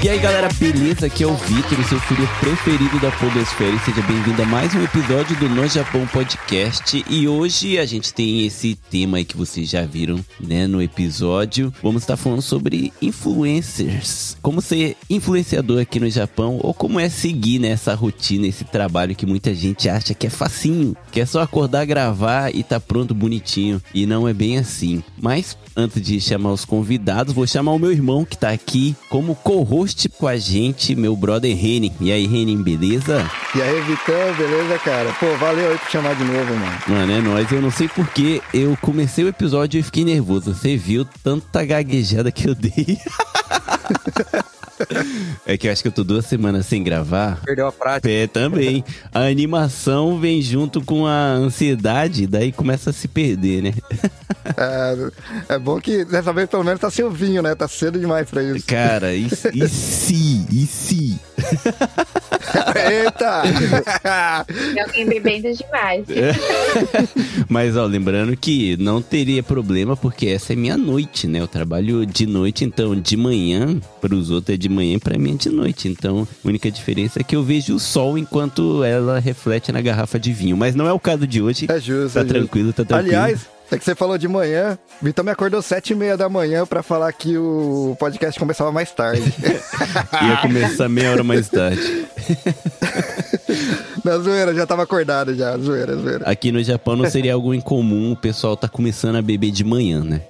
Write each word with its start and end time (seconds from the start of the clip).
E 0.00 0.08
aí 0.08 0.20
galera, 0.20 0.48
beleza? 0.60 1.06
Aqui 1.06 1.24
é 1.24 1.26
o 1.26 1.34
Vitor, 1.34 1.84
seu 1.88 1.98
filho 1.98 2.28
preferido 2.38 3.00
da 3.00 3.10
Podosfera 3.10 3.74
e 3.74 3.78
seja 3.80 4.00
bem-vindo 4.02 4.40
a 4.40 4.46
mais 4.46 4.72
um 4.72 4.84
episódio 4.84 5.36
do 5.36 5.48
No 5.48 5.66
Japão 5.66 6.06
Podcast. 6.06 7.04
E 7.10 7.26
hoje 7.26 7.78
a 7.78 7.84
gente 7.84 8.14
tem 8.14 8.46
esse 8.46 8.76
tema 8.88 9.16
aí 9.16 9.24
que 9.24 9.36
vocês 9.36 9.68
já 9.68 9.84
viram, 9.84 10.24
né, 10.40 10.68
no 10.68 10.80
episódio. 10.80 11.74
Vamos 11.82 12.02
estar 12.02 12.16
falando 12.16 12.42
sobre 12.42 12.92
influencers. 13.02 14.36
Como 14.40 14.62
ser 14.62 14.96
influenciador 15.10 15.82
aqui 15.82 15.98
no 15.98 16.08
Japão 16.08 16.60
ou 16.62 16.72
como 16.72 17.00
é 17.00 17.08
seguir 17.08 17.58
nessa 17.58 17.92
rotina, 17.92 18.46
esse 18.46 18.64
trabalho 18.64 19.16
que 19.16 19.26
muita 19.26 19.52
gente 19.52 19.88
acha 19.88 20.14
que 20.14 20.28
é 20.28 20.30
facinho, 20.30 20.96
que 21.10 21.20
é 21.20 21.26
só 21.26 21.42
acordar, 21.42 21.84
gravar 21.84 22.54
e 22.54 22.62
tá 22.62 22.78
pronto 22.78 23.12
bonitinho. 23.14 23.82
E 23.92 24.06
não 24.06 24.28
é 24.28 24.32
bem 24.32 24.58
assim. 24.58 25.02
Mas 25.20 25.58
antes 25.76 26.00
de 26.00 26.20
chamar 26.20 26.52
os 26.52 26.64
convidados, 26.64 27.34
vou 27.34 27.48
chamar 27.48 27.72
o 27.72 27.78
meu 27.80 27.90
irmão 27.90 28.24
que 28.24 28.38
tá 28.38 28.50
aqui 28.50 28.94
como 29.08 29.34
co-host 29.88 30.08
com 30.10 30.26
a 30.26 30.36
gente, 30.36 30.94
meu 30.94 31.16
brother 31.16 31.56
Renin. 31.56 31.92
E 32.00 32.12
aí, 32.12 32.26
Renin, 32.26 32.62
beleza? 32.62 33.28
E 33.54 33.62
aí, 33.62 33.80
Vitão, 33.82 34.34
beleza, 34.36 34.78
cara? 34.80 35.12
Pô, 35.14 35.34
valeu 35.36 35.70
aí 35.70 35.78
por 35.78 35.90
chamar 35.90 36.14
de 36.14 36.24
novo, 36.24 36.54
mano. 36.54 36.78
Mano, 36.86 37.12
é 37.12 37.20
nóis. 37.20 37.50
Eu 37.50 37.62
não 37.62 37.70
sei 37.70 37.88
porque 37.88 38.42
eu 38.52 38.76
comecei 38.80 39.24
o 39.24 39.28
episódio 39.28 39.80
e 39.80 39.82
fiquei 39.82 40.04
nervoso. 40.04 40.54
Você 40.54 40.76
viu 40.76 41.06
tanta 41.22 41.64
gaguejada 41.64 42.30
que 42.30 42.48
eu 42.48 42.54
dei? 42.54 42.98
É 45.46 45.56
que 45.56 45.68
eu 45.68 45.72
acho 45.72 45.82
que 45.82 45.88
eu 45.88 45.92
tô 45.92 46.04
duas 46.04 46.26
semanas 46.26 46.66
sem 46.66 46.82
gravar. 46.82 47.40
Perdeu 47.44 47.66
a 47.66 47.72
prática. 47.72 48.10
É, 48.10 48.26
também. 48.26 48.84
A 49.12 49.20
animação 49.22 50.18
vem 50.18 50.42
junto 50.42 50.80
com 50.80 51.06
a 51.06 51.32
ansiedade, 51.32 52.26
daí 52.26 52.52
começa 52.52 52.90
a 52.90 52.92
se 52.92 53.08
perder, 53.08 53.62
né? 53.62 53.74
É, 54.56 55.54
é 55.54 55.58
bom 55.58 55.80
que 55.80 56.04
dessa 56.04 56.32
vez 56.32 56.48
pelo 56.48 56.64
menos 56.64 56.80
tá 56.80 56.90
sem 56.90 57.04
o 57.04 57.10
vinho, 57.10 57.42
né? 57.42 57.54
Tá 57.54 57.68
cedo 57.68 57.98
demais 57.98 58.30
pra 58.30 58.42
isso. 58.42 58.66
Cara, 58.66 59.14
e, 59.14 59.26
e 59.54 59.68
se? 59.68 60.46
E 60.50 60.66
se? 60.66 61.18
Eita! 62.90 63.42
Tem 64.74 64.82
alguém 64.82 65.06
bebendo 65.06 65.52
demais. 65.52 66.06
Mas, 67.48 67.76
ó, 67.76 67.84
lembrando 67.84 68.36
que 68.36 68.76
não 68.78 69.00
teria 69.02 69.42
problema, 69.42 69.96
porque 69.96 70.26
essa 70.26 70.52
é 70.52 70.56
minha 70.56 70.76
noite, 70.76 71.26
né? 71.26 71.40
Eu 71.40 71.48
trabalho 71.48 72.04
de 72.06 72.26
noite, 72.26 72.64
então 72.64 72.94
de 72.94 73.16
manhã, 73.16 73.78
pros 74.00 74.30
outros 74.30 74.54
é 74.54 74.58
de 74.58 74.68
manhã, 74.68 74.98
pra 74.98 75.18
mim 75.18 75.34
é 75.34 75.36
de 75.36 75.50
noite. 75.50 75.88
Então, 75.88 76.26
a 76.44 76.48
única 76.48 76.70
diferença 76.70 77.20
é 77.20 77.22
que 77.22 77.36
eu 77.36 77.42
vejo 77.42 77.74
o 77.74 77.80
sol 77.80 78.16
enquanto 78.18 78.82
ela 78.84 79.18
reflete 79.18 79.72
na 79.72 79.80
garrafa 79.80 80.18
de 80.18 80.32
vinho. 80.32 80.56
Mas 80.56 80.74
não 80.74 80.86
é 80.86 80.92
o 80.92 81.00
caso 81.00 81.26
de 81.26 81.42
hoje. 81.42 81.66
É 81.68 81.80
justo. 81.80 82.14
Tá 82.14 82.20
é 82.20 82.22
justo. 82.22 82.34
tranquilo, 82.34 82.72
tá 82.72 82.84
tranquilo. 82.84 83.16
Aliás, 83.16 83.46
é 83.74 83.78
que 83.78 83.84
você 83.84 83.94
falou 83.94 84.16
de 84.18 84.26
manhã. 84.28 84.78
Vitão 85.00 85.24
me 85.24 85.30
acordou 85.30 85.60
sete 85.62 85.92
e 85.92 85.96
meia 85.96 86.16
da 86.16 86.28
manhã 86.28 86.66
pra 86.66 86.82
falar 86.82 87.12
que 87.12 87.36
o 87.36 87.96
podcast 87.98 88.38
começava 88.38 88.72
mais 88.72 88.90
tarde. 88.90 89.32
Ia 90.22 90.36
começar 90.42 90.88
meia 90.88 91.12
hora 91.12 91.24
mais 91.24 91.48
tarde. 91.48 92.06
Na 94.04 94.18
zoeira, 94.18 94.54
já 94.54 94.66
tava 94.66 94.82
acordado 94.82 95.34
já. 95.34 95.56
Zoeira, 95.58 95.96
zoeira. 95.96 96.24
Aqui 96.28 96.50
no 96.52 96.62
Japão 96.62 96.96
não 96.96 97.08
seria 97.10 97.34
algo 97.34 97.52
incomum 97.54 98.12
o 98.12 98.16
pessoal 98.16 98.56
tá 98.56 98.68
começando 98.68 99.16
a 99.16 99.22
beber 99.22 99.50
de 99.50 99.64
manhã, 99.64 100.02
né? 100.04 100.22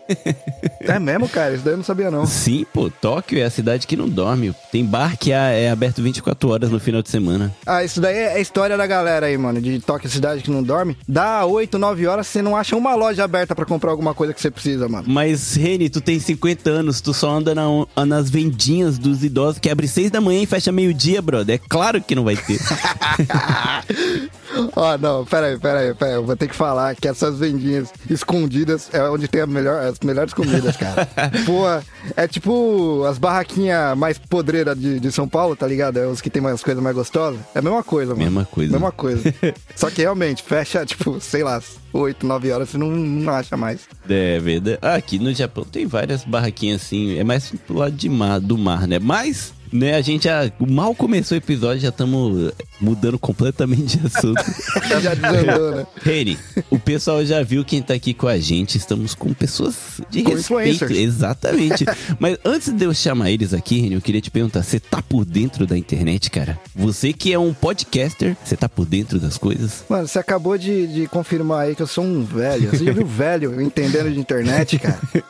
É 0.80 0.98
mesmo, 0.98 1.28
cara? 1.28 1.54
Isso 1.54 1.64
daí 1.64 1.74
eu 1.74 1.78
não 1.78 1.84
sabia, 1.84 2.10
não. 2.10 2.26
Sim, 2.26 2.64
pô, 2.72 2.90
Tóquio 2.90 3.38
é 3.40 3.44
a 3.44 3.50
cidade 3.50 3.86
que 3.86 3.96
não 3.96 4.08
dorme. 4.08 4.54
Tem 4.72 4.84
bar 4.84 5.16
que 5.18 5.32
é 5.32 5.38
é 5.64 5.70
aberto 5.70 6.02
24 6.02 6.48
horas 6.50 6.70
no 6.70 6.78
final 6.80 7.02
de 7.02 7.10
semana. 7.10 7.54
Ah, 7.66 7.82
isso 7.84 8.00
daí 8.00 8.16
é 8.16 8.32
a 8.34 8.40
história 8.40 8.76
da 8.76 8.86
galera 8.86 9.26
aí, 9.26 9.36
mano. 9.38 9.60
De 9.60 9.78
toque 9.80 10.08
cidade 10.08 10.42
que 10.42 10.50
não 10.50 10.62
dorme. 10.62 10.96
Dá 11.08 11.44
8, 11.46 11.78
9 11.78 12.06
horas, 12.06 12.26
você 12.26 12.42
não 12.42 12.56
acha 12.56 12.76
uma 12.76 12.94
loja 12.94 13.24
aberta 13.24 13.54
pra 13.54 13.64
comprar 13.64 13.90
alguma 13.90 14.14
coisa 14.14 14.32
que 14.34 14.40
você 14.40 14.50
precisa, 14.50 14.88
mano. 14.88 15.04
Mas, 15.08 15.54
Reni, 15.54 15.88
tu 15.88 16.00
tem 16.00 16.18
50 16.18 16.70
anos, 16.70 17.00
tu 17.00 17.12
só 17.14 17.30
anda 17.30 17.54
na- 17.54 17.86
nas 18.06 18.28
vendinhas 18.30 18.98
dos 18.98 19.22
idosos 19.24 19.58
que 19.58 19.68
abre 19.70 19.86
6 19.88 20.10
da 20.10 20.20
manhã 20.20 20.42
e 20.42 20.46
fecha 20.46 20.70
meio-dia, 20.72 21.20
brother. 21.22 21.56
É 21.56 21.58
claro 21.68 22.00
que 22.00 22.14
não 22.14 22.24
vai 22.24 22.36
ter. 22.36 22.58
Ó, 24.74 24.98
não, 24.98 25.24
peraí, 25.24 25.58
peraí, 25.58 25.94
peraí. 25.94 26.14
Eu 26.14 26.24
vou 26.24 26.36
ter 26.36 26.48
que 26.48 26.54
falar 26.54 26.94
que 26.94 27.06
essas 27.06 27.38
vendinhas 27.38 27.92
escondidas 28.08 28.88
é 28.92 29.02
onde 29.08 29.28
tem 29.28 29.40
a 29.40 29.46
melhor, 29.46 29.84
as 29.84 29.98
melhores 30.00 30.32
comidas, 30.32 30.76
cara. 30.76 31.08
Pô, 31.44 31.64
é 32.16 32.26
tipo 32.26 33.04
as 33.04 33.18
barraquinhas 33.18 33.96
mais 33.96 34.18
podreiras 34.18 34.78
de, 34.78 34.98
de 35.00 35.12
São 35.12 35.28
Paulo, 35.28 35.54
tá 35.54 35.66
ligado? 35.66 35.98
É 35.98 36.06
os 36.06 36.20
que 36.20 36.30
tem 36.30 36.40
umas 36.40 36.62
coisas 36.62 36.82
mais 36.82 36.94
gostosas. 36.94 37.40
É 37.54 37.58
a 37.58 37.62
mesma 37.62 37.82
coisa, 37.82 38.12
mano. 38.12 38.24
Mesma 38.24 38.44
coisa. 38.44 38.72
Mesma 38.72 38.92
coisa. 38.92 39.34
Só 39.76 39.90
que 39.90 40.02
realmente, 40.02 40.42
fecha, 40.42 40.84
tipo, 40.84 41.20
sei 41.20 41.42
lá, 41.42 41.60
8, 41.92 42.26
9 42.26 42.52
horas, 42.52 42.68
você 42.70 42.78
não, 42.78 42.88
não 42.88 43.32
acha 43.32 43.56
mais. 43.56 43.80
É 44.08 44.38
verdade. 44.38 44.78
Ah, 44.82 44.94
aqui 44.94 45.18
no 45.18 45.32
Japão 45.32 45.64
tem 45.64 45.86
várias 45.86 46.24
barraquinhas 46.24 46.82
assim. 46.82 47.18
É 47.18 47.24
mais 47.24 47.52
pro 47.66 47.76
lado 47.76 47.94
de 47.94 48.08
mar, 48.08 48.40
do 48.40 48.56
mar, 48.58 48.86
né? 48.86 48.98
Mas, 48.98 49.52
né, 49.72 49.94
a 49.94 50.00
gente 50.00 50.24
já. 50.24 50.50
Mal 50.58 50.94
começou 50.94 51.36
o 51.36 51.38
episódio, 51.38 51.80
já 51.80 51.88
estamos 51.88 52.52
mudando 52.80 53.18
completamente 53.18 53.98
de 53.98 54.06
assunto. 54.06 54.42
Já 55.02 55.14
desandou, 55.14 55.76
né? 55.76 55.86
Reni, 56.02 56.38
o 56.70 56.78
pessoal 56.78 57.24
já 57.24 57.42
viu 57.42 57.64
quem 57.64 57.82
tá 57.82 57.94
aqui 57.94 58.14
com 58.14 58.26
a 58.26 58.38
gente. 58.38 58.76
Estamos 58.76 59.14
com 59.14 59.32
pessoas 59.34 60.00
de 60.10 60.22
Com 60.22 60.32
respeito. 60.32 60.92
Exatamente. 60.92 61.84
Mas 62.18 62.38
antes 62.44 62.72
de 62.72 62.84
eu 62.84 62.94
chamar 62.94 63.30
eles 63.30 63.52
aqui, 63.52 63.80
Reni, 63.80 63.94
eu 63.94 64.00
queria 64.00 64.20
te 64.20 64.30
perguntar: 64.30 64.62
você 64.62 64.80
tá 64.80 65.02
por 65.02 65.24
dentro 65.24 65.66
da 65.66 65.76
internet, 65.76 66.30
cara? 66.30 66.58
Você 66.74 67.12
que 67.12 67.32
é 67.32 67.38
um 67.38 67.52
podcaster, 67.52 68.36
você 68.42 68.56
tá 68.56 68.68
por 68.68 68.86
dentro 68.86 69.18
das 69.18 69.36
coisas? 69.36 69.84
Mano, 69.88 70.08
você 70.08 70.18
acabou 70.18 70.56
de, 70.56 70.86
de 70.86 71.06
confirmar 71.06 71.66
aí 71.66 71.74
que 71.74 71.82
eu 71.82 71.86
sou 71.86 72.04
um 72.04 72.24
velho. 72.24 72.70
Você 72.70 72.84
já 72.84 72.92
viu 72.92 73.06
velho 73.06 73.60
entendendo 73.60 74.10
de 74.10 74.18
internet, 74.18 74.78
cara? 74.78 74.98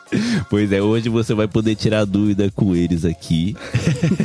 Pois 0.48 0.72
é, 0.72 0.80
hoje 0.80 1.10
você 1.10 1.34
vai 1.34 1.46
poder 1.46 1.74
tirar 1.74 2.06
dúvida 2.06 2.50
com 2.54 2.74
eles 2.74 3.04
aqui 3.04 3.54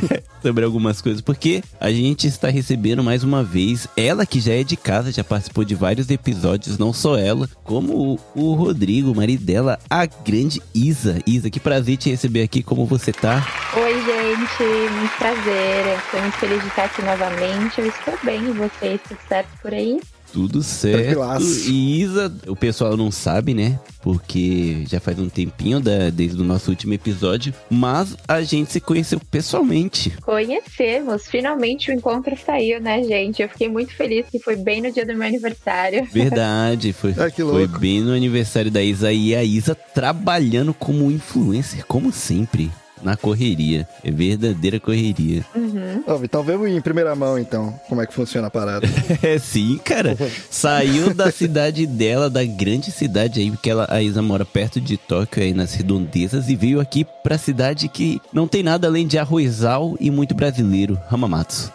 sobre 0.42 0.64
algumas 0.64 1.00
coisas, 1.00 1.20
porque 1.20 1.62
a 1.80 1.90
gente 1.90 2.26
está 2.26 2.48
recebendo 2.48 3.02
mais 3.02 3.22
uma 3.22 3.42
vez 3.42 3.88
ela 3.96 4.26
que 4.26 4.40
já 4.40 4.52
é 4.52 4.62
de 4.62 4.76
casa, 4.76 5.12
já 5.12 5.24
participou 5.24 5.64
de 5.64 5.74
vários 5.74 6.10
episódios, 6.10 6.78
não 6.78 6.92
só 6.92 7.16
ela, 7.16 7.48
como 7.62 8.18
o, 8.34 8.54
Rodrigo, 8.54 9.12
o 9.12 9.14
marido 9.14 9.44
dela, 9.44 9.78
a 9.88 10.06
grande 10.06 10.60
Isa. 10.74 11.18
Isa, 11.26 11.50
que 11.50 11.60
prazer 11.60 11.96
te 11.96 12.10
receber 12.10 12.42
aqui, 12.42 12.62
como 12.62 12.86
você 12.86 13.12
tá? 13.12 13.46
Oi, 13.76 13.94
gente. 13.94 14.92
Muito 14.92 15.16
prazer. 15.18 15.98
Estou 15.98 16.20
muito 16.20 16.36
feliz 16.38 16.60
de 16.60 16.68
estar 16.68 16.84
aqui 16.84 17.02
novamente. 17.02 17.80
Eu 17.80 17.86
estou 17.86 18.18
bem. 18.22 18.44
E 18.44 18.52
vocês? 18.52 19.00
Tudo 19.08 19.18
certo 19.28 19.48
por 19.62 19.72
aí? 19.72 20.00
Tudo 20.34 20.62
certo. 20.64 21.02
Tranquilaço. 21.04 21.70
E 21.70 22.02
Isa, 22.02 22.34
o 22.48 22.56
pessoal 22.56 22.96
não 22.96 23.10
sabe, 23.10 23.54
né? 23.54 23.78
Porque 24.02 24.84
já 24.88 24.98
faz 24.98 25.16
um 25.18 25.28
tempinho 25.28 25.78
da- 25.80 26.10
desde 26.10 26.40
o 26.42 26.44
nosso 26.44 26.70
último 26.70 26.92
episódio, 26.92 27.54
mas 27.70 28.16
a 28.26 28.42
gente 28.42 28.72
se 28.72 28.80
conheceu 28.80 29.20
pessoalmente. 29.30 30.10
Conhecemos. 30.20 31.26
Finalmente 31.26 31.90
o 31.90 31.94
encontro 31.94 32.36
saiu, 32.44 32.80
né, 32.80 33.02
gente? 33.04 33.40
Eu 33.42 33.48
fiquei 33.48 33.68
muito 33.68 33.94
feliz 33.94 34.26
que 34.28 34.38
foi 34.40 34.56
bem 34.56 34.82
no 34.82 34.90
dia 34.92 35.06
do 35.06 35.14
meu 35.14 35.26
aniversário. 35.28 36.04
Verdade, 36.12 36.92
foi, 36.92 37.14
Ai, 37.16 37.30
que 37.30 37.42
foi 37.42 37.66
bem 37.68 38.00
no 38.00 38.12
aniversário 38.12 38.70
da 38.70 38.82
Isa 38.82 39.12
e 39.12 39.34
a 39.34 39.44
Isa 39.44 39.74
trabalhando 39.74 40.74
como 40.74 41.10
influencer, 41.10 41.86
como 41.86 42.12
sempre, 42.12 42.70
na 43.04 43.16
correria. 43.16 43.86
É 44.02 44.10
verdadeira 44.10 44.80
correria. 44.80 45.44
Uhum. 45.54 46.18
Vitão, 46.18 46.42
vemos 46.42 46.68
em 46.68 46.80
primeira 46.80 47.14
mão, 47.14 47.38
então, 47.38 47.78
como 47.88 48.00
é 48.00 48.06
que 48.06 48.14
funciona 48.14 48.48
a 48.48 48.50
parada. 48.50 48.86
É 49.22 49.38
sim, 49.38 49.78
cara. 49.82 50.16
Saiu 50.50 51.14
da 51.14 51.30
cidade 51.30 51.86
dela, 51.86 52.28
da 52.28 52.44
grande 52.44 52.90
cidade 52.90 53.40
aí, 53.40 53.50
porque 53.50 53.70
ela, 53.70 53.86
a 53.88 54.02
Isa 54.02 54.20
mora 54.20 54.44
perto 54.44 54.80
de 54.80 54.96
Tóquio, 54.96 55.42
aí 55.42 55.54
nas 55.54 55.74
redondezas, 55.74 56.48
e 56.48 56.56
veio 56.56 56.80
aqui 56.80 57.06
pra 57.22 57.38
cidade 57.38 57.88
que 57.88 58.20
não 58.32 58.46
tem 58.46 58.62
nada 58.62 58.86
além 58.86 59.06
de 59.06 59.18
arrozal 59.18 59.96
e 60.00 60.10
muito 60.10 60.34
brasileiro, 60.34 60.98
Hamamatsu. 61.10 61.72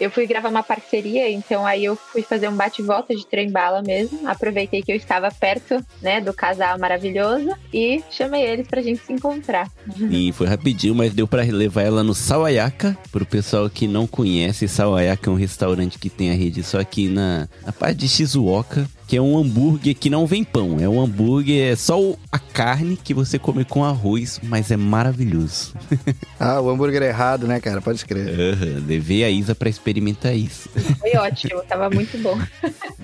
Eu 0.00 0.10
fui 0.10 0.26
gravar 0.26 0.48
uma 0.48 0.62
parceria, 0.62 1.30
então 1.30 1.64
aí 1.64 1.84
eu 1.84 1.96
fui 1.96 2.22
fazer 2.22 2.48
um 2.48 2.56
bate-volta 2.56 3.14
de 3.14 3.26
trem-bala 3.26 3.82
mesmo. 3.82 4.28
Aproveitei 4.28 4.82
que 4.82 4.92
eu 4.92 4.96
estava 4.96 5.30
perto, 5.30 5.84
né, 6.02 6.20
do 6.20 6.32
casal 6.32 6.78
maravilhoso 6.78 7.54
e 7.72 8.02
chamei 8.10 8.42
eles 8.42 8.66
pra 8.66 8.82
gente 8.82 9.04
se 9.04 9.12
encontrar. 9.12 9.70
E 10.10 10.32
foi 10.34 10.46
rapidinho, 10.46 10.94
mas 10.94 11.14
deu 11.14 11.26
pra 11.26 11.42
levar 11.42 11.82
ela 11.82 12.02
no 12.02 12.14
Sawayaka. 12.14 12.96
Pro 13.12 13.24
pessoal 13.24 13.70
que 13.70 13.86
não 13.86 14.06
conhece, 14.06 14.66
Sawayaka 14.66 15.30
é 15.30 15.32
um 15.32 15.36
restaurante 15.36 15.98
que 15.98 16.10
tem 16.10 16.30
a 16.30 16.34
rede 16.34 16.62
só 16.62 16.80
aqui 16.80 17.08
na, 17.08 17.48
na 17.64 17.72
parte 17.72 17.98
de 17.98 18.08
Shizuoka. 18.08 18.88
Que 19.06 19.18
é 19.18 19.20
um 19.22 19.36
hambúrguer 19.36 19.94
que 19.94 20.08
não 20.08 20.26
vem 20.26 20.42
pão. 20.42 20.78
É 20.80 20.88
um 20.88 21.00
hambúrguer, 21.00 21.72
é 21.72 21.76
só 21.76 21.98
a 22.32 22.38
carne 22.38 22.96
que 22.96 23.12
você 23.12 23.38
come 23.38 23.64
com 23.64 23.84
arroz, 23.84 24.40
mas 24.42 24.70
é 24.70 24.76
maravilhoso. 24.76 25.74
Ah, 26.40 26.60
o 26.60 26.68
hambúrguer 26.68 27.02
é 27.02 27.08
errado, 27.08 27.46
né, 27.46 27.58
cara? 27.60 27.80
Pode 27.80 27.96
escrever. 27.98 28.54
Aham, 28.54 28.84
Levei 28.86 29.24
a 29.24 29.30
Isa 29.30 29.54
pra 29.54 29.68
experimentar 29.70 30.36
isso. 30.36 30.68
Foi 30.98 31.16
ótimo, 31.16 31.62
tava 31.66 31.88
muito 31.88 32.18
bom. 32.18 32.38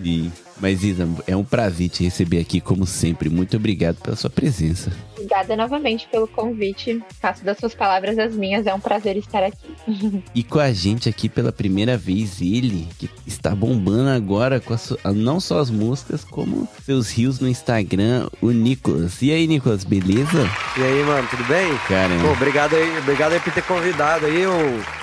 E- 0.04 0.28
Mas 0.60 0.82
Isa, 0.82 1.08
é 1.26 1.34
um 1.34 1.44
prazer 1.44 1.88
te 1.88 2.04
receber 2.04 2.38
aqui 2.40 2.60
como 2.60 2.84
sempre. 2.86 3.30
Muito 3.30 3.56
obrigado 3.56 3.96
pela 3.96 4.14
sua 4.16 4.28
presença. 4.28 4.92
Obrigada 5.20 5.54
novamente 5.54 6.08
pelo 6.10 6.26
convite. 6.26 7.02
Faço 7.20 7.44
das 7.44 7.58
suas 7.58 7.74
palavras 7.74 8.18
as 8.18 8.34
minhas. 8.34 8.66
É 8.66 8.72
um 8.72 8.80
prazer 8.80 9.16
estar 9.16 9.42
aqui. 9.44 9.70
E 10.34 10.42
com 10.44 10.60
a 10.60 10.72
gente 10.72 11.08
aqui 11.08 11.28
pela 11.28 11.50
primeira 11.50 11.96
vez, 11.96 12.40
ele, 12.40 12.86
que 12.98 13.10
está 13.26 13.54
bombando 13.54 14.10
agora 14.10 14.60
com 14.60 14.74
a, 14.74 15.12
não 15.12 15.40
só 15.40 15.58
as 15.58 15.70
músicas, 15.70 16.24
como 16.24 16.68
seus 16.84 17.10
rios 17.10 17.40
no 17.40 17.48
Instagram, 17.48 18.28
o 18.40 18.50
Nicolas. 18.50 19.20
E 19.20 19.32
aí, 19.32 19.46
Nicolas, 19.46 19.82
beleza? 19.82 20.48
E 20.78 20.82
aí, 20.82 21.02
mano, 21.02 21.26
tudo 21.28 21.44
bem? 21.44 21.76
Caramba. 21.88 22.24
Pô, 22.24 22.32
obrigado 22.32 22.76
aí, 22.76 22.98
obrigado 22.98 23.32
aí 23.32 23.40
por 23.40 23.52
ter 23.52 23.62
convidado 23.64 24.26
aí. 24.26 24.40
Eu, 24.40 24.52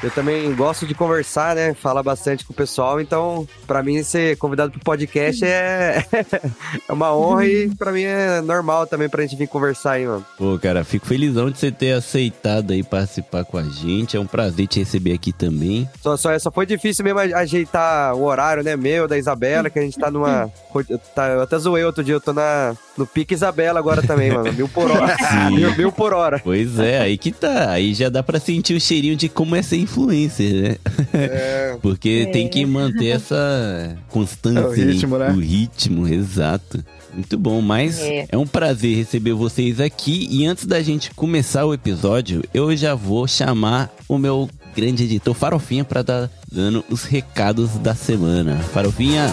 eu 0.01 0.11
também 0.11 0.53
gosto 0.55 0.87
de 0.87 0.95
conversar, 0.95 1.55
né? 1.55 1.73
Falar 1.73 2.03
bastante 2.03 2.45
com 2.45 2.53
o 2.53 2.55
pessoal, 2.55 3.01
então, 3.01 3.47
para 3.65 3.83
mim, 3.83 4.01
ser 4.03 4.37
convidado 4.37 4.71
pro 4.71 4.79
podcast 4.79 5.43
é, 5.43 6.05
é 6.87 6.93
uma 6.93 7.15
honra 7.15 7.45
e 7.45 7.69
para 7.75 7.91
mim 7.91 8.03
é 8.03 8.41
normal 8.41 8.87
também 8.87 9.09
pra 9.09 9.21
gente 9.23 9.35
vir 9.35 9.47
conversar 9.47 9.93
aí, 9.93 10.06
mano. 10.07 10.25
Pô, 10.37 10.57
cara, 10.59 10.83
fico 10.83 11.05
felizão 11.05 11.49
de 11.49 11.57
você 11.57 11.71
ter 11.71 11.93
aceitado 11.93 12.71
aí 12.71 12.83
participar 12.83 13.45
com 13.45 13.57
a 13.57 13.63
gente. 13.63 14.17
É 14.17 14.19
um 14.19 14.25
prazer 14.25 14.67
te 14.67 14.79
receber 14.79 15.13
aqui 15.13 15.31
também. 15.31 15.87
Só, 16.01 16.17
só, 16.17 16.37
só 16.39 16.51
foi 16.51 16.65
difícil 16.65 17.03
mesmo 17.03 17.19
ajeitar 17.19 18.15
o 18.15 18.23
horário, 18.23 18.63
né, 18.63 18.75
meu, 18.75 19.07
da 19.07 19.17
Isabela, 19.17 19.69
que 19.69 19.79
a 19.79 19.81
gente 19.81 19.97
tá 19.97 20.09
numa. 20.09 20.51
Tá, 21.15 21.29
eu 21.29 21.41
até 21.41 21.57
zoei 21.57 21.83
outro 21.83 22.03
dia, 22.03 22.13
eu 22.13 22.21
tô 22.21 22.31
na, 22.31 22.75
no 22.95 23.07
pique 23.07 23.33
Isabela 23.33 23.79
agora 23.79 24.01
também, 24.01 24.31
mano. 24.31 24.53
Mil 24.53 24.67
por 24.67 24.91
hora. 24.91 25.15
mil, 25.49 25.75
mil, 25.75 25.91
por 25.91 26.13
hora. 26.13 26.39
Pois 26.43 26.77
é, 26.77 26.99
aí 26.99 27.17
que 27.17 27.31
tá. 27.31 27.71
Aí 27.71 27.95
já 27.95 28.09
dá 28.09 28.21
pra 28.21 28.39
sentir 28.39 28.75
o 28.75 28.79
cheirinho 28.79 29.15
de 29.15 29.27
como 29.27 29.55
é 29.55 29.63
ser 29.63 29.77
influencer, 29.77 30.53
né? 30.53 30.75
É. 31.13 31.77
Porque 31.81 32.25
é. 32.27 32.31
tem 32.31 32.47
que 32.47 32.65
manter 32.65 33.07
essa 33.07 33.97
constância. 34.09 34.59
É 34.59 34.67
o 34.67 34.71
ritmo, 34.71 35.17
né? 35.17 35.29
O 35.29 35.39
ritmo, 35.39 36.07
exato. 36.07 36.83
Muito 37.13 37.37
bom, 37.37 37.61
mas 37.61 37.99
é. 37.99 38.27
é. 38.29 38.37
um 38.37 38.47
prazer 38.47 38.95
receber 38.95 39.33
vocês 39.33 39.79
aqui. 39.79 40.27
E 40.29 40.45
antes 40.45 40.65
da 40.65 40.81
gente 40.81 41.11
começar 41.11 41.65
o 41.65 41.73
episódio, 41.73 42.43
eu 42.53 42.75
já 42.75 42.95
vou 42.95 43.27
chamar 43.27 43.91
o 44.07 44.17
meu 44.17 44.49
grande 44.75 45.03
editor 45.05 45.33
Farofinha 45.33 45.83
para 45.83 46.03
dar 46.03 46.29
dando 46.51 46.85
os 46.89 47.03
recados 47.03 47.71
da 47.79 47.95
semana. 47.95 48.57
Farofinha. 48.73 49.31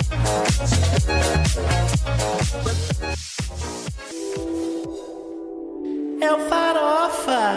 É 6.20 6.32
o 6.32 6.38
Farofa. 6.48 7.54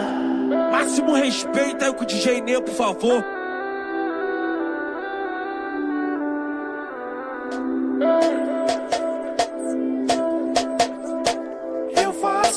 Máximo 0.70 1.14
respeito 1.14 1.84
aí 1.84 1.92
com 1.92 2.04
o 2.04 2.06
DJ 2.06 2.42
Ney, 2.42 2.60
por 2.60 2.74
favor. 2.74 3.24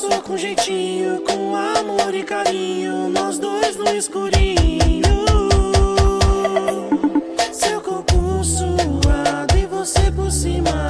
Com 0.00 0.38
jeitinho, 0.38 1.20
com 1.20 1.54
amor 1.54 2.14
e 2.14 2.22
carinho, 2.22 3.10
nós 3.10 3.38
dois 3.38 3.76
no 3.76 3.94
escurinho. 3.94 5.02
Seu 7.52 7.78
corpo 7.82 8.42
suado 8.42 9.58
e 9.58 9.66
você 9.66 10.10
por 10.10 10.30
cima 10.30 10.88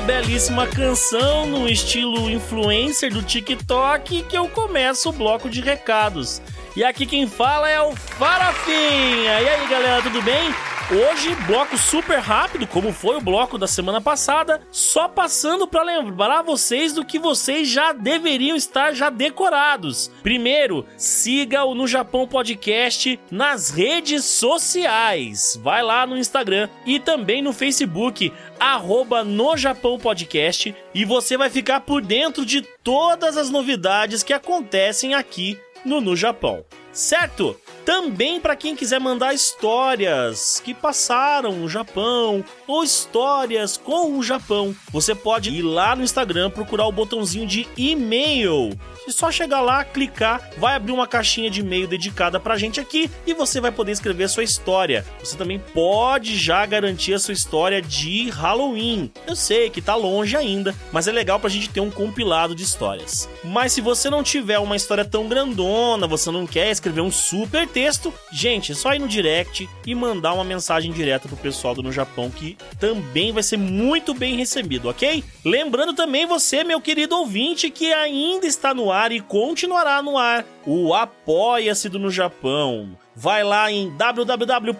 belíssima 0.00 0.66
canção 0.66 1.46
no 1.46 1.68
estilo 1.68 2.30
influencer 2.30 3.12
do 3.12 3.22
TikTok 3.22 4.22
que 4.22 4.36
eu 4.36 4.48
começo 4.48 5.08
o 5.08 5.12
bloco 5.12 5.48
de 5.48 5.60
recados. 5.60 6.40
E 6.74 6.84
aqui 6.84 7.04
quem 7.06 7.26
fala 7.26 7.68
é 7.68 7.80
o 7.80 7.94
Farafinha. 7.94 9.40
E 9.40 9.48
aí, 9.48 9.68
galera, 9.68 10.02
tudo 10.02 10.22
bem? 10.22 10.54
Hoje, 10.92 11.32
bloco 11.46 11.78
super 11.78 12.18
rápido, 12.18 12.66
como 12.66 12.92
foi 12.92 13.16
o 13.16 13.20
bloco 13.20 13.56
da 13.56 13.68
semana 13.68 14.00
passada, 14.00 14.60
só 14.72 15.06
passando 15.06 15.64
para 15.68 15.84
lembrar 15.84 16.42
vocês 16.42 16.92
do 16.92 17.04
que 17.04 17.16
vocês 17.16 17.68
já 17.68 17.92
deveriam 17.92 18.56
estar 18.56 18.92
já 18.92 19.08
decorados. 19.08 20.10
Primeiro, 20.20 20.84
siga 20.96 21.62
o 21.62 21.76
No 21.76 21.86
Japão 21.86 22.26
Podcast 22.26 23.20
nas 23.30 23.70
redes 23.70 24.24
sociais. 24.24 25.56
Vai 25.62 25.80
lá 25.80 26.04
no 26.04 26.18
Instagram 26.18 26.68
e 26.84 26.98
também 26.98 27.40
no 27.40 27.52
Facebook, 27.52 28.32
arroba 28.58 29.22
no 29.22 29.56
Japão 29.56 29.96
Podcast, 29.96 30.74
e 30.92 31.04
você 31.04 31.36
vai 31.36 31.48
ficar 31.48 31.82
por 31.82 32.02
dentro 32.02 32.44
de 32.44 32.62
todas 32.82 33.36
as 33.36 33.48
novidades 33.48 34.24
que 34.24 34.32
acontecem 34.32 35.14
aqui 35.14 35.56
no 35.84 36.00
No 36.00 36.16
Japão. 36.16 36.64
Certo? 36.92 37.56
Também 37.84 38.40
para 38.40 38.56
quem 38.56 38.76
quiser 38.76 39.00
mandar 39.00 39.34
histórias 39.34 40.60
que 40.64 40.74
passaram 40.74 41.52
no 41.52 41.68
Japão 41.68 42.44
ou 42.66 42.84
histórias 42.84 43.76
com 43.76 44.18
o 44.18 44.22
Japão, 44.22 44.74
você 44.90 45.14
pode 45.14 45.50
ir 45.50 45.62
lá 45.62 45.96
no 45.96 46.02
Instagram 46.02 46.50
procurar 46.50 46.86
o 46.86 46.92
botãozinho 46.92 47.46
de 47.46 47.66
e-mail. 47.76 48.70
E 49.06 49.12
só 49.12 49.30
chegar 49.32 49.60
lá, 49.60 49.82
clicar, 49.82 50.50
vai 50.58 50.76
abrir 50.76 50.92
uma 50.92 51.06
caixinha 51.06 51.50
de 51.50 51.60
e-mail 51.60 51.88
dedicada 51.88 52.38
pra 52.38 52.58
gente 52.58 52.78
aqui 52.78 53.10
e 53.26 53.32
você 53.32 53.60
vai 53.60 53.72
poder 53.72 53.92
escrever 53.92 54.24
a 54.24 54.28
sua 54.28 54.44
história. 54.44 55.04
Você 55.18 55.36
também 55.36 55.58
pode 55.58 56.36
já 56.36 56.64
garantir 56.66 57.14
a 57.14 57.18
sua 57.18 57.32
história 57.32 57.80
de 57.80 58.28
Halloween. 58.30 59.10
Eu 59.26 59.34
sei 59.34 59.70
que 59.70 59.80
tá 59.80 59.94
longe 59.94 60.36
ainda, 60.36 60.74
mas 60.92 61.08
é 61.08 61.12
legal 61.12 61.40
pra 61.40 61.48
gente 61.48 61.70
ter 61.70 61.80
um 61.80 61.90
compilado 61.90 62.54
de 62.54 62.62
histórias. 62.62 63.28
Mas 63.42 63.72
se 63.72 63.80
você 63.80 64.10
não 64.10 64.22
tiver 64.22 64.58
uma 64.58 64.76
história 64.76 65.04
tão 65.04 65.26
grandona, 65.26 66.06
você 66.06 66.30
não 66.30 66.46
quer 66.46 66.70
escrever 66.70 67.00
um 67.00 67.10
super 67.10 67.66
texto, 67.72 68.12
gente, 68.32 68.72
é 68.72 68.74
só 68.74 68.94
ir 68.94 68.98
no 68.98 69.08
direct 69.08 69.68
e 69.86 69.94
mandar 69.94 70.32
uma 70.34 70.44
mensagem 70.44 70.92
direta 70.92 71.28
pro 71.28 71.36
pessoal 71.36 71.74
do 71.74 71.82
No 71.82 71.92
Japão 71.92 72.30
que 72.30 72.56
também 72.78 73.32
vai 73.32 73.42
ser 73.42 73.56
muito 73.56 74.14
bem 74.14 74.36
recebido, 74.36 74.88
ok? 74.88 75.24
Lembrando 75.44 75.94
também 75.94 76.26
você, 76.26 76.62
meu 76.64 76.80
querido 76.80 77.16
ouvinte, 77.16 77.70
que 77.70 77.92
ainda 77.92 78.46
está 78.46 78.74
no 78.74 78.90
ar 78.92 79.12
e 79.12 79.20
continuará 79.20 80.02
no 80.02 80.18
ar 80.18 80.44
o 80.66 80.92
Apoia-se 80.94 81.88
do 81.88 81.98
No 81.98 82.10
Japão. 82.10 82.96
Vai 83.14 83.42
lá 83.44 83.70
em 83.70 83.90
www.apoia.se 83.96 84.72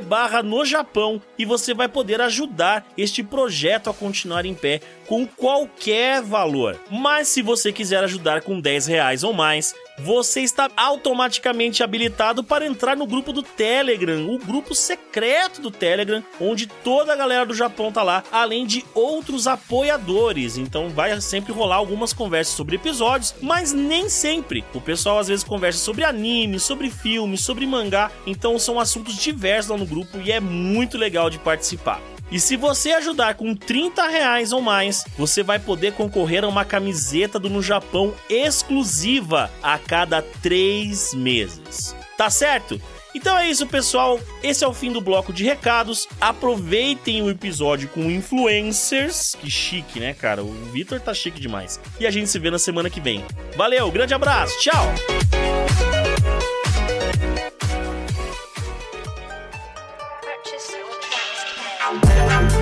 barra 0.00 0.42
no 0.42 0.64
Japão 0.64 1.22
e 1.38 1.44
você 1.44 1.74
vai 1.74 1.88
poder 1.88 2.20
ajudar 2.20 2.84
este 2.96 3.22
projeto 3.22 3.88
a 3.90 3.94
continuar 3.94 4.44
em 4.44 4.54
pé 4.54 4.80
com 5.06 5.24
qualquer 5.26 6.20
valor. 6.22 6.76
Mas 6.90 7.28
se 7.28 7.42
você 7.42 7.70
quiser 7.70 8.02
ajudar 8.02 8.40
com 8.42 8.60
10 8.60 8.86
reais 8.86 9.22
ou 9.22 9.32
mais, 9.32 9.74
você 10.00 10.40
está 10.40 10.70
automaticamente 10.76 11.82
habilitado 11.82 12.42
para 12.44 12.66
entrar 12.66 12.96
no 12.96 13.06
grupo 13.06 13.32
do 13.32 13.42
Telegram, 13.42 14.28
o 14.28 14.38
grupo 14.38 14.74
secreto 14.74 15.60
do 15.60 15.70
Telegram, 15.70 16.22
onde 16.40 16.66
toda 16.66 17.12
a 17.12 17.16
galera 17.16 17.44
do 17.44 17.54
Japão 17.54 17.92
tá 17.92 18.02
lá, 18.02 18.22
além 18.30 18.66
de 18.66 18.84
outros 18.94 19.46
apoiadores. 19.46 20.56
Então 20.56 20.88
vai 20.88 21.20
sempre 21.20 21.52
rolar 21.52 21.76
algumas 21.76 22.12
conversas 22.12 22.54
sobre 22.54 22.76
episódios, 22.76 23.34
mas 23.40 23.72
nem 23.72 24.08
sempre. 24.08 24.64
O 24.74 24.80
pessoal 24.80 25.18
às 25.18 25.28
vezes 25.28 25.44
conversa 25.44 25.78
sobre 25.78 26.04
anime, 26.04 26.60
sobre 26.60 26.90
filme, 26.90 27.36
sobre 27.36 27.66
mangá, 27.66 28.10
então 28.26 28.58
são 28.58 28.78
assuntos 28.78 29.16
diversos 29.16 29.70
lá 29.70 29.76
no 29.76 29.86
grupo 29.86 30.18
e 30.18 30.30
é 30.30 30.40
muito 30.40 30.96
legal 30.96 31.30
de 31.30 31.38
participar. 31.38 32.00
E 32.30 32.38
se 32.38 32.56
você 32.56 32.92
ajudar 32.92 33.34
com 33.34 33.54
30 33.54 34.06
reais 34.08 34.52
ou 34.52 34.60
mais, 34.60 35.04
você 35.16 35.42
vai 35.42 35.58
poder 35.58 35.94
concorrer 35.94 36.44
a 36.44 36.48
uma 36.48 36.64
camiseta 36.64 37.38
do 37.38 37.48
No 37.48 37.62
Japão 37.62 38.14
exclusiva 38.28 39.50
a 39.62 39.78
cada 39.78 40.20
três 40.20 41.14
meses. 41.14 41.96
Tá 42.16 42.28
certo? 42.28 42.80
Então 43.14 43.36
é 43.38 43.48
isso, 43.48 43.66
pessoal. 43.66 44.20
Esse 44.42 44.64
é 44.64 44.68
o 44.68 44.74
fim 44.74 44.92
do 44.92 45.00
bloco 45.00 45.32
de 45.32 45.42
recados. 45.42 46.06
Aproveitem 46.20 47.22
o 47.22 47.30
episódio 47.30 47.88
com 47.88 48.10
influencers. 48.10 49.34
Que 49.40 49.50
chique, 49.50 49.98
né, 49.98 50.14
cara? 50.14 50.42
O 50.44 50.52
Vitor 50.70 51.00
tá 51.00 51.14
chique 51.14 51.40
demais. 51.40 51.80
E 51.98 52.06
a 52.06 52.10
gente 52.10 52.28
se 52.28 52.38
vê 52.38 52.50
na 52.50 52.58
semana 52.58 52.90
que 52.90 53.00
vem. 53.00 53.24
Valeu, 53.56 53.90
grande 53.90 54.14
abraço, 54.14 54.58
tchau! 54.60 54.94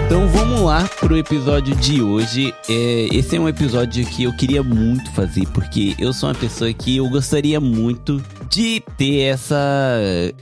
Então 0.07 0.29
vamos 0.29 0.61
lá 0.61 0.89
pro 1.01 1.19
episódio 1.19 1.75
de 1.75 2.01
hoje. 2.01 2.55
É, 2.69 3.09
esse 3.13 3.35
é 3.35 3.41
um 3.41 3.49
episódio 3.49 4.07
que 4.07 4.23
eu 4.23 4.33
queria 4.37 4.63
muito 4.63 5.11
fazer, 5.11 5.49
porque 5.49 5.97
eu 5.99 6.13
sou 6.13 6.29
uma 6.29 6.35
pessoa 6.35 6.73
que 6.73 6.97
eu 6.97 7.11
gostaria 7.11 7.61
muito 7.61 8.23
de 8.49 8.81
ter 8.97 9.23
essa 9.23 9.59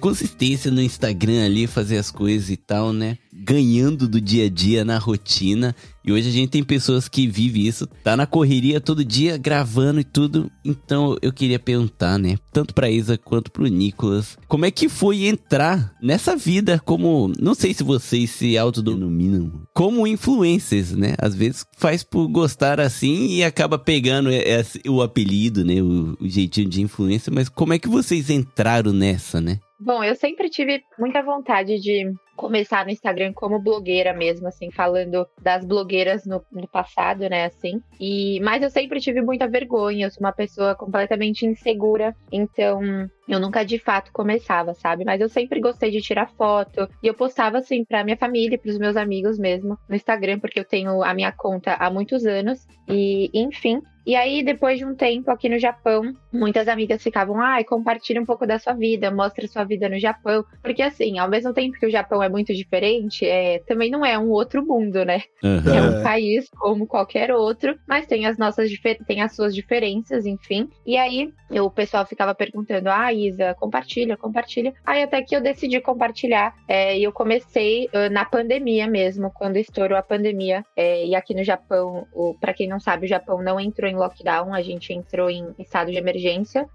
consistência 0.00 0.71
no 0.71 0.83
Instagram 0.83 1.47
ali, 1.47 1.66
fazer 1.66 1.97
as 1.97 2.11
coisas 2.11 2.50
e 2.50 2.59
tal, 2.59 2.92
né? 2.92 3.16
Ganhando 3.45 4.09
do 4.09 4.21
dia 4.21 4.47
a 4.47 4.49
dia 4.49 4.85
na 4.85 4.99
rotina. 4.99 5.75
E 6.07 6.13
hoje 6.13 6.29
a 6.29 6.33
gente 6.33 6.51
tem 6.51 6.63
pessoas 6.63 7.09
que 7.09 7.27
vivem 7.27 7.63
isso, 7.67 7.87
tá 8.03 8.15
na 8.15 8.27
correria 8.27 8.79
todo 8.81 9.03
dia 9.05 9.39
gravando 9.39 10.01
e 10.01 10.05
tudo. 10.05 10.51
Então 10.65 11.17
eu 11.23 11.33
queria 11.33 11.59
perguntar, 11.59 12.19
né, 12.19 12.37
tanto 12.53 12.75
pra 12.75 12.91
Isa 12.91 13.17
quanto 13.17 13.51
pro 13.51 13.67
Nicolas, 13.67 14.37
como 14.47 14.67
é 14.67 14.71
que 14.71 14.89
foi 14.89 15.25
entrar 15.25 15.95
nessa 16.03 16.37
vida 16.37 16.79
como, 16.85 17.33
não 17.41 17.55
sei 17.55 17.73
se 17.73 17.83
vocês 17.83 18.29
se 18.31 18.59
autodenominam, 18.59 19.51
como 19.73 20.07
influencers, 20.07 20.93
né? 20.93 21.15
Às 21.19 21.35
vezes 21.35 21.65
faz 21.79 22.03
por 22.05 22.29
gostar 22.29 22.81
assim 22.81 23.29
e 23.37 23.43
acaba 23.45 23.79
pegando 23.79 24.31
esse- 24.31 24.83
o 24.87 25.01
apelido, 25.01 25.65
né, 25.65 25.81
o, 25.83 26.17
o 26.21 26.29
jeitinho 26.29 26.69
de 26.69 26.83
influência, 26.83 27.33
mas 27.35 27.49
como 27.49 27.73
é 27.73 27.79
que 27.79 27.89
vocês 27.89 28.29
entraram 28.29 28.93
nessa, 28.93 29.41
né? 29.41 29.59
Bom, 29.81 30.03
eu 30.05 30.15
sempre 30.15 30.49
tive 30.49 30.81
muita 30.99 31.23
vontade 31.23 31.79
de 31.81 32.13
começar 32.37 32.85
no 32.85 32.91
Instagram 32.91 33.33
como 33.33 33.59
blogueira 33.59 34.12
mesmo, 34.12 34.49
assim, 34.49 34.71
falando 34.71 35.26
das 35.43 35.64
blogueiras 35.64 36.25
no, 36.26 36.45
no 36.53 36.69
passado, 36.69 37.29
né, 37.29 37.47
assim. 37.47 37.81
E 38.00 38.41
mas 38.41 38.62
eu 38.62 38.71
sempre 38.71 39.00
tive 39.00 39.21
muita 39.23 39.49
vergonha, 39.49 40.07
eu 40.07 40.11
sou 40.11 40.21
uma 40.21 40.33
pessoa 40.33 40.75
completamente 40.75 41.47
insegura, 41.47 42.14
então 42.31 42.81
eu 43.29 43.41
nunca 43.41 43.64
de 43.64 43.79
fato 43.79 44.12
começava, 44.12 44.75
sabe? 44.75 45.05
Mas 45.05 45.21
eu 45.21 45.29
sempre 45.29 45.61
gostei 45.61 45.91
de 45.91 46.00
tirar 46.00 46.31
foto 46.31 46.88
e 47.03 47.07
eu 47.07 47.14
postava 47.14 47.59
assim 47.59 47.85
pra 47.85 48.05
minha 48.05 48.17
família, 48.17 48.55
e 48.55 48.59
pros 48.59 48.79
meus 48.79 48.97
amigos 48.97 49.38
mesmo 49.38 49.79
no 49.88 49.97
Instagram, 49.97 50.38
porque 50.38 50.61
eu 50.61 50.64
tenho 50.64 51.03
a 51.03 51.14
minha 51.14 51.33
conta 51.33 51.75
há 51.75 51.91
muitos 51.91 52.26
anos 52.26 52.67
e 52.88 53.31
enfim. 53.33 53.81
E 54.07 54.14
aí, 54.14 54.43
depois 54.43 54.79
de 54.79 54.85
um 54.85 54.95
tempo 54.95 55.31
aqui 55.31 55.49
no 55.49 55.59
Japão, 55.59 56.12
muitas 56.35 56.69
amigas 56.69 57.03
ficavam, 57.03 57.41
ai, 57.41 57.64
compartilha 57.64 58.21
um 58.21 58.25
pouco 58.26 58.47
da 58.47 58.59
sua 58.59 58.73
vida, 58.75 59.11
mostra 59.11 59.47
sua 59.49 59.64
vida 59.64 59.88
no 59.88 59.99
Japão. 59.99 60.45
Porque 60.62 60.83
assim, 60.83 61.19
ao 61.19 61.29
mesmo 61.29 61.53
tempo 61.55 61.79
que 61.79 61.87
o 61.87 61.91
Japão 61.91 62.23
é 62.23 62.29
muito 62.29 62.53
diferente, 62.53 63.25
é, 63.26 63.61
também 63.67 63.91
não 63.91 64.05
é 64.05 64.19
um 64.19 64.31
outro 64.31 64.64
mundo, 64.67 65.05
né? 65.05 65.23
É 65.43 65.47
Aham. 65.47 66.00
um 66.00 66.03
país 66.03 66.49
como 66.59 66.87
qualquer 66.87 67.33
outro, 67.33 67.79
mas 67.88 68.07
tem 68.07 68.26
as 68.26 68.37
nossas 68.37 68.71
tem 69.07 69.23
as 69.23 69.35
suas 69.35 69.55
diferenças, 69.55 70.26
enfim. 70.26 70.69
E 70.85 70.97
aí 70.97 71.31
eu- 71.50 71.64
o 71.67 71.71
pessoal 71.71 72.05
ficava 72.07 72.35
perguntando: 72.35 72.88
Ah, 72.91 73.12
Isa, 73.12 73.55
compartilha, 73.55 74.17
compartilha. 74.17 74.73
Aí 74.85 75.03
até 75.03 75.23
que 75.23 75.35
eu 75.35 75.41
decidi 75.41 75.81
compartilhar. 75.81 76.53
é, 76.69 76.99
E 76.99 77.05
eu 77.05 77.12
comecei 77.12 77.88
ah, 77.95 78.09
na 78.11 78.25
pandemia 78.25 78.87
mesmo, 78.87 79.31
quando 79.33 79.57
estourou 79.57 79.97
a 79.97 80.03
pandemia. 80.03 80.64
É, 80.76 81.07
e 81.07 81.14
aqui 81.14 81.35
no 81.35 81.45
Japão, 81.45 82.07
para 82.41 82.53
quem 82.55 82.69
não 82.69 82.81
sabe, 82.81 83.07
o 83.07 83.09
Japão 83.09 83.43
não 83.43 83.59
entrou 83.61 83.88
em 83.91 83.95
lockdown, 83.97 84.53
a 84.53 84.62
gente 84.62 84.93
entrou 84.93 85.31
em 85.31 85.55
estado 85.59 85.91
de 85.91 85.97
emergência. 85.99 86.24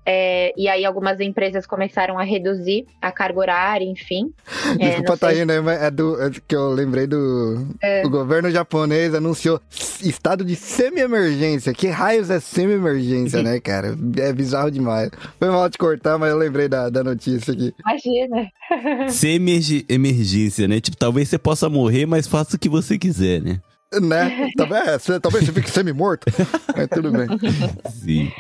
É, 0.06 0.54
e 0.58 0.68
aí 0.68 0.86
algumas 0.86 1.20
empresas 1.20 1.66
começaram 1.66 2.18
a 2.20 2.24
reduzir 2.24 2.86
a 3.02 3.12
carga 3.12 3.40
horária, 3.40 3.86
enfim. 3.86 4.32
É, 4.80 4.90
Desculpa 4.90 5.10
não 5.12 5.18
tá 5.18 5.28
aí, 5.30 5.46
né? 5.46 5.60
mas 5.62 5.82
É 5.82 5.92
do 5.92 6.22
é 6.22 6.30
que 6.48 6.56
eu 6.56 6.70
lembrei 6.72 7.08
do. 7.08 7.68
É. 7.82 8.06
O 8.06 8.10
governo 8.10 8.50
japonês 8.52 9.14
anunciou 9.14 9.62
estado 10.02 10.44
de 10.46 10.56
semi-emergência. 10.56 11.74
Que 11.74 11.88
raios 11.88 12.30
é 12.30 12.40
semi-emergência, 12.40 13.42
né, 13.44 13.60
cara? 13.60 13.98
É 14.18 14.32
bizarro 14.34 14.70
demais. 14.72 15.10
Foi 15.38 15.50
mal 15.50 15.70
de 15.70 15.78
cortar, 15.78 16.18
mas 16.18 16.32
eu 16.32 16.38
lembrei 16.38 16.68
da, 16.68 16.90
da 16.90 17.04
notícia 17.04 17.54
aqui. 17.54 17.74
Imagina. 17.80 18.50
Ser 19.10 19.30
emergi- 19.30 19.86
emergência, 19.90 20.68
né? 20.68 20.80
Tipo, 20.80 20.98
talvez 20.98 21.30
você 21.30 21.38
possa 21.38 21.70
morrer, 21.70 22.06
mas 22.06 22.28
faça 22.28 22.56
o 22.56 22.60
que 22.60 22.70
você 22.70 22.98
quiser, 22.98 23.42
né? 23.42 23.60
Né? 24.02 24.50
Talvez, 24.56 25.10
é, 25.10 25.20
talvez 25.20 25.46
você 25.46 25.52
fique 25.52 25.68
semi-morto. 25.72 26.28
Mas 26.78 26.88
tudo 26.90 27.12
bem. 27.12 27.28
Sim. 27.92 28.32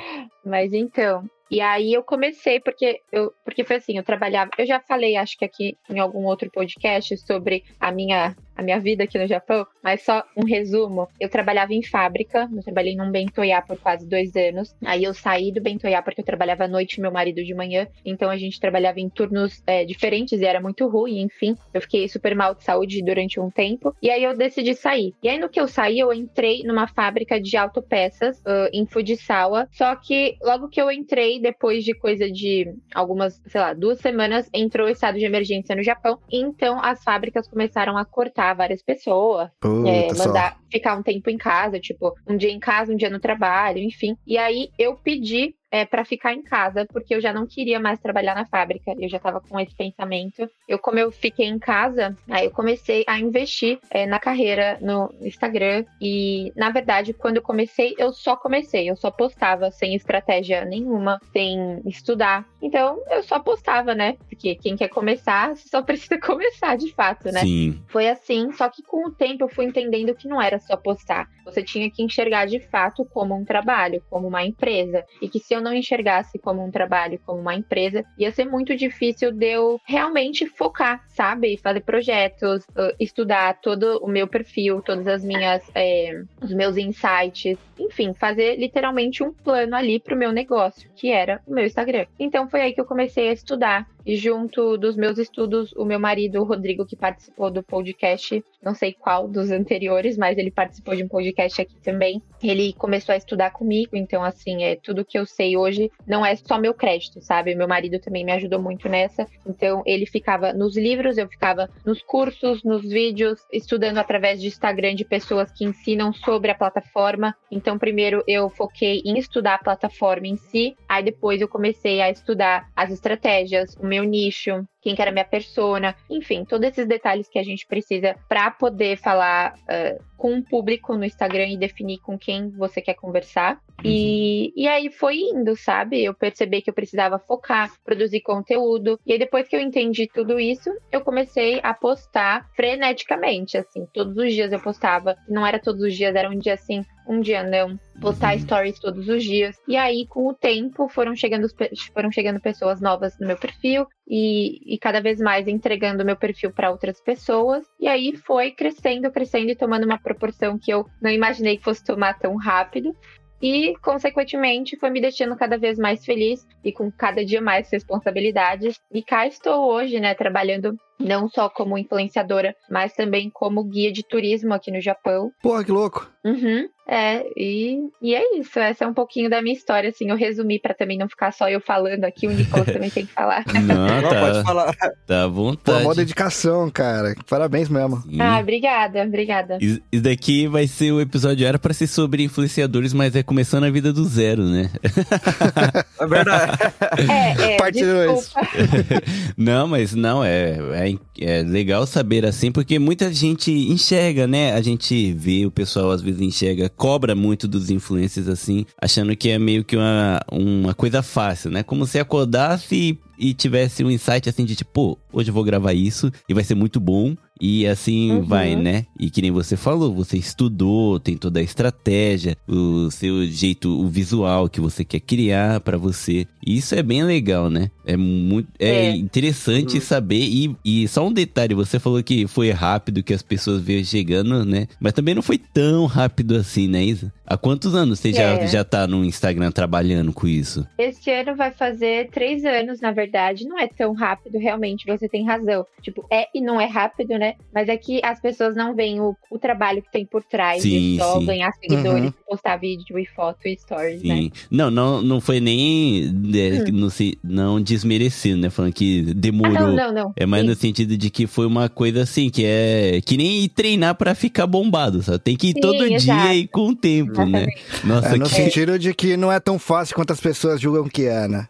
Mas 0.45 0.73
então, 0.73 1.29
e 1.51 1.61
aí 1.61 1.93
eu 1.93 2.03
comecei 2.03 2.59
porque 2.59 3.01
eu, 3.11 3.33
porque 3.43 3.63
foi 3.63 3.77
assim, 3.77 3.97
eu 3.97 4.03
trabalhava, 4.03 4.51
eu 4.57 4.65
já 4.65 4.79
falei, 4.79 5.15
acho 5.15 5.37
que 5.37 5.45
aqui 5.45 5.77
em 5.89 5.99
algum 5.99 6.25
outro 6.25 6.49
podcast 6.51 7.17
sobre 7.17 7.63
a 7.79 7.91
minha 7.91 8.35
a 8.59 8.61
minha 8.61 8.79
vida 8.79 9.05
aqui 9.05 9.17
no 9.17 9.25
Japão, 9.25 9.65
mas 9.81 10.03
só 10.03 10.23
um 10.35 10.45
resumo. 10.45 11.07
Eu 11.19 11.29
trabalhava 11.29 11.73
em 11.73 11.81
fábrica, 11.81 12.49
eu 12.53 12.61
trabalhei 12.61 12.95
num 12.95 13.09
Bentoyá 13.09 13.61
por 13.61 13.77
quase 13.79 14.07
dois 14.07 14.35
anos. 14.35 14.75
Aí 14.85 15.03
eu 15.05 15.13
saí 15.13 15.51
do 15.51 15.61
Bentoyá 15.61 16.01
porque 16.01 16.19
eu 16.19 16.25
trabalhava 16.25 16.65
à 16.65 16.67
noite 16.67 16.99
meu 16.99 17.11
marido 17.11 17.41
de 17.43 17.53
manhã. 17.55 17.87
Então 18.05 18.29
a 18.29 18.37
gente 18.37 18.59
trabalhava 18.59 18.99
em 18.99 19.09
turnos 19.09 19.63
é, 19.65 19.85
diferentes 19.85 20.41
e 20.41 20.45
era 20.45 20.59
muito 20.59 20.87
ruim, 20.87 21.21
enfim. 21.21 21.55
Eu 21.73 21.81
fiquei 21.81 22.07
super 22.09 22.35
mal 22.35 22.53
de 22.53 22.63
saúde 22.63 23.01
durante 23.01 23.39
um 23.39 23.49
tempo. 23.49 23.95
E 24.01 24.09
aí 24.09 24.23
eu 24.23 24.35
decidi 24.35 24.75
sair. 24.75 25.13
E 25.23 25.29
aí 25.29 25.39
no 25.39 25.47
que 25.47 25.59
eu 25.59 25.67
saí, 25.67 25.99
eu 25.99 26.11
entrei 26.11 26.63
numa 26.63 26.87
fábrica 26.87 27.39
de 27.39 27.55
autopeças 27.55 28.41
ah, 28.45 28.69
em 28.73 28.85
Fujisawa. 28.85 29.69
Só 29.71 29.95
que 29.95 30.35
logo 30.41 30.67
que 30.67 30.81
eu 30.81 30.91
entrei, 30.91 31.39
depois 31.39 31.85
de 31.85 31.93
coisa 31.93 32.29
de 32.29 32.73
algumas, 32.93 33.41
sei 33.47 33.61
lá, 33.61 33.73
duas 33.73 33.99
semanas, 33.99 34.49
entrou 34.53 34.87
o 34.87 34.91
estado 34.91 35.17
de 35.17 35.23
emergência 35.23 35.75
no 35.75 35.83
Japão. 35.83 36.19
Então 36.29 36.83
as 36.83 37.01
fábricas 37.01 37.47
começaram 37.47 37.97
a 37.97 38.03
cortar 38.03 38.48
várias 38.53 38.81
pessoas, 38.81 39.49
é, 39.87 40.03
Puta 40.03 40.15
só. 40.15 40.27
mandar 40.27 40.57
ficar 40.71 40.95
um 40.95 41.03
tempo 41.03 41.29
em 41.29 41.37
casa, 41.37 41.79
tipo, 41.79 42.13
um 42.27 42.37
dia 42.37 42.51
em 42.51 42.59
casa, 42.59 42.93
um 42.93 42.97
dia 42.97 43.09
no 43.09 43.19
trabalho, 43.19 43.79
enfim. 43.79 44.15
E 44.25 44.37
aí 44.37 44.69
eu 44.77 44.95
pedi 44.95 45.55
é, 45.71 45.85
para 45.85 46.05
ficar 46.05 46.33
em 46.33 46.41
casa, 46.41 46.85
porque 46.91 47.13
eu 47.13 47.21
já 47.21 47.31
não 47.31 47.45
queria 47.45 47.79
mais 47.79 47.99
trabalhar 47.99 48.35
na 48.35 48.45
fábrica, 48.45 48.93
eu 48.99 49.09
já 49.09 49.19
tava 49.19 49.39
com 49.39 49.59
esse 49.59 49.75
pensamento. 49.75 50.49
Eu, 50.67 50.79
como 50.79 50.99
eu 50.99 51.11
fiquei 51.11 51.45
em 51.45 51.59
casa, 51.59 52.15
aí 52.29 52.45
eu 52.45 52.51
comecei 52.51 53.03
a 53.07 53.19
investir 53.19 53.79
é, 53.89 54.05
na 54.05 54.19
carreira 54.19 54.77
no 54.81 55.13
Instagram. 55.21 55.85
E, 56.01 56.51
na 56.55 56.69
verdade, 56.69 57.13
quando 57.13 57.37
eu 57.37 57.41
comecei, 57.41 57.95
eu 57.97 58.11
só 58.11 58.35
comecei, 58.35 58.89
eu 58.89 58.95
só 58.95 59.11
postava 59.11 59.71
sem 59.71 59.95
estratégia 59.95 60.65
nenhuma, 60.65 61.19
sem 61.31 61.81
estudar. 61.85 62.45
Então, 62.61 63.01
eu 63.11 63.23
só 63.23 63.39
postava, 63.39 63.93
né? 63.93 64.17
Porque 64.27 64.55
quem 64.55 64.75
quer 64.75 64.89
começar, 64.89 65.55
só 65.55 65.81
precisa 65.83 66.19
começar 66.19 66.75
de 66.77 66.91
fato, 66.93 67.31
né? 67.31 67.41
Sim. 67.41 67.81
Foi 67.87 68.09
assim, 68.09 68.51
só 68.53 68.69
que 68.69 68.81
com 68.83 69.07
o 69.07 69.11
tempo 69.11 69.43
eu 69.43 69.49
fui 69.49 69.65
entendendo 69.65 70.15
que 70.15 70.27
não 70.27 70.41
era 70.41 70.59
só 70.59 70.75
postar. 70.75 71.27
Você 71.45 71.63
tinha 71.63 71.89
que 71.89 72.03
enxergar 72.03 72.45
de 72.45 72.59
fato 72.59 73.05
como 73.05 73.35
um 73.35 73.43
trabalho, 73.43 74.03
como 74.09 74.27
uma 74.27 74.45
empresa. 74.45 75.03
E 75.21 75.27
que 75.27 75.39
se 75.39 75.53
eu 75.53 75.58
não 75.61 75.73
enxergasse 75.73 76.37
como 76.39 76.63
um 76.63 76.71
trabalho, 76.71 77.19
como 77.25 77.39
uma 77.39 77.55
empresa, 77.55 78.05
ia 78.17 78.31
ser 78.31 78.45
muito 78.45 78.75
difícil 78.75 79.31
de 79.31 79.47
eu 79.47 79.79
realmente 79.85 80.45
focar, 80.45 81.03
sabe? 81.07 81.57
Fazer 81.57 81.81
projetos, 81.81 82.65
estudar 82.99 83.59
todo 83.61 83.97
o 84.03 84.07
meu 84.07 84.27
perfil, 84.27 84.81
todas 84.81 85.07
as 85.07 85.23
minhas, 85.23 85.69
é, 85.75 86.21
os 86.41 86.53
meus 86.53 86.77
insights, 86.77 87.57
enfim, 87.79 88.13
fazer 88.13 88.57
literalmente 88.57 89.23
um 89.23 89.31
plano 89.31 89.75
ali 89.75 89.99
pro 89.99 90.15
meu 90.15 90.31
negócio, 90.31 90.89
que 90.95 91.11
era 91.11 91.41
o 91.47 91.53
meu 91.53 91.65
Instagram. 91.65 92.05
Então 92.19 92.49
foi 92.49 92.61
aí 92.61 92.73
que 92.73 92.81
eu 92.81 92.85
comecei 92.85 93.29
a 93.29 93.33
estudar. 93.33 93.87
E 94.09 94.15
junto 94.15 94.75
dos 94.75 94.95
meus 94.95 95.19
estudos, 95.19 95.71
o 95.73 95.85
meu 95.85 95.99
marido, 95.99 96.41
o 96.41 96.43
Rodrigo, 96.43 96.83
que 96.83 96.95
participou 96.95 97.51
do 97.51 97.61
podcast, 97.61 98.43
não 98.59 98.73
sei 98.73 98.91
qual 98.91 99.27
dos 99.27 99.51
anteriores, 99.51 100.17
mas 100.17 100.35
ele 100.35 100.49
participou 100.49 100.95
de 100.95 101.03
um 101.03 101.07
podcast 101.07 101.61
aqui 101.61 101.75
também. 101.83 102.19
Ele 102.41 102.73
começou 102.73 103.13
a 103.13 103.17
estudar 103.17 103.51
comigo, 103.51 103.95
então, 103.95 104.23
assim, 104.23 104.63
é 104.63 104.75
tudo 104.75 105.05
que 105.05 105.15
eu 105.15 105.27
sei 105.27 105.55
hoje 105.55 105.91
não 106.07 106.25
é 106.25 106.35
só 106.35 106.57
meu 106.57 106.73
crédito, 106.73 107.21
sabe? 107.21 107.53
Meu 107.53 107.67
marido 107.67 107.99
também 107.99 108.25
me 108.25 108.31
ajudou 108.31 108.59
muito 108.59 108.89
nessa. 108.89 109.27
Então, 109.45 109.83
ele 109.85 110.07
ficava 110.07 110.53
nos 110.53 110.75
livros, 110.75 111.19
eu 111.19 111.27
ficava 111.27 111.69
nos 111.85 112.01
cursos, 112.01 112.63
nos 112.63 112.81
vídeos, 112.81 113.39
estudando 113.53 113.99
através 113.99 114.41
de 114.41 114.47
Instagram 114.47 114.95
de 114.95 115.05
pessoas 115.05 115.51
que 115.51 115.65
ensinam 115.65 116.11
sobre 116.11 116.49
a 116.49 116.55
plataforma. 116.55 117.35
Então, 117.51 117.77
primeiro 117.77 118.23
eu 118.27 118.49
foquei 118.49 119.03
em 119.05 119.19
estudar 119.19 119.53
a 119.53 119.63
plataforma 119.63 120.25
em 120.25 120.35
si, 120.35 120.75
aí 120.87 121.03
depois 121.03 121.41
eu 121.41 121.47
comecei 121.47 122.01
a 122.01 122.09
estudar 122.09 122.67
as 122.75 122.91
estratégias, 122.91 123.75
o 123.75 123.85
meu 123.85 123.98
nicho, 124.05 124.67
quem 124.81 124.95
que 124.95 125.01
era 125.01 125.11
minha 125.11 125.25
persona, 125.25 125.95
enfim, 126.09 126.45
todos 126.45 126.67
esses 126.67 126.87
detalhes 126.87 127.27
que 127.29 127.39
a 127.39 127.43
gente 127.43 127.65
precisa 127.67 128.15
para 128.27 128.51
poder 128.51 128.97
falar 128.97 129.53
uh, 129.53 130.03
com 130.19 130.37
o 130.37 130.43
público 130.43 130.95
no 130.95 131.05
Instagram 131.05 131.47
e 131.47 131.57
definir 131.57 131.99
com 131.99 132.17
quem 132.17 132.49
você 132.49 132.81
quer 132.81 132.93
conversar. 132.93 133.59
E, 133.83 134.51
e 134.55 134.67
aí 134.67 134.91
foi 134.91 135.17
indo, 135.17 135.55
sabe? 135.55 136.03
Eu 136.03 136.13
percebi 136.13 136.61
que 136.61 136.69
eu 136.69 136.73
precisava 136.73 137.17
focar, 137.17 137.71
produzir 137.83 138.19
conteúdo. 138.21 138.99
E 139.05 139.13
aí 139.13 139.19
depois 139.19 139.47
que 139.47 139.55
eu 139.55 139.61
entendi 139.61 140.07
tudo 140.13 140.37
isso, 140.37 140.69
eu 140.91 141.01
comecei 141.01 141.61
a 141.63 141.73
postar 141.73 142.49
freneticamente, 142.55 143.57
assim. 143.57 143.85
Todos 143.93 144.17
os 144.17 144.33
dias 144.33 144.51
eu 144.51 144.59
postava. 144.59 145.15
Não 145.27 145.47
era 145.47 145.59
todos 145.59 145.81
os 145.81 145.95
dias, 145.95 146.13
era 146.13 146.29
um 146.29 146.37
dia 146.37 146.55
assim, 146.55 146.83
um 147.07 147.21
dia 147.21 147.41
não. 147.41 147.79
Postar 148.01 148.37
stories 148.37 148.79
todos 148.79 149.07
os 149.07 149.23
dias. 149.23 149.57
E 149.67 149.77
aí, 149.77 150.05
com 150.07 150.27
o 150.27 150.33
tempo, 150.33 150.89
foram 150.89 151.15
chegando, 151.15 151.47
foram 151.93 152.11
chegando 152.11 152.41
pessoas 152.41 152.81
novas 152.81 153.17
no 153.19 153.27
meu 153.27 153.37
perfil. 153.37 153.87
E, 154.09 154.73
e 154.73 154.77
cada 154.79 154.99
vez 154.99 155.19
mais 155.19 155.47
entregando 155.47 156.03
meu 156.03 156.15
perfil 156.15 156.51
para 156.51 156.71
outras 156.71 156.99
pessoas. 156.99 157.65
E 157.79 157.87
aí 157.87 158.15
foi 158.15 158.51
crescendo, 158.51 159.11
crescendo 159.11 159.51
e 159.51 159.55
tomando 159.55 159.85
uma 159.85 159.99
proporção 159.99 160.57
que 160.57 160.71
eu 160.71 160.85
não 161.01 161.11
imaginei 161.11 161.57
que 161.57 161.63
fosse 161.63 161.83
tomar 161.83 162.17
tão 162.17 162.35
rápido. 162.35 162.95
E, 163.41 163.73
consequentemente, 163.81 164.77
foi 164.77 164.89
me 164.89 164.99
deixando 164.99 165.35
cada 165.35 165.57
vez 165.57 165.77
mais 165.77 166.03
feliz 166.03 166.45
e 166.63 166.71
com 166.71 166.91
cada 166.91 167.23
dia 167.23 167.41
mais 167.41 167.71
responsabilidades. 167.71 168.75
E 168.91 169.01
cá 169.01 169.27
estou 169.27 169.71
hoje, 169.71 169.99
né, 169.99 170.13
trabalhando 170.13 170.75
não 170.99 171.29
só 171.29 171.49
como 171.49 171.77
influenciadora, 171.77 172.55
mas 172.69 172.93
também 172.93 173.29
como 173.29 173.63
guia 173.63 173.91
de 173.91 174.03
turismo 174.03 174.53
aqui 174.53 174.71
no 174.71 174.81
Japão. 174.81 175.31
Porra, 175.41 175.63
que 175.63 175.71
louco. 175.71 176.09
Uhum. 176.23 176.67
É, 176.91 177.23
e, 177.37 177.77
e 178.01 178.15
é 178.15 178.37
isso. 178.39 178.59
Essa 178.59 178.83
é 178.83 178.87
um 178.87 178.93
pouquinho 178.93 179.29
da 179.29 179.41
minha 179.41 179.55
história, 179.55 179.89
assim. 179.89 180.09
Eu 180.09 180.15
resumi 180.17 180.59
pra 180.59 180.73
também 180.73 180.97
não 180.97 181.07
ficar 181.07 181.31
só 181.31 181.47
eu 181.47 181.61
falando 181.61 182.03
aqui, 182.03 182.27
o 182.27 182.31
Nicolas 182.31 182.65
também 182.73 182.89
tem 182.89 183.05
que 183.05 183.13
falar. 183.13 183.45
Não, 183.53 184.01
Não, 184.01 184.09
pode 184.09 184.37
tá, 184.39 184.43
falar. 184.43 184.75
tá 185.05 185.23
à 185.23 185.27
Pô, 185.27 185.33
vontade. 185.33 185.83
mó 185.83 185.93
dedicação, 185.93 186.69
cara. 186.71 187.15
Parabéns 187.29 187.69
mesmo. 187.69 188.01
Sim. 188.01 188.19
Ah, 188.19 188.39
obrigada, 188.39 189.03
obrigada. 189.03 189.57
Isso 189.61 189.79
isso 189.91 190.01
daqui 190.03 190.47
vai 190.47 190.65
ser 190.67 190.91
o 190.91 190.99
episódio, 190.99 191.45
era 191.45 191.59
pra 191.59 191.73
ser 191.73 191.87
sobre 191.87 192.23
influenciadores, 192.23 192.91
mas 192.91 193.15
é 193.15 193.21
começando 193.23 193.65
a 193.65 193.69
vida 193.69 193.93
do 193.93 194.03
zero, 194.05 194.43
né? 194.43 194.69
É 195.99 196.07
verdade. 196.07 196.57
É, 197.09 197.53
é, 197.53 197.57
Parte 197.57 197.83
dois. 197.83 198.25
desculpa. 198.25 198.47
não, 199.37 199.67
mas 199.67 199.93
não, 199.93 200.23
é, 200.23 200.57
é, 200.73 200.97
é 201.21 201.43
legal 201.43 201.85
saber 201.85 202.25
assim, 202.25 202.51
porque 202.51 202.77
muita 202.77 203.11
gente 203.13 203.51
enxerga, 203.51 204.27
né? 204.27 204.53
A 204.53 204.61
gente 204.61 205.13
vê, 205.13 205.45
o 205.45 205.51
pessoal 205.51 205.91
às 205.91 206.01
vezes 206.01 206.19
enxerga, 206.21 206.69
cobra 206.69 207.15
muito 207.15 207.47
dos 207.47 207.69
influencers 207.69 208.27
assim, 208.27 208.65
achando 208.81 209.15
que 209.15 209.29
é 209.29 209.39
meio 209.39 209.63
que 209.63 209.75
uma, 209.75 210.19
uma 210.31 210.73
coisa 210.73 211.01
fácil, 211.01 211.51
né? 211.51 211.63
Como 211.63 211.85
se 211.85 211.99
acordasse 211.99 212.75
e, 212.75 212.99
e 213.19 213.33
tivesse 213.33 213.83
um 213.83 213.91
insight 213.91 214.29
assim 214.29 214.45
de 214.45 214.55
tipo, 214.55 214.71
pô, 214.71 214.97
hoje 215.11 215.29
eu 215.29 215.33
vou 215.33 215.43
gravar 215.43 215.73
isso 215.73 216.11
e 216.27 216.33
vai 216.33 216.43
ser 216.43 216.55
muito 216.55 216.79
bom. 216.79 217.15
E 217.41 217.65
assim 217.67 218.11
Uhum. 218.17 218.23
vai, 218.23 218.53
né? 218.55 218.85
E 218.99 219.09
que 219.09 219.21
nem 219.21 219.31
você 219.31 219.55
falou, 219.55 219.93
você 219.93 220.17
estudou, 220.17 220.99
tem 220.99 221.15
toda 221.15 221.39
a 221.39 221.43
estratégia, 221.43 222.35
o 222.47 222.91
seu 222.91 223.25
jeito, 223.27 223.69
o 223.69 223.87
visual 223.87 224.49
que 224.49 224.59
você 224.59 224.83
quer 224.83 224.99
criar 224.99 225.61
pra 225.61 225.77
você. 225.77 226.27
E 226.45 226.57
isso 226.57 226.75
é 226.75 226.83
bem 226.83 227.01
legal, 227.03 227.49
né? 227.49 227.71
É 227.89 227.97
muito 227.97 228.47
é, 228.59 228.69
É. 228.87 228.95
interessante 228.95 229.75
Uhum. 229.75 229.81
saber. 229.81 230.19
E, 230.19 230.55
e 230.63 230.87
só 230.87 231.07
um 231.07 231.11
detalhe, 231.11 231.53
você 231.55 231.79
falou 231.79 232.01
que 232.03 232.27
foi 232.27 232.51
rápido, 232.51 233.01
que 233.03 233.13
as 233.13 233.21
pessoas 233.21 233.61
veio 233.61 233.83
chegando, 233.83 234.45
né? 234.45 234.67
Mas 234.79 234.93
também 234.93 235.15
não 235.15 235.21
foi 235.21 235.37
tão 235.37 235.85
rápido 235.85 236.35
assim, 236.35 236.67
né, 236.67 236.83
Isa? 236.83 237.11
Há 237.25 237.37
quantos 237.37 237.75
anos 237.75 237.99
você 237.99 238.11
já, 238.11 238.23
É. 238.23 238.47
já 238.47 238.63
tá 238.63 238.87
no 238.87 239.05
Instagram 239.05 239.51
trabalhando 239.51 240.11
com 240.11 240.27
isso? 240.27 240.65
Este 240.77 241.11
ano 241.11 241.35
vai 241.35 241.51
fazer 241.51 242.09
três 242.09 242.43
anos, 242.43 242.81
na 242.81 242.91
verdade. 242.91 243.45
Não 243.47 243.59
é 243.59 243.67
tão 243.67 243.93
rápido, 243.93 244.39
realmente, 244.39 244.85
você 244.87 245.07
tem 245.07 245.23
razão. 245.25 245.63
Tipo, 245.81 246.05
é 246.11 246.25
e 246.33 246.41
não 246.41 246.59
é 246.59 246.65
rápido, 246.65 247.17
né? 247.19 247.35
Mas 247.53 247.69
é 247.69 247.77
que 247.77 248.01
as 248.03 248.19
pessoas 248.19 248.55
não 248.55 248.75
veem 248.75 248.99
o, 248.99 249.15
o 249.31 249.37
trabalho 249.37 249.81
que 249.81 249.91
tem 249.91 250.05
por 250.05 250.23
trás 250.23 250.61
Sim, 250.63 250.93
de 250.93 250.97
só 250.97 251.19
sim. 251.19 251.25
ganhar 251.25 251.51
seguidores, 251.53 252.05
Uhum. 252.05 252.13
postar 252.27 252.57
vídeo 252.57 252.97
e 252.97 253.05
foto 253.05 253.47
e 253.47 253.55
stories, 253.57 254.01
né? 254.03 254.15
Sim. 254.15 254.31
Não, 254.49 254.71
não, 254.71 255.01
não 255.03 255.21
foi 255.21 255.39
nem 255.39 256.05
é, 256.35 256.63
Hum. 256.69 256.73
não, 256.73 256.89
se, 256.89 257.17
não 257.23 257.61
desmerecendo, 257.79 258.41
né? 258.41 258.49
Falando 258.49 258.73
que 258.73 259.01
demorou. 259.13 259.55
Ah, 259.57 259.61
não, 259.61 259.75
não, 259.75 259.93
não. 259.93 260.13
É 260.15 260.25
mais 260.25 260.43
Sim. 260.43 260.49
no 260.49 260.55
sentido 260.55 260.97
de 260.97 261.09
que 261.09 261.25
foi 261.27 261.45
uma 261.45 261.69
coisa 261.69 262.03
assim, 262.03 262.29
que 262.29 262.43
é 262.45 263.01
que 263.05 263.17
nem 263.17 263.43
ir 263.43 263.49
treinar 263.49 263.95
pra 263.95 264.13
ficar 264.13 264.45
bombado, 264.47 265.01
só 265.01 265.17
tem 265.17 265.35
que 265.35 265.47
ir 265.47 265.53
Sim, 265.53 265.61
todo 265.61 265.87
dia 265.87 265.95
exato. 265.95 266.33
e 266.33 266.47
com 266.47 266.69
o 266.69 266.75
tempo, 266.75 267.25
né? 267.25 267.47
Nossa, 267.83 268.15
É, 268.15 268.17
no 268.17 268.25
que... 268.25 268.35
sentido 268.35 268.77
de 268.77 268.93
que 268.93 269.15
não 269.17 269.31
é 269.31 269.39
tão 269.39 269.57
fácil 269.57 269.95
quanto 269.95 270.11
as 270.13 270.19
pessoas 270.19 270.59
julgam 270.61 270.87
que 270.87 271.03
é, 271.05 271.27
né? 271.27 271.47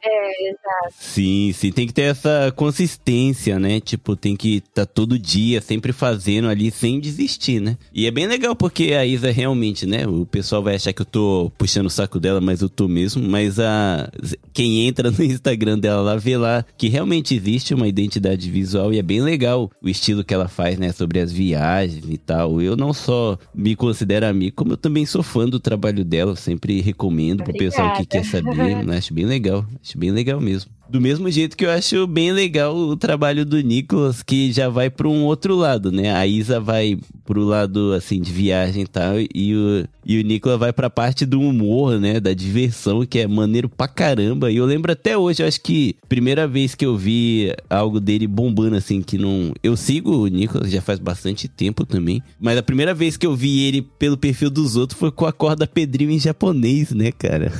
Sim, 0.97 1.51
sim, 1.53 1.71
tem 1.71 1.85
que 1.87 1.93
ter 1.93 2.03
essa 2.03 2.51
consistência, 2.55 3.59
né? 3.59 3.79
Tipo, 3.79 4.15
tem 4.15 4.35
que 4.35 4.57
estar 4.57 4.85
todo 4.85 5.19
dia, 5.19 5.61
sempre 5.61 5.91
fazendo 5.91 6.47
ali, 6.47 6.71
sem 6.71 6.99
desistir, 6.99 7.59
né? 7.59 7.77
E 7.93 8.05
é 8.07 8.11
bem 8.11 8.27
legal 8.27 8.55
porque 8.55 8.93
a 8.93 9.05
Isa 9.05 9.31
realmente, 9.31 9.85
né? 9.85 10.07
O 10.07 10.25
pessoal 10.25 10.63
vai 10.63 10.75
achar 10.75 10.93
que 10.93 11.01
eu 11.01 11.05
tô 11.05 11.51
puxando 11.57 11.87
o 11.87 11.89
saco 11.89 12.19
dela, 12.19 12.39
mas 12.41 12.61
eu 12.61 12.69
tô 12.69 12.87
mesmo. 12.87 13.21
Mas 13.27 13.59
a 13.59 14.09
quem 14.53 14.87
entra 14.87 15.11
no 15.11 15.23
Instagram 15.23 15.77
dela 15.77 16.01
lá 16.01 16.15
vê 16.19 16.37
lá 16.37 16.63
que 16.77 16.87
realmente 16.89 17.33
existe 17.33 17.73
uma 17.73 17.87
identidade 17.87 18.49
visual 18.49 18.93
e 18.93 18.99
é 18.99 19.01
bem 19.01 19.21
legal 19.21 19.71
o 19.81 19.89
estilo 19.89 20.23
que 20.23 20.33
ela 20.33 20.47
faz, 20.47 20.77
né? 20.77 20.91
Sobre 20.91 21.19
as 21.19 21.31
viagens 21.31 22.05
e 22.07 22.17
tal. 22.17 22.61
Eu 22.61 22.75
não 22.75 22.93
só 22.93 23.37
me 23.55 23.75
considero 23.75 24.25
amigo, 24.25 24.55
como 24.55 24.73
eu 24.73 24.77
também 24.77 25.05
sou 25.05 25.23
fã 25.23 25.47
do 25.47 25.59
trabalho 25.59 26.03
dela. 26.05 26.31
Eu 26.31 26.35
sempre 26.35 26.81
recomendo 26.81 27.43
pro 27.43 27.53
pessoal 27.53 27.93
que 27.93 28.05
quer 28.05 28.19
Obrigada. 28.19 28.55
saber. 28.55 28.85
né? 28.85 28.97
Acho 28.97 29.13
bem 29.13 29.25
legal. 29.25 29.65
Acho 29.83 29.97
bem 29.97 30.11
legal 30.11 30.39
mesmo. 30.39 30.71
Do 30.89 30.99
mesmo 30.99 31.29
jeito 31.29 31.55
que 31.55 31.65
eu 31.67 31.69
acho 31.69 32.07
bem 32.07 32.31
legal 32.31 32.75
o 32.75 32.97
trabalho 32.97 33.45
do 33.45 33.61
Nicolas, 33.61 34.23
que 34.23 34.51
já 34.51 34.69
vai 34.69 34.89
para 34.89 35.07
um 35.07 35.23
outro 35.23 35.55
lado, 35.55 35.91
né? 35.91 36.11
A 36.15 36.25
Isa 36.25 36.59
vai 36.59 36.97
pro 37.23 37.43
lado, 37.43 37.93
assim, 37.93 38.19
de 38.19 38.31
viagem 38.31 38.81
e 38.81 38.87
tal, 38.87 39.13
e 39.19 39.53
o, 39.55 39.87
e 40.09 40.19
o 40.19 40.23
Nicolas 40.23 40.57
vai 40.57 40.73
pra 40.73 40.89
parte 40.89 41.23
do 41.23 41.39
humor, 41.39 41.99
né? 41.99 42.19
Da 42.19 42.33
diversão, 42.33 43.05
que 43.05 43.19
é 43.19 43.27
maneiro 43.27 43.69
pra 43.69 43.87
caramba. 43.87 44.49
E 44.49 44.57
eu 44.57 44.65
lembro 44.65 44.91
até 44.91 45.15
hoje, 45.15 45.43
eu 45.43 45.47
acho 45.47 45.61
que 45.61 45.95
primeira 46.09 46.47
vez 46.47 46.73
que 46.73 46.83
eu 46.83 46.97
vi 46.97 47.53
algo 47.69 47.99
dele 47.99 48.25
bombando, 48.25 48.75
assim, 48.75 49.03
que 49.03 49.19
não... 49.19 49.53
Eu 49.61 49.77
sigo 49.77 50.23
o 50.23 50.27
Nicolas 50.27 50.71
já 50.71 50.81
faz 50.81 50.97
bastante 50.97 51.47
tempo 51.47 51.85
também, 51.85 52.23
mas 52.39 52.57
a 52.57 52.63
primeira 52.63 52.91
vez 52.91 53.17
que 53.17 53.27
eu 53.27 53.35
vi 53.35 53.67
ele 53.67 53.83
pelo 53.83 54.17
perfil 54.17 54.49
dos 54.49 54.75
outros 54.75 54.99
foi 54.99 55.11
com 55.11 55.27
a 55.27 55.31
corda 55.31 55.67
Pedrinho 55.67 56.09
em 56.09 56.19
japonês, 56.19 56.89
né, 56.89 57.11
cara? 57.11 57.51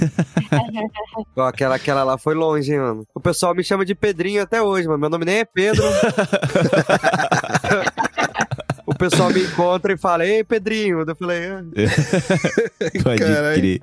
Ó, 1.38 1.44
aquela, 1.44 1.76
aquela 1.76 2.04
lá 2.04 2.18
foi 2.18 2.34
longe, 2.34 2.72
hein, 2.72 2.80
mano. 2.80 3.04
O 3.14 3.20
pessoal 3.20 3.54
me 3.54 3.64
chama 3.64 3.86
de 3.86 3.94
Pedrinho 3.94 4.42
até 4.42 4.60
hoje, 4.60 4.88
mano. 4.88 5.00
Meu 5.00 5.10
nome 5.12 5.24
nem 5.24 5.36
é 5.36 5.46
Pedro. 5.46 5.84
o 9.00 9.10
pessoal 9.10 9.32
me 9.32 9.42
encontra 9.42 9.94
e 9.94 9.98
fala, 9.98 10.26
ei, 10.28 10.44
Pedrinho. 10.44 11.06
Eu 11.08 11.16
falei, 11.16 11.48
ah. 11.48 11.64
Pode 13.02 13.20
Caralho. 13.20 13.58
crer. 13.58 13.82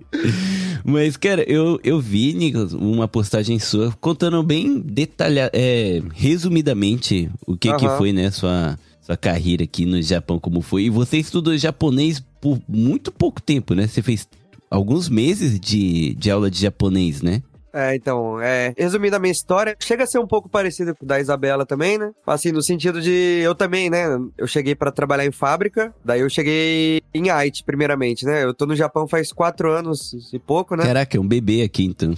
Mas, 0.85 1.17
cara, 1.17 1.43
eu, 1.51 1.81
eu 1.83 1.99
vi, 1.99 2.35
Nicolas, 2.35 2.75
uma 2.75 3.09
postagem 3.09 3.59
sua 3.59 3.91
contando 3.99 4.43
bem 4.43 4.79
detalhada, 4.79 5.51
é, 5.55 6.03
resumidamente, 6.13 7.31
o 7.47 7.57
que, 7.57 7.73
que 7.73 7.87
Aham. 7.87 7.97
foi, 7.97 8.13
né, 8.13 8.31
sua, 8.31 8.79
sua 9.01 9.17
carreira 9.17 9.65
aqui 9.65 9.87
no 9.87 10.01
Japão, 10.03 10.39
como 10.39 10.61
foi. 10.61 10.85
E 10.85 10.91
você 10.91 11.17
estudou 11.17 11.57
japonês 11.57 12.23
por 12.39 12.61
muito 12.69 13.11
pouco 13.11 13.41
tempo, 13.41 13.75
né? 13.75 13.87
Você 13.87 14.03
fez 14.03 14.29
alguns 14.71 15.09
meses 15.09 15.59
de, 15.59 16.15
de 16.15 16.31
aula 16.31 16.51
de 16.51 16.61
japonês, 16.61 17.23
né? 17.23 17.43
É, 17.77 17.95
então, 17.95 18.41
é, 18.41 18.73
resumindo 18.77 19.17
a 19.17 19.19
minha 19.19 19.31
história, 19.33 19.77
chega 19.79 20.05
a 20.05 20.07
ser 20.07 20.19
um 20.19 20.27
pouco 20.27 20.49
parecido 20.49 20.95
com 20.95 21.05
o 21.05 21.09
da 21.09 21.21
Isabela 21.21 21.67
também, 21.67 21.99
né? 21.99 22.11
Assim, 22.27 22.51
no 22.51 22.62
sentido 22.62 23.01
de 23.03 23.41
eu 23.43 23.55
também, 23.55 23.91
né? 23.91 24.07
Eu 24.39 24.47
cheguei 24.47 24.75
pra 24.75 24.91
trabalhar 24.91 25.27
em 25.27 25.31
fábrica, 25.33 25.95
daí 26.05 26.21
eu 26.21 26.31
cheguei 26.31 27.03
em 27.15 27.29
Aichi, 27.31 27.62
primeiramente, 27.65 28.25
né? 28.25 28.43
Eu 28.45 28.55
tô 28.55 28.65
no 28.67 28.75
Japão 28.75 29.07
faz 29.07 29.33
quatro 29.33 29.71
anos 29.71 30.12
e 30.33 30.39
pouco, 30.39 30.75
né? 30.75 30.85
Caraca, 30.85 31.17
é 31.17 31.21
um 31.21 31.27
bebê 31.29 31.62
aqui, 31.62 31.85
então. 31.85 32.15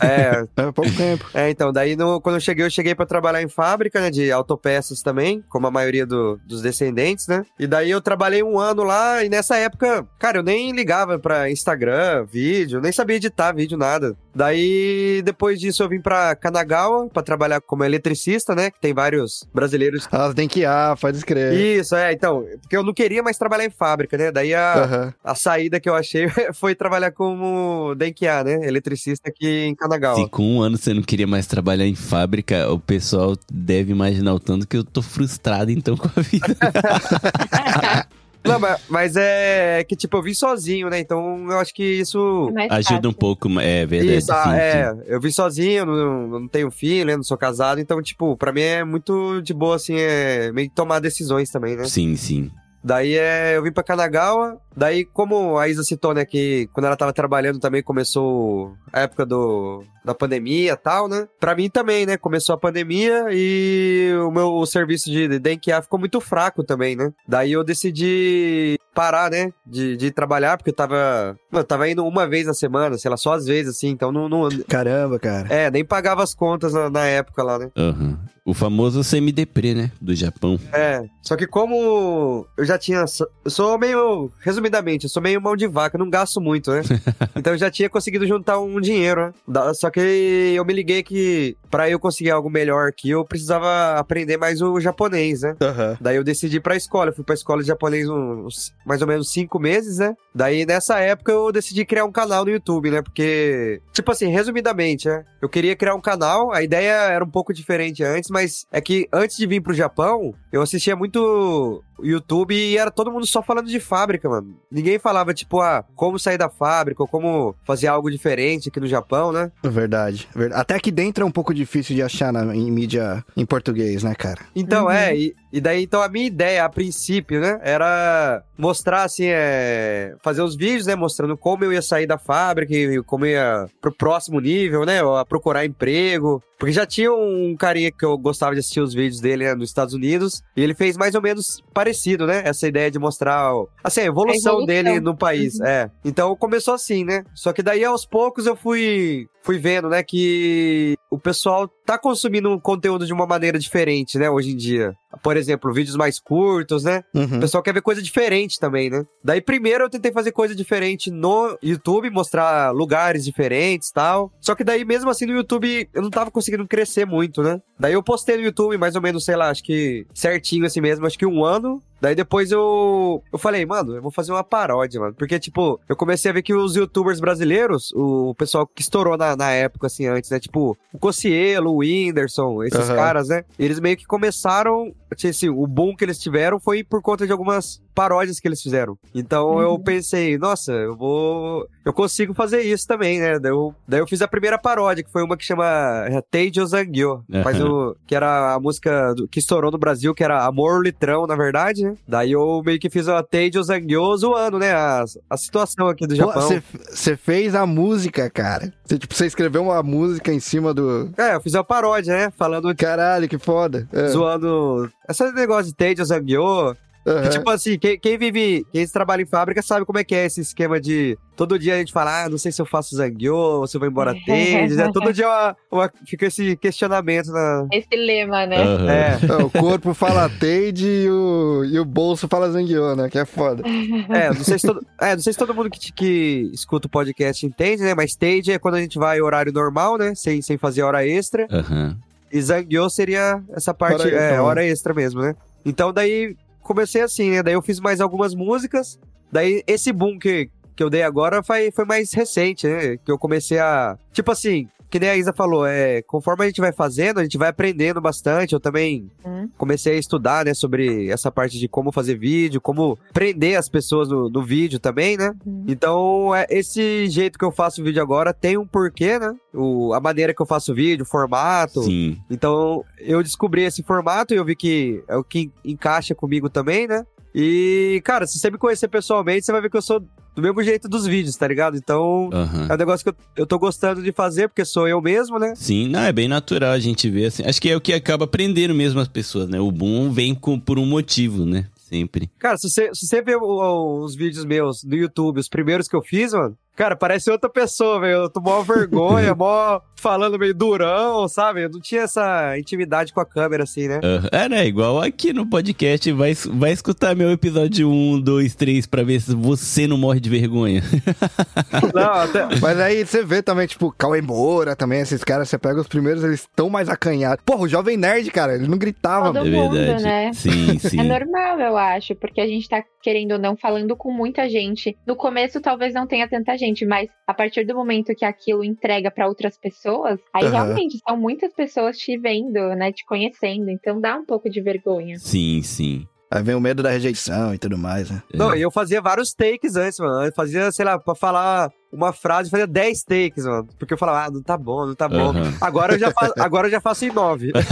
É, 0.00 0.44
É 0.62 0.72
pouco 0.72 0.94
tempo. 0.96 1.24
É, 1.34 1.50
então, 1.50 1.72
daí 1.72 1.96
no- 1.96 2.20
quando 2.20 2.36
eu 2.36 2.40
cheguei, 2.40 2.64
eu 2.64 2.70
cheguei 2.70 2.94
pra 2.94 3.04
trabalhar 3.06 3.42
em 3.42 3.48
fábrica, 3.48 4.00
né, 4.00 4.10
de 4.10 4.30
autopeças 4.30 5.00
também, 5.02 5.42
como 5.48 5.66
a 5.66 5.70
maioria 5.70 6.06
do- 6.06 6.38
dos 6.46 6.62
descendentes, 6.62 7.26
né? 7.26 7.44
E 7.58 7.66
daí 7.66 7.90
eu 7.90 8.00
trabalhei 8.00 8.42
um 8.42 8.58
ano 8.58 8.84
lá, 8.84 9.24
e 9.24 9.28
nessa 9.28 9.56
época, 9.56 10.06
cara, 10.18 10.38
eu 10.38 10.42
nem 10.42 10.72
ligava 10.72 11.18
pra 11.18 11.50
Instagram, 11.50 12.24
vídeo, 12.30 12.80
nem 12.80 12.92
sabia 12.92 13.16
editar 13.16 13.52
vídeo, 13.52 13.76
nada. 13.76 14.16
Daí, 14.34 15.22
depois 15.24 15.60
disso, 15.60 15.82
eu 15.82 15.88
vim 15.88 16.00
pra 16.00 16.34
Kanagawa 16.34 17.08
pra 17.08 17.22
trabalhar 17.22 17.60
como 17.60 17.84
eletricista, 17.84 18.54
né, 18.54 18.70
que 18.70 18.80
tem 18.80 18.94
vários 18.94 19.46
brasileiros. 19.52 20.08
Elas 20.10 20.34
têm 20.34 20.48
que 20.48 20.60
ir, 20.60 20.66
ah, 20.66 20.96
pode 21.00 21.18
escrever. 21.18 21.78
Isso, 21.78 21.94
é, 21.94 22.12
então, 22.12 22.44
porque 22.60 22.76
eu 22.76 22.82
não 22.82 22.94
queria 22.94 23.22
mais 23.22 23.36
trabalhar 23.36 23.64
em 23.64 23.70
fábrica, 23.70 24.16
né? 24.16 24.30
Daí 24.32 24.54
a, 24.54 24.74
Aham. 24.74 25.14
a 25.22 25.34
saída 25.34 25.78
que 25.78 25.88
eu 25.88 25.94
achei 25.94 26.26
foi 26.54 26.74
trabalhar 26.74 27.12
como 27.12 27.94
Denkia, 27.96 28.42
né? 28.42 28.66
Eletricista 28.66 29.28
aqui 29.28 29.66
em 29.66 29.74
Kanagawa. 29.74 30.16
Se 30.16 30.28
com 30.28 30.56
um 30.56 30.62
ano 30.62 30.76
você 30.76 30.94
não 30.94 31.02
queria 31.02 31.26
mais 31.26 31.46
trabalhar 31.46 31.86
em 31.86 31.94
fábrica, 31.94 32.70
o 32.70 32.78
pessoal 32.78 33.36
deve 33.50 33.92
imaginar 33.92 34.34
o 34.34 34.40
tanto 34.40 34.66
que 34.66 34.76
eu 34.76 34.84
tô 34.84 35.02
frustrado, 35.02 35.70
então, 35.70 35.96
com 35.96 36.08
a 36.16 36.22
vida. 36.22 36.56
Não, 38.44 38.58
mas, 38.58 38.80
mas 38.88 39.16
é 39.16 39.84
que, 39.84 39.94
tipo, 39.94 40.16
eu 40.16 40.22
vim 40.22 40.34
sozinho, 40.34 40.88
né? 40.90 40.98
Então 40.98 41.50
eu 41.50 41.58
acho 41.58 41.72
que 41.72 41.84
isso. 41.84 42.52
É 42.56 42.74
Ajuda 42.74 43.08
um 43.08 43.12
pouco, 43.12 43.48
é 43.60 43.86
verdade. 43.86 44.18
Isso, 44.18 44.32
sim, 44.32 44.54
é. 44.54 44.92
sim. 44.92 45.00
Eu 45.06 45.20
vim 45.20 45.30
sozinho, 45.30 45.86
não, 45.86 46.40
não 46.40 46.48
tenho 46.48 46.70
filho, 46.70 47.06
né? 47.06 47.16
Não 47.16 47.22
sou 47.22 47.36
casado. 47.36 47.80
Então, 47.80 48.02
tipo, 48.02 48.36
pra 48.36 48.52
mim 48.52 48.62
é 48.62 48.84
muito 48.84 49.40
de 49.42 49.54
boa, 49.54 49.76
assim, 49.76 49.94
é 49.96 50.50
meio 50.52 50.68
que 50.68 50.74
tomar 50.74 50.98
decisões 50.98 51.50
também, 51.50 51.76
né? 51.76 51.84
Sim, 51.84 52.16
sim. 52.16 52.50
Daí 52.84 53.16
é, 53.16 53.56
eu 53.56 53.62
vim 53.62 53.70
pra 53.70 53.84
Kanagawa. 53.84 54.58
Daí, 54.76 55.04
como 55.04 55.56
a 55.56 55.68
Isa 55.68 55.84
citou, 55.84 56.12
né, 56.12 56.24
que 56.24 56.68
quando 56.72 56.86
ela 56.86 56.96
tava 56.96 57.12
trabalhando 57.12 57.60
também 57.60 57.82
começou 57.82 58.74
a 58.92 59.02
época 59.02 59.24
do, 59.24 59.84
da 60.04 60.14
pandemia 60.14 60.72
e 60.72 60.76
tal, 60.76 61.08
né? 61.08 61.26
Pra 61.40 61.54
mim 61.54 61.68
também, 61.70 62.06
né? 62.06 62.16
Começou 62.16 62.54
a 62.54 62.58
pandemia 62.58 63.26
e 63.30 64.12
o 64.26 64.30
meu 64.30 64.64
serviço 64.66 65.10
de 65.10 65.38
Denkia 65.38 65.82
ficou 65.82 65.98
muito 65.98 66.20
fraco 66.20 66.62
também, 66.64 66.96
né? 66.96 67.12
Daí 67.26 67.52
eu 67.52 67.64
decidi 67.64 68.78
parar, 68.94 69.30
né? 69.30 69.52
De, 69.66 69.96
de 69.96 70.10
trabalhar, 70.10 70.56
porque 70.56 70.70
eu 70.70 70.74
tava. 70.74 71.36
Mano, 71.50 71.62
eu 71.62 71.64
tava 71.64 71.88
indo 71.88 72.04
uma 72.06 72.26
vez 72.26 72.46
na 72.46 72.54
semana, 72.54 72.98
sei 72.98 73.10
lá, 73.10 73.16
só 73.16 73.32
às 73.34 73.46
vezes, 73.46 73.76
assim, 73.76 73.88
então 73.88 74.12
não. 74.12 74.28
não 74.28 74.48
Caramba, 74.68 75.18
cara. 75.18 75.52
é, 75.52 75.70
nem 75.70 75.84
pagava 75.84 76.22
as 76.22 76.34
contas 76.34 76.72
na, 76.72 76.90
na 76.90 77.06
época 77.06 77.42
lá, 77.42 77.58
né? 77.58 77.70
Aham. 77.76 78.18
O 78.44 78.52
famoso 78.54 79.04
semi-deprê, 79.04 79.72
né? 79.72 79.92
Do 80.00 80.12
Japão. 80.16 80.58
É, 80.72 81.00
só 81.22 81.36
que 81.36 81.46
como 81.46 82.44
eu 82.58 82.64
já 82.64 82.76
tinha. 82.76 83.04
Eu 83.44 83.50
sou 83.50 83.78
meio. 83.78 84.32
Resumidamente, 84.40 85.04
eu 85.04 85.10
sou 85.10 85.22
meio 85.22 85.40
mão 85.40 85.54
de 85.54 85.68
vaca, 85.68 85.96
não 85.96 86.10
gasto 86.10 86.40
muito, 86.40 86.72
né? 86.72 86.82
então 87.36 87.52
eu 87.52 87.58
já 87.58 87.70
tinha 87.70 87.88
conseguido 87.88 88.26
juntar 88.26 88.58
um 88.58 88.80
dinheiro, 88.80 89.26
né? 89.26 89.32
Da- 89.46 89.72
Só 89.74 89.88
que 89.92 90.54
eu 90.56 90.64
me 90.64 90.72
liguei 90.72 91.02
que 91.02 91.56
pra 91.70 91.88
eu 91.88 91.98
conseguir 91.98 92.30
algo 92.30 92.50
melhor 92.50 92.88
aqui, 92.88 93.10
eu 93.10 93.24
precisava 93.24 93.98
aprender 93.98 94.36
mais 94.36 94.60
o 94.60 94.80
japonês, 94.80 95.42
né? 95.42 95.54
Aham. 95.60 95.96
Daí 96.00 96.16
eu 96.16 96.24
decidi 96.24 96.56
ir 96.56 96.60
pra 96.60 96.76
escola. 96.76 97.10
Eu 97.10 97.14
fui 97.14 97.24
pra 97.24 97.34
escola 97.34 97.62
de 97.62 97.68
japonês 97.68 98.08
uns 98.08 98.74
mais 98.84 99.00
ou 99.00 99.08
menos 99.08 99.32
cinco 99.32 99.58
meses, 99.58 99.98
né? 99.98 100.14
Daí 100.34 100.66
nessa 100.66 100.98
época 100.98 101.32
eu 101.32 101.52
decidi 101.52 101.84
criar 101.84 102.04
um 102.04 102.12
canal 102.12 102.44
no 102.44 102.50
YouTube, 102.50 102.90
né? 102.90 103.02
Porque, 103.02 103.80
tipo 103.92 104.10
assim, 104.10 104.28
resumidamente, 104.28 105.08
né? 105.08 105.24
Eu 105.40 105.48
queria 105.48 105.76
criar 105.76 105.94
um 105.94 106.00
canal, 106.00 106.52
a 106.52 106.62
ideia 106.62 106.92
era 106.92 107.24
um 107.24 107.30
pouco 107.30 107.52
diferente 107.52 108.02
antes, 108.02 108.30
mas 108.30 108.66
é 108.72 108.80
que 108.80 109.08
antes 109.12 109.36
de 109.36 109.46
vir 109.46 109.60
pro 109.60 109.74
Japão, 109.74 110.34
eu 110.52 110.62
assistia 110.62 110.96
muito 110.96 111.82
YouTube 112.02 112.54
e 112.54 112.76
era 112.76 112.90
todo 112.90 113.10
mundo 113.10 113.26
só 113.26 113.42
falando 113.42 113.68
de 113.68 113.80
fábrica, 113.80 114.28
mano. 114.28 114.56
Ninguém 114.70 114.98
falava, 114.98 115.32
tipo, 115.34 115.60
ah, 115.60 115.84
como 115.94 116.18
sair 116.18 116.38
da 116.38 116.48
fábrica 116.48 117.02
ou 117.02 117.08
como 117.08 117.54
fazer 117.64 117.86
algo 117.86 118.10
diferente 118.10 118.68
aqui 118.68 118.80
no 118.80 118.86
Japão, 118.86 119.32
né? 119.32 119.50
Verdade, 119.62 120.28
verdade. 120.34 120.60
Até 120.60 120.74
aqui 120.74 120.90
dentro 120.90 121.24
é 121.24 121.26
um 121.26 121.30
pouco 121.30 121.54
difícil 121.54 121.94
de 121.94 122.02
achar 122.02 122.32
na, 122.32 122.54
em 122.54 122.70
mídia 122.70 123.24
em 123.36 123.46
português, 123.46 124.02
né, 124.02 124.14
cara? 124.14 124.40
Então, 124.54 124.90
é, 124.90 125.16
e, 125.16 125.34
e 125.52 125.60
daí, 125.60 125.82
então, 125.82 126.00
a 126.00 126.08
minha 126.08 126.26
ideia, 126.26 126.64
a 126.64 126.68
princípio, 126.68 127.40
né, 127.40 127.60
era 127.62 128.42
mostrar, 128.56 129.02
assim, 129.04 129.26
é, 129.26 130.14
fazer 130.22 130.40
os 130.40 130.56
vídeos, 130.56 130.86
né, 130.86 130.94
mostrando 130.94 131.36
como 131.36 131.64
eu 131.64 131.72
ia 131.72 131.82
sair 131.82 132.06
da 132.06 132.16
fábrica 132.16 132.72
e 132.72 133.02
como 133.02 133.26
eu 133.26 133.32
ia 133.32 133.66
pro 133.80 133.92
próximo 133.92 134.40
nível, 134.40 134.86
né, 134.86 135.00
a 135.00 135.24
procurar 135.24 135.66
emprego. 135.66 136.42
Porque 136.58 136.72
já 136.72 136.86
tinha 136.86 137.12
um 137.12 137.56
carinha 137.58 137.90
que 137.90 138.04
eu 138.04 138.16
gostava 138.16 138.54
de 138.54 138.60
assistir 138.60 138.80
os 138.80 138.94
vídeos 138.94 139.20
dele 139.20 139.44
né, 139.44 139.54
nos 139.54 139.68
Estados 139.68 139.94
Unidos, 139.94 140.42
e 140.56 140.62
ele 140.62 140.74
fez 140.74 140.96
mais 140.96 141.14
ou 141.14 141.20
menos 141.20 141.62
parecido, 141.74 142.26
né, 142.26 142.42
essa 142.44 142.66
ideia 142.68 142.90
de 142.90 142.98
mostrar, 142.98 143.50
assim, 143.82 144.02
a 144.02 144.04
evolução, 144.04 144.52
evolução. 144.52 144.66
dele 144.66 145.00
no 145.00 145.16
país, 145.16 145.60
é. 145.60 145.90
Então, 146.04 146.34
começou 146.36 146.72
assim, 146.72 147.04
né, 147.04 147.24
só 147.34 147.52
que 147.52 147.62
daí, 147.62 147.84
aos 147.84 148.06
poucos, 148.06 148.46
eu 148.46 148.56
fui, 148.56 149.26
fui 149.44 149.58
vendo, 149.58 149.88
né, 149.88 150.02
que 150.02 150.96
o 151.10 151.18
pessoal 151.18 151.68
tá 151.84 151.98
consumindo 151.98 152.50
um 152.50 152.58
conteúdo 152.58 153.04
de 153.06 153.12
uma 153.12 153.26
maneira 153.26 153.58
diferente, 153.58 154.16
né, 154.18 154.30
hoje 154.30 154.50
em 154.52 154.56
dia. 154.56 154.94
Por 155.22 155.36
exemplo, 155.36 155.72
vídeos 155.72 155.96
mais 155.96 156.18
curtos, 156.18 156.84
né? 156.84 157.02
O 157.14 157.18
Uhum. 157.18 157.40
pessoal 157.40 157.62
quer 157.62 157.74
ver 157.74 157.82
coisa 157.82 158.00
diferente 158.00 158.58
também, 158.58 158.88
né? 158.88 159.04
Daí, 159.22 159.40
primeiro, 159.42 159.84
eu 159.84 159.90
tentei 159.90 160.10
fazer 160.10 160.32
coisa 160.32 160.54
diferente 160.54 161.10
no 161.10 161.56
YouTube, 161.62 162.08
mostrar 162.10 162.70
lugares 162.72 163.24
diferentes 163.24 163.88
e 163.90 163.92
tal. 163.92 164.32
Só 164.40 164.54
que 164.54 164.64
daí, 164.64 164.84
mesmo 164.84 165.10
assim, 165.10 165.26
no 165.26 165.34
YouTube, 165.34 165.88
eu 165.92 166.00
não 166.02 166.08
tava 166.10 166.30
conseguindo 166.30 166.66
crescer 166.66 167.04
muito, 167.04 167.42
né? 167.42 167.60
Daí 167.78 167.92
eu 167.92 168.02
postei 168.02 168.36
no 168.36 168.42
YouTube, 168.44 168.78
mais 168.78 168.94
ou 168.96 169.02
menos, 169.02 169.24
sei 169.24 169.36
lá, 169.36 169.50
acho 169.50 169.62
que 169.62 170.06
certinho 170.14 170.64
assim 170.64 170.80
mesmo, 170.80 171.06
acho 171.06 171.18
que 171.18 171.26
um 171.26 171.44
ano. 171.44 171.82
Daí 172.02 172.16
depois 172.16 172.50
eu, 172.50 173.22
eu 173.32 173.38
falei, 173.38 173.64
mano, 173.64 173.94
eu 173.94 174.02
vou 174.02 174.10
fazer 174.10 174.32
uma 174.32 174.42
paródia, 174.42 175.00
mano. 175.00 175.14
Porque, 175.14 175.38
tipo, 175.38 175.80
eu 175.88 175.94
comecei 175.94 176.30
a 176.30 176.34
ver 176.34 176.42
que 176.42 176.52
os 176.52 176.74
youtubers 176.74 177.20
brasileiros, 177.20 177.92
o 177.94 178.34
pessoal 178.34 178.66
que 178.66 178.82
estourou 178.82 179.16
na, 179.16 179.36
na 179.36 179.52
época, 179.52 179.86
assim, 179.86 180.06
antes, 180.06 180.28
né? 180.28 180.40
Tipo, 180.40 180.76
o 180.92 180.98
Cocielo, 180.98 181.70
o 181.70 181.76
Whindersson, 181.76 182.64
esses 182.64 182.88
Aham. 182.88 182.96
caras, 182.96 183.28
né? 183.28 183.44
Eles 183.56 183.78
meio 183.78 183.96
que 183.96 184.04
começaram, 184.04 184.92
assim, 185.12 185.48
o 185.48 185.66
boom 185.66 185.94
que 185.94 186.04
eles 186.04 186.18
tiveram 186.18 186.58
foi 186.58 186.82
por 186.82 187.00
conta 187.00 187.24
de 187.24 187.32
algumas 187.32 187.80
paródias 187.94 188.40
que 188.40 188.48
eles 188.48 188.62
fizeram. 188.62 188.96
Então 189.14 189.60
eu 189.60 189.78
pensei, 189.78 190.38
nossa, 190.38 190.72
eu 190.72 190.96
vou. 190.96 191.66
Eu 191.84 191.92
consigo 191.92 192.32
fazer 192.32 192.60
isso 192.62 192.86
também, 192.86 193.18
né? 193.20 193.38
Daí 193.38 193.50
eu, 193.50 193.74
daí 193.86 194.00
eu 194.00 194.06
fiz 194.06 194.22
a 194.22 194.28
primeira 194.28 194.56
paródia, 194.58 195.02
que 195.02 195.10
foi 195.10 195.22
uma 195.22 195.36
que 195.36 195.44
chama 195.44 195.64
é, 196.08 196.20
Teijo 196.30 196.64
Zangyo. 196.66 197.24
O, 197.64 197.96
que 198.06 198.14
era 198.14 198.54
a 198.54 198.60
música 198.60 199.14
do- 199.14 199.26
que 199.26 199.38
estourou 199.40 199.70
no 199.70 199.78
Brasil, 199.78 200.14
que 200.14 200.22
era 200.22 200.44
Amor 200.44 200.82
Litrão, 200.84 201.26
na 201.26 201.34
verdade, 201.34 201.82
né? 201.84 201.94
Daí 202.06 202.32
eu 202.32 202.62
meio 202.64 202.78
que 202.78 202.88
fiz 202.88 203.08
a 203.08 203.22
Teijo 203.22 203.62
Zangyo 203.62 204.16
zoando, 204.16 204.58
né? 204.58 204.72
A, 204.72 205.04
a 205.28 205.36
situação 205.36 205.88
aqui 205.88 206.06
do 206.06 206.14
Japão. 206.14 206.42
Você 206.90 207.16
fez 207.16 207.54
a 207.54 207.66
música, 207.66 208.30
cara. 208.30 208.72
Você 208.84 208.98
tipo, 208.98 209.14
você 209.14 209.26
escreveu 209.26 209.62
uma 209.64 209.82
música 209.82 210.32
em 210.32 210.40
cima 210.40 210.72
do. 210.72 211.10
É, 211.16 211.34
eu 211.34 211.40
fiz 211.40 211.54
uma 211.54 211.64
paródia, 211.64 212.14
né? 212.16 212.32
Falando, 212.36 212.74
Caralho, 212.76 213.28
que 213.28 213.38
foda. 213.38 213.88
É. 213.92 214.06
zoando. 214.08 214.88
Esse 215.08 215.30
negócio 215.32 215.64
de 215.66 215.74
Teijo 215.74 216.04
Zangyo. 216.04 216.76
Que, 217.04 217.28
tipo 217.30 217.50
assim, 217.50 217.76
quem, 217.78 217.98
quem 217.98 218.16
vive, 218.16 218.64
quem 218.72 218.86
trabalha 218.86 219.22
em 219.22 219.26
fábrica 219.26 219.60
sabe 219.60 219.84
como 219.84 219.98
é 219.98 220.04
que 220.04 220.14
é 220.14 220.24
esse 220.26 220.40
esquema 220.40 220.80
de. 220.80 221.18
Todo 221.36 221.58
dia 221.58 221.74
a 221.74 221.78
gente 221.78 221.92
fala, 221.92 222.24
ah, 222.24 222.28
não 222.28 222.38
sei 222.38 222.52
se 222.52 222.62
eu 222.62 222.66
faço 222.66 222.94
zangyo, 222.94 223.34
ou 223.34 223.66
se 223.66 223.76
eu 223.76 223.80
vou 223.80 223.88
embora 223.88 224.14
tende, 224.24 224.74
né? 224.76 224.88
Todo 224.92 225.12
dia 225.12 225.26
uma- 225.26 225.56
uma- 225.70 225.90
fica 226.06 226.26
esse 226.26 226.56
questionamento 226.56 227.32
na. 227.32 227.66
Esse 227.72 227.96
lema, 227.96 228.46
né? 228.46 228.56
Aham. 228.62 228.90
É, 228.90 229.18
É, 229.28 229.36
o 229.42 229.50
corpo 229.50 229.92
fala 229.94 230.28
Teide 230.28 230.86
e 230.86 231.10
o, 231.10 231.64
e 231.64 231.78
o 231.80 231.84
bolso 231.84 232.28
fala 232.28 232.48
Zanguiô, 232.50 232.94
né? 232.94 233.08
Que 233.10 233.18
é 233.18 233.24
foda. 233.24 233.64
é, 234.08 234.28
não 234.28 234.44
sei 234.44 234.58
se 234.60 234.66
todo, 234.68 234.86
é, 235.00 235.14
não 235.16 235.22
sei 235.22 235.32
se 235.32 235.38
todo 235.38 235.54
mundo 235.54 235.70
que, 235.70 235.92
que 235.92 236.50
escuta 236.52 236.86
o 236.86 236.90
podcast 236.90 237.44
entende, 237.44 237.82
né? 237.82 237.94
Mas 237.94 238.10
stage 238.10 238.52
é 238.52 238.58
quando 238.60 238.76
a 238.76 238.80
gente 238.80 238.96
vai 238.98 239.20
horário 239.20 239.52
normal, 239.52 239.98
né? 239.98 240.14
Sem, 240.14 240.40
sem 240.40 240.56
fazer 240.56 240.82
hora 240.82 241.04
extra. 241.04 241.48
Aham. 241.50 241.96
E 242.32 242.40
Zangyo 242.40 242.88
seria 242.88 243.42
essa 243.52 243.74
parte, 243.74 244.06
é, 244.08 244.32
né? 244.32 244.40
hora 244.40 244.64
extra 244.64 244.94
mesmo, 244.94 245.20
né? 245.20 245.34
Então 245.64 245.92
daí 245.92 246.34
comecei 246.62 247.02
assim, 247.02 247.30
né? 247.30 247.42
Daí 247.42 247.54
eu 247.54 247.62
fiz 247.62 247.80
mais 247.80 248.00
algumas 248.00 248.34
músicas. 248.34 248.98
Daí 249.30 249.62
esse 249.66 249.92
boom 249.92 250.18
que, 250.18 250.50
que 250.76 250.82
eu 250.82 250.90
dei 250.90 251.02
agora 251.02 251.42
foi, 251.42 251.70
foi 251.70 251.84
mais 251.84 252.12
recente, 252.12 252.66
né? 252.66 252.96
Que 252.96 253.10
eu 253.10 253.18
comecei 253.18 253.58
a. 253.58 253.98
Tipo 254.12 254.32
assim, 254.32 254.68
que 254.92 255.00
nem 255.00 255.08
a 255.08 255.16
Isa 255.16 255.32
falou, 255.32 255.66
é, 255.66 256.02
conforme 256.02 256.44
a 256.44 256.46
gente 256.46 256.60
vai 256.60 256.70
fazendo, 256.70 257.18
a 257.18 257.22
gente 257.22 257.38
vai 257.38 257.48
aprendendo 257.48 257.98
bastante. 257.98 258.52
Eu 258.52 258.60
também 258.60 259.10
Hum. 259.24 259.48
comecei 259.56 259.96
a 259.96 259.98
estudar, 259.98 260.44
né, 260.44 260.52
sobre 260.52 261.08
essa 261.08 261.32
parte 261.32 261.58
de 261.58 261.66
como 261.66 261.90
fazer 261.90 262.14
vídeo, 262.18 262.60
como 262.60 262.98
prender 263.10 263.58
as 263.58 263.70
pessoas 263.70 264.10
no, 264.10 264.28
no 264.28 264.42
vídeo 264.42 264.78
também, 264.78 265.16
né? 265.16 265.32
Uhum. 265.46 265.64
Então, 265.66 266.34
é, 266.34 266.46
esse 266.50 267.08
jeito 267.08 267.38
que 267.38 267.44
eu 267.44 267.50
faço 267.50 267.82
vídeo 267.82 268.02
agora 268.02 268.34
tem 268.34 268.58
um 268.58 268.66
porquê, 268.66 269.18
né? 269.18 269.34
O, 269.54 269.94
a 269.94 270.00
maneira 270.00 270.34
que 270.34 270.42
eu 270.42 270.46
faço 270.46 270.74
vídeo, 270.74 271.04
o 271.04 271.08
formato. 271.08 271.82
Sim. 271.82 272.18
Então, 272.30 272.84
eu 272.98 273.22
descobri 273.22 273.62
esse 273.62 273.82
formato 273.82 274.34
e 274.34 274.36
eu 274.36 274.44
vi 274.44 274.54
que 274.54 275.02
é 275.08 275.16
o 275.16 275.24
que 275.24 275.50
encaixa 275.64 276.14
comigo 276.14 276.50
também, 276.50 276.86
né? 276.86 277.06
E, 277.34 278.02
cara, 278.04 278.26
se 278.26 278.38
você 278.38 278.50
me 278.50 278.58
conhecer 278.58 278.88
pessoalmente, 278.88 279.46
você 279.46 279.52
vai 279.52 279.62
ver 279.62 279.70
que 279.70 279.76
eu 279.78 279.82
sou 279.82 280.04
do 280.34 280.42
mesmo 280.42 280.62
jeito 280.62 280.88
dos 280.88 281.06
vídeos, 281.06 281.36
tá 281.36 281.46
ligado? 281.46 281.76
Então, 281.76 282.30
Aham. 282.32 282.66
é 282.70 282.74
um 282.74 282.76
negócio 282.76 283.04
que 283.04 283.10
eu, 283.10 283.14
eu 283.36 283.46
tô 283.46 283.58
gostando 283.58 284.02
de 284.02 284.12
fazer, 284.12 284.48
porque 284.48 284.64
sou 284.64 284.88
eu 284.88 285.00
mesmo, 285.00 285.38
né? 285.38 285.54
Sim, 285.56 285.88
não, 285.88 286.00
é 286.00 286.12
bem 286.12 286.28
natural 286.28 286.72
a 286.72 286.78
gente 286.78 287.08
ver 287.10 287.26
assim. 287.26 287.42
Acho 287.44 287.60
que 287.60 287.70
é 287.70 287.76
o 287.76 287.80
que 287.80 287.92
acaba 287.92 288.26
prendendo 288.26 288.74
mesmo 288.74 289.00
as 289.00 289.08
pessoas, 289.08 289.48
né? 289.48 289.60
O 289.60 289.70
boom 289.70 290.10
vem 290.10 290.34
com, 290.34 290.58
por 290.58 290.78
um 290.78 290.86
motivo, 290.86 291.44
né? 291.44 291.66
Sempre. 291.76 292.30
Cara, 292.38 292.56
se 292.56 292.70
você, 292.70 292.90
se 292.94 293.06
você 293.06 293.20
ver 293.20 293.36
os 293.36 294.14
vídeos 294.14 294.46
meus 294.46 294.82
no 294.82 294.96
YouTube, 294.96 295.38
os 295.38 295.48
primeiros 295.48 295.86
que 295.86 295.94
eu 295.94 296.00
fiz, 296.02 296.32
mano, 296.32 296.56
cara, 296.76 296.96
parece 296.96 297.30
outra 297.30 297.48
pessoa, 297.48 298.00
velho. 298.00 298.22
Eu 298.22 298.30
tô 298.30 298.40
mó 298.40 298.62
vergonha, 298.62 299.34
mó 299.36 299.80
falando 299.96 300.38
meio 300.38 300.52
durão, 300.52 301.28
sabe? 301.28 301.62
Eu 301.62 301.70
não 301.70 301.80
tinha 301.80 302.02
essa 302.02 302.58
intimidade 302.58 303.12
com 303.12 303.20
a 303.20 303.26
câmera, 303.26 303.62
assim, 303.62 303.86
né? 303.86 304.00
Aham. 304.02 304.28
É, 304.32 304.48
né? 304.48 304.66
Igual 304.66 305.00
aqui 305.00 305.32
no 305.32 305.46
podcast, 305.46 306.10
vai, 306.12 306.34
vai 306.34 306.72
escutar 306.72 307.14
meu 307.14 307.30
episódio 307.30 307.88
1, 307.88 308.20
2, 308.20 308.54
3 308.54 308.86
pra 308.86 309.04
ver 309.04 309.20
se 309.20 309.34
você 309.34 309.86
não 309.86 309.96
morre 309.96 310.18
de 310.18 310.28
vergonha. 310.28 310.82
Não, 311.94 312.12
até, 312.12 312.46
Mas 312.60 312.80
aí 312.80 313.04
você 313.04 313.24
vê 313.24 313.42
também, 313.42 313.66
tipo, 313.66 313.92
Cauê 313.92 314.20
Moura 314.20 314.74
também, 314.74 315.00
esses 315.00 315.22
caras, 315.22 315.48
você 315.48 315.58
pega 315.58 315.80
os 315.80 315.86
primeiros, 315.86 316.24
eles 316.24 316.40
estão 316.40 316.68
mais 316.68 316.88
acanhados. 316.88 317.44
Porra, 317.44 317.62
o 317.62 317.68
Jovem 317.68 317.96
Nerd, 317.96 318.30
cara, 318.30 318.54
ele 318.54 318.66
não 318.66 318.78
gritava. 318.78 319.32
Todo 319.32 319.46
é 319.46 319.50
mundo, 319.50 319.74
verdade. 319.74 320.02
né? 320.02 320.32
Sim, 320.32 320.78
sim. 320.80 321.00
É 321.00 321.02
normal, 321.02 321.60
eu 321.60 321.76
acho, 321.76 322.14
porque 322.16 322.40
a 322.40 322.46
gente 322.46 322.68
tá, 322.68 322.82
querendo 323.02 323.32
ou 323.32 323.38
não, 323.38 323.56
falando 323.56 323.96
com 323.96 324.10
muita 324.12 324.48
gente. 324.48 324.96
No 325.06 325.14
começo, 325.16 325.60
talvez 325.60 325.94
não 325.94 326.06
tenha 326.06 326.28
tanta 326.28 326.56
gente, 326.56 326.61
mas 326.86 327.08
a 327.26 327.34
partir 327.34 327.64
do 327.64 327.74
momento 327.74 328.14
que 328.14 328.24
aquilo 328.24 328.64
entrega 328.64 329.10
pra 329.10 329.26
outras 329.28 329.56
pessoas, 329.58 330.18
aí 330.32 330.44
Aham. 330.44 330.52
realmente 330.52 330.98
são 331.06 331.16
muitas 331.16 331.52
pessoas 331.52 331.96
te 331.98 332.16
vendo, 332.18 332.74
né? 332.76 332.92
Te 332.92 333.04
conhecendo. 333.04 333.70
Então 333.70 334.00
dá 334.00 334.16
um 334.16 334.24
pouco 334.24 334.48
de 334.48 334.60
vergonha. 334.60 335.18
Sim, 335.18 335.62
sim. 335.62 336.06
Aí 336.30 336.42
vem 336.42 336.54
o 336.54 336.60
medo 336.60 336.82
da 336.82 336.88
rejeição 336.88 337.52
e 337.54 337.58
tudo 337.58 337.76
mais, 337.76 338.10
né? 338.10 338.22
Não, 338.32 338.54
e 338.56 338.62
eu 338.62 338.70
fazia 338.70 339.02
vários 339.02 339.34
takes 339.34 339.76
antes, 339.76 339.98
mano. 339.98 340.24
Eu 340.24 340.32
fazia, 340.32 340.72
sei 340.72 340.82
lá, 340.82 340.98
pra 340.98 341.14
falar 341.14 341.70
uma 341.92 342.10
frase, 342.10 342.46
eu 342.46 342.50
fazia 342.52 342.66
10 342.66 343.02
takes, 343.04 343.44
mano. 343.44 343.68
Porque 343.78 343.92
eu 343.92 343.98
falava, 343.98 344.24
ah, 344.26 344.30
não 344.30 344.42
tá 344.42 344.56
bom, 344.56 344.86
não 344.86 344.94
tá 344.94 345.06
bom. 345.10 345.28
Aham. 345.28 345.52
Agora, 345.60 345.92
eu 345.94 345.98
já 345.98 346.10
fa- 346.10 346.32
agora 346.38 346.68
eu 346.68 346.70
já 346.70 346.80
faço 346.80 347.04
em 347.04 347.12
9. 347.12 347.52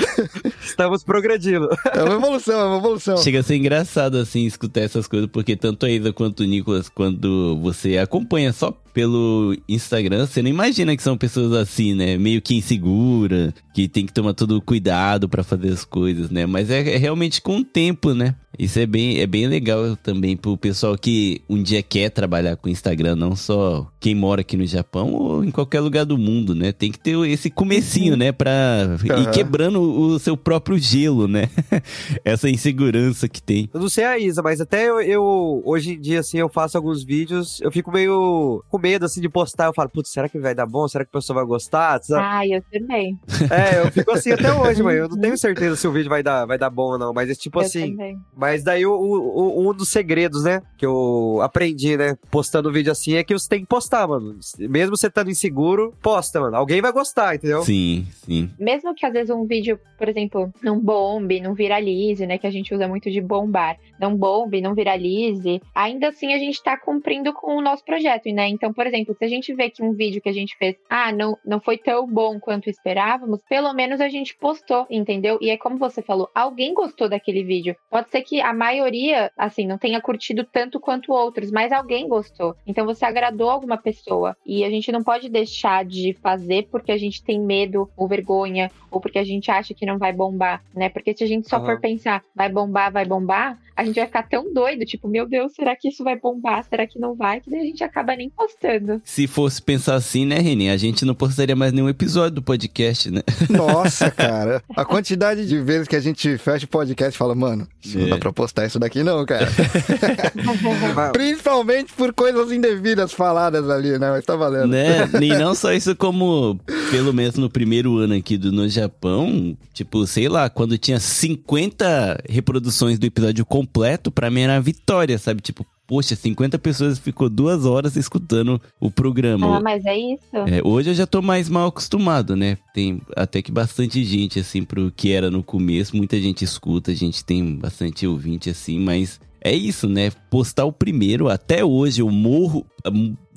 Estamos 0.70 1.02
progredindo. 1.02 1.68
É 1.92 2.02
uma 2.02 2.14
evolução, 2.14 2.60
é 2.60 2.64
uma 2.64 2.78
evolução. 2.78 3.16
Chega 3.18 3.40
a 3.40 3.42
ser 3.42 3.56
engraçado, 3.56 4.16
assim, 4.16 4.46
escutar 4.46 4.80
essas 4.80 5.06
coisas, 5.06 5.28
porque 5.30 5.56
tanto 5.56 5.84
a 5.84 5.90
Isa 5.90 6.12
quanto 6.12 6.40
o 6.40 6.46
Nicolas, 6.46 6.88
quando 6.88 7.58
você 7.60 7.98
acompanha 7.98 8.52
só 8.52 8.72
pelo 8.92 9.56
Instagram, 9.68 10.26
você 10.26 10.42
não 10.42 10.50
imagina 10.50 10.96
que 10.96 11.02
são 11.02 11.16
pessoas 11.16 11.52
assim, 11.52 11.94
né? 11.94 12.16
Meio 12.16 12.42
que 12.42 12.56
insegura, 12.56 13.54
que 13.72 13.88
tem 13.88 14.06
que 14.06 14.12
tomar 14.12 14.34
todo 14.34 14.60
cuidado 14.60 15.28
pra 15.28 15.44
fazer 15.44 15.70
as 15.70 15.84
coisas, 15.84 16.30
né? 16.30 16.46
Mas 16.46 16.70
é, 16.70 16.94
é 16.94 16.96
realmente 16.96 17.40
com 17.40 17.58
o 17.58 17.64
tempo, 17.64 18.12
né? 18.14 18.34
Isso 18.58 18.78
é 18.78 18.84
bem, 18.84 19.20
é 19.20 19.26
bem 19.26 19.46
legal 19.46 19.96
também 19.96 20.36
pro 20.36 20.56
pessoal 20.56 20.98
que 20.98 21.40
um 21.48 21.62
dia 21.62 21.82
quer 21.82 22.10
trabalhar 22.10 22.56
com 22.56 22.68
Instagram, 22.68 23.16
não 23.16 23.34
só 23.36 23.86
quem 23.98 24.14
mora 24.14 24.40
aqui 24.42 24.56
no 24.56 24.66
Japão 24.66 25.14
ou 25.14 25.44
em 25.44 25.50
qualquer 25.50 25.80
lugar 25.80 26.04
do 26.04 26.18
mundo, 26.18 26.54
né? 26.54 26.72
Tem 26.72 26.90
que 26.90 26.98
ter 26.98 27.16
esse 27.28 27.48
comecinho, 27.48 28.16
né? 28.16 28.32
Pra 28.32 28.98
ir 29.02 29.30
quebrando 29.30 29.80
o 29.80 30.18
seu 30.18 30.36
próprio 30.36 30.59
gelo, 30.78 31.26
né? 31.28 31.48
Essa 32.24 32.48
insegurança 32.48 33.28
que 33.28 33.42
tem. 33.42 33.68
Eu 33.72 33.80
não 33.80 33.88
sei 33.88 34.04
a 34.04 34.18
Isa, 34.18 34.42
mas 34.42 34.60
até 34.60 34.88
eu, 34.88 35.00
eu- 35.00 35.62
hoje 35.64 35.92
em 35.94 36.00
dia, 36.00 36.20
assim, 36.20 36.38
eu 36.38 36.48
faço 36.48 36.76
alguns 36.76 37.02
vídeos, 37.04 37.60
eu 37.60 37.70
fico 37.70 37.90
meio 37.90 38.62
com 38.68 38.78
medo, 38.78 39.04
assim, 39.04 39.20
de 39.20 39.28
postar. 39.28 39.66
Eu 39.66 39.74
falo, 39.74 39.88
putz, 39.90 40.10
será 40.10 40.28
que 40.28 40.38
vai 40.38 40.54
dar 40.54 40.66
bom? 40.66 40.86
Será 40.88 41.04
que 41.04 41.10
o 41.10 41.12
pessoal 41.12 41.36
vai 41.38 41.44
gostar? 41.46 42.02
Sabe? 42.02 42.22
Ah, 42.24 42.46
eu 42.46 42.62
também. 42.70 43.18
É, 43.50 43.80
eu 43.80 43.90
fico 43.90 44.10
assim 44.12 44.30
até 44.32 44.52
hoje, 44.54 44.82
mas 44.82 44.96
eu 44.96 45.08
não 45.08 45.18
tenho 45.18 45.36
certeza 45.36 45.74
se 45.74 45.86
o 45.88 45.92
vídeo 45.92 46.08
vai 46.08 46.22
dar, 46.22 46.46
vai 46.46 46.56
dar 46.58 46.70
bom 46.70 46.92
ou 46.92 46.98
não. 46.98 47.12
Mas 47.12 47.28
é 47.30 47.34
tipo 47.34 47.58
eu 47.60 47.66
assim. 47.66 47.90
também. 47.92 48.18
Mas 48.36 48.62
daí 48.62 48.86
o- 48.86 48.92
o- 48.94 49.68
um 49.70 49.74
dos 49.74 49.88
segredos, 49.88 50.44
né, 50.44 50.62
que 50.78 50.86
eu 50.86 51.38
aprendi, 51.42 51.96
né, 51.96 52.16
postando 52.30 52.70
vídeo 52.72 52.92
assim, 52.92 53.14
é 53.14 53.24
que 53.24 53.32
você 53.32 53.48
tem 53.48 53.60
que 53.60 53.66
postar, 53.66 54.06
mano. 54.06 54.38
Mesmo 54.58 54.96
você 54.96 55.08
estando 55.08 55.30
inseguro, 55.30 55.92
posta, 56.02 56.40
mano. 56.40 56.56
Alguém 56.56 56.80
vai 56.80 56.92
gostar, 56.92 57.34
entendeu? 57.34 57.64
Sim, 57.64 58.06
sim. 58.24 58.50
Mesmo 58.58 58.94
que 58.94 59.04
às 59.04 59.12
vezes 59.12 59.30
um 59.30 59.46
vídeo, 59.46 59.78
por 59.98 60.08
exemplo, 60.08 60.49
não 60.62 60.78
bombe, 60.78 61.40
não 61.40 61.54
viralize, 61.54 62.26
né? 62.26 62.38
Que 62.38 62.46
a 62.46 62.50
gente 62.50 62.74
usa 62.74 62.88
muito 62.88 63.10
de 63.10 63.20
bombar. 63.20 63.76
Não 63.98 64.16
bombe, 64.16 64.60
não 64.60 64.74
viralize. 64.74 65.60
Ainda 65.74 66.08
assim 66.08 66.32
a 66.32 66.38
gente 66.38 66.62
tá 66.62 66.76
cumprindo 66.78 67.32
com 67.32 67.56
o 67.56 67.62
nosso 67.62 67.84
projeto, 67.84 68.30
né? 68.32 68.48
Então, 68.48 68.72
por 68.72 68.86
exemplo, 68.86 69.14
se 69.14 69.24
a 69.24 69.28
gente 69.28 69.54
vê 69.54 69.70
que 69.70 69.82
um 69.82 69.92
vídeo 69.92 70.20
que 70.20 70.28
a 70.28 70.32
gente 70.32 70.56
fez, 70.56 70.76
ah, 70.88 71.12
não, 71.12 71.36
não 71.44 71.60
foi 71.60 71.76
tão 71.78 72.06
bom 72.06 72.38
quanto 72.38 72.70
esperávamos, 72.70 73.40
pelo 73.48 73.72
menos 73.72 74.00
a 74.00 74.08
gente 74.08 74.36
postou, 74.36 74.86
entendeu? 74.90 75.38
E 75.40 75.50
é 75.50 75.56
como 75.56 75.78
você 75.78 76.02
falou, 76.02 76.28
alguém 76.34 76.74
gostou 76.74 77.08
daquele 77.08 77.42
vídeo. 77.42 77.76
Pode 77.90 78.10
ser 78.10 78.22
que 78.22 78.40
a 78.40 78.52
maioria, 78.52 79.30
assim, 79.36 79.66
não 79.66 79.78
tenha 79.78 80.00
curtido 80.00 80.44
tanto 80.44 80.80
quanto 80.80 81.12
outros, 81.12 81.50
mas 81.50 81.72
alguém 81.72 82.08
gostou. 82.08 82.54
Então 82.66 82.86
você 82.86 83.04
agradou 83.04 83.50
alguma 83.50 83.76
pessoa. 83.76 84.36
E 84.46 84.64
a 84.64 84.70
gente 84.70 84.90
não 84.92 85.02
pode 85.02 85.28
deixar 85.28 85.84
de 85.84 86.14
fazer 86.14 86.68
porque 86.70 86.92
a 86.92 86.96
gente 86.96 87.22
tem 87.22 87.40
medo 87.40 87.90
ou 87.96 88.08
vergonha, 88.08 88.70
ou 88.90 89.00
porque 89.00 89.18
a 89.18 89.24
gente 89.24 89.50
acha 89.50 89.74
que 89.74 89.86
não 89.86 89.98
vai 89.98 90.12
bombar, 90.12 90.39
né? 90.74 90.88
Porque 90.88 91.14
se 91.16 91.24
a 91.24 91.26
gente 91.26 91.48
só 91.48 91.56
Aham. 91.56 91.66
for 91.66 91.80
pensar, 91.80 92.22
vai 92.34 92.48
bombar, 92.48 92.92
vai 92.92 93.04
bombar, 93.04 93.58
a 93.76 93.84
gente 93.84 93.96
vai 93.96 94.06
ficar 94.06 94.22
tão 94.24 94.52
doido, 94.52 94.84
tipo, 94.84 95.08
meu 95.08 95.26
Deus, 95.26 95.52
será 95.54 95.74
que 95.74 95.88
isso 95.88 96.04
vai 96.04 96.18
bombar? 96.18 96.64
Será 96.68 96.86
que 96.86 96.98
não 96.98 97.14
vai? 97.14 97.40
Que 97.40 97.50
daí 97.50 97.60
a 97.60 97.64
gente 97.64 97.82
acaba 97.82 98.14
nem 98.14 98.28
postando. 98.30 99.00
Se 99.04 99.26
fosse 99.26 99.62
pensar 99.62 99.94
assim, 99.94 100.26
né, 100.26 100.38
Renê? 100.38 100.68
A 100.70 100.76
gente 100.76 101.04
não 101.04 101.14
postaria 101.14 101.56
mais 101.56 101.72
nenhum 101.72 101.88
episódio 101.88 102.32
do 102.36 102.42
podcast, 102.42 103.10
né? 103.10 103.22
Nossa, 103.48 104.10
cara. 104.10 104.62
A 104.76 104.84
quantidade 104.84 105.46
de 105.46 105.58
vezes 105.62 105.88
que 105.88 105.96
a 105.96 106.00
gente 106.00 106.36
fecha 106.36 106.66
o 106.66 106.68
podcast 106.68 107.14
e 107.14 107.18
fala, 107.18 107.34
mano, 107.34 107.66
isso 107.82 107.98
não 107.98 108.06
É. 108.06 108.10
dá 108.10 108.18
pra 108.18 108.32
postar 108.32 108.66
isso 108.66 108.78
daqui 108.78 109.02
não, 109.02 109.24
cara. 109.24 109.46
Principalmente 111.12 111.92
por 111.94 112.12
coisas 112.12 112.52
indevidas 112.52 113.12
faladas 113.12 113.68
ali, 113.68 113.98
né? 113.98 114.10
Mas 114.10 114.24
tá 114.24 114.36
valendo. 114.36 114.68
né? 114.68 115.08
E 115.20 115.28
não 115.38 115.54
só 115.54 115.72
isso, 115.72 115.94
como 115.96 116.58
pelo 116.90 117.12
menos 117.12 117.36
no 117.36 117.48
primeiro 117.48 117.96
ano 117.98 118.14
aqui 118.14 118.36
do 118.36 118.52
No 118.52 118.68
Japão, 118.68 119.56
tipo, 119.72 120.06
sei 120.20 120.28
lá, 120.28 120.50
quando 120.50 120.76
tinha 120.76 121.00
50 121.00 122.24
reproduções 122.28 122.98
do 122.98 123.06
episódio 123.06 123.42
completo, 123.46 124.10
pra 124.10 124.30
mim 124.30 124.42
era 124.42 124.52
uma 124.52 124.60
vitória, 124.60 125.16
sabe? 125.16 125.40
Tipo, 125.40 125.64
poxa, 125.86 126.14
50 126.14 126.58
pessoas 126.58 126.98
ficou 126.98 127.30
duas 127.30 127.64
horas 127.64 127.96
escutando 127.96 128.60
o 128.78 128.90
programa. 128.90 129.56
Ah, 129.56 129.60
mas 129.62 129.82
é 129.86 129.96
isso. 129.96 130.36
É, 130.46 130.60
hoje 130.62 130.90
eu 130.90 130.94
já 130.94 131.06
tô 131.06 131.22
mais 131.22 131.48
mal 131.48 131.68
acostumado, 131.68 132.36
né? 132.36 132.58
Tem 132.74 133.00
até 133.16 133.40
que 133.40 133.50
bastante 133.50 134.04
gente, 134.04 134.38
assim, 134.38 134.62
pro 134.62 134.92
que 134.94 135.10
era 135.10 135.30
no 135.30 135.42
começo. 135.42 135.96
Muita 135.96 136.20
gente 136.20 136.44
escuta, 136.44 136.90
a 136.90 136.94
gente 136.94 137.24
tem 137.24 137.56
bastante 137.56 138.06
ouvinte, 138.06 138.50
assim, 138.50 138.78
mas 138.78 139.18
é 139.42 139.54
isso, 139.54 139.88
né? 139.88 140.12
Postar 140.28 140.66
o 140.66 140.72
primeiro, 140.72 141.30
até 141.30 141.64
hoje 141.64 142.02
eu 142.02 142.10
morro. 142.10 142.66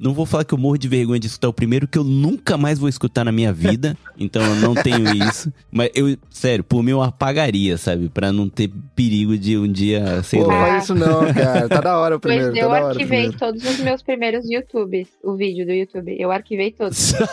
Não 0.03 0.13
vou 0.13 0.25
falar 0.25 0.43
que 0.43 0.53
eu 0.53 0.57
morro 0.57 0.77
de 0.77 0.89
vergonha 0.89 1.17
de 1.17 1.27
escutar 1.27 1.47
o 1.47 1.53
primeiro, 1.53 1.87
que 1.87 1.97
eu 1.97 2.03
nunca 2.03 2.57
mais 2.57 2.77
vou 2.77 2.89
escutar 2.89 3.23
na 3.23 3.31
minha 3.31 3.53
vida. 3.53 3.97
então 4.19 4.43
eu 4.43 4.55
não 4.57 4.75
tenho 4.75 5.15
isso. 5.15 5.51
Mas 5.71 5.91
eu, 5.95 6.17
sério, 6.29 6.61
por 6.61 6.83
mim 6.83 6.91
eu 6.91 7.01
apagaria, 7.01 7.77
sabe? 7.77 8.09
Pra 8.09 8.29
não 8.29 8.49
ter 8.49 8.69
perigo 8.93 9.37
de 9.37 9.57
um 9.57 9.71
dia, 9.71 10.21
sei 10.23 10.41
Pô, 10.41 10.47
lá. 10.47 10.67
faz 10.67 10.83
isso 10.83 10.93
não, 10.93 11.33
cara. 11.33 11.69
Tá 11.69 11.79
da 11.79 11.97
hora 11.97 12.17
o 12.17 12.19
Pois 12.19 12.35
primeiro, 12.35 12.53
tá 12.53 12.61
eu 12.61 12.85
arquivei 12.85 13.31
todos 13.31 13.63
os 13.63 13.79
meus 13.79 14.01
primeiros 14.01 14.43
YouTubes, 14.45 15.07
o 15.23 15.35
vídeo 15.37 15.65
do 15.65 15.71
YouTube. 15.71 16.13
Eu 16.19 16.31
arquivei 16.31 16.71
todos. 16.71 17.13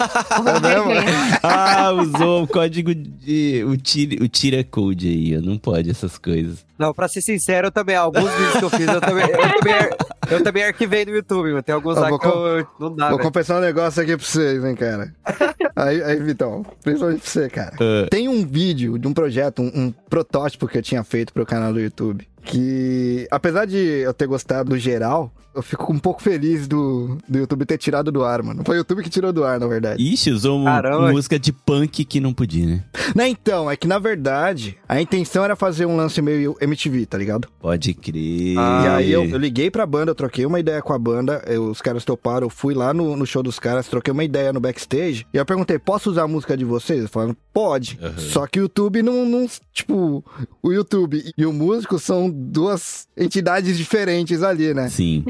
É 0.40 0.61
mesmo? 0.61 1.11
ah, 1.42 1.92
usou 1.92 2.44
o 2.44 2.46
código 2.46 2.94
de. 2.94 3.64
O 3.64 3.76
tira, 3.76 4.22
o 4.22 4.28
tira 4.28 4.62
code 4.62 5.09
aí. 5.09 5.40
Não 5.40 5.59
pode 5.59 5.90
essas 5.90 6.18
coisas. 6.18 6.64
Não, 6.80 6.94
pra 6.94 7.09
ser 7.09 7.20
sincero, 7.20 7.66
eu 7.66 7.70
também, 7.70 7.94
alguns 7.94 8.30
vídeos 8.30 8.56
que 8.56 8.64
eu 8.64 8.70
fiz, 8.70 8.88
eu 8.88 9.00
também, 9.02 9.26
eu 9.28 9.37
também, 9.37 9.90
eu 10.30 10.42
também 10.42 10.64
arquivei 10.64 11.04
no 11.04 11.11
YouTube. 11.11 11.62
Tem 11.62 11.74
alguns 11.74 11.96
Eu 11.96 12.02
lá 12.02 12.18
que 12.18 12.26
eu, 12.26 12.60
não 12.79 12.94
dá, 12.94 13.11
Vou 13.11 13.18
confessar 13.18 13.59
um 13.59 13.61
negócio 13.61 14.03
aqui 14.03 14.16
pra 14.16 14.27
vocês, 14.27 14.64
hein, 14.64 14.75
cara. 14.75 15.14
Aí, 15.77 16.03
aí, 16.03 16.16
Vitão, 16.20 16.64
principalmente 16.83 17.20
pra 17.20 17.31
você, 17.31 17.49
cara. 17.49 17.77
Ah. 17.81 18.07
Tem 18.11 18.29
um 18.29 18.46
vídeo 18.46 18.99
de 18.99 19.09
um 19.09 19.14
projeto, 19.14 19.62
um, 19.62 19.70
um 19.75 19.94
protótipo 20.09 20.66
que 20.66 20.79
eu 20.79 20.83
tinha 20.83 21.03
feito 21.03 21.33
pro 21.33 21.46
canal 21.46 21.73
do 21.73 21.81
YouTube. 21.81 22.29
Que, 22.44 23.26
apesar 23.31 23.64
de 23.66 23.76
eu 23.76 24.12
ter 24.14 24.26
gostado 24.26 24.70
do 24.70 24.79
geral, 24.79 25.33
eu 25.55 25.62
fico 25.62 25.92
um 25.92 25.98
pouco 25.98 26.22
feliz 26.22 26.66
do, 26.68 27.18
do 27.29 27.38
YouTube 27.38 27.64
ter 27.66 27.76
tirado 27.79 28.11
do 28.12 28.24
ar, 28.24 28.42
mano. 28.42 28.62
Foi 28.64 28.76
o 28.76 28.79
YouTube 28.79 29.03
que 29.03 29.11
tirou 29.11 29.33
do 29.33 29.44
ar, 29.44 29.59
na 29.59 29.66
verdade. 29.66 30.03
Ixi, 30.03 30.31
usou 30.31 30.61
um- 30.61 30.64
Caramba. 30.64 31.11
música 31.11 31.38
de 31.38 31.53
punk 31.53 32.05
que 32.05 32.20
não 32.20 32.33
podia, 32.33 32.66
né? 32.66 32.85
Não, 33.14 33.24
então, 33.26 33.70
é 33.70 33.76
que 33.76 33.87
na 33.88 33.98
verdade, 33.98 34.76
a 34.88 35.00
intenção 35.00 35.44
era 35.44 35.57
fazer 35.57 35.87
um 35.87 35.96
lance 35.96 36.22
meio 36.22 36.57
MTV, 36.61 37.07
tá 37.07 37.18
ligado? 37.18 37.48
Pode 37.61 37.94
crer. 37.94 38.57
Ah, 38.57 38.83
E 38.85 38.88
aí 38.88 39.11
eu, 39.12 39.24
eu 39.24 39.38
liguei 39.38 39.70
pra 39.70 39.85
banda, 39.85 40.12
eu 40.12 40.14
troquei 40.14 40.46
uma 40.46 40.61
ideia 40.61 40.81
com 40.81 40.92
a 40.92 40.98
banda, 40.98 41.42
eu- 41.46 41.64
os 41.70 41.81
caras 41.83 42.05
toparam, 42.05 42.46
eu 42.46 42.50
fui 42.50 42.72
lá 42.74 42.94
no, 42.94 43.16
no 43.16 43.26
show 43.26 43.42
dos 43.42 43.59
caras, 43.59 43.88
troquei 43.88 44.12
uma 44.12 44.22
ideia 44.24 44.53
no 44.53 44.61
backstage, 44.61 45.26
e 45.35 45.37
eu 45.37 45.44
perguntei, 45.44 45.79
posso 45.79 46.11
usar 46.11 46.22
a 46.22 46.29
música 46.29 46.57
de 46.57 46.64
vocês? 46.64 47.00
Eles 47.00 47.11
falaram, 47.11 47.37
pode. 47.53 47.98
Só 48.18 48.46
que 48.46 48.61
o 48.61 48.62
YouTube 48.62 49.03
não, 49.03 49.24
não, 49.26 49.46
tipo, 49.72 50.24
o 50.62 50.72
YouTube 50.72 51.33
e 51.37 51.44
o 51.44 51.53
músico 51.53 51.98
são 51.98 52.30
duas 52.31 53.07
entidades 53.16 53.77
diferentes 53.77 54.43
ali, 54.43 54.73
né? 54.73 54.88
Sim. 54.88 55.25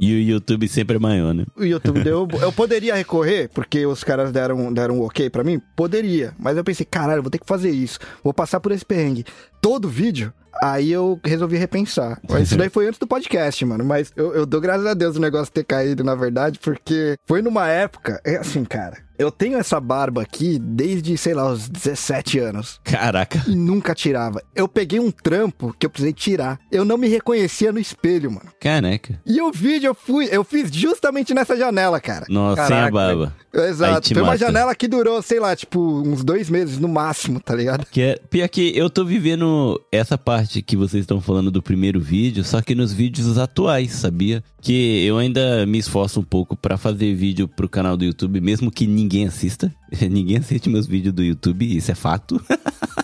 E 0.00 0.14
o 0.14 0.18
YouTube 0.18 0.68
sempre 0.68 0.96
é 0.96 0.98
maior, 0.98 1.34
né? 1.34 1.44
O 1.56 1.64
YouTube 1.64 2.02
deu. 2.02 2.28
Eu 2.40 2.52
poderia 2.52 2.94
recorrer, 2.94 3.48
porque 3.52 3.84
os 3.86 4.04
caras 4.04 4.32
deram, 4.32 4.72
deram 4.72 4.98
um 4.98 5.02
ok 5.02 5.30
pra 5.30 5.44
mim? 5.44 5.60
Poderia. 5.76 6.34
Mas 6.38 6.56
eu 6.56 6.64
pensei, 6.64 6.86
caralho, 6.86 7.22
vou 7.22 7.30
ter 7.30 7.38
que 7.38 7.46
fazer 7.46 7.70
isso. 7.70 7.98
Vou 8.22 8.32
passar 8.32 8.60
por 8.60 8.72
esse 8.72 8.84
perrengue. 8.84 9.24
Todo 9.60 9.88
vídeo. 9.88 10.32
Aí 10.62 10.90
eu 10.92 11.18
resolvi 11.24 11.56
repensar. 11.56 12.20
Mas 12.28 12.48
isso 12.48 12.56
daí 12.56 12.68
foi 12.68 12.86
antes 12.86 12.98
do 12.98 13.06
podcast, 13.06 13.64
mano. 13.64 13.84
Mas 13.84 14.12
eu, 14.16 14.34
eu 14.34 14.46
dou 14.46 14.60
graças 14.60 14.86
a 14.86 14.94
Deus 14.94 15.16
o 15.16 15.20
negócio 15.20 15.52
ter 15.52 15.64
caído, 15.64 16.04
na 16.04 16.14
verdade, 16.14 16.58
porque 16.58 17.16
foi 17.26 17.42
numa 17.42 17.68
época. 17.68 18.20
É 18.24 18.36
assim, 18.36 18.64
cara. 18.64 18.98
Eu 19.18 19.30
tenho 19.30 19.56
essa 19.56 19.78
barba 19.78 20.22
aqui 20.22 20.58
desde, 20.58 21.16
sei 21.16 21.32
lá, 21.32 21.48
os 21.52 21.68
17 21.68 22.40
anos. 22.40 22.80
Caraca. 22.82 23.40
E 23.46 23.54
nunca 23.54 23.94
tirava. 23.94 24.42
Eu 24.52 24.66
peguei 24.66 24.98
um 24.98 25.12
trampo 25.12 25.72
que 25.78 25.86
eu 25.86 25.90
precisei 25.90 26.12
tirar. 26.12 26.58
Eu 26.72 26.84
não 26.84 26.98
me 26.98 27.06
reconhecia 27.06 27.70
no 27.70 27.78
espelho, 27.78 28.32
mano. 28.32 28.50
Caraca. 28.58 29.20
E 29.24 29.40
o 29.40 29.52
vídeo 29.52 29.88
eu 29.88 29.94
fui, 29.94 30.28
eu 30.32 30.42
fiz 30.42 30.74
justamente 30.74 31.32
nessa 31.34 31.56
janela, 31.56 32.00
cara. 32.00 32.26
Nossa, 32.28 32.66
sem 32.66 32.76
a 32.76 32.90
Caraca, 32.90 32.92
barba. 32.92 33.36
Exato. 33.54 34.08
Foi 34.08 34.22
uma 34.22 34.32
mata. 34.32 34.38
janela 34.38 34.74
que 34.74 34.88
durou, 34.88 35.22
sei 35.22 35.38
lá, 35.38 35.54
tipo, 35.54 36.02
uns 36.04 36.24
dois 36.24 36.50
meses 36.50 36.78
no 36.78 36.88
máximo, 36.88 37.38
tá 37.38 37.54
ligado? 37.54 37.86
Que 37.86 38.02
é, 38.02 38.18
pior 38.28 38.48
que 38.48 38.76
eu 38.76 38.90
tô 38.90 39.04
vivendo 39.04 39.80
essa 39.92 40.18
parte 40.18 40.41
que 40.46 40.76
vocês 40.76 41.02
estão 41.02 41.20
falando 41.20 41.50
do 41.50 41.62
primeiro 41.62 42.00
vídeo, 42.00 42.44
só 42.44 42.60
que 42.60 42.74
nos 42.74 42.92
vídeos 42.92 43.38
atuais, 43.38 43.92
sabia? 43.92 44.42
Que 44.60 45.04
eu 45.04 45.18
ainda 45.18 45.66
me 45.66 45.78
esforço 45.78 46.20
um 46.20 46.24
pouco 46.24 46.56
pra 46.56 46.76
fazer 46.76 47.14
vídeo 47.14 47.48
pro 47.48 47.68
canal 47.68 47.96
do 47.96 48.04
YouTube, 48.04 48.40
mesmo 48.40 48.70
que 48.70 48.86
ninguém 48.86 49.26
assista. 49.26 49.72
ninguém 50.10 50.38
assiste 50.38 50.68
meus 50.68 50.86
vídeos 50.86 51.14
do 51.14 51.22
YouTube, 51.22 51.76
isso 51.76 51.90
é 51.90 51.94
fato. 51.94 52.40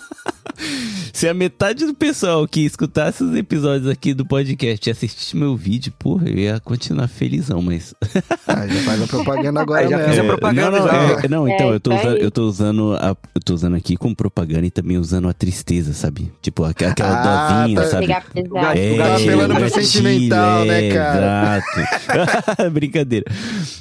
Se 1.19 1.29
a 1.29 1.35
metade 1.35 1.85
do 1.85 1.95
pessoal 1.95 2.47
que 2.47 2.61
escutasse 2.61 3.25
os 3.25 3.35
episódios 3.35 3.91
aqui 3.91 4.15
do 4.15 4.25
podcast 4.25 4.89
assistisse 4.89 5.37
meu 5.37 5.57
vídeo, 5.57 5.93
porra, 5.99 6.29
eu 6.29 6.37
ia 6.39 6.61
continuar 6.61 7.09
felizão, 7.09 7.61
mas. 7.61 7.93
Ah, 8.47 8.67
já 8.67 8.81
faz 8.83 9.03
a 9.03 9.07
propaganda 9.09 9.61
agora 9.61 9.89
já 9.89 9.97
mesmo. 9.99 10.11
fiz 10.13 10.21
a 10.21 10.25
propaganda 10.25 10.71
não, 10.71 10.79
não, 10.79 10.87
já. 10.87 11.21
é- 11.25 11.29
não, 11.29 11.49
então 11.49 11.71
É, 11.71 11.75
eu 11.75 11.81
tô 11.81 11.91
usando, 11.93 12.17
eu 12.17 12.31
tô 12.31 12.43
usando 12.47 12.95
a, 12.95 13.17
eu 13.35 13.41
tô 13.45 13.55
usando 13.55 13.75
aqui 13.77 13.97
com 13.97 14.15
propaganda 14.15 14.65
e 14.67 14.71
também 14.71 14.97
usando 14.97 15.29
a 15.29 15.33
tristeza, 15.33 15.93
sabe? 15.93 16.33
Tipo 16.41 16.65
aqu- 16.65 16.85
aquela 16.87 17.11
Ah, 17.11 17.61
dovinha, 17.63 17.81
tá. 17.83 17.87
sabe? 17.89 18.07
Pesado. 18.07 18.51
gato- 18.55 18.97
Tá 18.97 19.15
apelando 19.17 19.55
pro 19.55 19.63
gatilho, 19.65 19.85
sentimental, 19.87 20.65
né, 20.65 20.89
é, 20.89 20.93
cara? 20.95 21.59
Exato. 21.59 22.71
Brincadeira. 22.73 23.27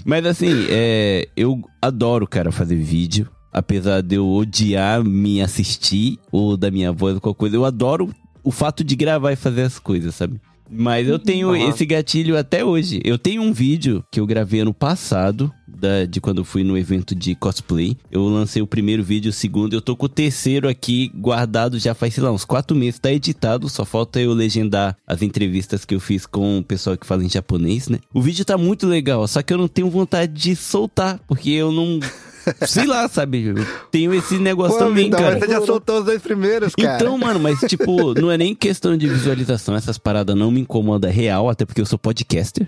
Mas 0.04 0.26
assim, 0.26 0.66
é, 0.70 1.28
eu 1.38 1.62
adoro, 1.82 2.28
cara, 2.28 2.52
fazer 2.52 2.76
vídeo. 2.76 3.30
Apesar 3.58 4.02
de 4.02 4.16
eu 4.16 4.28
odiar 4.30 5.04
me 5.04 5.42
assistir 5.42 6.20
ou 6.32 6.56
da 6.56 6.70
minha 6.70 6.92
voz 6.92 7.16
ou 7.16 7.22
qualquer 7.22 7.40
coisa, 7.40 7.56
eu 7.56 7.66
adoro 7.66 8.14
o 8.44 8.52
fato 8.52 8.84
de 8.84 8.96
gravar 8.96 9.32
e 9.32 9.36
fazer 9.36 9.64
as 9.64 9.80
coisas, 9.80 10.14
sabe? 10.14 10.40
Mas 10.70 11.08
eu 11.08 11.18
tenho 11.18 11.50
Aham. 11.50 11.70
esse 11.70 11.86
gatilho 11.86 12.38
até 12.38 12.64
hoje. 12.64 13.02
Eu 13.04 13.18
tenho 13.18 13.42
um 13.42 13.52
vídeo 13.52 14.04
que 14.12 14.20
eu 14.20 14.28
gravei 14.28 14.60
ano 14.60 14.74
passado 14.74 15.52
da- 15.80 16.06
de 16.06 16.20
quando 16.20 16.40
eu 16.40 16.46
fui 16.46 16.64
no 16.64 16.78
evento 16.78 17.14
de 17.16 17.36
cosplay. 17.36 17.98
Eu 18.12 18.24
lancei 18.28 18.62
o 18.62 18.68
primeiro 18.68 19.04
vídeo, 19.04 19.30
o 19.30 19.34
segundo. 19.34 19.74
Eu 19.74 19.82
tô 19.82 19.96
com 19.96 20.06
o 20.06 20.10
terceiro 20.10 20.68
aqui 20.68 21.12
guardado 21.16 21.78
já 21.80 21.94
faz, 21.94 22.14
sei 22.14 22.24
lá, 22.24 22.32
uns 22.32 22.46
quatro 22.46 22.76
meses. 22.76 23.00
Tá 23.00 23.12
editado, 23.12 23.70
só 23.70 23.86
falta 23.86 24.20
eu 24.20 24.34
legendar 24.34 24.96
as 25.06 25.22
entrevistas 25.22 25.86
que 25.86 25.96
eu 25.96 26.00
fiz 26.00 26.26
com 26.26 26.60
o 26.60 26.64
pessoal 26.64 26.98
que 26.98 27.06
fala 27.06 27.24
em 27.24 27.30
japonês, 27.30 27.88
né? 27.88 28.00
O 28.14 28.22
vídeo 28.22 28.44
tá 28.46 28.58
muito 28.58 28.88
legal, 28.88 29.28
só 29.28 29.42
que 29.42 29.54
eu 29.54 29.58
não 29.58 29.68
tenho 29.68 29.90
vontade 29.90 30.32
de 30.34 30.56
soltar, 30.56 31.20
porque 31.28 31.50
eu 31.52 31.72
não. 31.72 32.00
Sei 32.66 32.86
lá, 32.86 33.10
sabe? 33.10 33.44
Eu 33.48 33.56
tenho 33.92 34.14
esse 34.14 34.38
negócio 34.38 34.78
Pô, 34.78 34.86
também, 34.86 35.08
então, 35.08 35.20
cara. 35.20 35.34
mas 35.38 35.44
você 35.44 35.52
já 35.52 35.66
soltou 35.66 36.00
os 36.00 36.06
dois 36.06 36.22
primeiros, 36.22 36.74
cara. 36.76 36.96
Então, 36.96 37.18
mano, 37.18 37.42
mas 37.42 37.60
tipo, 37.68 38.14
não 38.14 38.32
é 38.32 38.38
nem 38.38 38.56
questão 38.56 38.96
de 38.96 39.06
visualização, 39.06 39.76
essas 39.76 39.98
paradas 39.98 40.34
não 40.34 40.50
me 40.50 40.62
incomodam 40.62 41.12
real, 41.12 41.50
até 41.50 41.66
porque 41.66 41.82
eu 41.82 41.86
sou 41.86 42.00
podcaster. 42.00 42.66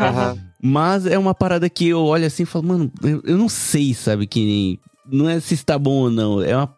Aham. 0.00 0.38
Mas 0.62 1.06
é 1.06 1.18
uma 1.18 1.34
parada 1.34 1.68
que 1.68 1.88
eu 1.88 2.04
olho 2.04 2.24
assim 2.24 2.44
e 2.44 2.46
falo, 2.46 2.66
mano, 2.66 2.92
eu, 3.02 3.20
eu 3.24 3.36
não 3.36 3.48
sei, 3.48 3.92
sabe, 3.92 4.28
que 4.28 4.38
nem. 4.38 4.80
Não 5.10 5.28
é 5.28 5.40
se 5.40 5.54
está 5.54 5.76
bom 5.76 6.02
ou 6.02 6.10
não. 6.10 6.40
É 6.40 6.56
uma. 6.56 6.72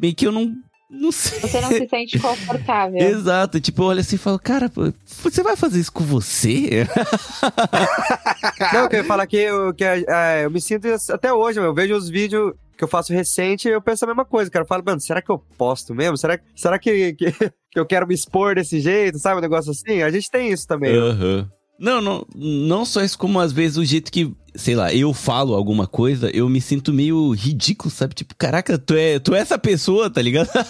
Meio 0.00 0.14
que 0.14 0.26
eu 0.26 0.32
não. 0.32 0.52
Não 0.90 1.12
sei. 1.12 1.38
Você 1.38 1.60
não 1.60 1.68
se 1.68 1.86
sente 1.88 2.18
confortável. 2.20 2.98
Exato, 2.98 3.60
tipo, 3.60 3.82
eu 3.82 3.86
olho 3.86 4.00
assim 4.00 4.16
e 4.16 4.18
falo, 4.18 4.40
cara, 4.40 4.68
você 5.06 5.42
vai 5.44 5.54
fazer 5.54 5.78
isso 5.78 5.92
com 5.92 6.02
você? 6.02 6.84
Não, 8.72 8.80
eu 8.80 8.88
queria 8.88 9.04
falar 9.04 9.26
que, 9.28 9.36
eu, 9.36 9.72
que 9.72 9.84
é, 9.84 10.44
eu 10.44 10.50
me 10.50 10.60
sinto 10.60 10.88
até 11.10 11.32
hoje, 11.32 11.60
eu 11.60 11.72
vejo 11.72 11.94
os 11.94 12.08
vídeos 12.08 12.54
que 12.76 12.84
eu 12.84 12.88
faço 12.88 13.12
recente 13.12 13.68
eu 13.68 13.80
penso 13.80 14.04
a 14.04 14.08
mesma 14.08 14.24
coisa, 14.24 14.50
cara. 14.50 14.64
Eu 14.64 14.66
falo, 14.66 14.82
mano, 14.84 15.00
será 15.00 15.20
que 15.20 15.30
eu 15.30 15.38
posto 15.56 15.94
mesmo? 15.94 16.16
Será, 16.16 16.40
será 16.56 16.78
que, 16.78 17.12
que, 17.12 17.30
que 17.30 17.78
eu 17.78 17.84
quero 17.86 18.06
me 18.06 18.14
expor 18.14 18.54
desse 18.54 18.80
jeito, 18.80 19.18
sabe? 19.18 19.38
Um 19.38 19.42
negócio 19.42 19.70
assim? 19.70 20.02
A 20.02 20.10
gente 20.10 20.30
tem 20.30 20.50
isso 20.50 20.66
também. 20.66 20.96
Aham. 20.96 21.48
Não, 21.80 22.00
não, 22.00 22.26
não 22.36 22.84
só 22.84 23.02
isso, 23.02 23.16
como 23.18 23.40
às 23.40 23.52
vezes 23.52 23.78
o 23.78 23.84
jeito 23.84 24.12
que, 24.12 24.30
sei 24.54 24.74
lá, 24.74 24.92
eu 24.94 25.14
falo 25.14 25.54
alguma 25.54 25.86
coisa, 25.86 26.28
eu 26.30 26.46
me 26.46 26.60
sinto 26.60 26.92
meio 26.92 27.30
ridículo, 27.32 27.90
sabe? 27.90 28.14
Tipo, 28.14 28.34
caraca, 28.36 28.76
tu 28.76 28.94
é, 28.94 29.18
tu 29.18 29.34
é 29.34 29.38
essa 29.40 29.58
pessoa, 29.58 30.10
tá 30.10 30.20
ligado? 30.20 30.48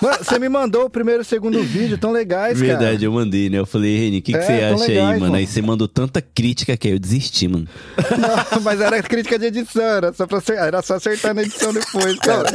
Mano, 0.00 0.18
você 0.22 0.38
me 0.38 0.48
mandou 0.48 0.84
o 0.84 0.90
primeiro 0.90 1.22
e 1.22 1.22
o 1.22 1.24
segundo 1.24 1.60
vídeo 1.60 1.98
tão 1.98 2.12
legais, 2.12 2.56
Verdade, 2.58 3.04
eu 3.04 3.10
mandei, 3.12 3.50
né? 3.50 3.58
Eu 3.58 3.66
falei, 3.66 3.98
Reni, 3.98 4.18
o 4.18 4.22
que, 4.22 4.30
que 4.32 4.38
É, 4.38 4.42
você 4.42 4.52
acha 4.52 4.86
legais, 4.86 4.88
aí, 4.90 5.04
mano? 5.06 5.20
mano. 5.22 5.34
Aí 5.34 5.44
você 5.46 5.60
mandou 5.60 5.88
tanta 5.88 6.22
crítica 6.22 6.76
que 6.76 6.86
aí 6.86 6.94
eu 6.94 7.00
desisti, 7.00 7.48
mano. 7.48 7.66
cara. 7.96 8.46
Não, 8.52 8.60
mas 8.60 8.80
era 8.80 9.02
crítica 9.02 9.36
de 9.36 9.46
edição, 9.46 9.82
era 9.82 10.12
só, 10.12 10.24
pra 10.24 10.38
acer- 10.38 10.56
era 10.56 10.82
só 10.82 10.94
acertar 10.94 11.34
na 11.34 11.42
edição 11.42 11.72
depois, 11.72 12.16
cara. 12.22 12.48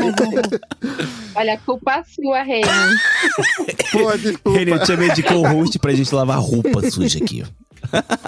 Olha, 1.36 1.58
culpa 1.66 2.04
sua, 2.16 2.44
Reni. 2.44 2.64
Pô, 3.92 4.18
desculpa. 4.18 4.58
Reni, 4.60 4.72
eu 4.72 4.80
te 4.80 4.88
chamei 4.88 5.12
de 5.12 5.24
co-host 5.24 5.80
pra 5.80 5.94
gente 5.94 6.14
lavar 6.16 6.40
roupa 6.40 6.90
suja 6.90 7.20
aqui, 7.22 7.44
ó. 7.46 7.64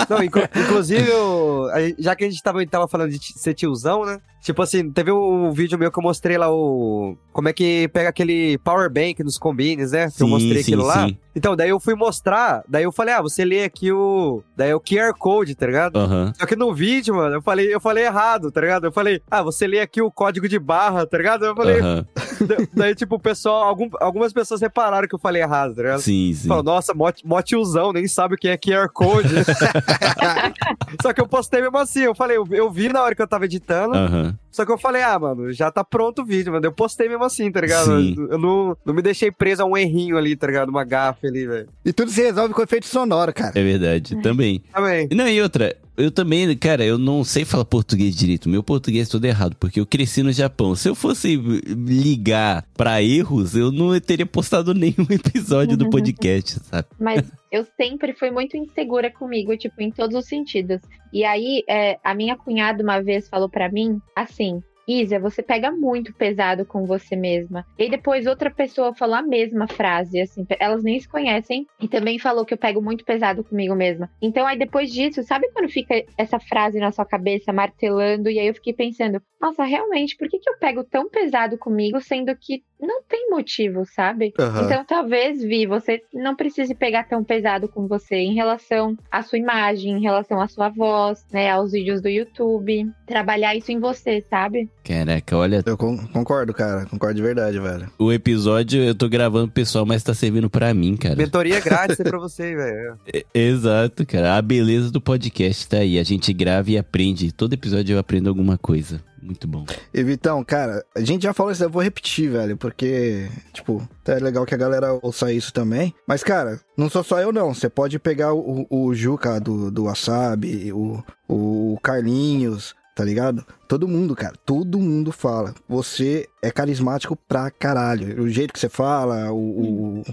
Não, 0.09 0.23
inclu- 0.23 0.43
inclusive, 0.55 1.09
eu- 1.09 1.67
já 1.97 2.15
que 2.15 2.23
a 2.25 2.29
gente 2.29 2.41
tava, 2.41 2.65
tava 2.67 2.87
falando 2.87 3.09
de 3.11 3.19
ser 3.39 3.53
tiozão, 3.53 4.05
né? 4.05 4.19
Tipo 4.41 4.61
assim, 4.61 4.91
teve 4.91 5.11
um 5.11 5.51
vídeo 5.51 5.77
meu 5.77 5.91
que 5.91 5.97
eu 5.97 6.03
mostrei 6.03 6.37
lá 6.37 6.51
o. 6.53 7.17
Como 7.33 7.49
é 7.49 7.53
que 7.53 7.87
pega 7.89 8.09
aquele 8.09 8.57
power 8.59 8.89
bank 8.91 9.23
nos 9.23 9.37
combines, 9.37 9.91
né? 9.91 10.01
Que 10.11 10.21
eu 10.23 10.27
Sim, 10.27 10.29
mostrei 10.29 10.57
sim, 10.57 10.73
aquilo 10.73 10.83
lá. 10.85 11.09
Então, 11.35 11.55
daí 11.55 11.69
eu 11.69 11.79
fui 11.79 11.95
mostrar, 11.95 12.63
daí 12.67 12.83
eu 12.83 12.91
falei, 12.91 13.13
ah, 13.13 13.21
você 13.21 13.43
lê 13.43 13.63
aqui 13.63 13.91
o. 13.91 14.41
Daí 14.55 14.69
é 14.69 14.75
o 14.75 14.79
QR 14.79 15.13
Code, 15.17 15.53
tá 15.55 15.65
ligado? 15.65 15.97
Aham. 15.97 16.31
Só 16.39 16.45
que 16.45 16.55
no 16.55 16.73
vídeo, 16.73 17.13
mano, 17.15 17.35
eu 17.35 17.41
falei, 17.41 17.73
eu 17.73 17.79
falei 17.81 18.05
errado, 18.05 18.51
tá 18.51 18.61
ligado? 18.61 18.85
Eu 18.85 18.91
falei, 18.91 19.21
ah, 19.29 19.41
você 19.43 19.67
lê 19.67 19.79
aqui 19.81 20.01
o 20.01 20.09
código 20.09 20.47
de 20.47 20.57
barra, 20.57 21.05
tá 21.05 21.17
ligado? 21.17 21.45
Eu 21.45 21.55
falei, 21.55 21.81
da- 22.47 22.67
daí, 22.73 22.95
tipo, 22.95 23.15
o 23.15 23.19
pessoal, 23.19 23.63
algum- 23.63 23.89
algumas 23.99 24.31
pessoas 24.31 24.61
repararam 24.61 25.07
que 25.07 25.15
eu 25.15 25.19
falei 25.19 25.41
errado, 25.41 25.75
tá 25.75 25.81
ligado? 25.81 26.01
Sim, 26.01 26.33
sim. 26.33 26.47
Nossa, 26.47 26.93
mó, 26.93 27.11
mó 27.23 27.41
tiozão, 27.41 27.91
nem 27.91 28.07
sabe 28.07 28.35
o 28.35 28.37
que 28.37 28.47
é 28.47 28.57
QR 28.57 28.87
Code. 28.93 29.27
só 31.01 31.13
que 31.13 31.21
eu 31.21 31.27
postei 31.27 31.61
mesmo 31.61 31.77
assim, 31.77 32.01
eu 32.01 32.15
falei, 32.15 32.37
eu, 32.37 32.47
eu 32.51 32.71
vi 32.71 32.89
na 32.89 33.01
hora 33.03 33.15
que 33.15 33.21
eu 33.21 33.27
tava 33.27 33.45
editando, 33.45 33.95
Aham. 33.95 34.35
só 34.51 34.65
que 34.65 34.71
eu 34.71 34.77
falei, 34.77 35.01
ah, 35.03 35.17
mano, 35.19 35.51
já 35.51 35.69
tá 35.71 35.83
pronto 35.83 36.21
o 36.21 36.25
vídeo, 36.25 36.51
mano. 36.53 36.65
Eu 36.65 36.71
postei 36.71 37.07
mesmo 37.09 37.23
assim, 37.23 37.51
tá 37.51 37.61
ligado? 37.61 37.85
Sim. 37.85 38.15
Eu, 38.17 38.31
eu 38.31 38.37
não, 38.37 38.77
não 38.85 38.93
me 38.93 39.01
deixei 39.01 39.31
preso 39.31 39.61
a 39.63 39.65
um 39.65 39.75
errinho 39.77 40.17
ali, 40.17 40.35
tá 40.35 40.47
ligado? 40.47 40.69
Uma 40.69 40.83
ali, 41.27 41.47
velho. 41.47 41.67
E 41.83 41.93
tudo 41.93 42.11
se 42.11 42.21
resolve 42.21 42.53
com 42.53 42.61
efeito 42.61 42.87
sonoro, 42.87 43.33
cara. 43.33 43.57
É 43.57 43.63
verdade, 43.63 44.15
também. 44.21 44.61
Também. 44.73 45.07
Não, 45.11 45.27
e 45.27 45.41
outra, 45.41 45.75
eu 45.97 46.11
também, 46.11 46.55
cara, 46.57 46.83
eu 46.83 46.97
não 46.97 47.23
sei 47.23 47.45
falar 47.45 47.65
português 47.65 48.15
direito. 48.15 48.49
Meu 48.49 48.61
português 48.61 49.07
é 49.07 49.11
todo 49.11 49.25
errado, 49.25 49.55
porque 49.57 49.79
eu 49.79 49.85
cresci 49.85 50.21
no 50.21 50.31
Japão. 50.31 50.75
Se 50.75 50.89
eu 50.89 50.95
fosse 50.95 51.37
ligar 51.37 52.65
pra 52.75 53.01
erros, 53.01 53.55
eu 53.55 53.71
não 53.71 53.97
teria 53.99 54.25
postado 54.25 54.73
nenhum 54.73 55.05
episódio 55.09 55.77
do 55.77 55.89
podcast, 55.89 56.59
sabe? 56.63 56.87
Mas 56.99 57.23
eu 57.51 57.65
sempre 57.77 58.13
fui 58.13 58.29
muito 58.29 58.57
insegura 58.57 59.09
comigo, 59.09 59.55
tipo, 59.57 59.81
em 59.81 59.91
todos 59.91 60.17
os 60.17 60.25
sentidos. 60.25 60.81
E 61.13 61.23
aí, 61.23 61.63
é, 61.69 61.97
a 62.03 62.13
minha 62.13 62.35
cunhada 62.35 62.83
uma 62.83 63.01
vez 63.01 63.29
falou 63.29 63.49
pra 63.49 63.71
mim 63.71 63.99
assim. 64.15 64.61
Isa, 64.87 65.19
você 65.19 65.41
pega 65.41 65.71
muito 65.71 66.13
pesado 66.13 66.65
com 66.65 66.85
você 66.85 67.15
mesma. 67.15 67.65
E 67.77 67.89
depois 67.89 68.27
outra 68.27 68.51
pessoa 68.51 68.93
falou 68.93 69.15
a 69.15 69.21
mesma 69.21 69.67
frase, 69.67 70.21
assim, 70.21 70.45
elas 70.59 70.83
nem 70.83 70.99
se 70.99 71.07
conhecem, 71.07 71.65
e 71.79 71.87
também 71.87 72.19
falou 72.19 72.45
que 72.45 72.53
eu 72.53 72.57
pego 72.57 72.81
muito 72.81 73.03
pesado 73.03 73.43
comigo 73.43 73.75
mesma. 73.75 74.09
Então 74.21 74.45
aí 74.45 74.57
depois 74.57 74.91
disso, 74.91 75.23
sabe 75.23 75.49
quando 75.51 75.69
fica 75.69 76.03
essa 76.17 76.39
frase 76.39 76.79
na 76.79 76.91
sua 76.91 77.05
cabeça 77.05 77.51
martelando? 77.51 78.29
E 78.29 78.39
aí 78.39 78.47
eu 78.47 78.53
fiquei 78.53 78.73
pensando, 78.73 79.21
nossa, 79.45 79.63
realmente, 79.63 80.15
por 80.17 80.27
que, 80.27 80.39
que 80.39 80.49
eu 80.49 80.57
pego 80.57 80.83
tão 80.83 81.09
pesado 81.09 81.57
comigo, 81.57 82.01
sendo 82.01 82.35
que 82.35 82.63
não 82.79 83.01
tem 83.03 83.29
motivo, 83.29 83.85
sabe? 83.85 84.33
Aham. 84.39 84.65
Então, 84.65 84.85
talvez, 84.85 85.41
Vi, 85.41 85.65
você 85.65 86.01
não 86.13 86.35
precise 86.35 86.73
pegar 86.75 87.03
tão 87.07 87.23
pesado 87.23 87.67
com 87.69 87.87
você 87.87 88.15
em 88.17 88.33
relação 88.33 88.97
à 89.11 89.21
sua 89.21 89.37
imagem, 89.37 89.93
em 89.93 90.01
relação 90.01 90.41
à 90.41 90.47
sua 90.47 90.69
voz, 90.69 91.25
né, 91.31 91.49
aos 91.51 91.71
vídeos 91.71 92.01
do 92.01 92.09
YouTube. 92.09 92.89
Trabalhar 93.07 93.55
isso 93.55 93.71
em 93.71 93.79
você, 93.79 94.21
sabe? 94.29 94.69
Caraca, 94.83 95.37
olha, 95.37 95.63
Eu 95.65 95.77
con- 95.77 96.05
concordo, 96.07 96.53
cara. 96.53 96.85
Concordo 96.85 97.15
de 97.15 97.21
verdade, 97.21 97.59
velho. 97.59 97.89
o 97.97 98.11
episódio 98.11 98.83
eu 98.83 98.93
tô 98.95 99.07
gravando 99.07 99.45
pro 99.47 99.53
pessoal, 99.55 99.85
mas 99.85 100.03
tá 100.03 100.13
servindo 100.13 100.49
pra 100.49 100.73
mim, 100.73 100.95
cara. 100.97 101.15
Mentoria 101.15 101.59
grátis 101.59 101.99
aí 101.99 102.05
pra 102.05 102.19
você, 102.19 102.55
velho. 102.55 102.99
É- 103.13 103.25
Exato, 103.33 104.05
cara. 104.05 104.35
A 104.37 104.41
beleza 104.41 104.91
do 104.91 104.99
podcast 104.99 105.67
tá 105.69 105.77
aí. 105.77 105.97
A 105.99 106.03
gente 106.03 106.33
grava 106.33 106.69
e 106.71 106.77
aprende. 106.77 107.31
Todo 107.31 107.53
episódio 107.53 107.93
eu 107.95 107.99
aprendo 107.99 108.27
alguma 108.27 108.57
coisa. 108.57 109.01
Muito 109.25 109.47
bom. 109.47 109.65
E 109.91 110.03
Vitão, 110.03 110.43
cara, 110.43 110.85
a 110.95 111.01
gente 111.01 111.23
já 111.23 111.33
falou 111.33 111.51
isso, 111.51 111.63
eu 111.63 111.69
vou 111.69 111.81
repetir, 111.81 112.29
velho, 112.29 112.55
porque, 112.55 113.27
tipo, 113.51 113.87
é 114.05 114.15
legal 114.19 114.45
que 114.45 114.53
a 114.53 114.57
galera 114.57 114.99
ouça 115.01 115.33
isso 115.33 115.51
também. 115.51 115.93
Mas, 116.07 116.23
cara, 116.23 116.61
não 116.77 116.89
sou 116.89 117.03
só 117.03 117.19
eu, 117.19 117.31
não. 117.33 117.53
Você 117.53 117.67
pode 117.67 117.97
pegar 117.97 118.33
o, 118.33 118.67
o 118.69 118.93
Juca 118.93 119.39
do, 119.39 119.71
do 119.71 119.85
Wasabi, 119.85 120.71
o, 120.71 121.03
o 121.27 121.77
Carlinhos, 121.81 122.75
tá 122.95 123.03
ligado? 123.03 123.43
Todo 123.67 123.87
mundo, 123.87 124.15
cara, 124.15 124.35
todo 124.45 124.79
mundo 124.79 125.11
fala. 125.11 125.55
Você 125.67 126.29
é 126.41 126.51
carismático 126.51 127.15
pra 127.27 127.49
caralho. 127.49 128.21
O 128.21 128.29
jeito 128.29 128.53
que 128.53 128.59
você 128.59 128.69
fala, 128.69 129.31
o. 129.31 130.01
o- 130.01 130.03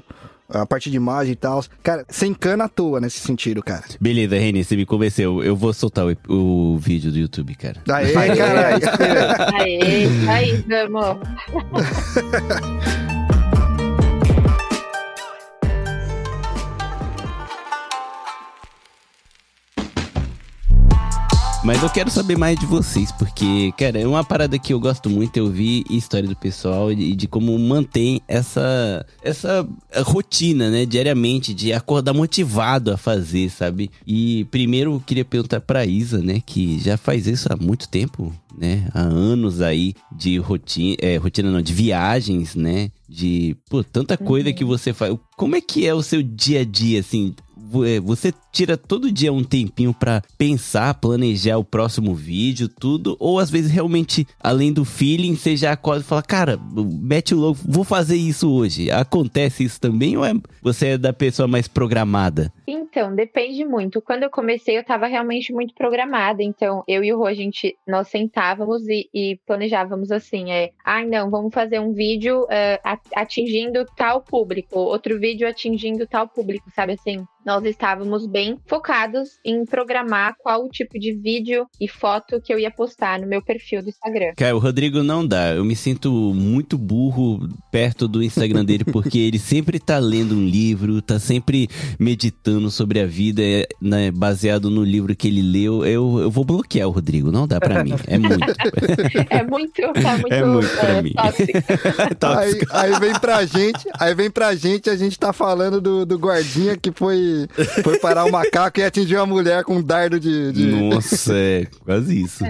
a 0.52 0.66
parte 0.66 0.90
de 0.90 0.96
imagem 0.96 1.32
e 1.32 1.36
tal. 1.36 1.64
Cara, 1.82 2.04
você 2.08 2.26
encana 2.26 2.64
à 2.64 2.68
toa 2.68 3.00
nesse 3.00 3.20
sentido, 3.20 3.62
cara. 3.62 3.84
Beleza, 4.00 4.36
Reni, 4.36 4.64
você 4.64 4.76
me 4.76 4.86
convenceu. 4.86 5.42
Eu 5.42 5.56
vou 5.56 5.72
soltar 5.72 6.06
o, 6.06 6.16
o 6.28 6.78
vídeo 6.78 7.10
do 7.10 7.18
YouTube, 7.18 7.54
cara. 7.54 7.80
Aê, 7.88 8.12
caralho. 8.36 8.82
Aê, 9.54 10.06
aí, 10.28 10.64
vamos. 10.90 11.18
Mas 21.64 21.80
eu 21.80 21.88
quero 21.88 22.10
saber 22.10 22.36
mais 22.36 22.58
de 22.58 22.66
vocês, 22.66 23.12
porque, 23.12 23.72
cara, 23.78 24.00
é 24.00 24.04
uma 24.04 24.24
parada 24.24 24.58
que 24.58 24.72
eu 24.72 24.80
gosto 24.80 25.08
muito, 25.08 25.36
eu 25.36 25.48
vi 25.48 25.84
história 25.88 26.28
do 26.28 26.34
pessoal 26.34 26.90
e 26.90 27.14
de 27.14 27.28
como 27.28 27.56
mantém 27.56 28.20
essa, 28.26 29.06
essa 29.22 29.64
rotina, 30.04 30.68
né, 30.68 30.84
diariamente, 30.84 31.54
de 31.54 31.72
acordar 31.72 32.12
motivado 32.12 32.92
a 32.92 32.96
fazer, 32.96 33.48
sabe? 33.48 33.92
E 34.04 34.44
primeiro 34.50 34.94
eu 34.94 35.00
queria 35.00 35.24
perguntar 35.24 35.60
pra 35.60 35.86
Isa, 35.86 36.18
né, 36.18 36.42
que 36.44 36.80
já 36.80 36.96
faz 36.96 37.28
isso 37.28 37.46
há 37.48 37.56
muito 37.56 37.88
tempo, 37.88 38.34
né, 38.58 38.88
há 38.92 39.02
anos 39.02 39.60
aí 39.60 39.94
de 40.10 40.38
rotina, 40.38 40.96
é, 41.00 41.16
rotina 41.16 41.48
não, 41.48 41.62
de 41.62 41.72
viagens, 41.72 42.56
né, 42.56 42.90
de, 43.08 43.56
pô, 43.70 43.84
tanta 43.84 44.16
coisa 44.16 44.52
que 44.52 44.64
você 44.64 44.92
faz. 44.92 45.16
Como 45.36 45.54
é 45.54 45.60
que 45.60 45.86
é 45.86 45.94
o 45.94 46.02
seu 46.02 46.24
dia 46.24 46.62
a 46.62 46.64
dia, 46.64 46.98
assim? 46.98 47.36
É, 47.84 48.00
Você 48.00 48.32
tira 48.52 48.76
todo 48.76 49.10
dia 49.10 49.32
um 49.32 49.42
tempinho 49.42 49.94
pra 49.94 50.22
pensar, 50.36 50.94
planejar 50.94 51.56
o 51.56 51.64
próximo 51.64 52.14
vídeo, 52.14 52.68
tudo? 52.68 53.16
Ou 53.18 53.38
às 53.38 53.50
vezes 53.50 53.70
realmente, 53.70 54.26
além 54.40 54.72
do 54.72 54.84
feeling, 54.84 55.34
você 55.34 55.56
já 55.56 55.72
acorda 55.72 56.02
e 56.02 56.06
fala, 56.06 56.22
cara, 56.22 56.58
mete 57.00 57.34
o 57.34 57.38
louco, 57.38 57.60
vou 57.64 57.84
fazer 57.84 58.16
isso 58.16 58.50
hoje. 58.50 58.90
Acontece 58.90 59.64
isso 59.64 59.80
também 59.80 60.16
ou 60.16 60.24
é, 60.24 60.34
você 60.62 60.88
é 60.88 60.98
da 60.98 61.12
pessoa 61.12 61.48
mais 61.48 61.66
programada? 61.66 62.52
Então, 62.66 63.14
depende 63.14 63.64
muito. 63.64 64.00
Quando 64.00 64.22
eu 64.22 64.30
comecei, 64.30 64.78
eu 64.78 64.84
tava 64.84 65.06
realmente 65.06 65.52
muito 65.52 65.74
programada. 65.74 66.42
Então, 66.42 66.82
eu 66.86 67.02
e 67.02 67.12
o 67.12 67.18
Rô, 67.18 67.26
a 67.26 67.34
gente, 67.34 67.76
nós 67.86 68.08
sentávamos 68.08 68.86
e, 68.88 69.08
e 69.12 69.38
planejávamos 69.46 70.10
assim, 70.10 70.50
é, 70.52 70.70
ai 70.84 71.06
não, 71.06 71.30
vamos 71.30 71.52
fazer 71.52 71.80
um 71.80 71.92
vídeo 71.92 72.46
a- 72.84 72.98
atingindo 73.16 73.84
tal 73.96 74.20
público, 74.22 74.78
outro 74.78 75.18
vídeo 75.18 75.48
atingindo 75.48 76.06
tal 76.06 76.28
público, 76.28 76.70
sabe 76.74 76.92
assim? 76.94 77.24
nós 77.44 77.64
estávamos 77.64 78.24
bem 78.24 78.56
focados 78.68 79.30
em 79.44 79.64
programar 79.64 80.36
qual 80.38 80.64
o 80.64 80.68
tipo 80.68 80.96
de 80.96 81.12
vídeo 81.12 81.66
e 81.80 81.88
foto 81.88 82.40
que 82.40 82.54
eu 82.54 82.58
ia 82.60 82.70
postar 82.70 83.18
no 83.18 83.26
meu 83.26 83.42
perfil 83.42 83.82
do 83.82 83.88
Instagram. 83.88 84.32
Cara, 84.36 84.54
o 84.54 84.60
Rodrigo 84.60 85.02
não 85.02 85.26
dá. 85.26 85.50
Eu 85.52 85.64
me 85.64 85.74
sinto 85.74 86.12
muito 86.12 86.78
burro 86.78 87.40
perto 87.72 88.06
do 88.06 88.22
Instagram 88.22 88.64
dele, 88.64 88.84
porque 88.84 89.18
ele 89.18 89.38
sempre 89.42 89.80
tá 89.80 89.98
lendo 89.98 90.36
um 90.36 90.44
livro, 90.46 91.02
tá 91.02 91.18
sempre 91.18 91.66
meditando 91.98 92.51
sobre 92.70 93.00
a 93.00 93.06
vida, 93.06 93.42
é, 93.42 93.66
né, 93.80 94.10
baseado 94.10 94.70
no 94.70 94.82
livro 94.84 95.14
que 95.14 95.28
ele 95.28 95.42
leu. 95.42 95.84
Eu, 95.84 96.18
eu 96.20 96.30
vou 96.30 96.44
bloquear 96.44 96.88
o 96.88 96.90
Rodrigo, 96.90 97.30
não 97.32 97.46
dá 97.46 97.58
pra 97.60 97.82
mim. 97.84 97.92
É 98.06 98.18
muito. 98.18 98.42
É 99.30 99.42
muito, 99.44 99.80
é 99.82 100.16
muito, 100.16 100.32
É 100.34 100.44
muito 100.44 100.68
pra 100.76 100.88
é, 100.88 101.02
mim. 101.02 101.12
tóxico. 102.18 102.66
Aí, 102.72 102.92
aí 102.92 103.00
vem 103.00 103.12
pra 103.18 103.44
gente, 103.44 103.86
aí 103.98 104.14
vem 104.14 104.30
pra 104.30 104.54
gente, 104.54 104.88
a 104.90 104.96
gente 104.96 105.18
tá 105.18 105.32
falando 105.32 105.80
do, 105.80 106.04
do 106.06 106.18
guardinha 106.18 106.76
que 106.76 106.90
foi, 106.92 107.46
foi 107.82 107.98
parar 107.98 108.24
o 108.24 108.30
macaco 108.32 108.80
e 108.80 108.82
atingiu 108.84 109.20
a 109.20 109.26
mulher 109.26 109.64
com 109.64 109.76
um 109.76 109.82
dardo 109.82 110.18
de. 110.18 110.52
de- 110.52 110.66
Nossa, 110.66 111.34
é 111.34 111.66
quase 111.84 112.22
isso. 112.22 112.44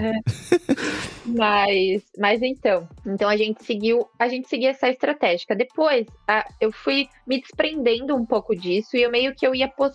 Mas, 1.25 2.01
mas 2.17 2.41
então, 2.41 2.87
então 3.05 3.29
a 3.29 3.37
gente 3.37 3.63
seguiu, 3.63 4.07
a 4.19 4.27
gente 4.27 4.47
seguia 4.49 4.71
essa 4.71 4.89
estratégia. 4.89 5.55
Depois, 5.55 6.05
a- 6.27 6.45
eu 6.59 6.71
fui 6.71 7.07
me 7.25 7.39
desprendendo 7.39 8.15
um 8.15 8.25
pouco 8.25 8.55
disso 8.55 8.97
e 8.97 9.01
eu 9.03 9.11
meio 9.11 9.33
que 9.33 9.45
eu 9.47 9.55
ia 9.55 9.67
postando, 9.67 9.92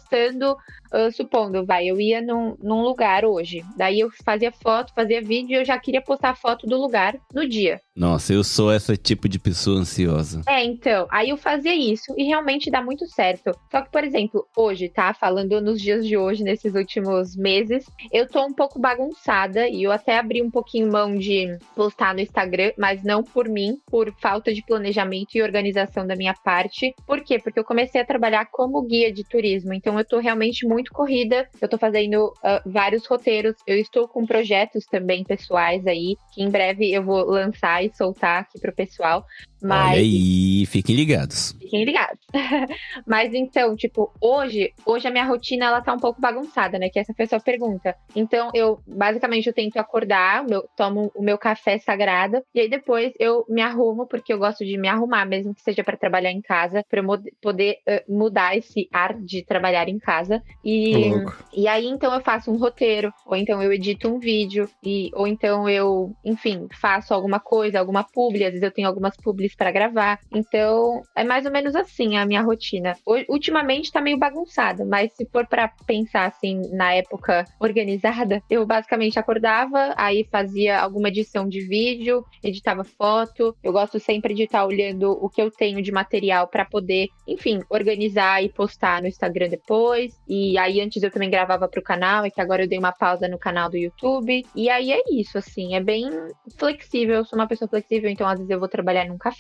ah, 0.93 1.11
supondo, 1.11 1.65
vai, 1.65 1.87
eu 1.87 2.01
ia 2.01 2.21
num, 2.23 2.57
num 2.61 2.83
lugar 2.83 3.25
hoje. 3.25 3.63
Daí 3.77 4.01
eu 4.01 4.11
fazia 4.25 4.53
foto, 4.53 4.93
fazia 4.95 5.21
vídeo 5.21 5.53
e 5.57 5.61
eu 5.61 5.65
já 5.65 5.79
queria 5.79 6.03
postar 6.03 6.31
a 6.31 6.35
foto 6.35 6.67
do 6.67 6.77
lugar 6.77 7.15
no 7.35 7.49
dia. 7.49 7.81
Nossa, 7.99 8.33
eu 8.33 8.45
sou 8.45 8.73
esse 8.73 8.97
tipo 8.97 9.29
de 9.29 9.41
pessoa 9.41 9.81
ansiosa. 9.81 10.41
É, 10.47 10.63
então, 10.63 11.09
aí 11.11 11.31
eu 11.31 11.37
fazia 11.37 11.75
isso 11.75 12.15
e 12.17 12.23
realmente 12.23 12.71
dá 12.71 12.81
muito 12.81 13.05
certo. 13.09 13.51
Só 13.69 13.83
que, 13.83 13.91
por 13.91 14.05
exemplo, 14.05 14.47
hoje, 14.57 14.89
tá? 14.89 15.13
Falando 15.13 15.61
nos 15.61 15.83
dias 15.83 16.07
de 16.07 16.17
hoje, 16.17 16.45
nesses 16.45 16.75
últimos 16.75 17.35
meses, 17.35 17.85
eu 18.13 18.29
tô 18.29 18.47
um 18.47 18.55
pouco 18.55 18.79
bagunçada 18.79 19.69
e 19.69 19.83
eu 19.83 19.91
até 19.91 20.17
abri 20.17 20.41
um 20.41 20.51
pouquinho 20.51 20.93
mão 20.93 21.17
de 21.17 21.59
postar 21.75 22.15
no 22.15 22.21
Instagram, 22.21 22.71
mas 22.79 23.03
não 23.03 23.25
por 23.25 23.49
mim, 23.49 23.77
por 23.87 24.15
falta 24.21 24.55
de 24.55 24.63
planejamento 24.65 25.35
e 25.35 25.43
organização 25.43 26.07
da 26.07 26.15
minha 26.15 26.35
parte. 26.45 26.95
Por 27.05 27.21
quê? 27.25 27.41
Porque 27.41 27.59
eu 27.59 27.65
comecei 27.65 28.01
a 28.01 28.07
trabalhar 28.07 28.47
como 28.47 28.81
guia 28.83 29.13
de 29.13 29.25
turismo, 29.25 29.75
então 29.75 29.99
eu 29.99 30.05
tô 30.05 30.21
realmente 30.21 30.65
muito 30.65 30.93
corrida, 30.93 31.49
eu 31.61 31.69
tô 31.69 31.77
fazendo 31.77 32.33
ah, 32.45 32.63
vários 32.65 33.05
roteiros, 33.07 33.57
eu 33.67 33.77
estou 33.77 34.07
com 34.07 34.25
projetos 34.25 34.87
também 34.87 35.25
pessoais 35.25 35.85
aí, 35.85 36.17
que 36.33 36.45
em 36.45 36.49
breve 36.49 36.93
eu 36.93 37.03
vou 37.03 37.25
lançar 37.25 37.88
soltar 37.97 38.43
aqui 38.43 38.59
pro 38.61 38.73
pessoal. 38.73 39.25
Mas 39.63 39.93
Olha 39.93 40.01
aí, 40.01 40.67
fiquem 40.67 40.95
ligados. 40.95 41.57
Fiquem 41.61 41.85
ligados. 41.85 42.19
Mas 43.07 43.35
então, 43.35 43.75
tipo, 43.77 44.13
hoje, 44.21 44.73
hoje 44.87 45.07
a 45.09 45.11
minha 45.11 45.25
rotina 45.25 45.67
ela 45.67 45.81
tá 45.81 45.93
um 45.93 45.99
pouco 45.99 46.21
bagunçada, 46.21 46.79
né? 46.79 46.89
Que 46.89 46.99
essa 46.99 47.13
foi 47.15 47.25
a 47.25 47.29
sua 47.29 47.41
pergunta. 47.41 47.95
Então, 48.15 48.51
eu 48.55 48.81
basicamente 48.87 49.47
eu 49.47 49.53
tento 49.53 49.77
acordar, 49.79 50.45
meu, 50.45 50.69
tomo 50.77 51.11
o 51.15 51.23
meu 51.23 51.37
café 51.37 51.79
sagrado 51.79 52.43
e 52.55 52.61
aí 52.61 52.69
depois 52.69 53.13
eu 53.19 53.45
me 53.49 53.61
arrumo 53.61 54.07
porque 54.07 54.33
eu 54.33 54.39
gosto 54.39 54.65
de 54.65 54.79
me 54.79 54.89
arrumar, 54.89 55.25
mesmo 55.27 55.55
que 55.55 55.63
seja 55.63 55.83
para 55.83 55.97
trabalhar 55.97 56.31
em 56.31 56.41
casa, 56.41 56.85
para 56.89 57.01
eu 57.01 57.05
poder 57.41 57.79
eh, 57.87 58.05
mudar 58.09 58.57
esse 58.57 58.89
ar 58.93 59.15
de 59.15 59.45
trabalhar 59.45 59.89
em 59.89 59.99
casa. 59.99 60.43
E 60.65 61.11
louco. 61.11 61.37
e 61.53 61.67
aí, 61.67 61.87
então, 61.87 62.13
eu 62.15 62.21
faço 62.21 62.51
um 62.51 62.57
roteiro, 62.57 63.13
ou 63.27 63.37
então 63.37 63.63
eu 63.63 63.73
edito 63.73 64.09
um 64.09 64.19
vídeo, 64.19 64.69
e, 64.83 65.11
ou 65.15 65.27
então 65.27 65.69
eu, 65.69 66.13
enfim, 66.25 66.69
faço 66.81 67.13
alguma 67.13 67.41
coisa, 67.41 67.79
alguma 67.79 68.05
publi, 68.05 68.45
às 68.45 68.51
vezes 68.51 68.63
eu 68.63 68.71
tenho 68.71 68.89
algumas 68.89 69.17
publis 69.49 69.55
pra 69.55 69.71
gravar. 69.71 70.19
Então, 70.33 71.03
é 71.17 71.25
mais 71.25 71.47
ou 71.47 71.53
menos 71.53 71.75
assim 71.75 72.17
a 72.17 72.27
minha 72.27 72.43
rotina. 72.43 72.95
Ultimamente 73.29 73.93
tá 73.93 74.01
meio 74.01 74.19
bagunçada, 74.19 74.85
mas 74.85 75.13
se 75.15 75.27
for 75.27 75.47
pra 75.47 75.69
pensar 75.87 76.27
assim, 76.27 76.61
na 76.73 76.93
época 76.95 77.45
organizada, 77.61 78.43
eu 78.51 78.67
basicamente 78.67 79.19
acordava, 79.19 79.95
aí 79.97 80.27
fazia 80.31 80.81
alguma 80.81 81.09
edição 81.09 81.49
de 81.49 81.61
vídeo, 81.61 82.25
editava 82.43 82.85
foto. 82.85 83.57
Eu 83.63 83.73
gosto 83.73 83.99
sempre 83.99 84.35
de 84.35 84.45
estar 84.45 84.65
olhando 84.65 85.11
o 85.11 85.29
que 85.29 85.41
eu 85.41 85.51
tenho 85.51 85.83
de 85.83 85.93
material 85.93 86.47
pra 86.49 86.65
poder, 86.65 87.09
enfim, 87.27 87.61
organizar 87.71 88.43
e 88.43 88.49
postar 88.49 89.01
no 89.01 89.09
Instagram 89.09 89.49
depois. 89.49 90.19
E 90.29 90.59
aí 90.59 90.81
antes 90.81 91.03
eu 91.03 91.11
também 91.11 91.31
gravava 91.31 91.69
pro 91.69 91.83
canal, 91.83 92.25
é 92.25 92.31
que 92.31 92.41
agora 92.41 92.65
eu 92.65 92.69
dei 92.69 92.79
uma 92.79 92.93
pausa 92.93 93.29
no 93.29 93.39
canal 93.39 93.71
do 93.71 93.77
YouTube. 93.77 94.45
E 94.55 94.69
aí 94.69 94.93
é 94.93 95.03
isso, 95.11 95.39
assim, 95.39 95.75
é 95.75 95.81
bem 95.81 96.11
flexível. 96.57 97.17
Eu 97.17 97.25
sou 97.25 97.39
uma 97.39 97.47
pessoa 97.47 97.69
flexível, 97.69 98.11
então 98.11 98.27
às 98.27 98.39
vezes 98.39 98.51
eu 98.51 98.59
vou 98.59 98.69
trabalhar 98.69 99.07
num 99.07 99.19
café, 99.19 99.38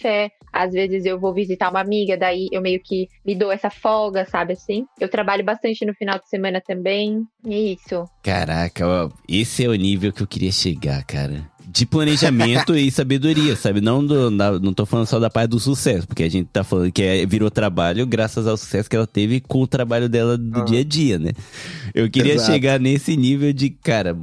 às 0.52 0.72
vezes 0.72 1.04
eu 1.04 1.18
vou 1.18 1.32
visitar 1.34 1.70
uma 1.70 1.80
amiga, 1.80 2.16
daí 2.16 2.48
eu 2.52 2.60
meio 2.62 2.80
que 2.82 3.06
me 3.24 3.34
dou 3.34 3.50
essa 3.52 3.70
folga, 3.70 4.24
sabe 4.24 4.52
assim? 4.54 4.86
Eu 5.00 5.08
trabalho 5.08 5.44
bastante 5.44 5.84
no 5.84 5.94
final 5.94 6.18
de 6.18 6.28
semana 6.28 6.60
também. 6.66 7.22
E 7.44 7.54
é 7.54 7.58
isso. 7.74 8.04
Caraca, 8.22 8.86
ó, 8.86 9.10
esse 9.28 9.64
é 9.64 9.68
o 9.68 9.74
nível 9.74 10.12
que 10.12 10.22
eu 10.22 10.26
queria 10.26 10.52
chegar, 10.52 11.02
cara. 11.04 11.46
De 11.70 11.84
planejamento 11.84 12.74
e 12.74 12.90
sabedoria, 12.90 13.54
sabe? 13.54 13.82
Não, 13.82 14.04
do, 14.04 14.30
na- 14.30 14.58
não 14.58 14.72
tô 14.72 14.86
falando 14.86 15.06
só 15.06 15.18
da 15.20 15.28
parte 15.28 15.50
do 15.50 15.60
sucesso, 15.60 16.06
porque 16.08 16.22
a 16.22 16.28
gente 16.30 16.48
tá 16.50 16.64
falando 16.64 16.90
que 16.90 17.02
é- 17.02 17.26
virou 17.26 17.50
trabalho 17.50 18.06
graças 18.06 18.46
ao 18.46 18.56
sucesso 18.56 18.88
que 18.88 18.96
ela 18.96 19.06
teve 19.06 19.38
com 19.40 19.60
o 19.60 19.66
trabalho 19.66 20.08
dela 20.08 20.38
do 20.38 20.60
Ah. 20.60 20.64
dia 20.64 20.80
a 20.80 20.84
dia, 20.84 21.18
né? 21.18 21.32
Eu 21.94 22.08
queria 22.10 22.34
Exato. 22.34 22.50
chegar 22.52 22.80
nesse 22.80 23.14
nível 23.18 23.52
de, 23.52 23.68
cara, 23.68 24.16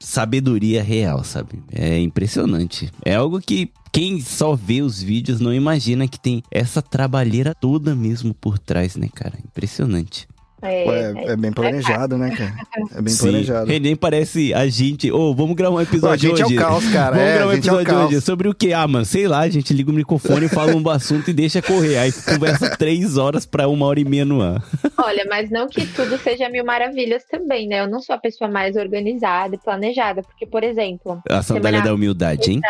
sabedoria 0.00 0.82
real, 0.82 1.22
sabe? 1.24 1.62
É 1.72 1.98
impressionante. 1.98 2.90
É 3.04 3.14
algo 3.14 3.40
que 3.40 3.70
quem 3.92 4.20
só 4.20 4.56
vê 4.56 4.82
os 4.82 5.00
vídeos 5.00 5.40
não 5.40 5.54
imagina 5.54 6.08
que 6.08 6.18
tem 6.18 6.42
essa 6.50 6.82
trabalheira 6.82 7.54
toda 7.54 7.94
mesmo 7.94 8.34
por 8.34 8.58
trás, 8.58 8.96
né, 8.96 9.08
cara? 9.14 9.38
Impressionante. 9.44 10.26
É, 10.64 10.84
Ué, 10.88 11.24
é 11.32 11.36
bem 11.36 11.52
planejado, 11.52 12.16
né, 12.16 12.30
cara? 12.30 12.54
É 12.96 13.02
bem 13.02 13.12
Sim. 13.14 13.22
planejado. 13.30 13.70
E 13.72 13.78
nem 13.80 13.94
parece 13.94 14.54
a 14.54 14.66
gente. 14.66 15.12
Ô, 15.12 15.34
vamos 15.34 15.54
gravar 15.54 15.76
um 15.76 15.80
episódio 15.80 16.32
a 16.32 16.36
gente 16.36 16.44
hoje. 16.44 16.56
é 16.56 16.58
o 16.58 16.60
caos, 16.62 16.88
cara. 16.88 17.16
Vamos 17.16 17.28
é, 17.28 17.34
gravar 17.34 17.46
um 17.46 17.52
a 17.52 17.54
gente 17.54 17.68
é 17.68 17.72
o 17.72 17.74
episódio 17.80 17.98
caos. 18.00 18.12
hoje. 18.12 18.20
Sobre 18.22 18.48
o 18.48 18.54
que? 18.54 18.72
Ah, 18.72 18.86
mano, 18.88 19.04
sei 19.04 19.28
lá, 19.28 19.40
a 19.40 19.48
gente 19.48 19.72
liga 19.74 19.90
o 19.90 19.94
microfone, 19.94 20.48
fala 20.48 20.74
um 20.74 20.88
assunto 20.88 21.28
e 21.30 21.32
deixa 21.34 21.60
correr. 21.60 21.98
Aí 21.98 22.12
conversa 22.12 22.74
três 22.78 23.16
horas 23.18 23.44
pra 23.46 23.68
uma 23.68 23.86
hora 23.86 24.00
e 24.00 24.04
meia 24.04 24.24
no 24.24 24.42
ar. 24.42 24.62
Olha, 24.96 25.24
mas 25.28 25.50
não 25.50 25.68
que 25.68 25.86
tudo 25.86 26.16
seja 26.18 26.48
mil 26.48 26.64
maravilhas 26.64 27.24
também, 27.24 27.68
né? 27.68 27.80
Eu 27.80 27.88
não 27.88 28.00
sou 28.00 28.14
a 28.14 28.18
pessoa 28.18 28.48
mais 28.50 28.76
organizada 28.76 29.54
e 29.54 29.58
planejada, 29.58 30.22
porque, 30.22 30.46
por 30.46 30.64
exemplo, 30.64 31.20
A 31.28 31.42
sandália 31.42 31.82
da 31.82 31.92
humildade, 31.92 32.52
hein? 32.52 32.60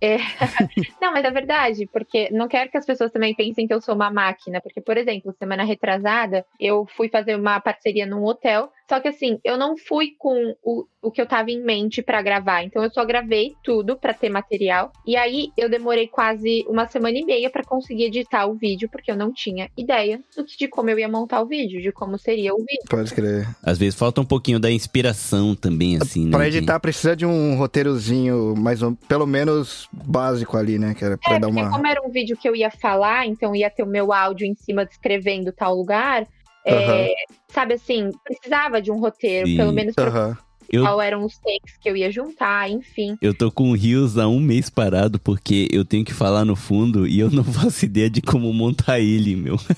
É. 0.00 0.18
não, 1.00 1.12
mas 1.12 1.24
é 1.24 1.30
verdade, 1.30 1.88
porque 1.92 2.28
não 2.30 2.48
quero 2.48 2.70
que 2.70 2.76
as 2.76 2.84
pessoas 2.84 3.10
também 3.10 3.34
pensem 3.34 3.66
que 3.66 3.72
eu 3.72 3.80
sou 3.80 3.94
uma 3.94 4.10
máquina, 4.10 4.60
porque, 4.60 4.80
por 4.80 4.96
exemplo, 4.96 5.34
semana 5.38 5.64
retrasada, 5.64 6.44
eu 6.60 6.86
fui 6.96 7.03
fazer 7.08 7.36
uma 7.36 7.60
parceria 7.60 8.06
num 8.06 8.24
hotel, 8.24 8.68
só 8.88 9.00
que 9.00 9.08
assim, 9.08 9.38
eu 9.44 9.56
não 9.56 9.76
fui 9.76 10.08
com 10.18 10.54
o, 10.62 10.84
o 11.02 11.10
que 11.10 11.20
eu 11.20 11.26
tava 11.26 11.50
em 11.50 11.62
mente 11.62 12.02
pra 12.02 12.20
gravar, 12.22 12.62
então 12.62 12.82
eu 12.82 12.90
só 12.90 13.04
gravei 13.04 13.52
tudo 13.62 13.96
pra 13.96 14.12
ter 14.14 14.28
material, 14.28 14.92
e 15.06 15.16
aí 15.16 15.48
eu 15.56 15.68
demorei 15.68 16.06
quase 16.06 16.64
uma 16.68 16.86
semana 16.86 17.18
e 17.18 17.24
meia 17.24 17.50
pra 17.50 17.64
conseguir 17.64 18.04
editar 18.04 18.46
o 18.46 18.54
vídeo, 18.54 18.88
porque 18.90 19.10
eu 19.10 19.16
não 19.16 19.32
tinha 19.32 19.68
ideia 19.76 20.20
do 20.36 20.44
que, 20.44 20.56
de 20.58 20.68
como 20.68 20.90
eu 20.90 20.98
ia 20.98 21.08
montar 21.08 21.40
o 21.40 21.46
vídeo, 21.46 21.80
de 21.82 21.90
como 21.92 22.18
seria 22.18 22.52
o 22.54 22.58
vídeo. 22.58 22.88
Pode 22.88 23.12
crer. 23.14 23.46
Às 23.62 23.78
vezes 23.78 23.94
falta 23.98 24.20
um 24.20 24.24
pouquinho 24.24 24.58
da 24.60 24.70
inspiração 24.70 25.54
também, 25.54 25.96
assim, 25.96 26.26
né? 26.26 26.30
Pra 26.32 26.48
de- 26.48 26.58
editar 26.58 26.78
precisa 26.80 27.14
de 27.16 27.24
um 27.26 27.56
roteirozinho, 27.56 28.54
mais 28.56 28.82
ou, 28.82 28.94
pelo 29.08 29.26
menos 29.26 29.88
básico 29.92 30.56
ali, 30.56 30.78
né? 30.78 30.94
Que 30.94 31.04
era 31.04 31.16
pra 31.18 31.36
É, 31.36 31.38
dar 31.38 31.48
uma. 31.48 31.70
como 31.70 31.86
era 31.86 32.00
um 32.06 32.10
vídeo 32.10 32.36
que 32.36 32.48
eu 32.48 32.54
ia 32.56 32.70
falar, 32.70 33.26
então 33.26 33.54
ia 33.54 33.70
ter 33.70 33.82
o 33.82 33.86
meu 33.86 34.12
áudio 34.12 34.46
em 34.46 34.54
cima 34.54 34.84
descrevendo 34.84 35.52
tal 35.52 35.74
lugar, 35.74 36.26
É, 36.64 37.12
sabe 37.48 37.74
assim, 37.74 38.10
precisava 38.24 38.80
de 38.80 38.90
um 38.90 38.98
roteiro, 38.98 39.46
Sim. 39.48 39.56
pelo 39.56 39.72
menos 39.72 39.94
pra 39.94 40.08
Aham. 40.08 40.38
Eu- 40.72 40.82
qual 40.82 41.00
eram 41.00 41.22
os 41.24 41.36
takes 41.38 41.76
que 41.78 41.88
eu 41.90 41.94
ia 41.96 42.10
juntar, 42.10 42.70
enfim. 42.70 43.18
Eu 43.20 43.34
tô 43.34 43.52
com 43.52 43.70
o 43.70 43.74
Rios 43.74 44.16
há 44.16 44.26
um 44.26 44.40
mês 44.40 44.70
parado 44.70 45.20
porque 45.20 45.68
eu 45.70 45.84
tenho 45.84 46.04
que 46.04 46.14
falar 46.14 46.44
no 46.44 46.56
fundo 46.56 47.06
e 47.06 47.20
eu 47.20 47.30
não 47.30 47.44
faço 47.70 47.84
ideia 47.84 48.08
de 48.08 48.22
como 48.22 48.50
montar 48.52 48.98
ele, 48.98 49.36
meu. 49.36 49.56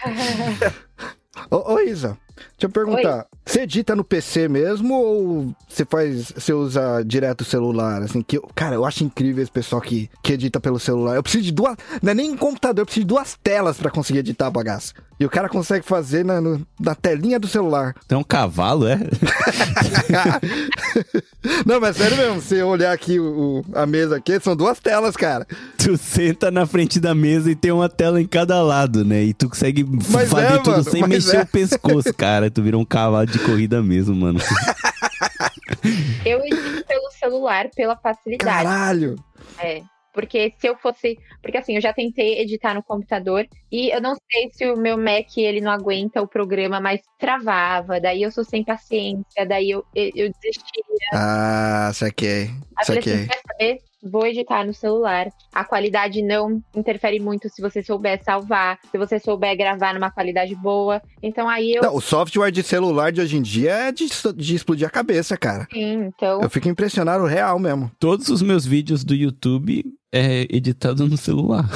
Ô, 1.50 1.74
ô, 1.74 1.80
Isa, 1.80 2.16
deixa 2.60 2.66
eu 2.66 2.70
perguntar. 2.70 3.26
Você 3.46 3.62
edita 3.62 3.96
no 3.96 4.04
PC 4.04 4.48
mesmo 4.48 4.94
ou 4.94 5.54
você 5.68 5.84
faz. 5.84 6.32
Você 6.36 6.52
usa 6.52 7.02
direto 7.04 7.40
o 7.40 7.44
celular? 7.44 8.02
Assim, 8.02 8.22
que 8.22 8.36
eu- 8.38 8.48
cara, 8.54 8.74
eu 8.76 8.84
acho 8.84 9.02
incrível 9.02 9.42
esse 9.42 9.50
pessoal 9.50 9.80
que, 9.82 10.08
que 10.22 10.32
edita 10.34 10.60
pelo 10.60 10.78
celular. 10.78 11.16
Eu 11.16 11.22
preciso 11.22 11.44
de 11.44 11.52
duas. 11.52 11.76
Não 12.02 12.12
é 12.12 12.14
nem 12.14 12.30
um 12.30 12.36
computador, 12.36 12.82
eu 12.82 12.86
preciso 12.86 13.04
de 13.04 13.08
duas 13.08 13.36
telas 13.42 13.76
pra 13.78 13.90
conseguir 13.90 14.20
editar 14.20 14.46
a 14.46 14.50
bagaça. 14.50 14.92
E 15.18 15.24
o 15.26 15.28
cara 15.30 15.48
consegue 15.50 15.84
fazer 15.84 16.24
na, 16.24 16.40
no- 16.40 16.66
na 16.80 16.94
telinha 16.94 17.38
do 17.38 17.46
celular. 17.46 17.94
Tem 18.08 18.16
um 18.16 18.22
cavalo, 18.22 18.86
é? 18.86 18.98
Não, 21.66 21.80
mas 21.80 21.96
sério 21.96 22.16
mesmo, 22.16 22.40
se 22.40 22.56
eu 22.56 22.68
olhar 22.68 22.92
aqui 22.92 23.18
o, 23.18 23.24
o- 23.60 23.64
a 23.76 23.86
mesa 23.86 24.16
aqui, 24.16 24.38
são 24.40 24.54
duas 24.56 24.78
telas, 24.80 25.16
cara. 25.16 25.46
Tu 25.76 25.96
senta 25.96 26.50
na 26.50 26.66
frente 26.66 26.98
da 27.00 27.14
mesa 27.14 27.50
e 27.50 27.54
tem 27.54 27.70
uma 27.72 27.88
tela 27.88 28.20
em 28.20 28.26
cada 28.26 28.62
lado, 28.62 29.04
né? 29.04 29.24
E 29.24 29.34
tu 29.34 29.48
consegue 29.48 29.84
Mas 30.10 30.30
fazer 30.30 30.46
é, 30.54 30.58
tudo 30.58 30.70
mano, 30.70 30.84
sem 30.84 31.06
mexer 31.06 31.36
é. 31.36 31.42
o 31.42 31.46
pescoço, 31.46 32.14
cara. 32.14 32.49
Tu 32.50 32.62
vira 32.62 32.78
um 32.78 32.84
cavalo 32.84 33.26
de 33.26 33.38
corrida 33.38 33.82
mesmo, 33.82 34.14
mano. 34.14 34.38
Eu 36.24 36.40
edito 36.44 36.84
pelo 36.86 37.10
celular, 37.12 37.70
pela 37.74 37.96
facilidade. 37.96 38.64
Caralho. 38.64 39.16
É. 39.58 39.82
Porque 40.12 40.52
se 40.58 40.68
eu 40.68 40.76
fosse. 40.76 41.16
Porque 41.40 41.56
assim, 41.56 41.76
eu 41.76 41.80
já 41.80 41.92
tentei 41.92 42.40
editar 42.40 42.74
no 42.74 42.82
computador 42.82 43.46
e 43.70 43.94
eu 43.94 44.00
não 44.00 44.14
sei 44.14 44.50
se 44.50 44.68
o 44.68 44.76
meu 44.76 44.98
Mac 44.98 45.36
ele 45.36 45.60
não 45.60 45.70
aguenta 45.70 46.20
o 46.20 46.26
programa, 46.26 46.80
mas 46.80 47.00
travava. 47.16 48.00
Daí 48.00 48.22
eu 48.22 48.30
sou 48.32 48.44
sem 48.44 48.64
paciência, 48.64 49.46
daí 49.46 49.70
eu, 49.70 49.84
eu, 49.94 50.10
eu 50.14 50.32
desistia. 50.32 50.84
Ah, 51.14 51.92
saquei. 51.94 52.50
Assim, 52.76 52.94
Saquei. 52.94 53.26
quer 53.26 53.40
saber? 53.46 53.78
Vou 54.02 54.26
editar 54.26 54.64
no 54.64 54.72
celular. 54.72 55.28
A 55.52 55.64
qualidade 55.64 56.22
não 56.22 56.62
interfere 56.74 57.20
muito 57.20 57.48
se 57.48 57.60
você 57.60 57.82
souber 57.82 58.22
salvar, 58.24 58.78
se 58.90 58.96
você 58.96 59.18
souber 59.18 59.56
gravar 59.56 59.92
numa 59.92 60.10
qualidade 60.10 60.54
boa. 60.54 61.02
Então 61.22 61.48
aí 61.48 61.74
eu. 61.74 61.82
Não, 61.82 61.94
o 61.94 62.00
software 62.00 62.50
de 62.50 62.62
celular 62.62 63.12
de 63.12 63.20
hoje 63.20 63.36
em 63.36 63.42
dia 63.42 63.72
é 63.72 63.92
de, 63.92 64.06
de 64.36 64.54
explodir 64.54 64.86
a 64.86 64.90
cabeça, 64.90 65.36
cara. 65.36 65.66
Sim, 65.72 66.04
então. 66.06 66.40
Eu 66.40 66.48
fico 66.48 66.68
impressionado 66.68 67.24
real 67.26 67.58
mesmo. 67.58 67.90
Todos 67.98 68.28
os 68.28 68.40
meus 68.40 68.64
vídeos 68.64 69.04
do 69.04 69.14
YouTube 69.14 69.84
é 70.12 70.46
editado 70.50 71.06
no 71.06 71.16
celular. 71.16 71.68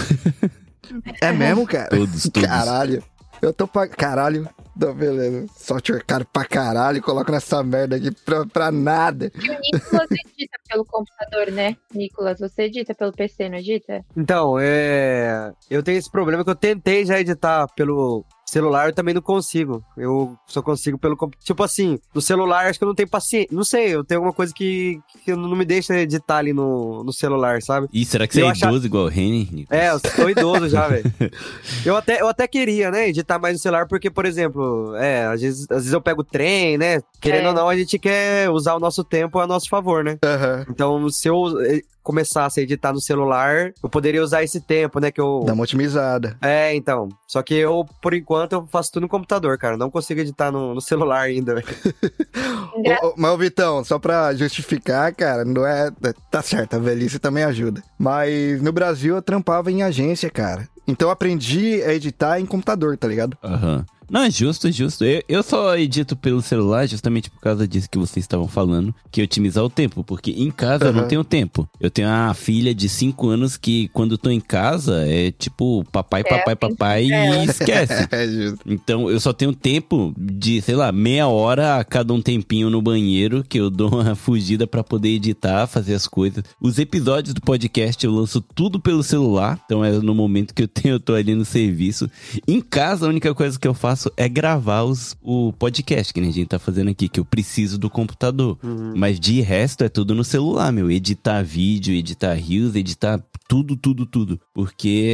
É 1.20 1.32
mesmo, 1.32 1.66
cara? 1.66 1.88
Todos, 1.88 2.24
todos. 2.24 2.48
Caralho. 2.48 3.02
Eu 3.44 3.52
tô 3.52 3.66
pra. 3.68 3.86
Caralho. 3.86 4.48
Não, 4.76 4.94
beleza. 4.94 5.46
Software 5.56 6.02
caro 6.04 6.26
pra 6.32 6.44
caralho. 6.44 7.02
Coloco 7.02 7.30
nessa 7.30 7.62
merda 7.62 7.96
aqui 7.96 8.10
pra, 8.10 8.46
pra 8.46 8.72
nada. 8.72 9.30
E 9.34 9.50
o 9.50 9.58
Nicolas 9.60 10.10
edita 10.10 10.58
pelo 10.68 10.84
computador, 10.84 11.52
né? 11.52 11.76
Nicolas, 11.94 12.38
você 12.40 12.62
edita 12.62 12.94
pelo 12.94 13.12
PC, 13.12 13.48
não 13.48 13.58
edita? 13.58 14.04
Então, 14.16 14.58
é. 14.58 15.52
Eu 15.70 15.82
tenho 15.82 15.98
esse 15.98 16.10
problema 16.10 16.42
que 16.42 16.50
eu 16.50 16.56
tentei 16.56 17.04
já 17.04 17.20
editar 17.20 17.66
pelo 17.76 18.24
celular, 18.46 18.88
eu 18.88 18.94
também 18.94 19.14
não 19.14 19.22
consigo. 19.22 19.82
Eu 19.96 20.36
só 20.46 20.62
consigo 20.62 20.98
pelo. 20.98 21.16
Tipo 21.42 21.62
assim, 21.62 21.98
no 22.14 22.20
celular 22.20 22.66
acho 22.66 22.78
que 22.78 22.84
eu 22.84 22.88
não 22.88 22.94
tenho 22.94 23.08
paciência. 23.08 23.48
Não 23.50 23.64
sei, 23.64 23.94
eu 23.94 24.04
tenho 24.04 24.18
alguma 24.20 24.32
coisa 24.32 24.52
que, 24.54 25.00
que 25.24 25.34
não 25.34 25.54
me 25.56 25.64
deixa 25.64 25.94
editar 25.98 26.36
ali 26.38 26.52
no, 26.52 27.02
no 27.04 27.12
celular, 27.12 27.60
sabe? 27.62 27.88
Ih, 27.92 28.04
será 28.04 28.26
que 28.26 28.34
você 28.34 28.42
Eu 28.42 28.48
é 28.50 28.52
idoso 28.52 28.86
igual 28.86 29.04
o 29.04 29.08
Reni? 29.08 29.48
Nico? 29.50 29.74
É, 29.74 29.90
eu 29.90 29.98
sou 30.14 30.28
idoso 30.30 30.68
já, 30.68 30.88
velho. 30.88 31.04
Eu 31.84 31.96
até, 31.96 32.20
eu 32.20 32.28
até 32.28 32.46
queria, 32.48 32.90
né, 32.90 33.08
editar 33.08 33.38
mais 33.38 33.54
no 33.54 33.60
celular, 33.60 33.86
porque, 33.86 34.10
por 34.10 34.24
exemplo, 34.24 34.94
é, 34.96 35.26
às 35.26 35.40
vezes, 35.40 35.66
às 35.70 35.78
vezes 35.78 35.92
eu 35.92 36.00
pego 36.00 36.22
o 36.22 36.24
trem, 36.24 36.78
né? 36.78 37.00
Querendo 37.20 37.46
É. 37.46 37.48
ou 37.48 37.54
não, 37.54 37.68
a 37.68 37.76
gente 37.76 37.98
quer 37.98 38.48
usar 38.50 38.74
o 38.74 38.80
nosso 38.80 39.04
tempo 39.04 39.38
a 39.38 39.46
nosso 39.46 39.68
favor, 39.68 40.02
né? 40.02 40.18
Aham. 40.24 40.64
Então, 40.70 41.08
se 41.10 41.28
eu 41.28 41.60
eh, 41.62 41.80
começasse 42.02 42.60
a 42.60 42.62
editar 42.62 42.92
no 42.92 43.00
celular, 43.00 43.72
eu 43.82 43.88
poderia 43.88 44.22
usar 44.22 44.42
esse 44.42 44.60
tempo, 44.60 44.98
né? 45.00 45.10
Que 45.10 45.20
eu. 45.20 45.42
Dá 45.44 45.52
uma 45.52 45.62
otimizada. 45.64 46.36
É, 46.40 46.74
então. 46.74 47.08
Só 47.26 47.42
que 47.42 47.54
eu, 47.54 47.84
por 48.00 48.14
enquanto, 48.14 48.33
eu 48.50 48.66
faço 48.66 48.92
tudo 48.92 49.02
no 49.02 49.08
computador, 49.08 49.56
cara. 49.58 49.76
Não 49.76 49.90
consigo 49.90 50.20
editar 50.20 50.50
no, 50.50 50.74
no 50.74 50.80
celular 50.80 51.22
ainda. 51.22 51.54
velho. 51.54 51.66
Mas, 53.16 53.30
ô, 53.30 53.36
Vitão, 53.38 53.84
só 53.84 53.98
pra 53.98 54.34
justificar, 54.34 55.14
cara, 55.14 55.44
não 55.44 55.66
é. 55.66 55.90
Tá 56.30 56.42
certo, 56.42 56.74
a 56.74 56.78
velhice 56.78 57.18
também 57.18 57.44
ajuda. 57.44 57.82
Mas 57.98 58.60
no 58.62 58.72
Brasil 58.72 59.16
eu 59.16 59.22
trampava 59.22 59.70
em 59.70 59.82
agência, 59.82 60.28
cara. 60.30 60.68
Então 60.86 61.08
eu 61.08 61.12
aprendi 61.12 61.82
a 61.82 61.94
editar 61.94 62.38
em 62.38 62.46
computador, 62.46 62.96
tá 62.96 63.08
ligado? 63.08 63.36
Aham. 63.42 63.84
Não, 64.10 64.22
é 64.22 64.30
justo, 64.30 64.68
é 64.68 64.72
justo. 64.72 65.04
Eu, 65.04 65.22
eu 65.28 65.42
só 65.42 65.76
edito 65.76 66.14
pelo 66.16 66.40
celular 66.42 66.86
justamente 66.86 67.30
por 67.30 67.40
causa 67.40 67.66
disso 67.66 67.88
que 67.90 67.98
vocês 67.98 68.24
estavam 68.24 68.46
falando, 68.48 68.94
que 69.10 69.20
é 69.20 69.24
otimizar 69.24 69.64
o 69.64 69.70
tempo, 69.70 70.04
porque 70.04 70.30
em 70.30 70.50
casa 70.50 70.86
eu 70.86 70.92
não 70.92 71.06
tenho 71.08 71.24
tempo. 71.24 71.68
Eu 71.80 71.90
tenho 71.90 72.08
uma 72.08 72.34
filha 72.34 72.74
de 72.74 72.88
5 72.88 73.28
anos 73.28 73.56
que 73.56 73.88
quando 73.88 74.12
eu 74.12 74.18
tô 74.18 74.30
em 74.30 74.40
casa 74.40 75.04
é 75.06 75.30
tipo 75.30 75.84
papai, 75.90 76.20
É, 76.20 76.24
papai, 76.24 76.56
papai 76.56 77.10
ela. 77.10 77.44
e 77.44 77.46
esquece. 77.46 78.08
É 78.14 78.26
justo. 78.28 78.60
Então 78.66 79.10
eu 79.10 79.18
só 79.18 79.32
tenho 79.32 79.52
tempo 79.54 80.14
de, 80.18 80.60
sei 80.62 80.74
lá, 80.74 80.92
meia 80.92 81.26
hora 81.26 81.78
a 81.78 81.84
cada 81.84 82.12
um 82.12 82.20
tempinho 82.20 82.70
no 82.70 82.80
banheiro 82.82 83.42
que 83.42 83.58
eu 83.58 83.70
dou 83.70 83.88
uma 84.00 84.14
fugida 84.14 84.66
pra 84.66 84.84
poder 84.84 85.08
editar, 85.10 85.66
fazer 85.66 85.94
as 85.94 86.06
coisas. 86.06 86.44
Os 86.60 86.78
episódios 86.78 87.34
do 87.34 87.40
podcast 87.40 88.04
eu 88.04 88.12
lanço 88.12 88.40
tudo 88.40 88.78
pelo 88.78 89.02
celular, 89.02 89.58
então 89.64 89.84
é 89.84 89.90
no 89.92 90.14
momento 90.14 90.54
que 90.54 90.62
eu 90.62 90.68
tenho, 90.68 90.94
eu 90.96 91.00
tô 91.00 91.14
ali 91.14 91.34
no 91.34 91.44
serviço. 91.44 92.10
Em 92.46 92.60
casa, 92.60 93.06
a 93.06 93.08
única 93.08 93.34
coisa 93.34 93.58
que 93.58 93.66
eu 93.66 93.74
faço 93.74 93.93
é 94.16 94.28
gravar 94.28 94.82
os, 94.82 95.16
o 95.22 95.52
podcast 95.52 96.12
que 96.12 96.20
a 96.20 96.24
gente 96.24 96.46
tá 96.46 96.58
fazendo 96.58 96.90
aqui, 96.90 97.08
que 97.08 97.20
eu 97.20 97.24
preciso 97.24 97.78
do 97.78 97.88
computador. 97.90 98.58
Mas 98.96 99.18
de 99.18 99.40
resto 99.40 99.84
é 99.84 99.88
tudo 99.88 100.14
no 100.14 100.24
celular, 100.24 100.72
meu. 100.72 100.90
Editar 100.90 101.42
vídeo, 101.42 101.94
editar 101.94 102.34
reels, 102.34 102.74
editar 102.74 103.22
tudo, 103.48 103.76
tudo, 103.76 104.06
tudo. 104.06 104.40
Porque 104.52 105.06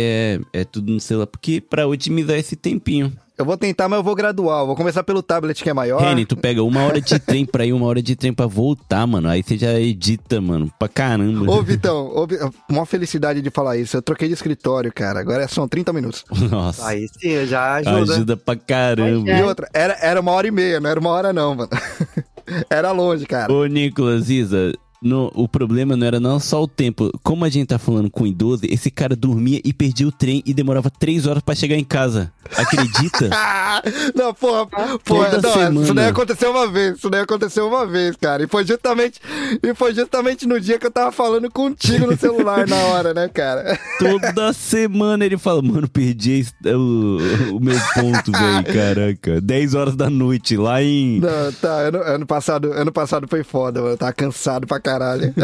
é, 0.52 0.60
é 0.60 0.64
tudo 0.64 0.92
no 0.92 1.00
celular. 1.00 1.26
Porque 1.26 1.60
pra 1.60 1.86
otimizar 1.86 2.36
esse 2.36 2.56
tempinho. 2.56 3.12
Eu 3.40 3.44
vou 3.46 3.56
tentar, 3.56 3.88
mas 3.88 3.96
eu 3.98 4.02
vou 4.02 4.14
gradual. 4.14 4.66
Vou 4.66 4.76
começar 4.76 5.02
pelo 5.02 5.22
tablet 5.22 5.62
que 5.62 5.70
é 5.70 5.72
maior. 5.72 6.00
Reni, 6.02 6.26
tu 6.26 6.36
pega 6.36 6.62
uma 6.62 6.82
hora 6.84 7.00
de 7.00 7.18
trem 7.18 7.46
pra 7.46 7.64
ir, 7.64 7.72
uma 7.72 7.86
hora 7.86 8.02
de 8.02 8.14
trem 8.14 8.32
pra 8.34 8.46
voltar, 8.46 9.06
mano. 9.06 9.28
Aí 9.28 9.42
você 9.42 9.56
já 9.56 9.72
edita, 9.80 10.40
mano, 10.40 10.70
pra 10.78 10.88
caramba. 10.88 11.50
Ô, 11.50 11.62
Vitão, 11.62 12.06
ô, 12.08 12.26
uma 12.68 12.84
felicidade 12.84 13.40
de 13.40 13.50
falar 13.50 13.78
isso. 13.78 13.96
Eu 13.96 14.02
troquei 14.02 14.28
de 14.28 14.34
escritório, 14.34 14.92
cara. 14.92 15.20
Agora 15.20 15.48
são 15.48 15.66
30 15.66 15.92
minutos. 15.92 16.22
Nossa, 16.50 16.86
Aí 16.86 17.06
sim, 17.18 17.46
já 17.46 17.74
ajuda. 17.76 18.12
ajuda. 18.14 18.36
pra 18.36 18.56
caramba. 18.56 19.22
Pois 19.24 19.36
E 19.36 19.40
É. 19.40 19.44
outra, 19.44 19.68
era, 19.72 19.96
era 20.02 20.20
uma 20.20 20.32
hora 20.32 20.46
e 20.46 20.50
meia, 20.50 20.78
não 20.78 20.90
era 20.90 21.00
uma 21.00 21.10
hora 21.10 21.32
não, 21.32 21.54
mano. 21.54 21.70
era 22.68 22.92
longe, 22.92 23.24
cara. 23.26 23.52
Ô, 23.52 23.64
Nicolas, 23.66 24.28
Isa, 24.28 24.72
no- 25.02 25.30
o 25.34 25.48
problema 25.48 25.96
não 25.96 26.06
era 26.06 26.20
não 26.20 26.38
só 26.38 26.62
o 26.62 26.68
tempo. 26.68 27.10
Como 27.22 27.44
a 27.44 27.48
gente 27.48 27.68
tá 27.68 27.78
falando 27.78 28.10
com 28.10 28.26
idoso, 28.26 28.62
esse 28.64 28.90
cara 28.90 29.16
dormia 29.16 29.60
e 29.64 29.72
perdia 29.72 30.06
o 30.06 30.12
trem 30.12 30.42
e 30.44 30.52
demorava 30.52 30.90
três 30.90 31.26
horas 31.26 31.42
pra 31.42 31.54
chegar 31.54 31.76
em 31.76 31.84
casa. 31.84 32.32
Acredita? 32.56 33.30
Não, 34.14 34.34
porra, 34.34 34.66
porra, 34.66 35.30
Toda 35.30 35.40
não, 35.48 35.52
semana. 35.54 35.82
isso 35.82 35.94
daí 35.94 36.08
aconteceu 36.08 36.50
uma 36.50 36.66
vez, 36.70 36.98
isso 36.98 37.08
daí 37.08 37.20
aconteceu 37.22 37.66
uma 37.68 37.86
vez, 37.86 38.16
cara. 38.16 38.42
E 38.42 38.48
foi 38.48 38.64
justamente, 38.66 39.20
e 39.62 39.74
foi 39.74 39.94
justamente 39.94 40.46
no 40.46 40.60
dia 40.60 40.78
que 40.78 40.86
eu 40.86 40.90
tava 40.90 41.12
falando 41.12 41.48
contigo 41.50 42.06
no 42.06 42.18
celular 42.18 42.66
na 42.66 42.76
hora, 42.76 43.14
né, 43.14 43.28
cara? 43.28 43.78
Toda 43.98 44.52
semana 44.52 45.24
ele 45.24 45.38
fala, 45.38 45.62
mano, 45.62 45.88
perdi 45.88 46.40
esse- 46.40 46.52
o, 46.74 47.56
o 47.56 47.60
meu 47.60 47.78
ponto, 47.94 48.32
velho. 48.32 48.64
Caraca. 48.64 49.40
10 49.40 49.74
horas 49.74 49.94
da 49.96 50.10
noite, 50.10 50.56
lá 50.56 50.82
em. 50.82 51.20
Não, 51.20 51.52
tá, 51.60 51.72
ano, 51.82 51.98
ano 52.02 52.26
passado, 52.26 52.72
ano 52.72 52.92
passado 52.92 53.26
foi 53.28 53.44
foda, 53.44 53.80
mano. 53.80 53.92
Eu 53.94 53.98
tava 53.98 54.12
cansado 54.12 54.66
pra 54.66 54.80
caralho. 54.80 54.89
Cara, 54.98 55.34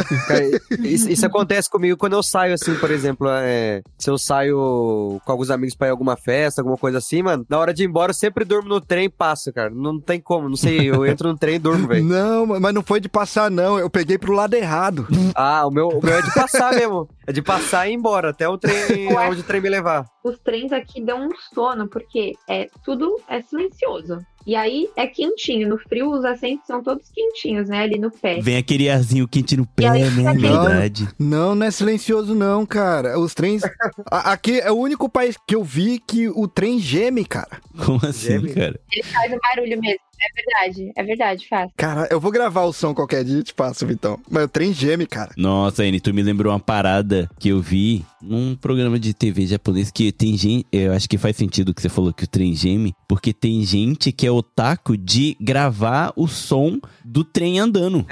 Isso, 0.83 1.11
isso 1.11 1.27
acontece 1.27 1.69
comigo 1.71 1.97
quando 1.97 2.15
eu 2.15 2.23
saio, 2.23 2.55
assim, 2.55 2.75
por 2.75 2.91
exemplo, 2.91 3.29
é, 3.31 3.83
se 3.99 4.11
eu 4.11 4.19
saio 4.19 5.21
com 5.25 5.33
alguns 5.33 5.51
amigos 5.51 5.75
pra 5.75 5.89
ir 5.89 5.91
a 5.91 5.93
alguma 5.93 6.17
festa, 6.17 6.61
alguma 6.61 6.77
coisa 6.77 6.99
assim, 6.99 7.23
mano, 7.23 7.45
na 7.49 7.59
hora 7.59 7.73
de 7.73 7.83
ir 7.83 7.87
embora 7.87 8.11
eu 8.11 8.15
sempre 8.15 8.45
durmo 8.45 8.69
no 8.69 8.81
trem 8.81 9.05
e 9.07 9.09
passo, 9.09 9.53
cara. 9.53 9.71
Não 9.71 10.01
tem 10.01 10.21
como, 10.21 10.49
não 10.49 10.57
sei, 10.57 10.91
eu 10.91 11.07
entro 11.07 11.29
no 11.29 11.39
trem 11.39 11.57
e 11.57 11.59
durmo, 11.59 11.87
velho. 11.89 12.05
Não, 12.05 12.47
mas 12.47 12.75
não 12.75 12.83
foi 12.83 13.01
de 13.01 13.09
passar, 13.09 13.51
não. 13.51 13.79
Eu 13.79 13.91
peguei 13.91 14.19
pro 14.19 14.33
lado 14.33 14.55
errado. 14.55 15.07
Ah, 15.35 15.67
o 15.67 15.71
meu, 15.71 15.89
o 15.89 16.05
meu 16.05 16.17
é 16.17 16.23
de 16.23 16.33
passar 16.33 16.73
mesmo. 16.73 17.09
É 17.27 17.33
de 17.33 17.43
passar 17.43 17.89
e 17.89 17.93
ir 17.93 17.95
embora, 17.95 18.31
até 18.31 18.49
o 18.49 18.57
trem, 18.57 19.13
Ué. 19.13 19.29
onde 19.29 19.41
o 19.41 19.45
trem 19.45 19.61
me 19.61 19.69
levar. 19.69 20.07
Os 20.29 20.39
trens 20.41 20.73
aqui 20.73 21.01
dão 21.01 21.29
um 21.29 21.31
sono, 21.55 21.87
porque 21.89 22.33
é 22.49 22.69
tudo 22.85 23.21
é 23.29 23.41
silencioso. 23.43 24.19
E 24.47 24.55
aí 24.55 24.89
é 24.97 25.07
quentinho. 25.09 25.69
No 25.69 25.77
frio, 25.77 26.09
os 26.11 26.25
assentos 26.25 26.67
são 26.69 26.81
todos 26.83 27.09
quentinhos, 27.11 27.69
né? 27.69 27.81
Ali 27.81 27.99
no 27.99 28.13
pé. 28.13 28.41
Vem 28.41 28.57
aquele 28.57 28.89
arzinho 28.89 29.27
quente 29.27 29.57
no 29.57 29.67
pé, 29.67 29.89
aí, 29.89 30.09
né? 30.11 30.29
aquele- 30.31 30.49
Verdade. 30.49 31.09
Não, 31.19 31.55
não 31.57 31.67
é 31.67 31.71
silencioso, 31.73 32.33
não, 32.33 32.65
cara. 32.65 33.19
Os 33.19 33.35
trens. 33.35 33.63
A- 34.11 34.33
aqui 34.33 34.61
é 34.61 34.71
o 34.71 34.77
único 34.77 35.09
país 35.09 35.37
que 35.49 35.55
eu 35.57 35.65
vi 35.65 35.99
que 35.99 36.29
o 36.29 36.47
trem 36.47 36.79
geme, 36.79 37.25
cara. 37.25 37.61
Como 37.85 37.99
assim, 38.07 38.29
Geme. 38.39 38.55
cara? 38.55 38.81
Ele 38.93 39.03
faz 39.03 39.33
um 39.33 39.39
barulho 39.39 39.81
mesmo. 39.81 39.99
É 40.21 40.33
verdade, 40.35 40.93
é 40.97 41.03
verdade, 41.03 41.49
faz. 41.49 41.71
Cara, 41.77 42.09
eu 42.11 42.21
vou 42.21 42.31
gravar 42.31 42.65
o 42.65 42.73
som 42.73 42.95
qualquer 42.95 43.25
dia 43.25 43.41
e 43.41 43.43
te 43.43 43.55
passo, 43.55 43.87
Vitão. 43.87 44.19
Mas 44.31 44.45
o 44.45 44.49
trem 44.49 44.73
geme, 44.73 45.07
cara. 45.07 45.33
Nossa, 45.37 45.83
Anny, 45.83 46.01
tu 46.01 46.13
me 46.13 46.23
lembrou 46.23 46.53
uma 46.53 46.61
parada 46.61 47.29
que 47.39 47.49
eu 47.51 47.61
vi 47.61 48.05
num 48.21 48.57
programa 48.57 48.99
de 48.99 49.15
TV 49.15 49.47
japonês 49.47 49.91
que 49.91 50.11
tem 50.11 50.37
gente. 50.37 50.67
Eu 50.73 50.93
acho 50.93 51.09
que 51.09 51.19
faz 51.19 51.37
sentido 51.37 51.75
que 51.75 51.83
você 51.83 51.89
falou 51.89 52.13
que 52.13 52.25
o 52.25 52.29
trem 52.29 52.55
geme, 52.55 52.95
porque 53.09 53.33
tem 53.33 53.63
gente 53.65 54.11
que 54.11 54.27
é 54.27 54.31
otaku 54.31 54.97
de 54.97 55.37
gravar 55.41 56.13
o 56.17 56.27
som 56.27 56.81
do 57.05 57.23
trem 57.23 57.59
andando. 57.59 58.05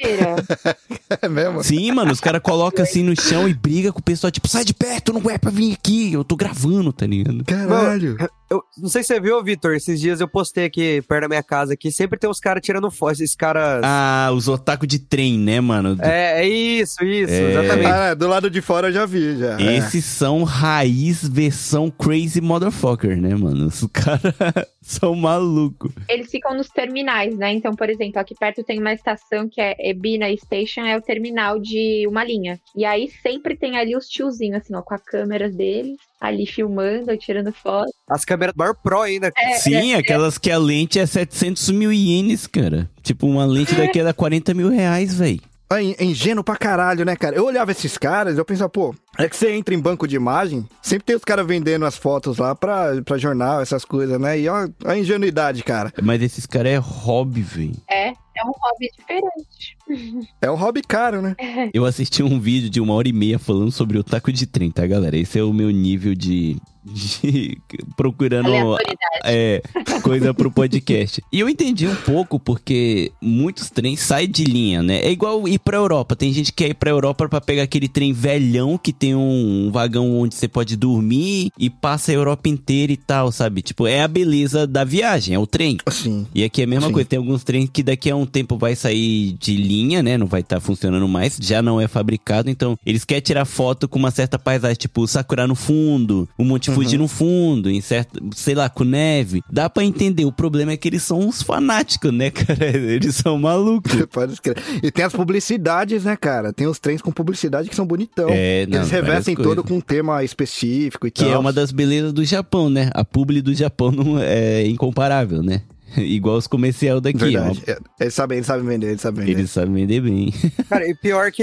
Mentira. 0.00 0.36
É 1.20 1.28
mesmo? 1.28 1.62
Sim, 1.62 1.92
mano, 1.92 2.10
os 2.10 2.20
caras 2.20 2.40
colocam 2.42 2.82
assim 2.82 3.02
no 3.02 3.14
chão 3.20 3.46
e 3.46 3.52
briga 3.52 3.92
com 3.92 3.98
o 4.00 4.02
pessoal, 4.02 4.30
tipo, 4.30 4.48
sai 4.48 4.64
de 4.64 4.72
perto, 4.72 5.12
não 5.12 5.30
é 5.30 5.36
pra 5.36 5.50
vir 5.50 5.74
aqui, 5.74 6.10
eu 6.14 6.24
tô 6.24 6.34
gravando, 6.36 6.90
tá 6.90 7.06
ligado? 7.06 7.44
Caralho. 7.44 8.16
Eu 8.50 8.62
não 8.78 8.88
sei 8.88 9.02
se 9.02 9.08
você 9.08 9.20
viu, 9.20 9.42
Vitor, 9.44 9.74
esses 9.74 10.00
dias 10.00 10.20
eu 10.20 10.28
postei 10.28 10.64
aqui 10.64 11.02
perto 11.02 11.22
da 11.22 11.28
minha 11.28 11.42
casa 11.42 11.74
aqui, 11.74 11.92
sempre 11.92 12.18
tem 12.18 12.28
uns 12.30 12.40
caras 12.40 12.62
tirando 12.64 12.90
foto, 12.90 13.12
esses 13.12 13.34
caras... 13.34 13.82
Ah, 13.84 14.30
os 14.34 14.48
otaku 14.48 14.86
de 14.86 14.98
trem, 14.98 15.38
né, 15.38 15.60
mano? 15.60 15.98
É, 16.00 16.42
é 16.42 16.48
isso, 16.48 17.04
isso, 17.04 17.32
É. 17.32 17.50
exatamente. 17.50 17.86
Ah, 17.86 18.14
do 18.14 18.26
lado 18.26 18.48
de 18.50 18.60
fora 18.62 18.88
eu 18.88 18.92
já 18.92 19.04
vi, 19.04 19.36
já. 19.38 19.60
É. 19.60 19.76
Esses 19.76 20.04
são 20.06 20.44
raiz 20.44 21.26
versão 21.28 21.90
crazy 21.90 22.40
motherfucker, 22.40 23.20
né, 23.20 23.34
mano? 23.34 23.66
Os 23.66 23.86
caras 23.92 24.34
são 24.80 25.14
malucos. 25.14 25.92
Eles 26.08 26.30
ficam 26.30 26.56
nos 26.56 26.68
terminais, 26.68 27.36
né? 27.36 27.52
Então, 27.52 27.72
por 27.74 27.88
exemplo, 27.90 28.18
aqui 28.18 28.34
perto 28.34 28.64
tem 28.64 28.80
uma 28.80 28.92
estação 28.94 29.48
que 29.48 29.60
é 29.60 29.74
Ebina 29.82 30.26
Station, 30.36 30.82
é 30.82 30.96
o 30.96 31.02
terminal 31.02 31.58
de 31.58 32.06
uma 32.06 32.24
linha. 32.24 32.58
E 32.76 32.84
aí 32.84 33.10
sempre 33.22 33.56
tem 33.56 33.76
ali 33.76 33.96
os 33.96 34.06
tiozinhos, 34.06 34.62
assim, 34.62 34.74
ó, 34.74 34.82
com 34.82 34.94
a 34.94 34.98
câmera 34.98 35.50
deles, 35.50 35.96
ali 36.20 36.46
filmando, 36.46 37.16
tirando 37.16 37.52
foto. 37.52 37.90
As 38.08 38.24
câmeras 38.24 38.54
maior 38.56 38.74
pro 38.74 39.00
ainda. 39.02 39.32
É, 39.36 39.54
Sim, 39.54 39.94
aquelas 39.94 40.38
que 40.38 40.50
a 40.50 40.58
lente 40.58 40.98
é 40.98 41.06
700 41.06 41.70
mil 41.70 41.92
ienes, 41.92 42.46
cara. 42.46 42.88
Tipo, 43.02 43.26
uma 43.26 43.44
lente 43.44 43.74
daqui 43.74 44.00
é 44.00 44.12
40 44.12 44.54
mil 44.54 44.68
reais, 44.68 45.14
velho. 45.14 45.40
é 45.72 45.82
in- 45.82 45.94
é 45.98 46.04
ingênuo 46.04 46.44
pra 46.44 46.54
caralho, 46.54 47.02
né, 47.04 47.16
cara? 47.16 47.34
Eu 47.34 47.46
olhava 47.46 47.70
esses 47.72 47.96
caras, 47.96 48.36
eu 48.36 48.44
pensava, 48.44 48.68
pô, 48.68 48.94
é 49.18 49.26
que 49.26 49.34
você 49.34 49.50
entra 49.52 49.74
em 49.74 49.80
banco 49.80 50.06
de 50.06 50.14
imagem, 50.16 50.66
sempre 50.82 51.06
tem 51.06 51.16
os 51.16 51.24
caras 51.24 51.46
vendendo 51.46 51.86
as 51.86 51.96
fotos 51.96 52.36
lá 52.36 52.54
pra, 52.54 53.00
pra 53.02 53.16
jornal, 53.16 53.58
essas 53.62 53.82
coisas, 53.82 54.20
né? 54.20 54.38
E 54.38 54.46
ó, 54.50 54.68
a 54.84 54.98
ingenuidade, 54.98 55.62
cara. 55.64 55.90
Mas 56.02 56.20
esses 56.20 56.44
caras 56.44 56.72
é 56.72 56.76
hobby, 56.76 57.40
velho. 57.40 57.72
É, 57.90 58.12
é 58.34 58.44
um 58.44 58.52
hobby 58.52 58.90
diferente. 58.96 60.26
É 60.40 60.50
um 60.50 60.54
hobby 60.54 60.82
caro, 60.82 61.20
né? 61.20 61.36
Eu 61.72 61.84
assisti 61.84 62.22
um 62.22 62.40
vídeo 62.40 62.70
de 62.70 62.80
uma 62.80 62.94
hora 62.94 63.08
e 63.08 63.12
meia 63.12 63.38
falando 63.38 63.70
sobre 63.70 63.98
o 63.98 64.04
taco 64.04 64.32
de 64.32 64.46
trem, 64.46 64.70
tá, 64.70 64.86
galera? 64.86 65.16
Esse 65.16 65.38
é 65.38 65.42
o 65.42 65.52
meu 65.52 65.70
nível 65.70 66.14
de. 66.14 66.56
De 66.84 67.58
procurando 67.96 68.76
é, 69.24 69.62
coisa 70.02 70.34
pro 70.34 70.50
podcast. 70.50 71.22
E 71.32 71.40
eu 71.40 71.48
entendi 71.48 71.86
um 71.86 71.94
pouco 71.94 72.38
porque 72.38 73.12
muitos 73.20 73.70
trens 73.70 74.00
saem 74.00 74.28
de 74.28 74.44
linha, 74.44 74.82
né? 74.82 74.98
É 74.98 75.10
igual 75.10 75.46
ir 75.46 75.58
pra 75.58 75.76
Europa. 75.76 76.16
Tem 76.16 76.32
gente 76.32 76.52
que 76.52 76.64
quer 76.64 76.70
ir 76.70 76.74
pra 76.74 76.90
Europa 76.90 77.28
pra 77.28 77.40
pegar 77.40 77.62
aquele 77.62 77.88
trem 77.88 78.12
velhão 78.12 78.76
que 78.76 78.92
tem 78.92 79.14
um, 79.14 79.70
vagão 79.72 80.18
onde 80.18 80.34
você 80.34 80.48
pode 80.48 80.76
dormir 80.76 81.50
e 81.58 81.70
passa 81.70 82.10
a 82.10 82.14
Europa 82.14 82.48
inteira 82.48 82.92
e 82.92 82.96
tal, 82.96 83.30
sabe? 83.30 83.62
Tipo, 83.62 83.86
é 83.86 84.02
a 84.02 84.08
beleza 84.08 84.66
da 84.66 84.84
viagem, 84.84 85.34
é 85.34 85.38
o 85.38 85.46
trem. 85.46 85.78
Assim. 85.86 86.26
E 86.34 86.42
aqui 86.44 86.62
é 86.62 86.64
a 86.64 86.66
mesma 86.68 86.88
Sim. 86.88 86.92
coisa, 86.92 87.08
tem 87.08 87.18
alguns 87.18 87.44
trens 87.44 87.68
que 87.72 87.82
daqui 87.82 88.10
a 88.10 88.16
um 88.16 88.26
tempo 88.26 88.56
vai 88.56 88.74
sair 88.74 89.32
de 89.38 89.56
linha, 89.56 90.02
né? 90.02 90.18
Não 90.18 90.26
vai 90.26 90.40
estar 90.40 90.60
funcionando 90.60 91.06
mais, 91.06 91.38
já 91.40 91.62
não 91.62 91.80
é 91.80 91.86
fabricado, 91.86 92.50
então 92.50 92.76
eles 92.84 93.04
querem 93.04 93.22
tirar 93.22 93.44
foto 93.44 93.88
com 93.88 93.98
uma 93.98 94.10
certa 94.10 94.38
paisagem, 94.38 94.76
tipo 94.76 95.06
Sakura 95.06 95.46
no 95.46 95.54
fundo, 95.54 96.28
o 96.36 96.44
Monte 96.44 96.71
Fuji 96.74 96.98
no 96.98 97.08
fundo, 97.08 97.70
em 97.70 97.80
certo, 97.80 98.20
sei 98.34 98.54
lá, 98.54 98.68
com 98.68 98.84
neve. 98.84 99.42
Dá 99.50 99.68
pra 99.70 99.84
entender, 99.84 100.24
o 100.24 100.32
problema 100.32 100.72
é 100.72 100.76
que 100.76 100.88
eles 100.88 101.02
são 101.02 101.20
uns 101.20 101.42
fanáticos, 101.42 102.12
né, 102.12 102.30
cara? 102.32 102.66
Eles 102.66 103.16
são 103.16 103.38
malucos. 103.38 103.92
Pode 104.12 104.32
escrever. 104.34 104.62
E 104.82 104.90
tem 104.90 105.04
as 105.04 105.12
publicidades, 105.12 106.04
né, 106.04 106.16
cara? 106.16 106.52
Tem 106.52 106.66
os 106.66 106.78
trens 106.78 107.00
com 107.02 107.10
publicidade 107.12 107.68
que 107.68 107.76
são 107.76 107.86
bonitão. 107.86 108.28
É, 108.30 108.66
não, 108.66 108.78
Eles 108.78 108.90
revestem 108.90 109.34
todo 109.34 109.62
com 109.64 109.74
um 109.74 109.80
tema 109.80 110.22
específico 110.24 111.06
e 111.06 111.10
Que 111.10 111.24
tal. 111.24 111.32
é 111.32 111.38
uma 111.38 111.52
das 111.52 111.72
belezas 111.72 112.12
do 112.12 112.24
Japão, 112.24 112.68
né? 112.68 112.90
A 112.94 113.04
publi 113.04 113.40
do 113.42 113.54
Japão 113.54 113.90
não 113.90 114.18
é 114.18 114.66
incomparável, 114.66 115.42
né? 115.42 115.62
Igual 116.02 116.36
os 116.36 116.46
comercial 116.46 117.00
daqui. 117.00 117.18
é 117.18 117.40
Verdade. 117.40 117.62
É, 117.66 117.78
Eles 118.00 118.14
sabem, 118.14 118.38
eles 118.38 118.46
sabem 118.46 118.64
vender, 118.66 118.88
eles 118.88 119.00
sabem 119.00 119.24
vender. 119.24 119.38
Eles 119.38 119.50
sabem 119.50 119.74
vender 119.74 120.00
bem. 120.00 120.32
Cara, 120.68 120.88
e 120.88 120.94
pior 120.94 121.30
que. 121.32 121.42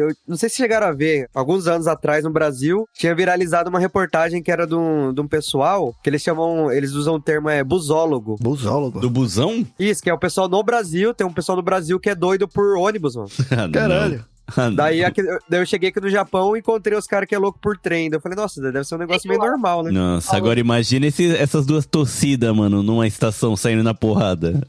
Eu 0.00 0.08
não 0.26 0.36
sei 0.36 0.48
se 0.48 0.56
chegaram 0.56 0.86
a 0.86 0.92
ver, 0.92 1.28
alguns 1.34 1.66
anos 1.66 1.86
atrás 1.86 2.24
no 2.24 2.30
Brasil, 2.30 2.84
tinha 2.94 3.14
viralizado 3.14 3.68
uma 3.70 3.78
reportagem 3.78 4.42
que 4.42 4.50
era 4.50 4.66
de 4.66 4.74
um, 4.74 5.12
de 5.12 5.20
um 5.20 5.28
pessoal 5.28 5.94
que 6.02 6.10
eles 6.10 6.22
chamam. 6.22 6.70
Eles 6.72 6.92
usam 6.92 7.14
o 7.14 7.20
termo 7.20 7.48
é 7.48 7.62
busólogo. 7.64 8.36
Busólogo. 8.40 9.00
Do 9.00 9.10
busão? 9.10 9.66
Isso, 9.78 10.02
que 10.02 10.10
é 10.10 10.14
o 10.14 10.18
pessoal 10.18 10.48
no 10.48 10.62
Brasil, 10.62 11.12
tem 11.14 11.26
um 11.26 11.32
pessoal 11.32 11.56
no 11.56 11.62
Brasil 11.62 11.98
que 11.98 12.10
é 12.10 12.14
doido 12.14 12.46
por 12.48 12.76
ônibus, 12.76 13.16
mano. 13.16 13.28
Ah, 13.50 13.66
não. 13.66 13.72
Caralho. 13.72 14.24
Ah. 14.56 14.70
Daí, 14.70 15.04
aqui- 15.04 15.22
daí 15.48 15.60
eu 15.60 15.66
cheguei 15.66 15.90
aqui 15.90 16.00
no 16.00 16.08
Japão 16.10 16.56
e 16.56 16.60
encontrei 16.60 16.96
os 16.96 17.06
caras 17.06 17.28
que 17.28 17.34
é 17.34 17.38
louco 17.38 17.58
por 17.60 17.76
trem. 17.78 18.08
Daí 18.10 18.16
eu 18.18 18.20
falei, 18.20 18.36
nossa, 18.36 18.60
deve 18.60 18.84
ser 18.84 18.94
um 18.94 18.98
negócio 18.98 19.28
meio 19.28 19.40
normal, 19.40 19.82
né? 19.82 19.90
Nossa, 19.90 20.36
agora 20.36 20.58
imagina 20.60 21.06
esse- 21.06 21.34
essas 21.36 21.66
duas 21.66 21.86
torcidas, 21.86 22.54
mano, 22.54 22.82
numa 22.82 23.06
estação 23.06 23.56
saindo 23.56 23.82
na 23.82 23.94
porrada. 23.94 24.60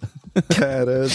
Caramba. 0.47 1.07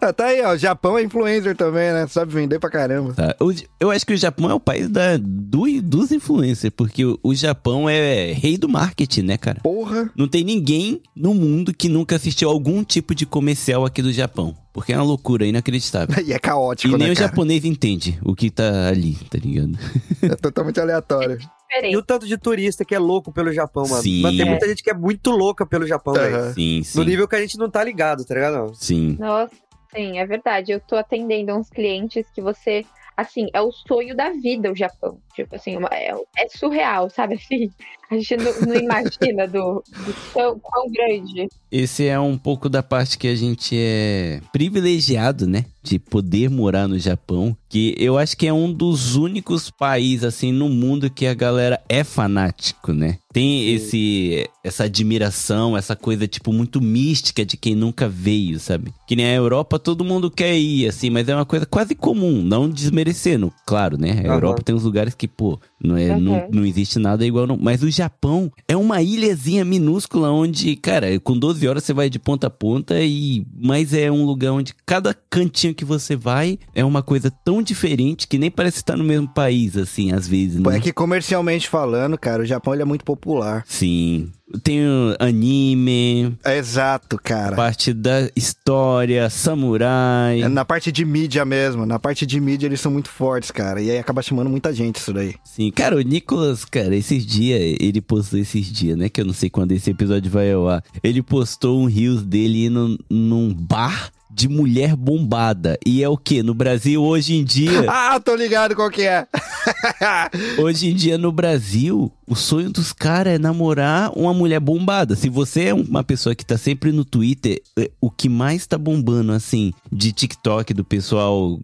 Ah, 0.00 0.12
tá 0.12 0.26
aí, 0.26 0.42
ó. 0.42 0.52
O 0.52 0.56
Japão 0.56 0.96
é 0.96 1.02
influencer 1.02 1.56
também, 1.56 1.92
né? 1.92 2.06
Sabe 2.06 2.32
vender 2.32 2.58
pra 2.60 2.70
caramba. 2.70 3.12
Tá? 3.14 3.34
O- 3.40 3.52
eu 3.80 3.90
acho 3.90 4.06
que 4.06 4.14
o 4.14 4.16
Japão 4.16 4.48
é 4.50 4.54
o 4.54 4.60
país 4.60 4.88
da, 4.88 5.16
do- 5.16 5.82
dos 5.82 6.12
influencers, 6.12 6.72
porque 6.76 7.04
o, 7.04 7.18
o 7.22 7.34
Japão 7.34 7.88
é 7.88 8.32
rei 8.32 8.56
do 8.56 8.68
marketing, 8.68 9.22
né, 9.22 9.36
cara? 9.36 9.60
Porra. 9.60 10.10
Não 10.16 10.28
tem 10.28 10.44
ninguém 10.44 11.00
no 11.16 11.34
mundo 11.34 11.74
que 11.74 11.88
nunca 11.88 12.14
assistiu 12.16 12.48
algum 12.48 12.84
tipo 12.84 13.14
de 13.14 13.26
comercial 13.26 13.84
aqui 13.84 14.00
do 14.02 14.12
Japão. 14.12 14.54
Porque 14.72 14.92
é 14.92 14.96
uma 14.96 15.04
loucura 15.04 15.44
inacreditável. 15.44 16.14
E 16.24 16.32
é 16.32 16.38
caótico, 16.38 16.94
E 16.94 16.98
nem 16.98 17.08
né, 17.08 17.12
o 17.12 17.16
cara? 17.16 17.28
japonês 17.28 17.64
entende 17.64 18.18
o 18.24 18.34
que 18.34 18.50
tá 18.50 18.88
ali, 18.88 19.14
tá 19.28 19.38
ligado? 19.38 19.72
É 20.22 20.36
totalmente 20.36 20.78
aleatório. 20.80 21.38
E 21.38 21.74
Diferente. 21.74 21.96
o 21.96 22.02
tanto 22.02 22.26
de 22.26 22.36
turista 22.36 22.84
que 22.84 22.94
é 22.94 22.98
louco 22.98 23.32
pelo 23.32 23.52
Japão, 23.52 23.84
mano. 23.88 24.02
Sim. 24.02 24.22
Mano, 24.22 24.36
tem 24.36 24.46
É. 24.46 24.50
muita 24.50 24.68
gente 24.68 24.82
que 24.82 24.90
é 24.90 24.94
muito 24.94 25.30
louca 25.30 25.64
pelo 25.64 25.86
Japão, 25.86 26.14
velho. 26.14 26.36
Aham. 26.36 26.52
Sim, 26.52 26.78
No 26.78 26.84
sim. 26.84 27.04
nível 27.04 27.26
que 27.28 27.36
a 27.36 27.40
gente 27.40 27.56
não 27.58 27.70
tá 27.70 27.82
ligado, 27.82 28.24
tá 28.24 28.34
ligado? 28.34 28.72
Sim. 28.74 29.16
Nossa, 29.18 29.54
sim, 29.94 30.18
é 30.18 30.26
verdade. 30.26 30.72
Eu 30.72 30.80
tô 30.80 30.96
atendendo 30.96 31.54
uns 31.54 31.68
clientes 31.70 32.26
que 32.34 32.40
você. 32.42 32.84
Assim, 33.16 33.48
é 33.52 33.60
o 33.60 33.70
sonho 33.70 34.16
da 34.16 34.30
vida 34.30 34.70
o 34.72 34.76
Japão. 34.76 35.18
Tipo 35.34 35.54
assim, 35.56 35.76
uma- 35.76 35.90
é, 35.92 36.12
é 36.38 36.48
surreal, 36.48 37.08
sabe? 37.10 37.34
Assim, 37.34 37.70
a 38.10 38.14
gente 38.16 38.36
não, 38.36 38.52
não 38.62 38.74
imagina 38.74 39.46
do, 39.46 39.84
do 40.04 40.14
tão, 40.34 40.58
quão 40.60 40.90
grande. 40.90 41.46
Esse 41.70 42.06
é 42.06 42.18
um 42.18 42.36
pouco 42.36 42.68
da 42.68 42.82
parte 42.82 43.16
que 43.16 43.28
a 43.28 43.34
gente 43.34 43.76
é 43.78 44.40
privilegiado, 44.52 45.46
né? 45.46 45.64
De 45.82 45.98
poder 45.98 46.50
morar 46.50 46.88
no 46.88 46.98
Japão. 46.98 47.56
Que 47.68 47.94
eu 47.96 48.18
acho 48.18 48.36
que 48.36 48.46
é 48.48 48.52
um 48.52 48.72
dos 48.72 49.14
únicos 49.14 49.70
países, 49.70 50.24
assim, 50.24 50.50
no 50.50 50.68
mundo 50.68 51.08
que 51.08 51.26
a 51.26 51.32
galera 51.34 51.80
é 51.88 52.02
fanático, 52.02 52.92
né? 52.92 53.18
Tem 53.32 53.72
esse, 53.72 54.48
essa 54.64 54.84
admiração, 54.84 55.76
essa 55.76 55.94
coisa, 55.94 56.26
tipo, 56.26 56.52
muito 56.52 56.80
mística 56.80 57.44
de 57.46 57.56
quem 57.56 57.76
nunca 57.76 58.08
veio, 58.08 58.58
sabe? 58.58 58.92
Que 59.06 59.14
nem 59.14 59.26
a 59.26 59.34
Europa, 59.34 59.78
todo 59.78 60.04
mundo 60.04 60.28
quer 60.28 60.58
ir, 60.58 60.88
assim, 60.88 61.08
mas 61.08 61.28
é 61.28 61.34
uma 61.36 61.46
coisa 61.46 61.64
quase 61.64 61.94
comum, 61.94 62.42
não 62.42 62.68
desmerecendo, 62.68 63.52
claro, 63.64 63.96
né? 63.96 64.10
A 64.24 64.26
Aham. 64.26 64.34
Europa 64.34 64.62
tem 64.64 64.74
uns 64.74 64.82
lugares 64.82 65.14
que, 65.14 65.28
pô, 65.28 65.58
não, 65.82 65.96
é, 65.96 66.18
não, 66.18 66.32
Uhum. 66.32 66.48
não 66.52 66.66
existe 66.66 66.98
nada 66.98 67.24
igual. 67.24 67.46
Não. 67.46 67.56
Mas 67.56 67.82
o 67.84 67.90
Japão 68.00 68.50
é 68.66 68.76
uma 68.76 69.02
ilhazinha 69.02 69.64
minúscula 69.64 70.30
onde, 70.30 70.74
cara, 70.76 71.20
com 71.20 71.38
12 71.38 71.68
horas 71.68 71.84
você 71.84 71.92
vai 71.92 72.08
de 72.08 72.18
ponta 72.18 72.46
a 72.46 72.50
ponta 72.50 72.98
e. 72.98 73.44
Mas 73.54 73.92
é 73.92 74.10
um 74.10 74.24
lugar 74.24 74.52
onde 74.52 74.74
cada 74.86 75.14
cantinho 75.28 75.74
que 75.74 75.84
você 75.84 76.16
vai 76.16 76.58
é 76.74 76.82
uma 76.84 77.02
coisa 77.02 77.30
tão 77.30 77.62
diferente 77.62 78.26
que 78.26 78.38
nem 78.38 78.50
parece 78.50 78.78
estar 78.78 78.96
no 78.96 79.04
mesmo 79.04 79.28
país, 79.28 79.76
assim, 79.76 80.12
às 80.12 80.26
vezes, 80.26 80.60
Pô, 80.62 80.70
né? 80.70 80.78
É 80.78 80.80
que 80.80 80.92
comercialmente 80.92 81.68
falando, 81.68 82.16
cara, 82.16 82.42
o 82.42 82.46
Japão 82.46 82.72
ele 82.72 82.82
é 82.82 82.86
muito 82.86 83.04
popular. 83.04 83.64
Sim. 83.66 84.30
Tem 84.62 84.80
anime, 85.18 86.36
É 86.44 86.56
exato, 86.56 87.18
cara. 87.22 87.54
parte 87.56 87.92
da 87.92 88.28
história, 88.34 89.28
samurai. 89.30 90.42
É 90.42 90.48
na 90.48 90.64
parte 90.64 90.90
de 90.90 91.04
mídia 91.04 91.44
mesmo. 91.44 91.86
Na 91.86 91.98
parte 91.98 92.26
de 92.26 92.40
mídia 92.40 92.66
eles 92.66 92.80
são 92.80 92.90
muito 92.92 93.08
fortes, 93.08 93.50
cara. 93.50 93.80
E 93.80 93.90
aí 93.90 93.98
acaba 93.98 94.22
chamando 94.22 94.50
muita 94.50 94.72
gente 94.72 94.96
isso 94.96 95.12
daí. 95.12 95.34
Sim, 95.44 95.70
cara, 95.70 95.96
o 95.96 96.00
Nicolas, 96.00 96.64
cara, 96.64 96.94
esses 96.96 97.24
dias, 97.24 97.76
ele 97.80 98.00
postou 98.00 98.38
esses 98.38 98.66
dias, 98.66 98.96
né? 98.96 99.08
Que 99.08 99.20
eu 99.20 99.24
não 99.24 99.32
sei 99.32 99.48
quando 99.50 99.72
esse 99.72 99.90
episódio 99.90 100.30
vai 100.30 100.52
ao 100.52 100.68
ar. 100.68 100.82
Ele 101.02 101.22
postou 101.22 101.80
um 101.80 101.86
rios 101.86 102.22
dele 102.22 102.66
indo 102.66 102.98
num 103.08 103.54
bar 103.54 104.10
de 104.30 104.48
mulher 104.48 104.94
bombada. 104.96 105.78
E 105.86 106.02
é 106.02 106.08
o 106.08 106.16
quê? 106.16 106.42
No 106.42 106.54
Brasil, 106.54 107.02
hoje 107.02 107.34
em 107.34 107.44
dia, 107.44 107.84
Ah, 107.90 108.18
tô 108.20 108.34
ligado 108.34 108.74
qual 108.74 108.90
que 108.90 109.02
é. 109.02 109.26
hoje 110.58 110.88
em 110.88 110.94
dia 110.94 111.18
no 111.18 111.30
Brasil, 111.32 112.10
o 112.26 112.34
sonho 112.34 112.70
dos 112.70 112.92
caras 112.92 113.34
é 113.34 113.38
namorar 113.38 114.10
uma 114.16 114.32
mulher 114.32 114.60
bombada. 114.60 115.16
Se 115.16 115.28
você 115.28 115.66
é 115.66 115.74
uma 115.74 116.02
pessoa 116.04 116.34
que 116.34 116.44
tá 116.46 116.56
sempre 116.56 116.92
no 116.92 117.04
Twitter, 117.04 117.60
é, 117.78 117.90
o 118.00 118.10
que 118.10 118.28
mais 118.28 118.66
tá 118.66 118.78
bombando, 118.78 119.32
assim, 119.32 119.72
de 119.92 120.12
TikTok, 120.12 120.72
do 120.72 120.84
pessoal 120.84 121.58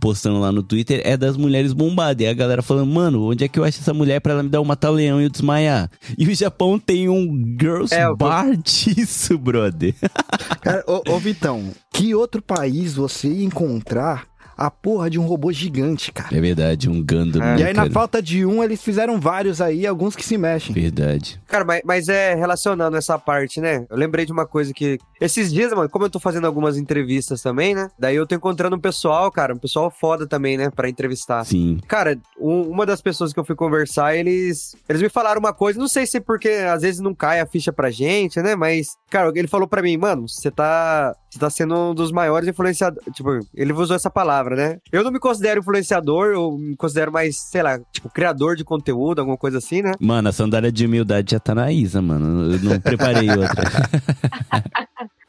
postando 0.00 0.38
lá 0.40 0.52
no 0.52 0.62
Twitter, 0.62 1.00
é 1.04 1.16
das 1.16 1.36
mulheres 1.36 1.72
bombadas. 1.72 2.24
E 2.24 2.28
a 2.28 2.32
galera 2.34 2.62
falando, 2.62 2.90
mano, 2.90 3.28
onde 3.30 3.44
é 3.44 3.48
que 3.48 3.58
eu 3.58 3.64
acho 3.64 3.80
essa 3.80 3.92
mulher 3.94 4.20
pra 4.20 4.32
ela 4.32 4.42
me 4.42 4.48
dar 4.48 4.60
um 4.60 4.64
mata-leão 4.64 5.20
e 5.20 5.24
eu 5.24 5.30
desmaiar? 5.30 5.90
E 6.16 6.26
o 6.28 6.34
Japão 6.34 6.78
tem 6.78 7.08
um 7.08 7.56
girls 7.60 7.92
É, 7.94 8.04
eu- 8.04 8.16
bar 8.16 8.56
disso, 8.62 9.36
brother. 9.36 9.94
Cara, 10.60 10.84
ô, 10.86 11.02
ô, 11.14 11.18
Vitão, 11.18 11.70
que 11.92 12.14
outro 12.22 12.40
país 12.40 12.94
você 12.94 13.28
encontrar 13.28 14.31
a 14.56 14.70
porra 14.70 15.08
de 15.10 15.18
um 15.18 15.24
robô 15.26 15.52
gigante, 15.52 16.12
cara? 16.12 16.36
É 16.36 16.40
verdade, 16.40 16.88
um 16.88 17.02
Gundam. 17.02 17.42
É. 17.42 17.54
né, 17.54 17.60
E 17.60 17.64
aí, 17.64 17.72
na 17.74 17.82
cara? 17.82 17.92
falta 17.92 18.22
de 18.22 18.44
um, 18.46 18.62
eles 18.62 18.82
fizeram 18.82 19.20
vários 19.20 19.60
aí, 19.60 19.86
alguns 19.86 20.14
que 20.16 20.24
se 20.24 20.36
mexem. 20.38 20.74
Verdade. 20.74 21.40
Cara, 21.46 21.64
mas, 21.64 21.82
mas 21.84 22.08
é 22.08 22.34
relacionando 22.34 22.96
essa 22.96 23.18
parte, 23.18 23.60
né? 23.60 23.86
Eu 23.90 23.96
lembrei 23.96 24.24
de 24.26 24.32
uma 24.32 24.46
coisa 24.46 24.72
que. 24.72 24.98
Esses 25.20 25.52
dias, 25.52 25.72
mano, 25.72 25.88
como 25.88 26.04
eu 26.04 26.10
tô 26.10 26.18
fazendo 26.18 26.46
algumas 26.46 26.76
entrevistas 26.76 27.40
também, 27.42 27.74
né? 27.74 27.88
Daí 27.98 28.16
eu 28.16 28.26
tô 28.26 28.34
encontrando 28.34 28.74
um 28.76 28.80
pessoal, 28.80 29.30
cara, 29.30 29.54
um 29.54 29.58
pessoal 29.58 29.90
foda 29.90 30.26
também, 30.26 30.56
né? 30.56 30.70
Pra 30.70 30.88
entrevistar. 30.88 31.44
Sim. 31.44 31.78
Cara, 31.86 32.18
um- 32.40 32.62
uma 32.70 32.84
das 32.86 33.00
pessoas 33.00 33.32
que 33.32 33.38
eu 33.38 33.44
fui 33.44 33.54
conversar, 33.54 34.16
eles. 34.16 34.74
Eles 34.88 35.00
me 35.02 35.08
falaram 35.08 35.38
uma 35.38 35.52
coisa, 35.52 35.78
não 35.78 35.88
sei 35.88 36.06
se 36.06 36.16
é 36.16 36.20
porque 36.20 36.48
às 36.48 36.82
vezes 36.82 37.00
não 37.00 37.14
cai 37.14 37.40
a 37.40 37.46
ficha 37.46 37.72
pra 37.72 37.90
gente, 37.90 38.40
né? 38.42 38.56
Mas, 38.56 38.96
cara, 39.10 39.30
ele 39.34 39.46
falou 39.48 39.68
pra 39.68 39.82
mim, 39.82 39.96
mano, 39.96 40.28
você 40.28 40.50
tá. 40.50 41.14
Você 41.30 41.38
tá 41.38 41.48
sendo 41.48 41.74
um 41.74 41.94
dos 41.94 42.12
maiores 42.12 42.46
influenciadores. 42.46 43.06
Tipo, 43.14 43.38
ele 43.54 43.72
usou 43.72 43.96
essa 43.96 44.10
palavra, 44.10 44.41
né? 44.50 44.78
Eu 44.90 45.02
não 45.02 45.10
me 45.10 45.18
considero 45.18 45.60
influenciador, 45.60 46.32
eu 46.32 46.56
me 46.58 46.76
considero 46.76 47.12
mais, 47.12 47.36
sei 47.50 47.62
lá, 47.62 47.78
tipo, 47.92 48.10
criador 48.10 48.56
de 48.56 48.64
conteúdo, 48.64 49.20
alguma 49.20 49.36
coisa 49.36 49.58
assim, 49.58 49.82
né? 49.82 49.92
Mano, 50.00 50.28
a 50.28 50.32
sandália 50.32 50.72
de 50.72 50.86
humildade 50.86 51.32
já 51.32 51.40
tá 51.40 51.54
na 51.54 51.72
Isa, 51.72 52.02
mano. 52.02 52.52
Eu 52.52 52.58
não 52.60 52.80
preparei 52.80 53.28
outra. 53.36 53.62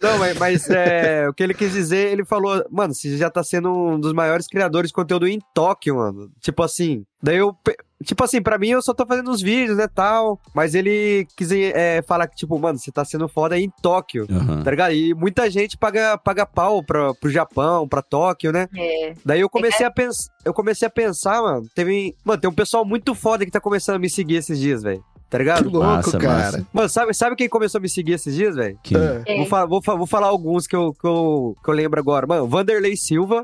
Não, 0.04 0.18
mas, 0.18 0.38
mas, 0.38 0.70
é, 0.70 1.30
o 1.30 1.34
que 1.34 1.42
ele 1.42 1.54
quis 1.54 1.72
dizer, 1.72 2.12
ele 2.12 2.26
falou, 2.26 2.62
mano, 2.70 2.94
você 2.94 3.16
já 3.16 3.30
tá 3.30 3.42
sendo 3.42 3.72
um 3.72 3.98
dos 3.98 4.12
maiores 4.12 4.48
criadores 4.48 4.90
de 4.90 4.94
conteúdo 4.94 5.26
em 5.26 5.40
Tóquio, 5.54 5.96
mano. 5.96 6.30
Tipo 6.42 6.62
assim, 6.62 7.06
daí 7.22 7.38
eu. 7.38 7.56
Tipo 8.04 8.24
assim, 8.24 8.42
pra 8.42 8.58
mim 8.58 8.70
eu 8.70 8.82
só 8.82 8.94
tô 8.94 9.06
fazendo 9.06 9.32
uns 9.32 9.42
vídeos, 9.42 9.78
né, 9.78 9.88
tal. 9.88 10.40
Mas 10.54 10.76
ele 10.76 11.26
quis 11.36 11.52
é, 11.52 12.02
falar 12.04 12.28
que, 12.28 12.36
tipo, 12.36 12.58
mano, 12.60 12.78
você 12.78 12.92
tá 12.92 13.04
sendo 13.04 13.28
foda 13.28 13.56
aí 13.56 13.64
em 13.64 13.72
Tóquio. 13.82 14.28
Aham. 14.30 14.64
Tá 14.64 14.72
ligado? 14.72 14.94
E 14.94 15.14
muita 15.14 15.50
gente 15.50 15.78
paga, 15.78 16.18
paga 16.18 16.46
pau 16.46 16.84
pra, 16.84 17.14
pro 17.16 17.30
Japão, 17.30 17.88
pra 17.88 18.02
Tóquio, 18.02 18.52
né? 18.52 18.68
É. 18.76 19.14
Daí 19.26 19.40
eu 19.42 19.50
comecei 19.50 19.86
a 19.86 19.92
pensar. 19.92 20.32
Eu 20.46 20.54
comecei 20.54 20.88
a 20.88 20.92
pensar, 20.92 21.42
mano. 21.42 21.66
Teve. 21.74 22.14
Mano, 22.24 22.40
tem 22.42 22.50
um 22.50 22.54
pessoal 22.54 22.84
muito 22.86 23.16
foda 23.16 23.46
que 23.46 23.52
tá 23.52 23.60
começando 23.62 23.96
a 23.96 24.00
me 24.00 24.10
seguir 24.10 24.36
esses 24.36 24.60
dias, 24.60 24.84
velho. 24.84 25.04
Tá 25.30 25.38
Que 25.40 25.44
ligado? 25.46 25.70
louco, 25.70 25.88
Massa, 25.88 26.18
cara. 26.20 26.34
massa. 26.44 26.68
Mano, 26.72 26.90
sabe, 26.90 27.14
sabe 27.14 27.36
quem 27.36 27.50
começou 27.50 27.80
a 27.80 27.82
me 27.82 27.90
seguir 27.90 28.12
esses 28.14 28.36
dias, 28.36 28.56
velho? 28.56 28.78
Que- 28.84 28.96
É. 28.96 29.24
É. 29.26 29.38
Vou, 29.38 29.46
fa- 29.48 29.66
vou, 29.66 29.82
vou 29.82 30.06
falar 30.06 30.28
alguns 30.28 30.68
que 30.68 30.76
eu, 30.76 30.94
que, 30.94 31.08
eu, 31.08 31.56
que 31.64 31.70
eu 31.70 31.74
lembro 31.74 32.00
agora. 32.00 32.28
Mano, 32.28 32.48
Vanderlei 32.48 32.96
Silva. 32.96 33.42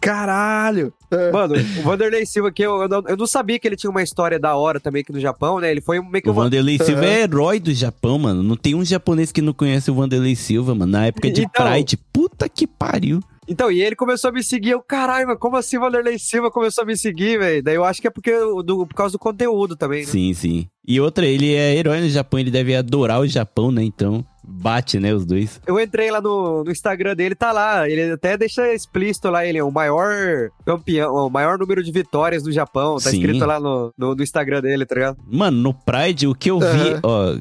Caralho. 0.00 0.92
É. 1.14 1.30
Mano, 1.32 1.54
o 1.54 1.82
Vanderlei 1.82 2.26
Silva, 2.26 2.50
que 2.52 2.62
eu, 2.62 2.82
eu, 2.82 2.88
não, 2.88 3.02
eu 3.06 3.16
não 3.16 3.26
sabia 3.26 3.58
que 3.58 3.66
ele 3.68 3.76
tinha 3.76 3.90
uma 3.90 4.02
história 4.02 4.38
da 4.38 4.56
hora 4.56 4.78
também 4.80 5.02
aqui 5.02 5.12
no 5.12 5.20
Japão, 5.20 5.60
né? 5.60 5.70
Ele 5.70 5.80
foi 5.80 6.00
meio 6.00 6.22
que 6.22 6.30
O. 6.30 6.32
Vanderlei 6.34 6.78
Silva 6.78 7.04
é 7.04 7.22
herói 7.22 7.60
do 7.60 7.72
Japão, 7.72 8.18
mano. 8.18 8.42
Não 8.42 8.56
tem 8.56 8.74
um 8.74 8.84
japonês 8.84 9.30
que 9.32 9.40
não 9.42 9.52
conhece 9.52 9.90
o 9.90 9.94
Vanderlei 9.94 10.34
Silva, 10.36 10.74
mano. 10.74 10.92
Na 10.92 11.06
época 11.06 11.30
de 11.30 11.42
Então- 11.42 11.70
Pride. 11.70 11.96
Puta 12.12 12.48
que 12.48 12.66
pariu. 12.66 13.20
Então, 13.46 13.70
e 13.70 13.82
ele 13.82 13.94
começou 13.94 14.30
a 14.30 14.32
me 14.32 14.42
seguir. 14.42 14.70
Eu, 14.70 14.80
caralho, 14.80 15.26
mano, 15.26 15.38
como 15.38 15.56
assim 15.56 15.76
o 15.76 15.80
Vanderlei 15.80 16.18
Silva 16.18 16.50
começou 16.50 16.82
a 16.82 16.86
me 16.86 16.96
seguir, 16.96 17.38
velho? 17.38 17.62
Daí 17.62 17.74
eu 17.74 17.84
acho 17.84 18.00
que 18.00 18.06
é 18.08 18.10
porque 18.10 18.32
do, 18.64 18.86
por 18.86 18.94
causa 18.94 19.12
do 19.12 19.18
conteúdo 19.18 19.76
também, 19.76 20.00
né? 20.00 20.06
Sim, 20.06 20.32
sim. 20.32 20.66
E 20.86 20.98
outra, 21.00 21.26
ele 21.26 21.52
é 21.54 21.76
herói 21.76 22.00
no 22.00 22.08
Japão, 22.08 22.40
ele 22.40 22.50
deve 22.50 22.74
adorar 22.74 23.20
o 23.20 23.26
Japão, 23.26 23.70
né? 23.70 23.82
Então, 23.84 24.24
bate, 24.46 24.98
né, 24.98 25.14
os 25.14 25.24
dois. 25.24 25.60
Eu 25.66 25.78
entrei 25.80 26.10
lá 26.10 26.20
no, 26.20 26.64
no 26.64 26.70
Instagram 26.70 27.14
dele, 27.14 27.34
tá 27.34 27.52
lá. 27.52 27.88
Ele 27.88 28.12
até 28.12 28.36
deixa 28.36 28.72
explícito 28.72 29.30
lá, 29.30 29.44
ele 29.44 29.58
é 29.58 29.64
o 29.64 29.70
maior 29.70 30.50
campeão, 30.64 31.14
o 31.14 31.30
maior 31.30 31.58
número 31.58 31.82
de 31.82 31.90
vitórias 31.92 32.42
do 32.42 32.52
Japão. 32.52 32.96
Tá 32.96 33.10
Sim. 33.10 33.18
escrito 33.20 33.44
lá 33.44 33.58
no, 33.60 33.92
no, 33.96 34.14
no 34.14 34.22
Instagram 34.22 34.60
dele, 34.60 34.86
tá 34.86 34.94
ligado? 34.94 35.16
Mano, 35.30 35.56
no 35.58 35.74
Pride, 35.74 36.26
o 36.26 36.34
que 36.34 36.50
eu 36.50 36.58
vi. 36.60 36.98
Ó, 37.02 37.34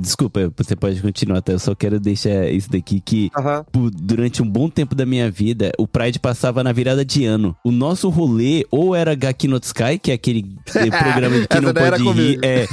desculpa, 0.00 0.52
você 0.56 0.76
pode 0.76 1.00
continuar, 1.00 1.40
tá? 1.42 1.52
Eu 1.52 1.58
só 1.58 1.74
quero 1.74 1.98
deixar 2.00 2.48
isso 2.50 2.70
daqui 2.70 3.00
que. 3.00 3.30
Por- 3.72 3.90
Durante 3.90 4.42
um 4.42 4.48
bom 4.48 4.68
tempo 4.68 4.94
da 4.94 5.04
minha 5.04 5.30
vida, 5.30 5.72
o 5.78 5.86
Pride 5.86 6.18
passava 6.18 6.62
na 6.64 6.72
virada 6.72 7.04
de 7.04 7.24
ano. 7.24 7.54
O 7.64 7.70
nosso 7.70 8.08
rolê 8.08 8.64
ou 8.70 8.94
era 8.94 9.14
Gaki 9.14 9.46
no 9.48 9.56
Sky, 9.62 9.98
que 10.00 10.10
é 10.10 10.14
aquele 10.14 10.44
eh, 10.74 10.90
programa 10.90 11.40
de 11.40 11.48
que 11.48 11.60
não 11.60 11.72
pode 11.74 12.02
rir. 12.10 12.38
É, 12.42 12.66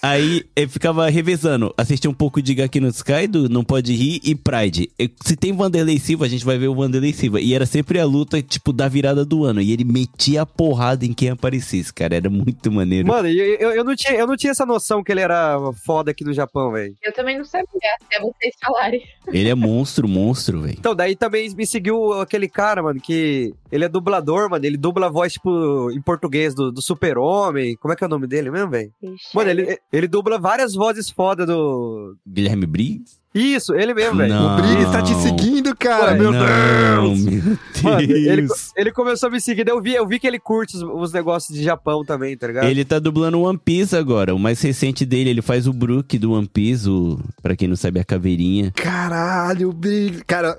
aí 0.00 0.44
eu 0.56 0.68
ficava 0.68 1.08
revezando. 1.08 1.72
Assistia 1.76 2.10
um 2.10 2.14
pouco 2.14 2.40
de 2.42 2.54
Gaki 2.54 2.80
no 2.80 2.88
Sky, 2.88 3.21
do 3.26 3.48
Não 3.48 3.64
Pode 3.64 3.92
Rir 3.94 4.20
e 4.24 4.34
Pride. 4.34 4.90
Se 5.24 5.36
tem 5.36 5.52
Vanderlei 5.52 5.98
Silva, 5.98 6.26
a 6.26 6.28
gente 6.28 6.44
vai 6.44 6.58
ver 6.58 6.68
o 6.68 6.74
Vanderlei 6.74 7.12
Silva. 7.12 7.40
E 7.40 7.54
era 7.54 7.66
sempre 7.66 7.98
a 7.98 8.04
luta, 8.04 8.40
tipo, 8.42 8.72
da 8.72 8.88
virada 8.88 9.24
do 9.24 9.44
ano. 9.44 9.60
E 9.60 9.72
ele 9.72 9.84
metia 9.84 10.42
a 10.42 10.46
porrada 10.46 11.04
em 11.04 11.12
quem 11.12 11.30
aparecesse, 11.30 11.92
cara. 11.92 12.16
Era 12.16 12.30
muito 12.30 12.70
maneiro. 12.70 13.08
Mano, 13.08 13.28
eu, 13.28 13.56
eu, 13.56 13.70
eu 13.72 13.84
não 13.84 13.94
tinha, 13.94 14.14
eu 14.14 14.26
não 14.26 14.36
tinha 14.36 14.50
essa 14.50 14.66
noção 14.66 15.02
que 15.02 15.12
ele 15.12 15.20
era 15.20 15.58
foda 15.84 16.10
aqui 16.10 16.24
no 16.24 16.32
Japão, 16.32 16.72
velho. 16.72 16.94
Eu 17.02 17.12
também 17.12 17.36
não 17.36 17.44
sabia, 17.44 17.66
até 18.02 18.20
vocês 18.20 18.54
falarem. 18.62 19.02
Ele 19.28 19.48
é 19.48 19.54
monstro, 19.54 20.08
monstro, 20.08 20.62
velho. 20.62 20.76
Então, 20.78 20.94
daí 20.94 21.14
também 21.16 21.54
me 21.54 21.66
seguiu 21.66 22.14
aquele 22.20 22.48
cara, 22.48 22.82
mano, 22.82 23.00
que 23.00 23.54
ele 23.70 23.84
é 23.84 23.88
dublador, 23.88 24.50
mano. 24.50 24.64
Ele 24.64 24.76
dubla 24.76 25.06
a 25.06 25.10
voz, 25.10 25.34
tipo, 25.34 25.90
em 25.90 26.00
português 26.00 26.54
do, 26.54 26.70
do 26.72 26.82
Super-Homem. 26.82 27.76
Como 27.76 27.92
é 27.92 27.96
que 27.96 28.04
é 28.04 28.06
o 28.06 28.10
nome 28.10 28.26
dele 28.26 28.50
mesmo, 28.50 28.70
velho? 28.70 28.92
Mano, 29.34 29.50
ele, 29.50 29.78
ele 29.92 30.08
dubla 30.08 30.38
várias 30.38 30.74
vozes 30.74 31.10
foda 31.10 31.46
do. 31.46 32.16
Guilherme 32.26 32.66
Briggs? 32.66 33.11
Isso, 33.34 33.74
ele 33.74 33.94
mesmo, 33.94 34.16
velho. 34.18 34.34
Não. 34.34 34.52
O 34.52 34.62
Briggs 34.62 34.92
tá 34.92 35.00
te 35.02 35.14
seguindo, 35.14 35.74
cara. 35.74 36.12
Ué, 36.12 36.18
Meu 36.18 36.32
não, 36.32 37.04
Deus. 37.14 37.24
meu 37.24 37.40
Deus. 37.42 37.58
Mano, 37.82 38.00
ele, 38.00 38.46
ele 38.76 38.92
começou 38.92 39.28
a 39.28 39.32
me 39.32 39.40
seguir, 39.40 39.66
eu 39.66 39.80
vi, 39.80 39.94
eu 39.94 40.06
vi 40.06 40.18
que 40.18 40.26
ele 40.26 40.38
curte 40.38 40.76
os, 40.76 40.82
os 40.82 41.12
negócios 41.12 41.56
de 41.56 41.64
Japão 41.64 42.04
também, 42.04 42.36
tá 42.36 42.46
ligado? 42.46 42.64
Ele 42.66 42.84
tá 42.84 42.98
dublando 42.98 43.40
One 43.40 43.58
Piece 43.58 43.96
agora. 43.96 44.34
O 44.34 44.38
mais 44.38 44.60
recente 44.60 45.06
dele, 45.06 45.30
ele 45.30 45.42
faz 45.42 45.66
o 45.66 45.72
Brook 45.72 46.18
do 46.18 46.32
One 46.32 46.46
Piece, 46.46 46.88
o, 46.88 47.18
pra 47.42 47.56
quem 47.56 47.68
não 47.68 47.76
sabe, 47.76 47.98
a 48.00 48.04
caveirinha. 48.04 48.70
Caralho, 48.76 49.70
o 49.70 49.72
Briggs. 49.72 50.22
Cara, 50.26 50.56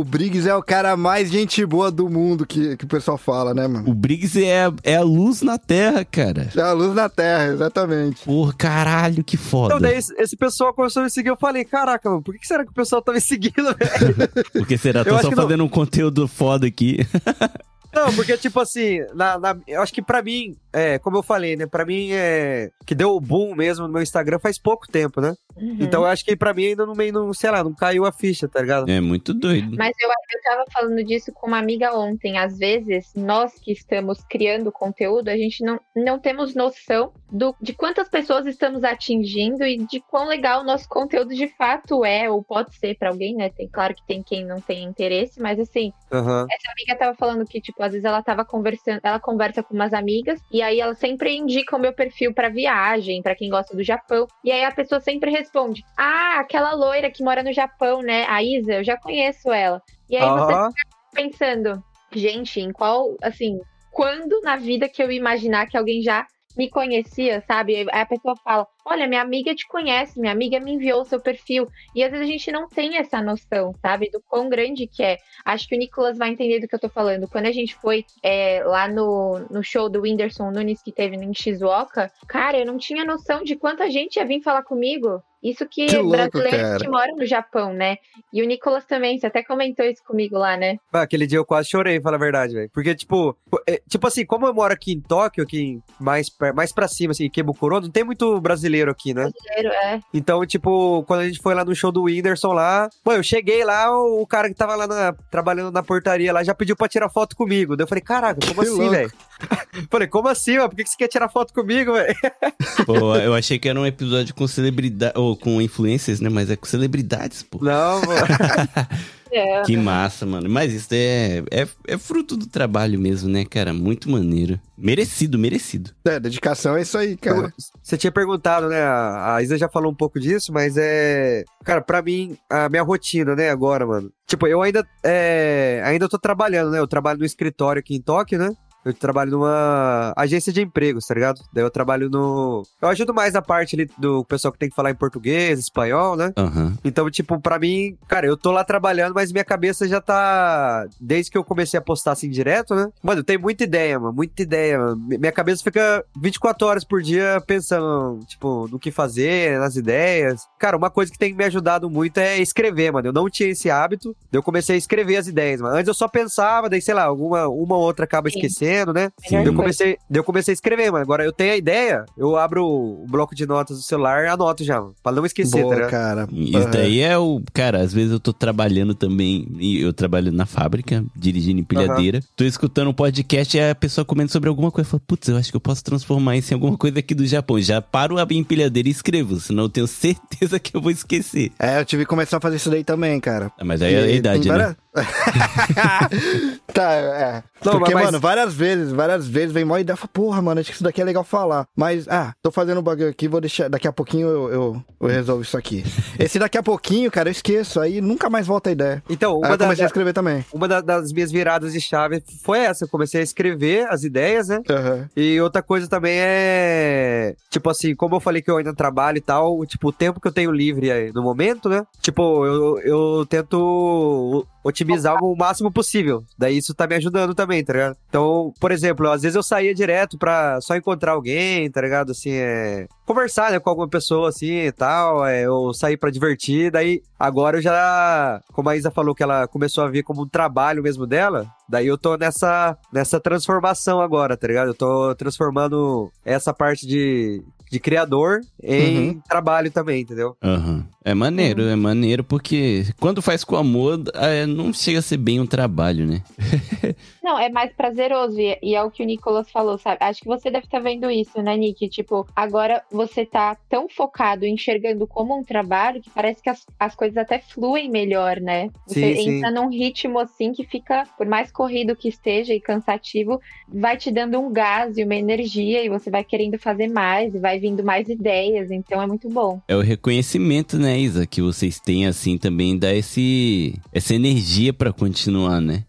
o 0.00 0.04
Briggs 0.04 0.48
é 0.48 0.54
o 0.54 0.62
cara 0.62 0.96
mais 0.96 1.30
gente 1.30 1.64
boa 1.64 1.90
do 1.90 2.08
mundo 2.08 2.44
que, 2.46 2.76
que 2.76 2.84
o 2.84 2.88
pessoal 2.88 3.16
fala, 3.16 3.54
né, 3.54 3.66
mano? 3.66 3.88
O 3.88 3.94
Briggs 3.94 4.42
é, 4.42 4.66
a- 4.66 4.72
é 4.82 4.96
a 4.96 5.02
luz 5.02 5.42
na 5.42 5.58
terra, 5.58 6.04
cara. 6.04 6.48
É 6.56 6.60
a 6.60 6.72
luz 6.72 6.94
na 6.94 7.08
terra, 7.08 7.46
exatamente. 7.52 8.24
Porra, 8.24 8.52
caralho, 8.56 9.24
que 9.24 9.36
foda. 9.36 9.74
Então, 9.74 9.80
daí 9.80 9.96
esse, 9.98 10.14
esse 10.18 10.36
pessoal 10.36 10.74
começou 10.74 11.00
a 11.00 11.04
me 11.04 11.10
seguir, 11.10 11.28
eu 11.30 11.36
falei, 11.36 11.64
caraca, 11.64 12.08
mano, 12.10 12.22
por 12.22 12.34
que, 12.36 12.46
será 12.46 12.64
que 12.64 12.70
o 12.70 12.74
pessoal 12.74 13.00
tá 13.02 13.12
me 13.12 13.20
seguindo, 13.22 13.54
velho? 13.56 14.28
Por 14.52 14.66
que 14.66 14.76
será? 14.78 15.04
Tô 15.04 15.14
acho 15.14 15.22
só 15.24 15.28
que 15.30 15.36
não. 15.36 15.42
fazendo 15.42 15.64
um 15.64 15.68
conteúdo 15.68 16.26
foda 16.28 16.66
aqui. 16.66 16.98
Não, 17.96 18.14
porque, 18.14 18.36
tipo 18.36 18.60
assim, 18.60 18.98
na, 19.14 19.38
na- 19.38 19.56
eu 19.66 19.80
acho 19.80 19.92
que 19.92 20.02
pra 20.02 20.22
mim, 20.22 20.54
é, 20.70 20.98
como 20.98 21.16
eu 21.16 21.22
falei, 21.22 21.56
né, 21.56 21.66
pra 21.66 21.86
mim 21.86 22.10
é, 22.12 22.70
que 22.84 22.94
deu 22.94 23.16
o 23.16 23.20
boom 23.20 23.54
mesmo 23.54 23.86
no 23.86 23.92
meu 23.92 24.02
Instagram 24.02 24.38
faz 24.38 24.58
pouco 24.58 24.86
tempo, 24.86 25.18
né? 25.20 25.34
Uhum. 25.56 25.78
Então 25.80 26.02
eu 26.02 26.06
acho 26.06 26.22
que 26.22 26.36
pra 26.36 26.52
mim 26.52 26.66
ainda 26.66 26.84
não, 26.84 26.92
meio, 26.94 27.10
não, 27.12 27.32
sei 27.32 27.50
lá, 27.50 27.64
não 27.64 27.74
caiu 27.74 28.04
a 28.04 28.12
ficha, 28.12 28.46
tá 28.46 28.60
ligado? 28.60 28.90
É 28.90 29.00
muito 29.00 29.32
doido. 29.32 29.74
Mas 29.78 29.94
eu, 29.98 30.08
eu 30.10 30.42
tava 30.42 30.64
falando 30.70 31.02
disso 31.02 31.32
com 31.32 31.46
uma 31.46 31.58
amiga 31.58 31.96
ontem. 31.96 32.36
Às 32.36 32.58
vezes, 32.58 33.12
nós 33.16 33.54
que 33.58 33.72
estamos 33.72 34.22
criando 34.28 34.70
conteúdo, 34.70 35.28
a 35.28 35.36
gente 35.36 35.64
não, 35.64 35.80
não 35.96 36.18
temos 36.18 36.54
noção 36.54 37.12
do, 37.32 37.56
de 37.62 37.72
quantas 37.72 38.08
pessoas 38.10 38.44
estamos 38.46 38.84
atingindo 38.84 39.64
e 39.64 39.78
de 39.78 40.00
quão 40.10 40.28
legal 40.28 40.60
o 40.60 40.64
nosso 40.64 40.86
conteúdo 40.88 41.34
de 41.34 41.48
fato 41.56 42.04
é, 42.04 42.28
ou 42.30 42.44
pode 42.44 42.76
ser 42.76 42.94
pra 42.98 43.08
alguém, 43.08 43.34
né? 43.34 43.48
Tem, 43.48 43.66
claro 43.66 43.94
que 43.94 44.06
tem 44.06 44.22
quem 44.22 44.44
não 44.44 44.60
tem 44.60 44.84
interesse, 44.84 45.40
mas 45.40 45.58
assim, 45.58 45.90
Aham. 46.12 46.46
essa 46.50 46.70
amiga 46.72 46.98
tava 46.98 47.14
falando 47.16 47.46
que, 47.46 47.62
tipo, 47.62 47.82
às 47.86 47.92
vezes 47.92 48.04
ela 48.04 48.22
tava 48.22 48.44
conversando, 48.44 49.00
ela 49.02 49.20
conversa 49.20 49.62
com 49.62 49.74
umas 49.74 49.92
amigas, 49.92 50.40
e 50.50 50.62
aí 50.62 50.80
ela 50.80 50.94
sempre 50.94 51.36
indica 51.36 51.76
o 51.76 51.80
meu 51.80 51.92
perfil 51.92 52.34
pra 52.34 52.48
viagem, 52.48 53.22
pra 53.22 53.34
quem 53.34 53.48
gosta 53.48 53.76
do 53.76 53.82
Japão. 53.82 54.26
E 54.44 54.50
aí 54.50 54.64
a 54.64 54.72
pessoa 54.72 55.00
sempre 55.00 55.30
responde: 55.30 55.82
Ah, 55.96 56.40
aquela 56.40 56.74
loira 56.74 57.10
que 57.10 57.24
mora 57.24 57.42
no 57.42 57.52
Japão, 57.52 58.02
né? 58.02 58.24
A 58.28 58.42
Isa, 58.42 58.74
eu 58.74 58.84
já 58.84 58.96
conheço 58.98 59.50
ela. 59.50 59.80
E 60.08 60.16
aí 60.16 60.28
você 60.30 60.52
Aham. 60.52 60.70
pensando, 61.14 61.82
gente, 62.14 62.60
em 62.60 62.72
qual, 62.72 63.16
assim, 63.22 63.58
quando 63.90 64.40
na 64.42 64.56
vida 64.56 64.88
que 64.88 65.02
eu 65.02 65.10
imaginar 65.10 65.66
que 65.66 65.76
alguém 65.76 66.02
já 66.02 66.26
me 66.56 66.70
conhecia, 66.70 67.42
sabe? 67.46 67.76
Aí 67.76 68.00
a 68.00 68.06
pessoa 68.06 68.34
fala: 68.36 68.66
Olha, 68.84 69.06
minha 69.06 69.20
amiga 69.20 69.54
te 69.54 69.66
conhece, 69.66 70.18
minha 70.18 70.32
amiga 70.32 70.58
me 70.60 70.72
enviou 70.72 71.02
o 71.02 71.04
seu 71.04 71.20
perfil. 71.20 71.68
E 71.94 72.02
às 72.02 72.10
vezes 72.10 72.26
a 72.26 72.30
gente 72.30 72.52
não 72.52 72.68
tem 72.68 72.96
essa 72.96 73.20
noção, 73.20 73.74
sabe? 73.82 74.10
Do 74.10 74.20
quão 74.28 74.48
grande 74.48 74.86
que 74.86 75.02
é. 75.02 75.18
Acho 75.44 75.68
que 75.68 75.74
o 75.74 75.78
Nicolas 75.78 76.16
vai 76.16 76.30
entender 76.30 76.60
do 76.60 76.68
que 76.68 76.74
eu 76.74 76.80
tô 76.80 76.88
falando. 76.88 77.28
Quando 77.28 77.46
a 77.46 77.52
gente 77.52 77.74
foi 77.74 78.04
é, 78.22 78.62
lá 78.64 78.88
no, 78.88 79.40
no 79.50 79.62
show 79.62 79.88
do 79.88 80.02
Whindersson 80.02 80.50
Nunes 80.50 80.82
que 80.82 80.92
teve 80.92 81.16
em 81.16 81.34
Shizuoka, 81.34 82.10
cara, 82.26 82.58
eu 82.58 82.66
não 82.66 82.78
tinha 82.78 83.04
noção 83.04 83.42
de 83.42 83.56
quanta 83.56 83.90
gente 83.90 84.16
ia 84.16 84.24
vir 84.24 84.42
falar 84.42 84.62
comigo. 84.62 85.22
Isso 85.48 85.64
que, 85.66 85.86
Que 85.86 85.96
louco, 85.98 86.10
brasileiros 86.16 86.60
cara. 86.60 86.78
que 86.78 86.88
moram 86.88 87.16
no 87.16 87.24
Japão, 87.26 87.72
né? 87.72 87.96
E 88.32 88.42
o 88.42 88.46
Nicolas 88.46 88.84
também, 88.84 89.18
você 89.18 89.26
até 89.26 89.42
comentou 89.44 89.84
isso 89.86 90.02
comigo 90.04 90.36
lá, 90.36 90.56
né? 90.56 90.76
Ah, 90.92 91.02
Aquele 91.02 91.26
dia 91.26 91.38
eu 91.38 91.44
quase 91.44 91.68
chorei, 91.68 92.00
fala 92.00 92.16
a 92.16 92.18
verdade, 92.18 92.52
velho. 92.54 92.68
Porque, 92.72 92.94
tipo, 92.94 93.36
é, 93.68 93.80
tipo 93.88 94.06
assim, 94.08 94.26
como 94.26 94.46
eu 94.46 94.52
moro 94.54 94.72
aqui 94.74 94.92
em 94.94 95.00
Tóquio, 95.00 95.44
aqui 95.44 95.78
mais, 96.00 96.28
per- 96.28 96.54
mais 96.54 96.72
pra 96.72 96.88
cima, 96.88 97.12
assim, 97.12 97.26
em 97.26 97.30
Kebukuro, 97.30 97.80
não 97.80 97.90
tem 97.90 98.02
muito 98.02 98.40
brasileiro 98.40 98.90
aqui, 98.90 99.14
né? 99.14 99.30
Brasileiro, 99.30 99.68
é. 99.84 100.00
Então, 100.12 100.44
tipo, 100.44 101.04
quando 101.04 101.20
a 101.20 101.26
gente 101.28 101.40
foi 101.40 101.54
lá 101.54 101.64
no 101.64 101.74
show 101.74 101.92
do 101.92 102.02
Whindersson 102.04 102.52
lá, 102.52 102.88
pô, 103.04 103.12
eu 103.12 103.22
cheguei 103.22 103.62
lá, 103.64 103.90
o, 103.96 104.22
o 104.22 104.26
cara 104.26 104.48
que 104.48 104.54
tava 104.54 104.74
lá 104.74 104.86
na- 104.86 105.14
trabalhando 105.30 105.70
na 105.70 105.82
portaria 105.82 106.32
lá 106.32 106.42
já 106.42 106.54
pediu 106.54 106.74
pra 106.74 106.88
tirar 106.88 107.08
foto 107.08 107.36
comigo. 107.36 107.76
Daí 107.76 107.84
eu 107.84 107.88
falei, 107.88 108.02
caraca, 108.02 108.40
como 108.40 108.62
Que 108.62 108.68
assim, 108.68 108.90
velho? 108.90 109.12
falei, 109.90 110.08
como 110.08 110.28
assim, 110.28 110.56
mano? 110.56 110.70
Por 110.70 110.76
que, 110.76 110.86
você 110.86 110.96
quer 110.96 111.08
tirar 111.08 111.28
foto 111.28 111.52
comigo, 111.52 111.92
velho? 111.92 112.14
Pô, 112.86 113.16
eu 113.16 113.34
achei 113.34 113.58
que 113.58 113.68
era 113.68 113.78
um 113.78 113.86
episódio 113.86 114.34
com 114.34 114.46
celebridade, 114.46 115.18
ou 115.18 115.36
com 115.36 115.60
influencers, 115.60 116.20
né? 116.20 116.28
Mas 116.28 116.50
é 116.50 116.56
com 116.56 116.66
celebridades, 116.66 117.42
pô. 117.42 117.58
Não, 117.62 118.00
mano. 118.00 118.26
É. 119.28 119.62
Que 119.62 119.76
massa, 119.76 120.24
mano. 120.24 120.48
Mas 120.48 120.72
isso 120.72 120.88
é, 120.92 121.42
é, 121.50 121.66
é 121.88 121.98
fruto 121.98 122.36
do 122.36 122.46
trabalho 122.46 122.98
mesmo, 122.98 123.28
né, 123.28 123.44
cara? 123.44 123.74
Muito 123.74 124.08
maneiro. 124.08 124.58
Merecido, 124.78 125.38
merecido. 125.38 125.90
É, 126.04 126.20
dedicação 126.20 126.76
é 126.76 126.82
isso 126.82 126.96
aí, 126.96 127.16
cara. 127.16 127.52
Você 127.82 127.96
tinha 127.96 128.12
perguntado, 128.12 128.68
né? 128.68 128.80
A 128.80 129.34
a 129.36 129.42
Isa 129.42 129.58
já 129.58 129.68
falou 129.68 129.90
um 129.90 129.94
pouco 129.94 130.20
disso, 130.20 130.52
mas 130.52 130.76
é. 130.76 131.44
Cara, 131.64 131.80
pra 131.80 132.00
mim, 132.00 132.38
a 132.48 132.68
minha 132.68 132.82
rotina, 132.82 133.34
né, 133.34 133.50
agora, 133.50 133.84
mano. 133.84 134.10
Tipo, 134.26 134.46
eu 134.46 134.62
ainda. 134.62 134.86
É... 135.04 135.82
Ainda 135.84 136.08
tô 136.08 136.18
trabalhando, 136.18 136.70
né? 136.70 136.78
Eu 136.78 136.86
trabalho 136.86 137.18
no 137.18 137.24
escritório 137.24 137.80
aqui 137.80 137.94
em 137.94 138.00
Tóquio, 138.00 138.38
né? 138.38 138.50
Eu 138.86 138.94
trabalho 138.94 139.32
numa 139.32 140.12
agência 140.16 140.52
de 140.52 140.62
empregos, 140.62 141.04
tá 141.06 141.12
ligado? 141.14 141.40
Daí 141.52 141.64
eu 141.64 141.70
trabalho 141.70 142.08
no. 142.08 142.62
Eu 142.80 142.88
ajudo 142.88 143.12
mais 143.12 143.34
na 143.34 143.42
parte 143.42 143.74
ali 143.74 143.90
do 143.98 144.24
pessoal 144.24 144.52
que 144.52 144.58
tem 144.58 144.68
que 144.68 144.76
falar 144.76 144.90
em 144.92 144.94
português, 144.94 145.58
espanhol, 145.58 146.14
né? 146.16 146.32
Aham. 146.36 146.72
Então, 146.84 147.10
tipo, 147.10 147.40
pra 147.40 147.58
mim, 147.58 147.96
cara, 148.06 148.26
eu 148.26 148.36
tô 148.36 148.52
lá 148.52 148.62
trabalhando, 148.62 149.12
mas 149.12 149.32
minha 149.32 149.44
cabeça 149.44 149.88
já 149.88 150.00
tá. 150.00 150.86
Desde 151.00 151.30
que 151.32 151.36
eu 151.36 151.42
comecei 151.42 151.76
a 151.78 151.82
postar 151.82 152.12
assim 152.12 152.30
direto, 152.30 152.74
né? 152.76 152.88
Mano, 153.02 153.24
tem 153.24 153.36
muita 153.36 153.64
ideia, 153.64 153.98
mano. 153.98 154.12
Muita 154.14 154.40
ideia, 154.42 154.78
mano. 154.78 154.96
Mi- 154.96 155.18
Minha 155.18 155.32
cabeça 155.32 155.64
fica 155.64 156.04
24 156.16 156.66
horas 156.68 156.84
por 156.84 157.02
dia 157.02 157.42
pensando, 157.44 158.20
tipo, 158.26 158.68
no 158.70 158.78
que 158.78 158.92
fazer, 158.92 159.58
nas 159.58 159.74
ideias. 159.74 160.42
Cara, 160.60 160.76
uma 160.76 160.90
coisa 160.90 161.10
que 161.10 161.18
tem 161.18 161.34
me 161.34 161.44
ajudado 161.44 161.90
muito 161.90 162.18
é 162.18 162.38
escrever, 162.38 162.92
mano. 162.92 163.08
Eu 163.08 163.12
não 163.12 163.28
tinha 163.28 163.48
esse 163.50 163.68
hábito. 163.68 164.14
Daí 164.30 164.38
eu 164.38 164.42
comecei 164.44 164.76
a 164.76 164.78
escrever 164.78 165.16
as 165.16 165.26
ideias, 165.26 165.60
mano. 165.60 165.74
Antes 165.74 165.88
eu 165.88 165.94
só 165.94 166.06
pensava, 166.06 166.68
daí, 166.70 166.80
sei 166.80 166.94
lá, 166.94 167.02
alguma 167.02 167.48
uma 167.48 167.74
ou 167.76 167.82
outra 167.82 168.04
acaba 168.04 168.30
Sim. 168.30 168.36
esquecendo. 168.36 168.75
Fazendo, 168.76 168.92
né? 168.92 169.10
Sim. 169.26 169.36
Eu 169.44 169.54
comecei, 169.54 169.96
eu 170.10 170.24
comecei 170.24 170.52
a 170.52 170.54
escrever, 170.54 170.90
mano. 170.90 171.02
Agora 171.02 171.24
eu 171.24 171.32
tenho 171.32 171.52
a 171.52 171.56
ideia, 171.56 172.04
eu 172.16 172.36
abro 172.36 172.64
o 172.64 173.06
bloco 173.08 173.34
de 173.34 173.46
notas 173.46 173.76
do 173.78 173.82
celular 173.82 174.24
e 174.24 174.28
anoto 174.28 174.64
já, 174.64 174.80
mano, 174.80 174.94
pra 175.02 175.12
não 175.12 175.24
esquecer, 175.24 175.56
tá 175.58 175.62
Boa, 175.62 175.74
ligado? 175.74 175.90
cara. 175.90 176.28
Isso 176.32 176.68
daí 176.68 177.00
é 177.00 177.16
o. 177.16 177.40
Cara, 177.52 177.80
às 177.80 177.92
vezes 177.92 178.12
eu 178.12 178.20
tô 178.20 178.32
trabalhando 178.32 178.94
também. 178.94 179.46
e 179.58 179.80
Eu 179.80 179.92
trabalho 179.92 180.30
na 180.32 180.46
fábrica, 180.46 181.04
dirigindo 181.14 181.60
empilhadeira. 181.60 182.20
Tô 182.36 182.44
escutando 182.44 182.88
um 182.90 182.94
podcast 182.94 183.56
e 183.56 183.60
a 183.60 183.74
pessoa 183.74 184.04
comenta 184.04 184.32
sobre 184.32 184.48
alguma 184.48 184.70
coisa. 184.70 184.88
Fala, 184.90 185.02
putz, 185.06 185.28
eu 185.28 185.36
acho 185.36 185.50
que 185.50 185.56
eu 185.56 185.60
posso 185.60 185.82
transformar 185.82 186.36
isso 186.36 186.52
em 186.52 186.54
alguma 186.54 186.76
coisa 186.76 186.98
aqui 186.98 187.14
do 187.14 187.26
Japão. 187.26 187.60
Já 187.60 187.80
paro 187.80 188.18
a 188.18 188.26
empilhadeira 188.30 188.88
e 188.88 188.92
escrevo, 188.92 189.40
senão 189.40 189.64
eu 189.64 189.68
tenho 189.68 189.86
certeza 189.88 190.58
que 190.58 190.76
eu 190.76 190.80
vou 190.80 190.90
esquecer. 190.90 191.52
É, 191.58 191.80
eu 191.80 191.84
tive 191.84 192.04
que 192.04 192.08
começar 192.08 192.36
a 192.36 192.40
fazer 192.40 192.56
isso 192.56 192.70
daí 192.70 192.84
também, 192.84 193.18
cara. 193.20 193.50
Ah, 193.58 193.64
Mas 193.64 193.80
aí 193.82 193.94
é 193.94 193.98
a 194.02 194.10
idade, 194.10 194.42
tem 194.42 194.52
né? 194.52 194.58
várias- 194.58 194.76
tá, 196.72 196.92
é. 196.94 197.42
Não, 197.64 197.72
Porque, 197.78 197.94
mas- 197.94 198.04
mano, 198.06 198.20
várias 198.20 198.54
vezes, 198.54 198.92
várias 198.92 199.26
vezes 199.26 199.52
vem 199.52 199.64
mó 199.64 199.76
ideia 199.78 199.94
e 199.94 199.98
fala, 199.98 200.10
porra, 200.12 200.42
mano, 200.42 200.60
acho 200.60 200.70
que 200.70 200.74
isso 200.76 200.84
daqui 200.84 201.00
é 201.00 201.04
legal 201.04 201.24
falar. 201.24 201.66
Mas, 201.76 202.06
ah, 202.08 202.32
tô 202.42 202.50
fazendo 202.50 202.78
um 202.78 202.82
bagulho 202.82 203.08
aqui, 203.08 203.26
vou 203.28 203.40
deixar. 203.40 203.68
Daqui 203.68 203.88
a 203.88 203.92
pouquinho 203.92 204.28
eu, 204.28 204.48
eu, 204.52 204.84
eu 205.00 205.08
resolvo 205.08 205.42
isso 205.42 205.56
aqui. 205.56 205.82
Esse 206.18 206.38
daqui 206.38 206.58
a 206.58 206.62
pouquinho, 206.62 207.10
cara, 207.10 207.28
eu 207.28 207.32
esqueço. 207.32 207.80
Aí 207.80 208.00
nunca 208.00 208.28
mais 208.30 208.46
volta 208.46 208.68
a 208.68 208.72
ideia. 208.72 209.02
Então, 209.08 209.32
Aí 209.32 209.38
uma, 209.38 209.48
eu 209.48 209.56
da- 209.56 209.64
comecei 209.64 209.82
a 209.84 209.86
da- 209.86 209.90
escrever 209.90 210.12
também. 210.12 210.44
uma 210.52 210.68
da- 210.68 210.80
das 210.80 211.12
minhas 211.12 211.32
viradas 211.32 211.72
de 211.72 211.80
chave 211.80 212.22
foi 212.44 212.60
essa. 212.60 212.84
Eu 212.84 212.88
comecei 212.88 213.20
a 213.20 213.24
escrever 213.24 213.86
as 213.88 214.04
ideias, 214.04 214.48
né? 214.48 214.60
Aham. 214.70 215.08
E 215.16 215.40
outra 215.40 215.62
coisa 215.62 215.88
também 215.88 216.14
é. 216.18 217.34
Tipo 217.50 217.70
assim, 217.70 217.94
como 217.94 218.16
eu 218.16 218.20
falei 218.20 218.42
que 218.42 218.50
eu 218.50 218.58
ainda 218.58 218.74
trabalho 218.74 219.18
e 219.18 219.20
tal, 219.22 219.64
tipo, 219.66 219.88
o 219.88 219.92
tempo 219.92 220.20
que 220.20 220.28
eu 220.28 220.32
tenho 220.32 220.50
livre 220.52 220.90
aí 220.90 221.12
no 221.12 221.22
momento, 221.22 221.68
né? 221.68 221.82
Tipo, 222.00 222.44
eu, 222.46 222.78
eu 222.80 223.26
tento 223.26 224.46
otimizar 224.66 225.22
o 225.22 225.36
máximo 225.36 225.70
possível. 225.70 226.24
Daí 226.36 226.58
isso 226.58 226.74
tá 226.74 226.86
me 226.86 226.96
ajudando 226.96 227.34
também, 227.34 227.64
tá 227.64 227.72
ligado? 227.72 227.96
Então, 228.08 228.52
por 228.60 228.72
exemplo, 228.72 229.08
às 229.10 229.22
vezes 229.22 229.36
eu 229.36 229.42
saía 229.42 229.72
direto 229.72 230.18
pra 230.18 230.60
só 230.60 230.74
encontrar 230.74 231.12
alguém, 231.12 231.70
tá 231.70 231.80
ligado? 231.80 232.10
Assim, 232.10 232.32
é. 232.32 232.88
Conversar, 233.04 233.52
né, 233.52 233.60
com 233.60 233.70
alguma 233.70 233.88
pessoa 233.88 234.28
assim 234.28 234.66
e 234.66 234.72
tal, 234.72 235.24
é, 235.24 235.48
ou 235.48 235.72
sair 235.72 235.96
pra 235.96 236.10
divertir. 236.10 236.72
Daí, 236.72 237.00
agora 237.18 237.58
eu 237.58 237.62
já. 237.62 238.40
Como 238.52 238.68
a 238.68 238.76
Isa 238.76 238.90
falou 238.90 239.14
que 239.14 239.22
ela 239.22 239.46
começou 239.46 239.84
a 239.84 239.88
ver 239.88 240.02
como 240.02 240.22
um 240.22 240.28
trabalho 240.28 240.82
mesmo 240.82 241.06
dela, 241.06 241.46
daí 241.68 241.86
eu 241.86 241.96
tô 241.96 242.16
nessa, 242.16 242.76
nessa 242.92 243.20
transformação 243.20 244.00
agora, 244.00 244.36
tá 244.36 244.48
ligado? 244.48 244.68
Eu 244.68 244.74
tô 244.74 245.14
transformando 245.14 246.10
essa 246.24 246.52
parte 246.52 246.86
de, 246.86 247.40
de 247.70 247.80
criador 247.80 248.40
em 248.62 249.20
trabalho 249.28 249.70
também, 249.70 250.02
entendeu? 250.02 250.36
Aham. 250.42 250.86
É 251.04 251.14
maneiro, 251.14 251.62
é 251.62 251.76
maneiro, 251.76 252.24
porque 252.24 252.84
quando 252.98 253.22
faz 253.22 253.44
com 253.44 253.56
amor, 253.56 254.02
é, 254.14 254.44
não 254.44 254.72
chega 254.72 254.98
a 254.98 255.02
ser 255.02 255.16
bem 255.16 255.40
um 255.40 255.46
trabalho, 255.46 256.06
né? 256.06 256.22
Não, 257.26 257.36
é 257.36 257.48
mais 257.48 257.72
prazeroso. 257.72 258.38
E, 258.38 258.56
e 258.62 258.76
é 258.76 258.82
o 258.84 258.88
que 258.88 259.02
o 259.02 259.06
Nicolas 259.06 259.50
falou, 259.50 259.76
sabe? 259.78 259.96
Acho 259.98 260.20
que 260.20 260.28
você 260.28 260.48
deve 260.48 260.66
estar 260.66 260.78
vendo 260.78 261.10
isso, 261.10 261.42
né, 261.42 261.56
Nick? 261.56 261.88
Tipo, 261.88 262.24
agora 262.36 262.84
você 262.88 263.26
tá 263.26 263.56
tão 263.68 263.88
focado 263.88 264.46
enxergando 264.46 265.08
como 265.08 265.36
um 265.36 265.42
trabalho 265.42 266.00
que 266.00 266.08
parece 266.08 266.40
que 266.40 266.48
as, 266.48 266.64
as 266.78 266.94
coisas 266.94 267.16
até 267.16 267.40
fluem 267.40 267.90
melhor, 267.90 268.38
né? 268.40 268.70
Você 268.86 269.16
Sim, 269.16 269.22
sim. 269.22 269.38
entra 269.38 269.50
num 269.50 269.68
ritmo 269.68 270.20
assim 270.20 270.52
que 270.52 270.62
fica, 270.62 271.04
por 271.18 271.26
mais 271.26 271.50
corrido 271.50 271.96
que 271.96 272.06
esteja 272.06 272.54
e 272.54 272.60
cansativo, 272.60 273.40
vai 273.68 273.96
te 273.96 274.12
dando 274.12 274.38
um 274.38 274.52
gás 274.52 274.96
e 274.96 275.02
uma 275.02 275.16
energia 275.16 275.82
e 275.84 275.88
você 275.88 276.08
vai 276.08 276.22
querendo 276.22 276.56
fazer 276.60 276.86
mais 276.86 277.34
e 277.34 277.40
vai 277.40 277.58
vindo 277.58 277.82
mais 277.82 278.08
ideias. 278.08 278.70
Então 278.70 279.02
é 279.02 279.06
muito 279.08 279.28
bom. 279.28 279.60
É 279.66 279.74
o 279.74 279.80
reconhecimento, 279.80 280.78
né, 280.78 280.96
Isa, 280.96 281.26
que 281.26 281.42
vocês 281.42 281.80
têm, 281.80 282.06
assim, 282.06 282.38
também 282.38 282.78
dá 282.78 282.94
esse, 282.94 283.74
essa 283.92 284.14
energia 284.14 284.72
pra 284.72 284.92
continuar, 284.92 285.60
né? 285.60 285.82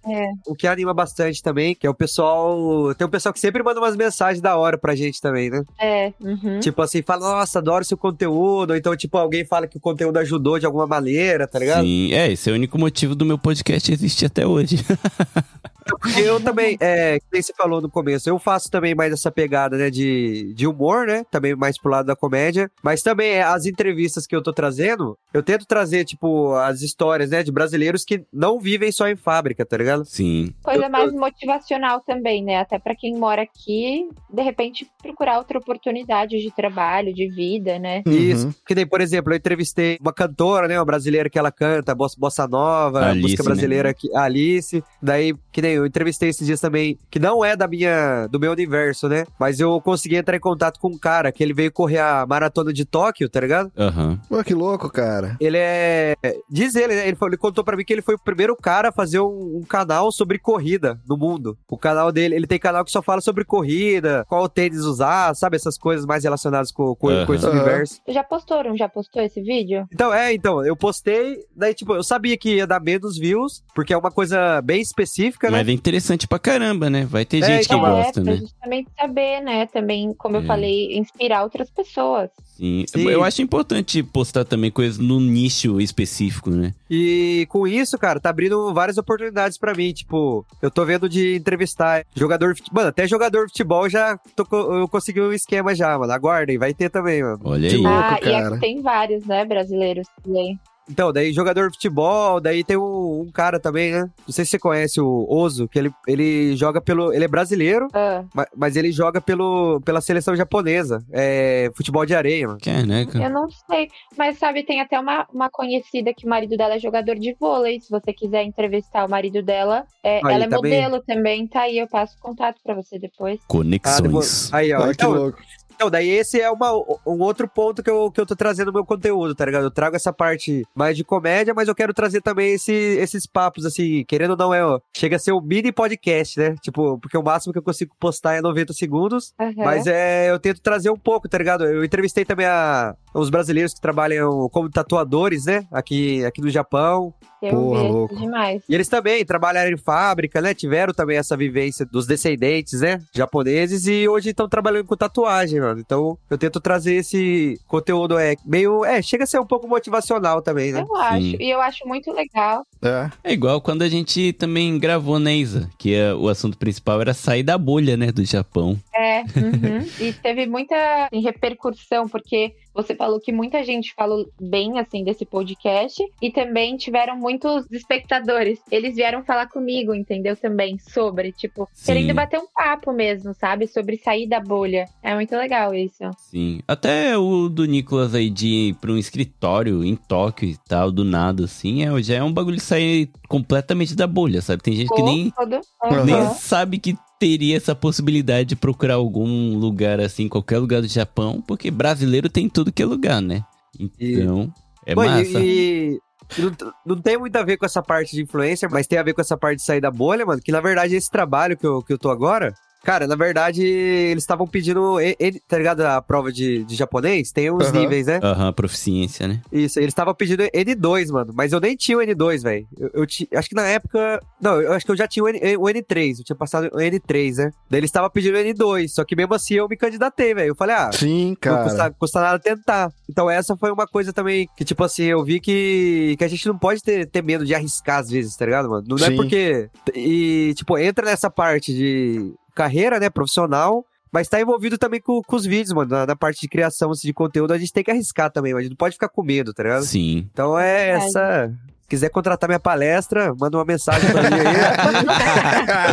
O 0.48 0.56
que 0.56 0.66
anima 0.66 0.96
bastante 0.96 1.27
também, 1.42 1.76
que 1.76 1.86
é 1.86 1.90
o 1.90 1.94
pessoal. 1.94 2.94
Tem 2.96 3.06
um 3.06 3.10
pessoal 3.10 3.34
que 3.34 3.40
sempre 3.40 3.62
manda 3.64 3.80
umas 3.80 3.96
mensagens 3.96 4.42
da 4.42 4.58
hora 4.58 4.78
pra 4.78 4.96
gente 4.96 5.22
também, 5.22 5.50
né? 5.50 5.64
É. 5.80 6.14
uhum. 6.20 6.60
Tipo 6.60 6.82
assim, 6.82 7.02
fala, 7.02 7.38
nossa, 7.38 7.60
adoro 7.60 7.86
seu 7.86 7.98
conteúdo. 7.98 8.72
Ou 8.72 8.78
então, 8.78 8.96
tipo, 8.96 9.18
alguém 9.18 9.46
fala 9.46 9.68
que 9.68 9.78
o 9.78 9.82
conteúdo 9.82 10.18
ajudou 10.18 10.60
de 10.60 10.66
alguma 10.66 10.88
maneira, 10.88 11.48
tá 11.48 11.60
ligado? 11.60 11.84
Sim, 11.84 12.14
é, 12.14 12.32
esse 12.32 12.50
é 12.50 12.54
o 12.54 12.56
único 12.56 12.78
motivo 12.78 13.16
do 13.16 13.26
meu 13.26 13.38
podcast 13.38 13.92
existir 13.92 14.26
até 14.26 14.46
hoje. 14.46 14.78
Porque 15.88 16.22
eu 16.22 16.40
também, 16.40 16.78
é, 16.80 17.20
que 17.20 17.26
nem 17.32 17.42
você 17.42 17.54
falou 17.54 17.82
no 17.82 17.90
começo, 17.90 18.30
eu 18.30 18.38
faço 18.40 18.70
também 18.70 18.96
mais 18.96 19.14
essa 19.14 19.32
pegada, 19.32 19.78
né, 19.78 19.90
de, 19.90 20.54
de 20.54 20.68
humor, 20.68 21.08
né? 21.08 21.26
Também 21.30 21.56
mais 21.56 21.80
pro 21.80 21.92
lado 21.92 22.06
da 22.06 22.16
comédia. 22.16 22.70
Mas 22.84 23.02
também 23.02 23.32
é, 23.32 23.44
as 23.44 23.66
entrevistas 23.66 24.28
que 24.28 24.36
eu 24.36 24.42
tô 24.42 24.54
trazendo, 24.54 25.18
eu 25.34 25.44
tento 25.44 25.66
trazer, 25.66 26.06
tipo, 26.06 26.54
as 26.56 26.82
histórias, 26.82 27.30
né, 27.30 27.44
de 27.44 27.52
brasileiros 27.52 28.04
que 28.04 28.24
não 28.32 28.60
vivem 28.60 28.92
só 28.92 29.08
em 29.08 29.16
fábrica, 29.16 29.66
tá 29.66 29.78
ligado? 29.78 30.06
Sim. 30.06 30.54
Coisa 30.64 30.90
mais 30.90 31.12
motivacional 31.14 32.02
também, 32.02 32.44
né? 32.44 32.58
Até 32.58 32.80
pra 32.80 32.96
quem 32.96 33.16
mora 33.16 33.42
aqui, 33.42 34.08
de 34.32 34.42
repente 34.42 34.88
procurar 35.02 35.38
outra 35.38 35.58
oportunidade 35.58 36.38
de 36.38 36.52
trabalho, 36.52 37.14
de 37.14 37.28
vida, 37.30 37.80
né? 37.80 38.04
Isso. 38.06 38.48
Uhum. 38.48 38.54
Que 38.66 38.76
nem, 38.76 38.86
por 38.86 39.02
exemplo, 39.02 39.34
eu 39.34 39.38
entrevistei 39.38 39.98
uma 40.02 40.14
cantora, 40.14 40.68
né? 40.68 40.78
Uma 40.78 40.86
brasileira 40.86 41.30
que 41.30 41.38
ela 41.38 41.52
canta, 41.52 41.96
bossa, 41.96 42.16
bossa 42.20 42.48
nova, 42.48 43.08
Alice, 43.08 43.22
música 43.22 43.44
né? 43.44 43.50
brasileira, 43.50 43.94
que, 43.94 44.16
a 44.16 44.24
Alice. 44.24 44.84
Daí, 45.02 45.34
que 45.52 45.62
nem 45.62 45.77
eu 45.78 45.86
entrevistei 45.86 46.30
esses 46.30 46.46
dias 46.46 46.60
também, 46.60 46.98
que 47.10 47.20
não 47.20 47.44
é 47.44 47.56
da 47.56 47.68
minha, 47.68 48.28
do 48.28 48.40
meu 48.40 48.52
universo, 48.52 49.08
né? 49.08 49.26
Mas 49.40 49.60
eu 49.60 49.80
consegui 49.82 50.16
entrar 50.16 50.36
em 50.36 50.40
contato 50.40 50.80
com 50.80 50.90
um 50.90 50.98
cara 50.98 51.32
que 51.32 51.44
ele 51.44 51.54
veio 51.54 51.72
correr 51.72 52.00
a 52.00 52.26
maratona 52.28 52.74
de 52.74 52.86
Tóquio, 52.86 53.30
tá 53.30 53.40
ligado? 53.40 53.72
Aham. 53.78 54.20
Pô, 54.30 54.44
que 54.44 54.54
louco, 54.54 54.90
cara. 54.90 55.36
Ele 55.40 55.58
é. 55.58 56.16
Diz 56.50 56.76
ele, 56.76 56.96
né? 56.96 57.08
Ele, 57.08 57.16
falou- 57.16 57.30
ele 57.30 57.38
contou 57.38 57.64
pra 57.64 57.76
mim 57.78 57.84
que 57.86 57.94
ele 57.94 58.02
foi 58.02 58.16
o 58.16 58.20
primeiro 58.20 58.56
cara 58.56 58.90
a 58.90 58.92
fazer 58.92 59.20
um, 59.20 59.58
um 59.58 59.64
canal 59.68 60.12
sobre 60.12 60.38
corrida 60.40 61.00
no 61.08 61.18
mundo. 61.18 61.58
O 61.70 61.78
canal 61.78 62.12
dele, 62.12 62.36
ele 62.36 62.48
tem 62.48 62.60
canal 62.60 62.84
que 62.84 62.92
só 62.92 63.02
fala 63.02 63.22
sobre 63.22 63.44
corrida, 63.46 64.26
qual 64.28 64.48
tênis 64.50 64.80
usar, 64.82 65.36
sabe? 65.36 65.56
Essas 65.56 65.78
coisas 65.78 66.06
mais 66.06 66.24
relacionadas 66.24 66.72
com, 66.72 66.96
com, 66.96 67.26
com 67.26 67.34
esse 67.34 67.46
universo. 67.46 68.02
Já 68.08 68.24
postaram? 68.24 68.76
Já 68.78 68.88
postou 68.90 69.22
esse 69.22 69.42
vídeo? 69.42 69.86
Então, 69.94 70.14
é, 70.14 70.34
então, 70.34 70.66
eu 70.66 70.76
postei, 70.76 71.38
daí, 71.56 71.74
tipo, 71.74 71.94
eu 71.96 72.04
sabia 72.04 72.38
que 72.38 72.56
ia 72.56 72.68
dar 72.68 72.80
menos 72.82 73.18
views, 73.18 73.64
porque 73.76 73.94
é 73.94 73.98
uma 73.98 74.12
coisa 74.12 74.62
bem 74.62 74.82
específica, 74.82 75.50
né? 75.52 75.58
Mas 75.68 75.74
é 75.74 75.74
interessante 75.74 76.28
pra 76.28 76.40
caramba, 76.40 76.90
né? 76.90 77.06
Vai 77.06 77.26
ter 77.26 77.44
É, 77.44 77.46
gente 77.48 77.68
que 77.68 77.74
então, 77.76 77.80
gosta, 77.82 78.22
é, 78.22 78.24
pra 78.24 78.34
né? 78.34 78.38
justamente 78.40 78.90
saber, 78.98 79.42
né? 79.42 79.66
Também, 79.68 80.14
como 80.14 80.38
É. 80.38 80.40
eu 80.40 80.44
falei, 80.46 80.98
inspirar 80.98 81.44
outras 81.44 81.70
pessoas. 81.70 82.30
Sim. 82.56 82.86
Sim. 82.88 83.08
Eu 83.10 83.24
acho 83.24 83.42
importante 83.42 84.02
postar 84.02 84.46
também 84.46 84.72
coisas 84.72 84.98
no 84.98 85.20
nicho 85.20 85.80
específico, 85.82 86.50
né? 86.50 86.74
E 86.90 87.46
com 87.50 87.68
isso, 87.68 87.98
cara, 87.98 88.20
tá 88.20 88.30
abrindo 88.30 88.74
várias 88.74 88.98
oportunidades 88.98 89.58
pra 89.58 89.74
mim. 89.76 89.92
Tipo, 89.92 90.46
eu 90.62 90.72
tô 90.72 90.86
vendo 90.86 91.10
de 91.10 91.36
entrevistar 91.36 92.06
jogador 92.16 92.54
de 92.54 92.60
futebol. 92.62 92.78
Mano, 92.82 92.90
até 92.90 93.08
jogador 93.08 93.46
de 93.46 93.52
futebol 93.52 93.90
já 93.90 94.18
tô 94.36 94.46
eu 94.52 94.88
consegui 94.88 95.20
um 95.22 95.34
esquema 95.34 95.76
já, 95.76 95.98
mano. 96.00 96.12
Aguardem, 96.14 96.58
vai 96.58 96.74
ter 96.74 96.90
também, 96.90 97.22
mano. 97.22 97.40
Olha 97.44 97.70
Que 97.70 97.76
aí. 97.76 97.82
louco, 97.82 97.98
ah, 97.98 98.18
e 98.20 98.24
cara. 98.24 98.48
aqui 98.50 98.60
tem 98.60 98.82
vários, 98.82 99.26
né, 99.26 99.44
brasileiros 99.46 100.08
também. 100.24 100.58
Então, 100.90 101.12
daí 101.12 101.34
jogador 101.34 101.68
de 101.70 101.76
futebol, 101.76 102.40
daí 102.40 102.64
tem 102.64 102.78
um, 102.78 103.22
um 103.28 103.32
cara 103.32 103.60
também, 103.60 103.92
né? 103.92 104.10
Não 104.26 104.34
sei 104.34 104.46
se 104.46 104.52
você 104.52 104.60
conhece 104.60 105.02
o 105.02 105.26
Ozo, 105.30 105.68
que 105.68 105.78
ele, 105.78 105.92
ele 106.08 106.56
joga 106.56 106.80
pelo. 106.82 107.14
Ele 107.14 107.26
é 107.26 107.28
brasileiro, 107.28 107.88
Ah, 107.94 108.24
ma- 108.34 108.48
mas 108.56 108.76
ele 108.76 108.92
joga 108.92 109.20
pelo, 109.20 109.82
pela 109.82 110.00
seleção 110.02 110.36
japonesa. 110.36 111.04
É 111.12 111.70
futebol 111.76 112.06
de 112.06 112.16
areia, 112.16 112.48
mano. 112.48 112.60
Caraca. 112.64 113.18
eu 113.22 113.30
não 113.30 113.50
sei, 113.50 113.90
mas 114.18 114.38
sabe, 114.38 114.64
tem 114.64 114.80
até 114.82 115.00
uma, 115.00 115.28
uma 115.34 115.50
conhecida 115.50 116.14
que 116.14 116.26
o 116.26 116.30
marido 116.30 116.56
dela 116.56 116.76
é 116.76 116.80
jogador 116.80 117.16
de 117.16 117.36
vôlei. 117.40 117.80
Se 117.82 117.90
você 117.90 118.14
quiser 118.14 118.44
entrevistar 118.44 119.06
o 119.06 119.10
marido 119.10 119.42
dela, 119.44 119.86
é, 120.04 120.18
Aí, 120.26 120.34
ela 120.36 120.46
é 120.46 120.48
também. 120.48 120.82
modelo 120.82 121.04
também, 121.06 121.48
tá 121.48 121.62
aí, 121.62 121.78
eu 121.80 121.88
passo 121.88 122.18
contato 122.20 122.60
pra 122.64 122.74
você 122.74 122.98
depois. 122.98 123.40
Ah, 123.42 123.46
Conexões. 123.48 124.02
depois- 124.02 124.54
aí, 124.54 124.74
ó. 124.74 124.78
Ah, 124.80 124.86
que 124.88 124.92
então, 124.92 125.12
louco. 125.12 125.38
Então, 125.78 125.92
daí 125.92 126.10
esse 126.10 126.42
é 126.42 126.50
uma, 126.50 126.74
um 127.06 127.22
outro 127.22 127.48
ponto 127.48 127.84
que 127.84 127.90
eu, 127.90 128.10
que 128.10 128.20
eu 128.20 128.26
tô 128.26 128.36
trazendo 128.36 128.68
no 128.68 128.74
meu 128.74 128.84
conteúdo, 128.84 129.36
tá 129.36 129.46
ligado? 129.46 129.66
Eu 129.66 129.72
trago 129.72 129.96
essa 129.96 130.12
parte 130.12 130.66
mais 130.74 130.98
de 130.98 131.04
comédia, 131.04 131.54
mas 131.54 131.68
eu 131.68 131.76
quero 131.76 131.94
trazer 131.94 132.20
também 132.20 132.54
esse, 132.54 132.74
esses 132.74 133.28
papos, 133.28 133.64
assim, 133.64 134.04
querendo 134.06 134.32
ou 134.32 134.38
não, 134.38 134.52
é, 134.52 134.66
ó, 134.66 134.80
chega 134.96 135.18
a 135.18 135.20
ser 135.20 135.34
um 135.34 135.40
mini 135.40 135.72
podcast, 135.72 136.40
né? 136.40 136.56
Tipo, 136.64 136.98
porque 136.98 137.16
o 137.16 137.22
máximo 137.22 137.54
que 137.54 137.60
eu 137.60 137.64
consigo 137.64 137.96
postar 138.00 138.34
é 138.34 138.42
90 138.42 138.74
segundos, 138.74 139.36
Aham. 139.40 139.54
mas 139.56 139.86
é, 139.86 140.32
eu 140.32 140.40
tento 140.40 140.62
trazer 140.62 140.90
um 140.90 140.98
pouco, 140.98 141.30
tá 141.30 141.38
ligado? 141.38 141.64
Eu 141.64 141.84
entrevistei 141.84 142.26
também 142.26 142.48
a, 142.48 142.96
os 143.14 143.30
brasileiros 143.30 143.76
que 143.76 143.80
trabalham 143.82 144.50
como 144.50 144.72
tatuadores, 144.72 145.46
né? 145.46 145.68
Aqui, 145.72 146.26
aqui 146.26 146.42
no 146.42 146.50
Japão. 146.50 147.14
Eu 147.42 147.52
porra, 147.52 147.84
vi 147.84 147.90
louco. 147.90 148.16
demais. 148.16 148.64
E 148.68 148.74
eles 148.74 148.88
também 148.88 149.26
trabalharam 149.26 149.72
em 149.72 149.78
fábrica, 149.78 150.42
né? 150.42 150.54
Tiveram 150.54 150.94
também 150.94 151.18
essa 151.18 151.38
vivência 151.38 151.86
dos 151.86 152.08
descendentes, 152.08 152.82
né? 152.82 153.02
Japoneses 153.14 153.88
e 153.88 154.08
hoje 154.08 154.30
estão 154.30 154.48
trabalhando 154.50 154.86
com 154.86 154.96
tatuagem, 154.96 155.60
mano. 155.60 155.80
Então 155.80 156.18
eu 156.30 156.38
tento 156.38 156.60
trazer 156.60 156.96
esse 156.96 157.60
conteúdo, 157.68 158.18
é 158.18 158.36
meio. 158.46 158.84
É, 158.86 159.02
chega 159.02 159.24
a 159.24 159.28
ser 159.28 159.40
um 159.40 159.46
pouco 159.46 159.68
motivacional 159.68 160.42
também, 160.42 160.72
né? 160.72 160.86
Eu 160.88 160.96
acho, 160.96 161.22
Sim. 161.22 161.38
e 161.40 161.50
eu 161.50 161.62
acho 161.62 161.88
muito 161.88 162.12
legal 162.12 162.66
É. 162.82 163.10
É 163.24 163.34
igual 163.34 163.62
quando 163.62 163.82
a 163.82 163.90
gente 163.90 164.34
também 164.34 164.78
gravou, 164.78 165.20
né, 165.20 165.36
Isa? 165.36 165.70
Que 165.78 165.94
é, 165.94 166.14
o 166.14 166.30
assunto 166.30 166.58
principal 166.58 167.02
era 167.02 167.14
sair 167.14 167.44
da 167.44 167.58
bolha, 167.58 167.98
né, 167.98 168.12
do 168.12 168.24
Japão. 168.24 168.78
É, 168.94 169.22
uhum. 169.22 169.86
e 170.08 170.14
teve 170.14 170.46
muita 170.46 170.76
assim, 171.06 171.22
repercussão, 171.22 172.08
porque 172.08 172.54
você 172.78 172.94
falou 172.94 173.20
que 173.20 173.32
muita 173.32 173.64
gente 173.64 173.94
falou 173.96 174.30
bem, 174.40 174.80
assim, 174.80 175.04
desse 175.04 175.26
podcast, 175.26 176.04
e 176.22 176.32
também 176.32 176.78
tiveram 176.78 177.18
muitos 177.18 177.66
espectadores. 177.72 178.60
Eles 178.72 178.96
vieram 178.96 179.24
falar 179.24 179.48
comigo, 179.48 179.96
entendeu? 179.96 180.36
Também, 180.36 180.78
sobre, 180.78 181.32
tipo, 181.32 181.68
Sim. 181.74 181.86
querendo 181.86 182.14
bater 182.14 182.40
um 182.40 182.46
papo 182.54 182.94
mesmo, 182.94 183.34
sabe? 183.34 183.66
Sobre 183.66 183.98
sair 183.98 184.28
da 184.28 184.40
bolha. 184.40 184.86
É 185.02 185.16
muito 185.16 185.36
legal 185.36 185.74
isso. 185.74 186.04
Sim. 186.20 186.60
Até 186.68 187.18
o 187.18 187.50
do 187.50 187.66
Nicolas 187.66 188.14
aí 188.14 188.30
de 188.30 188.48
ir 188.48 188.74
pra 188.76 188.92
um 188.92 188.98
escritório 188.98 189.84
em 189.84 189.96
Tóquio 189.96 190.48
e 190.48 190.58
tal, 190.68 190.92
do 190.92 191.04
nada, 191.04 191.46
assim, 191.46 191.84
é, 191.84 192.04
já 192.04 192.16
é 192.16 192.24
um 192.24 192.32
bagulho 192.32 192.60
sair 192.68 193.10
completamente 193.28 193.96
da 193.96 194.06
bolha, 194.06 194.42
sabe? 194.42 194.62
Tem 194.62 194.76
gente 194.76 194.94
que 194.94 195.02
nem, 195.02 195.32
Todo, 195.32 195.60
nem 196.06 196.30
sabe 196.30 196.78
que 196.78 196.98
teria 197.20 197.58
essa 197.58 197.74
possibilidade 197.74 198.50
de 198.50 198.56
procurar 198.56 198.96
algum 198.96 199.58
lugar 199.58 200.00
assim, 200.00 200.28
qualquer 200.28 200.60
lugar 200.60 200.82
do 200.82 200.88
Japão, 200.88 201.42
porque 201.48 201.72
brasileiro 201.72 202.30
tem 202.30 202.48
tudo 202.48 202.72
que 202.72 202.84
é 202.84 202.86
lugar, 202.86 203.22
né? 203.22 203.44
Então, 203.80 204.54
é 204.86 204.94
Pô, 204.94 205.04
e- 205.04 205.08
massa. 205.08 205.40
E, 205.40 206.00
e 206.38 206.42
não, 206.42 206.52
não 206.86 207.02
tem 207.02 207.18
muito 207.18 207.36
a 207.36 207.44
ver 207.44 207.58
com 207.58 207.66
essa 207.66 207.82
parte 207.82 208.16
de 208.16 208.24
influencer, 208.24 208.70
mas 208.72 208.88
tem 208.88 209.00
a 209.00 209.04
ver 209.04 209.14
com 209.14 209.22
essa 209.22 209.38
parte 209.38 209.58
de 209.58 209.66
sair 209.66 209.82
da 209.82 209.92
bolha, 209.92 210.26
mano. 210.26 210.42
Que 210.42 210.52
na 210.52 210.62
verdade 210.62 210.96
esse 210.96 211.10
trabalho 211.10 211.58
que 211.58 211.66
eu, 211.66 211.82
que 211.82 211.94
eu 211.94 211.98
tô 211.98 212.10
agora. 212.10 212.54
Cara, 212.84 213.06
na 213.08 213.16
verdade, 213.16 213.62
eles 213.66 214.24
estavam 214.24 214.48
pedindo. 214.48 215.00
ele- 215.00 215.42
tá 215.48 215.58
ligado? 215.58 215.82
A 215.82 216.02
prova 216.02 216.32
de, 216.32 216.64
de 216.64 216.76
japonês 216.76 217.32
tem 217.32 217.52
uns 217.52 217.66
Aham. 217.68 217.80
níveis, 217.80 218.08
né? 218.08 218.20
Aham, 218.24 218.54
proficiência, 218.54 219.28
né? 219.28 219.42
Isso, 219.52 219.78
eles 219.80 219.90
estavam 219.90 220.14
pedindo 220.16 220.44
N2, 220.44 221.12
mano. 221.12 221.34
Mas 221.36 221.52
eu 221.52 221.60
nem 221.60 221.76
tinha 221.76 221.98
o 221.98 222.02
N2, 222.02 222.44
velho. 222.44 222.66
Eu, 222.78 222.90
eu 222.94 223.06
ti- 223.06 223.28
acho 223.34 223.50
que 223.50 223.56
na 223.56 223.66
época. 223.68 224.20
Não, 224.40 224.62
eu 224.62 224.72
acho 224.74 224.86
que 224.86 224.92
eu 224.92 224.96
já 224.96 225.08
tinha 225.08 225.24
o, 225.24 225.28
N, 225.28 225.58
o 225.58 225.64
N3. 225.64 226.20
Eu 226.20 226.24
tinha 226.24 226.36
passado 226.36 226.70
o 226.72 226.78
N3, 226.78 227.36
né? 227.38 227.52
Daí 227.70 227.80
eles 227.82 227.90
estavam 227.90 228.10
pedindo 228.10 228.36
o 228.36 228.42
N2. 228.42 228.88
Só 228.90 229.04
que 229.04 229.16
mesmo 229.16 229.34
assim 229.34 229.56
eu 229.56 229.68
me 229.68 229.76
candidatei, 229.76 230.34
velho. 230.34 230.50
Eu 230.52 230.56
falei, 230.56 230.76
ah. 230.76 230.92
Sim, 230.94 231.30
Não 231.30 231.36
cara. 231.36 231.64
custa, 231.64 231.92
custa 232.00 232.22
nada 232.22 232.40
tentar. 232.40 232.90
Então 233.10 233.30
essa 233.30 233.58
foi 233.58 233.72
uma 233.72 233.88
coisa 233.88 234.14
também 234.14 234.48
que, 234.56 234.64
tipo 234.64 234.84
assim, 234.84 235.04
eu 235.04 235.24
vi 235.26 235.40
que, 235.42 236.16
que 236.18 236.24
a 236.24 236.28
gente 236.28 236.48
não 236.48 236.58
pode 236.58 236.82
ter, 236.82 237.06
ter 237.08 237.22
medo 237.22 237.46
de 237.46 237.54
arriscar 237.54 238.00
às 238.00 238.10
vezes, 238.10 238.36
tá 238.36 238.46
ligado, 238.46 238.70
mano? 238.70 238.86
Não 238.88 238.98
é 238.98 239.10
Sim. 239.10 239.16
porque... 239.16 239.70
E, 239.94 240.54
tipo, 240.56 240.78
entra 240.78 241.06
nessa 241.06 241.30
parte 241.30 241.74
de 241.74 242.34
carreira, 242.58 243.00
né, 243.00 243.10
profissional, 243.10 243.86
mas 244.12 244.28
tá 244.28 244.42
envolvido 244.42 244.78
também 244.78 245.00
com, 245.00 245.22
com 245.22 245.36
os 245.36 245.46
vídeos, 245.46 245.74
mano. 245.74 245.92
Na, 245.92 246.06
na 246.08 246.16
parte 246.16 246.42
de 246.42 246.48
criação 246.48 246.90
assim, 246.92 247.08
de 247.08 247.14
conteúdo, 247.14 247.54
a 247.54 247.58
gente 247.58 247.72
tem 247.72 247.84
que 247.84 247.92
arriscar 247.92 248.32
também, 248.32 248.52
mano. 248.52 248.60
A 248.60 248.64
gente 248.64 248.72
não 248.72 248.78
pode 248.78 248.96
ficar 248.96 249.10
com 249.10 249.22
medo, 249.22 249.54
tá 249.54 249.64
ligado? 249.64 249.84
Sim. 249.84 250.28
Então 250.34 250.58
é 250.58 250.92
Verdade. 250.92 251.06
essa... 251.06 251.54
Se 251.88 251.92
quiser 251.92 252.10
contratar 252.10 252.50
minha 252.50 252.60
palestra, 252.60 253.34
manda 253.34 253.58
uma 253.58 253.64
mensagem 253.64 254.12
pra 254.12 254.24
mim 254.24 254.36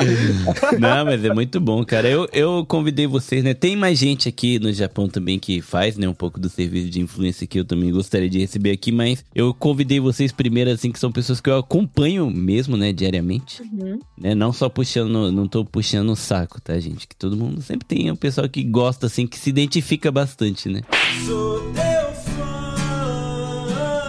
aí. 0.03 0.75
Não, 0.81 1.05
mas 1.05 1.25
é 1.25 1.33
muito 1.33 1.61
bom, 1.61 1.85
cara. 1.85 2.09
Eu, 2.09 2.29
eu 2.33 2.67
convidei 2.67 3.07
vocês, 3.07 3.45
né? 3.45 3.55
Tem 3.55 3.77
mais 3.77 3.97
gente 3.97 4.29
aqui 4.29 4.59
no 4.59 4.73
Japão 4.73 5.09
também 5.09 5.39
que 5.39 5.63
faz, 5.63 5.97
né? 5.97 6.09
Um 6.09 6.13
pouco 6.13 6.41
do 6.41 6.49
serviço 6.49 6.91
de 6.91 7.01
influência 7.01 7.47
que 7.47 7.61
eu 7.61 7.65
também 7.65 7.93
gostaria 7.93 8.29
de 8.29 8.41
receber 8.41 8.73
aqui, 8.73 8.91
mas 8.91 9.25
eu 9.33 9.55
convidei 9.55 10.01
vocês 10.01 10.33
primeiro, 10.33 10.69
assim, 10.69 10.91
que 10.91 10.99
são 10.99 11.13
pessoas 11.13 11.41
que 11.41 11.49
eu 11.49 11.59
acompanho 11.59 12.29
mesmo, 12.29 12.77
né? 12.77 12.93
Diariamente. 12.93 13.63
Uhum. 13.63 14.01
Né? 14.19 14.35
Não 14.35 14.53
só 14.53 14.69
puxando, 14.69 15.31
não 15.31 15.47
tô 15.47 15.65
puxando 15.65 16.11
o 16.11 16.17
saco, 16.17 16.61
tá, 16.61 16.77
gente? 16.81 17.07
Que 17.07 17.15
todo 17.15 17.37
mundo 17.37 17.63
sempre 17.63 17.87
tem 17.87 18.11
um 18.11 18.17
pessoal 18.17 18.49
que 18.49 18.65
gosta, 18.65 19.07
assim, 19.07 19.29
que 19.29 19.39
se 19.39 19.49
identifica 19.49 20.11
bastante, 20.11 20.69
né? 20.69 20.81
Fã. 21.25 21.94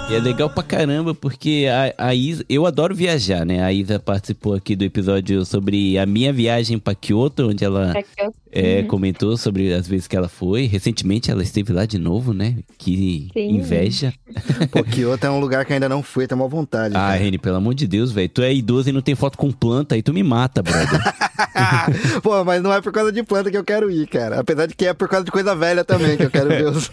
E 0.09 0.13
é 0.13 0.19
legal 0.19 0.47
pra 0.49 0.61
caramba, 0.61 1.15
porque 1.15 1.65
a, 1.97 2.09
a 2.09 2.13
Isa. 2.15 2.45
Eu 2.47 2.65
adoro 2.67 2.93
viajar, 2.93 3.43
né? 3.43 3.63
A 3.63 3.73
Isa 3.73 3.97
participou 3.99 4.53
aqui 4.53 4.75
do 4.75 4.83
episódio 4.85 5.43
sobre 5.45 5.97
a 5.97 6.05
minha 6.05 6.31
viagem 6.31 6.77
pra 6.77 6.93
Kyoto, 6.93 7.47
onde 7.49 7.65
ela 7.65 7.91
eu- 8.17 8.33
é, 8.51 8.79
Uhum. 8.81 8.87
comentou 8.87 9.35
sobre 9.35 9.73
as 9.73 9.87
vezes 9.87 10.07
que 10.07 10.15
ela 10.15 10.29
foi. 10.29 10.65
Recentemente 10.67 11.31
ela 11.31 11.41
esteve 11.41 11.73
lá 11.73 11.85
de 11.87 11.97
novo, 11.97 12.33
né? 12.33 12.55
Que 12.77 13.29
Sim. 13.33 13.55
inveja. 13.57 14.13
Pô, 14.71 14.83
Kyoto 14.83 15.25
é 15.25 15.29
um 15.31 15.39
lugar 15.39 15.65
que 15.65 15.73
ainda 15.73 15.89
não 15.89 16.03
fui, 16.03 16.27
tem 16.27 16.35
uma 16.37 16.47
vontade. 16.47 16.95
Ah, 16.95 16.99
cara. 17.09 17.15
Reni, 17.17 17.37
pelo 17.39 17.55
amor 17.57 17.73
de 17.73 17.87
Deus, 17.87 18.11
velho. 18.11 18.29
Tu 18.29 18.43
é 18.43 18.53
idoso 18.53 18.89
e 18.89 18.91
não 18.91 19.01
tem 19.01 19.15
foto 19.15 19.37
com 19.39 19.51
planta, 19.51 19.95
aí 19.95 20.03
tu 20.03 20.13
me 20.13 20.21
mata, 20.23 20.61
brother. 20.61 21.01
Pô, 22.21 22.43
mas 22.45 22.61
não 22.61 22.71
é 22.71 22.79
por 22.79 22.91
causa 22.91 23.11
de 23.11 23.23
planta 23.23 23.49
que 23.49 23.57
eu 23.57 23.63
quero 23.63 23.89
ir, 23.89 24.07
cara. 24.07 24.39
Apesar 24.39 24.67
de 24.67 24.75
que 24.75 24.85
é 24.85 24.93
por 24.93 25.09
causa 25.09 25.25
de 25.25 25.31
coisa 25.31 25.55
velha 25.55 25.83
também, 25.83 26.15
que 26.15 26.23
eu 26.23 26.29
quero 26.31 26.49
ver 26.49 26.67
os, 26.67 26.91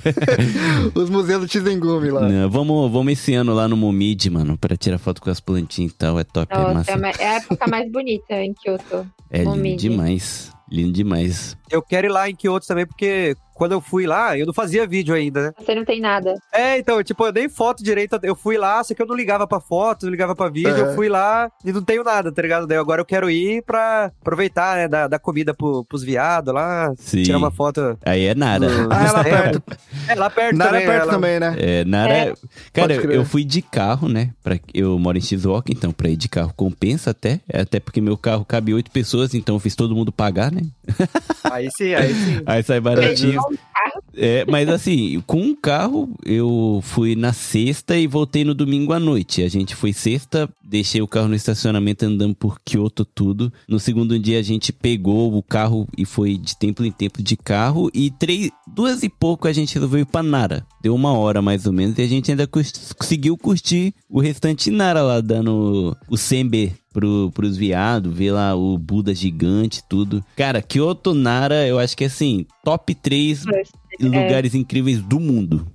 os 0.95 1.11
museus 1.11 1.43
do 1.43 1.49
Shizengumi 1.51 2.11
lá. 2.11 2.29
Não, 2.29 2.49
vamos, 2.51 2.91
vamos 2.91 3.02
esse 3.11 3.35
ano 3.35 3.55
lá 3.55 3.67
no 3.69 3.77
Momid, 3.77 4.29
mano, 4.31 4.57
pra 4.59 4.77
tirar 4.77 4.99
foto 4.99 5.21
com 5.21 5.31
as 5.31 5.41
plantinhas 5.41 5.93
e 5.93 5.95
tal. 5.97 6.19
É 6.19 6.25
top, 6.25 6.53
é 6.53 6.59
Nossa, 6.59 6.75
massa. 6.75 6.91
é 6.93 6.97
ma- 6.97 7.11
é 7.11 7.27
a 7.29 7.35
época 7.37 7.67
mais 7.69 7.91
bonita 7.91 8.35
em 8.35 8.53
Kyoto. 8.55 9.07
É 9.31 9.39
lindo 9.39 9.51
Momid. 9.51 9.81
demais. 9.81 10.53
Lindo 10.71 10.93
demais. 10.93 11.57
eu 11.71 11.83
quero 11.83 12.07
ir 12.07 12.11
lá 12.11 12.31
em 12.31 12.35
Kyoto 12.35 12.67
também, 12.67 12.87
porque 12.87 13.37
quando 13.63 13.73
eu 13.73 13.81
fui 13.81 14.07
lá, 14.09 14.37
eu 14.37 14.45
não 14.45 14.53
fazia 14.53 14.85
vídeo 14.89 15.15
ainda, 15.15 15.41
né? 15.47 15.53
Você 15.57 15.73
não 15.73 15.85
tem 15.85 16.01
nada. 16.01 16.35
É, 16.53 16.79
então, 16.79 17.01
tipo, 17.05 17.25
eu 17.25 17.33
nem 17.33 17.49
foto 17.49 17.81
direito. 17.85 18.19
Eu 18.25 18.35
fui 18.35 18.59
lá, 18.59 18.83
só 18.83 18.93
que 18.93 19.01
eu 19.01 19.07
não 19.07 19.15
ligava 19.15 19.47
pra 19.47 19.61
foto, 19.61 20.03
não 20.07 20.11
ligava 20.11 20.35
pra 20.35 20.49
vídeo. 20.49 20.73
Uhum. 20.75 20.79
Eu 20.79 20.95
fui 20.97 21.09
lá 21.09 21.49
e 21.65 21.71
não 21.73 21.81
tenho 21.81 22.03
nada, 22.03 22.33
tá 22.33 22.43
ligado? 22.43 22.67
Daí 22.67 22.77
agora 22.77 23.01
eu 23.01 23.05
quero 23.05 23.31
ir 23.31 23.63
pra 23.63 24.11
aproveitar, 24.21 24.77
né, 24.79 24.89
da, 24.89 25.07
da 25.07 25.17
comida 25.17 25.55
pro, 25.55 25.85
pros 25.85 26.03
viados 26.03 26.53
lá, 26.53 26.93
Sim. 26.97 27.23
tirar 27.23 27.39
uma 27.39 27.53
foto. 27.53 27.97
Aí 28.05 28.25
é 28.27 28.35
nada. 28.35 28.69
no- 28.69 28.93
Ah, 28.93 29.05
é 29.07 29.13
lá 29.13 29.23
templos. 29.23 29.63
perto. 29.63 29.63
É, 30.09 30.15
lá 30.17 30.29
perto 30.31 30.57
Nara 30.57 30.71
também. 30.73 30.83
é 30.83 30.91
perto 30.91 31.03
ela- 31.05 31.13
também, 31.13 31.39
né? 31.41 31.57
É, 31.61 31.85
Nara. 31.85 32.13
É. 32.13 32.35
Cara, 32.73 32.99
crer. 32.99 33.15
eu 33.17 33.25
fui 33.25 33.45
de 33.45 33.63
carro, 33.63 34.09
né? 34.09 34.31
Pra, 34.43 34.59
eu 34.75 34.99
moro 34.99 35.17
em 35.17 35.21
Shizuoka, 35.21 35.71
então 35.71 35.93
pra 35.93 36.09
ir 36.09 36.17
de 36.17 36.29
carro 36.29 36.53
compensa 36.57 37.11
até. 37.11 37.39
É, 37.49 37.61
Até 37.61 37.79
porque 37.79 38.01
meu 38.01 38.17
carro 38.17 38.45
cabe 38.45 38.75
oito 38.75 38.91
pessoas, 38.91 39.35
então 39.35 39.55
eu 39.55 39.61
fiz 39.61 39.77
todo 39.77 39.95
mundo 39.95 40.11
pagar, 40.11 40.51
né? 40.51 40.63
Aí 41.45 41.69
sim, 41.71 41.95
aí 41.95 42.13
sim. 42.13 42.43
Aí 42.47 42.63
sai 42.65 42.81
baratinho. 42.81 43.41
É, 44.15 44.45
mas 44.47 44.69
assim, 44.69 45.23
com 45.27 45.41
um 45.41 45.55
carro, 45.55 46.09
eu 46.25 46.81
fui 46.83 47.17
na 47.17 47.33
sexta 47.33 47.97
e 47.97 48.07
voltei 48.07 48.45
no 48.45 48.55
domingo 48.55 48.93
à 48.93 49.01
noite. 49.01 49.43
A 49.43 49.49
gente 49.49 49.75
foi 49.75 49.93
sexta, 49.93 50.49
deixei 50.63 51.01
o 51.01 51.09
carro 51.09 51.29
no 51.29 51.35
estacionamento 51.35 52.05
andando 52.05 52.35
por 52.35 52.61
Kyoto 52.61 53.05
tudo. 53.05 53.53
No 53.67 53.81
segundo 53.81 54.19
dia 54.19 54.39
a 54.39 54.43
gente 54.43 54.73
pegou 54.73 55.35
o 55.35 55.43
carro 55.43 55.89
e 55.97 56.05
foi 56.05 56.37
de 56.37 56.57
tempo 56.57 56.85
em 56.85 56.93
tempo 56.93 57.23
de 57.23 57.37
carro. 57.37 57.91
E 57.95 58.11
três, 58.11 58.51
duas 58.67 59.03
e 59.03 59.09
pouco 59.09 59.49
a 59.49 59.53
gente 59.53 59.75
resolveu 59.75 60.01
ir 60.01 60.07
pra 60.07 60.23
Nara. 60.23 60.67
Deu 60.83 60.95
uma 60.95 61.13
hora 61.13 61.41
mais 61.41 61.67
ou 61.67 61.73
menos 61.73 61.97
e 61.99 62.03
a 62.03 62.07
gente 62.07 62.31
ainda 62.31 62.47
conseguiu 62.47 63.37
curtir 63.37 63.95
o 64.09 64.21
restante 64.21 64.71
Nara 64.71 65.03
lá, 65.03 65.21
dando 65.21 65.97
o 66.09 66.17
Sembe 66.17 66.75
pro, 66.93 67.31
pros 67.35 67.57
viados, 67.57 68.13
ver 68.13 68.33
lá 68.33 68.55
o 68.55 68.77
Buda 68.79 69.15
gigante, 69.15 69.83
tudo. 69.89 70.25
Cara, 70.37 70.63
Kyoto, 70.63 71.15
Nara, 71.15 71.67
eu 71.67 71.79
acho 71.79 71.97
que 71.97 72.05
assim, 72.05 72.47
top 72.65 72.95
3 72.95 73.45
lugares 74.01 74.55
incríveis 74.55 75.01
do 75.03 75.19
mundo. 75.19 75.67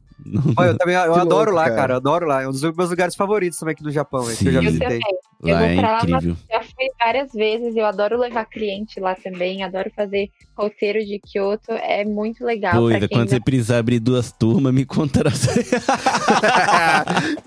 Olha, 0.57 0.69
eu 0.71 0.77
também 0.77 0.95
eu 0.95 1.03
Que 1.13 1.19
adoro 1.19 1.51
louco, 1.51 1.55
lá, 1.55 1.63
cara. 1.65 1.75
cara. 1.75 1.93
Eu 1.93 1.97
adoro 1.97 2.25
lá. 2.25 2.41
É 2.41 2.47
um 2.47 2.51
dos 2.51 2.61
meus 2.61 2.89
lugares 2.89 3.15
favoritos 3.15 3.57
também 3.57 3.73
aqui 3.73 3.83
no 3.83 3.91
Japão, 3.91 4.29
é, 4.29 4.35
que 4.35 4.47
eu 4.47 4.51
já 4.51 4.59
Sim. 4.59 4.65
Eu 4.65 4.71
visitei. 4.73 4.99
Eu 5.43 5.53
Lá 5.53 5.59
vou 5.59 5.67
é 5.69 5.75
pra 5.75 5.91
lá, 5.91 5.99
incrível. 6.01 6.35
Já 6.51 6.61
fui 6.63 6.87
várias 6.99 7.31
vezes, 7.31 7.75
eu 7.75 7.85
adoro 7.85 8.17
levar 8.17 8.43
cliente 8.45 8.99
lá 8.99 9.13
também, 9.15 9.63
adoro 9.63 9.89
fazer 9.95 10.29
roteiro 10.57 11.05
de 11.05 11.19
Kyoto, 11.19 11.71
é 11.71 12.03
muito 12.03 12.43
legal. 12.43 12.73
Coisa, 12.73 13.07
quem 13.07 13.09
quando 13.09 13.29
você 13.29 13.35
não- 13.35 13.43
precisar 13.43 13.77
abrir 13.77 13.99
duas 13.99 14.31
turmas, 14.31 14.73
me 14.73 14.83
contrata. 14.83 15.29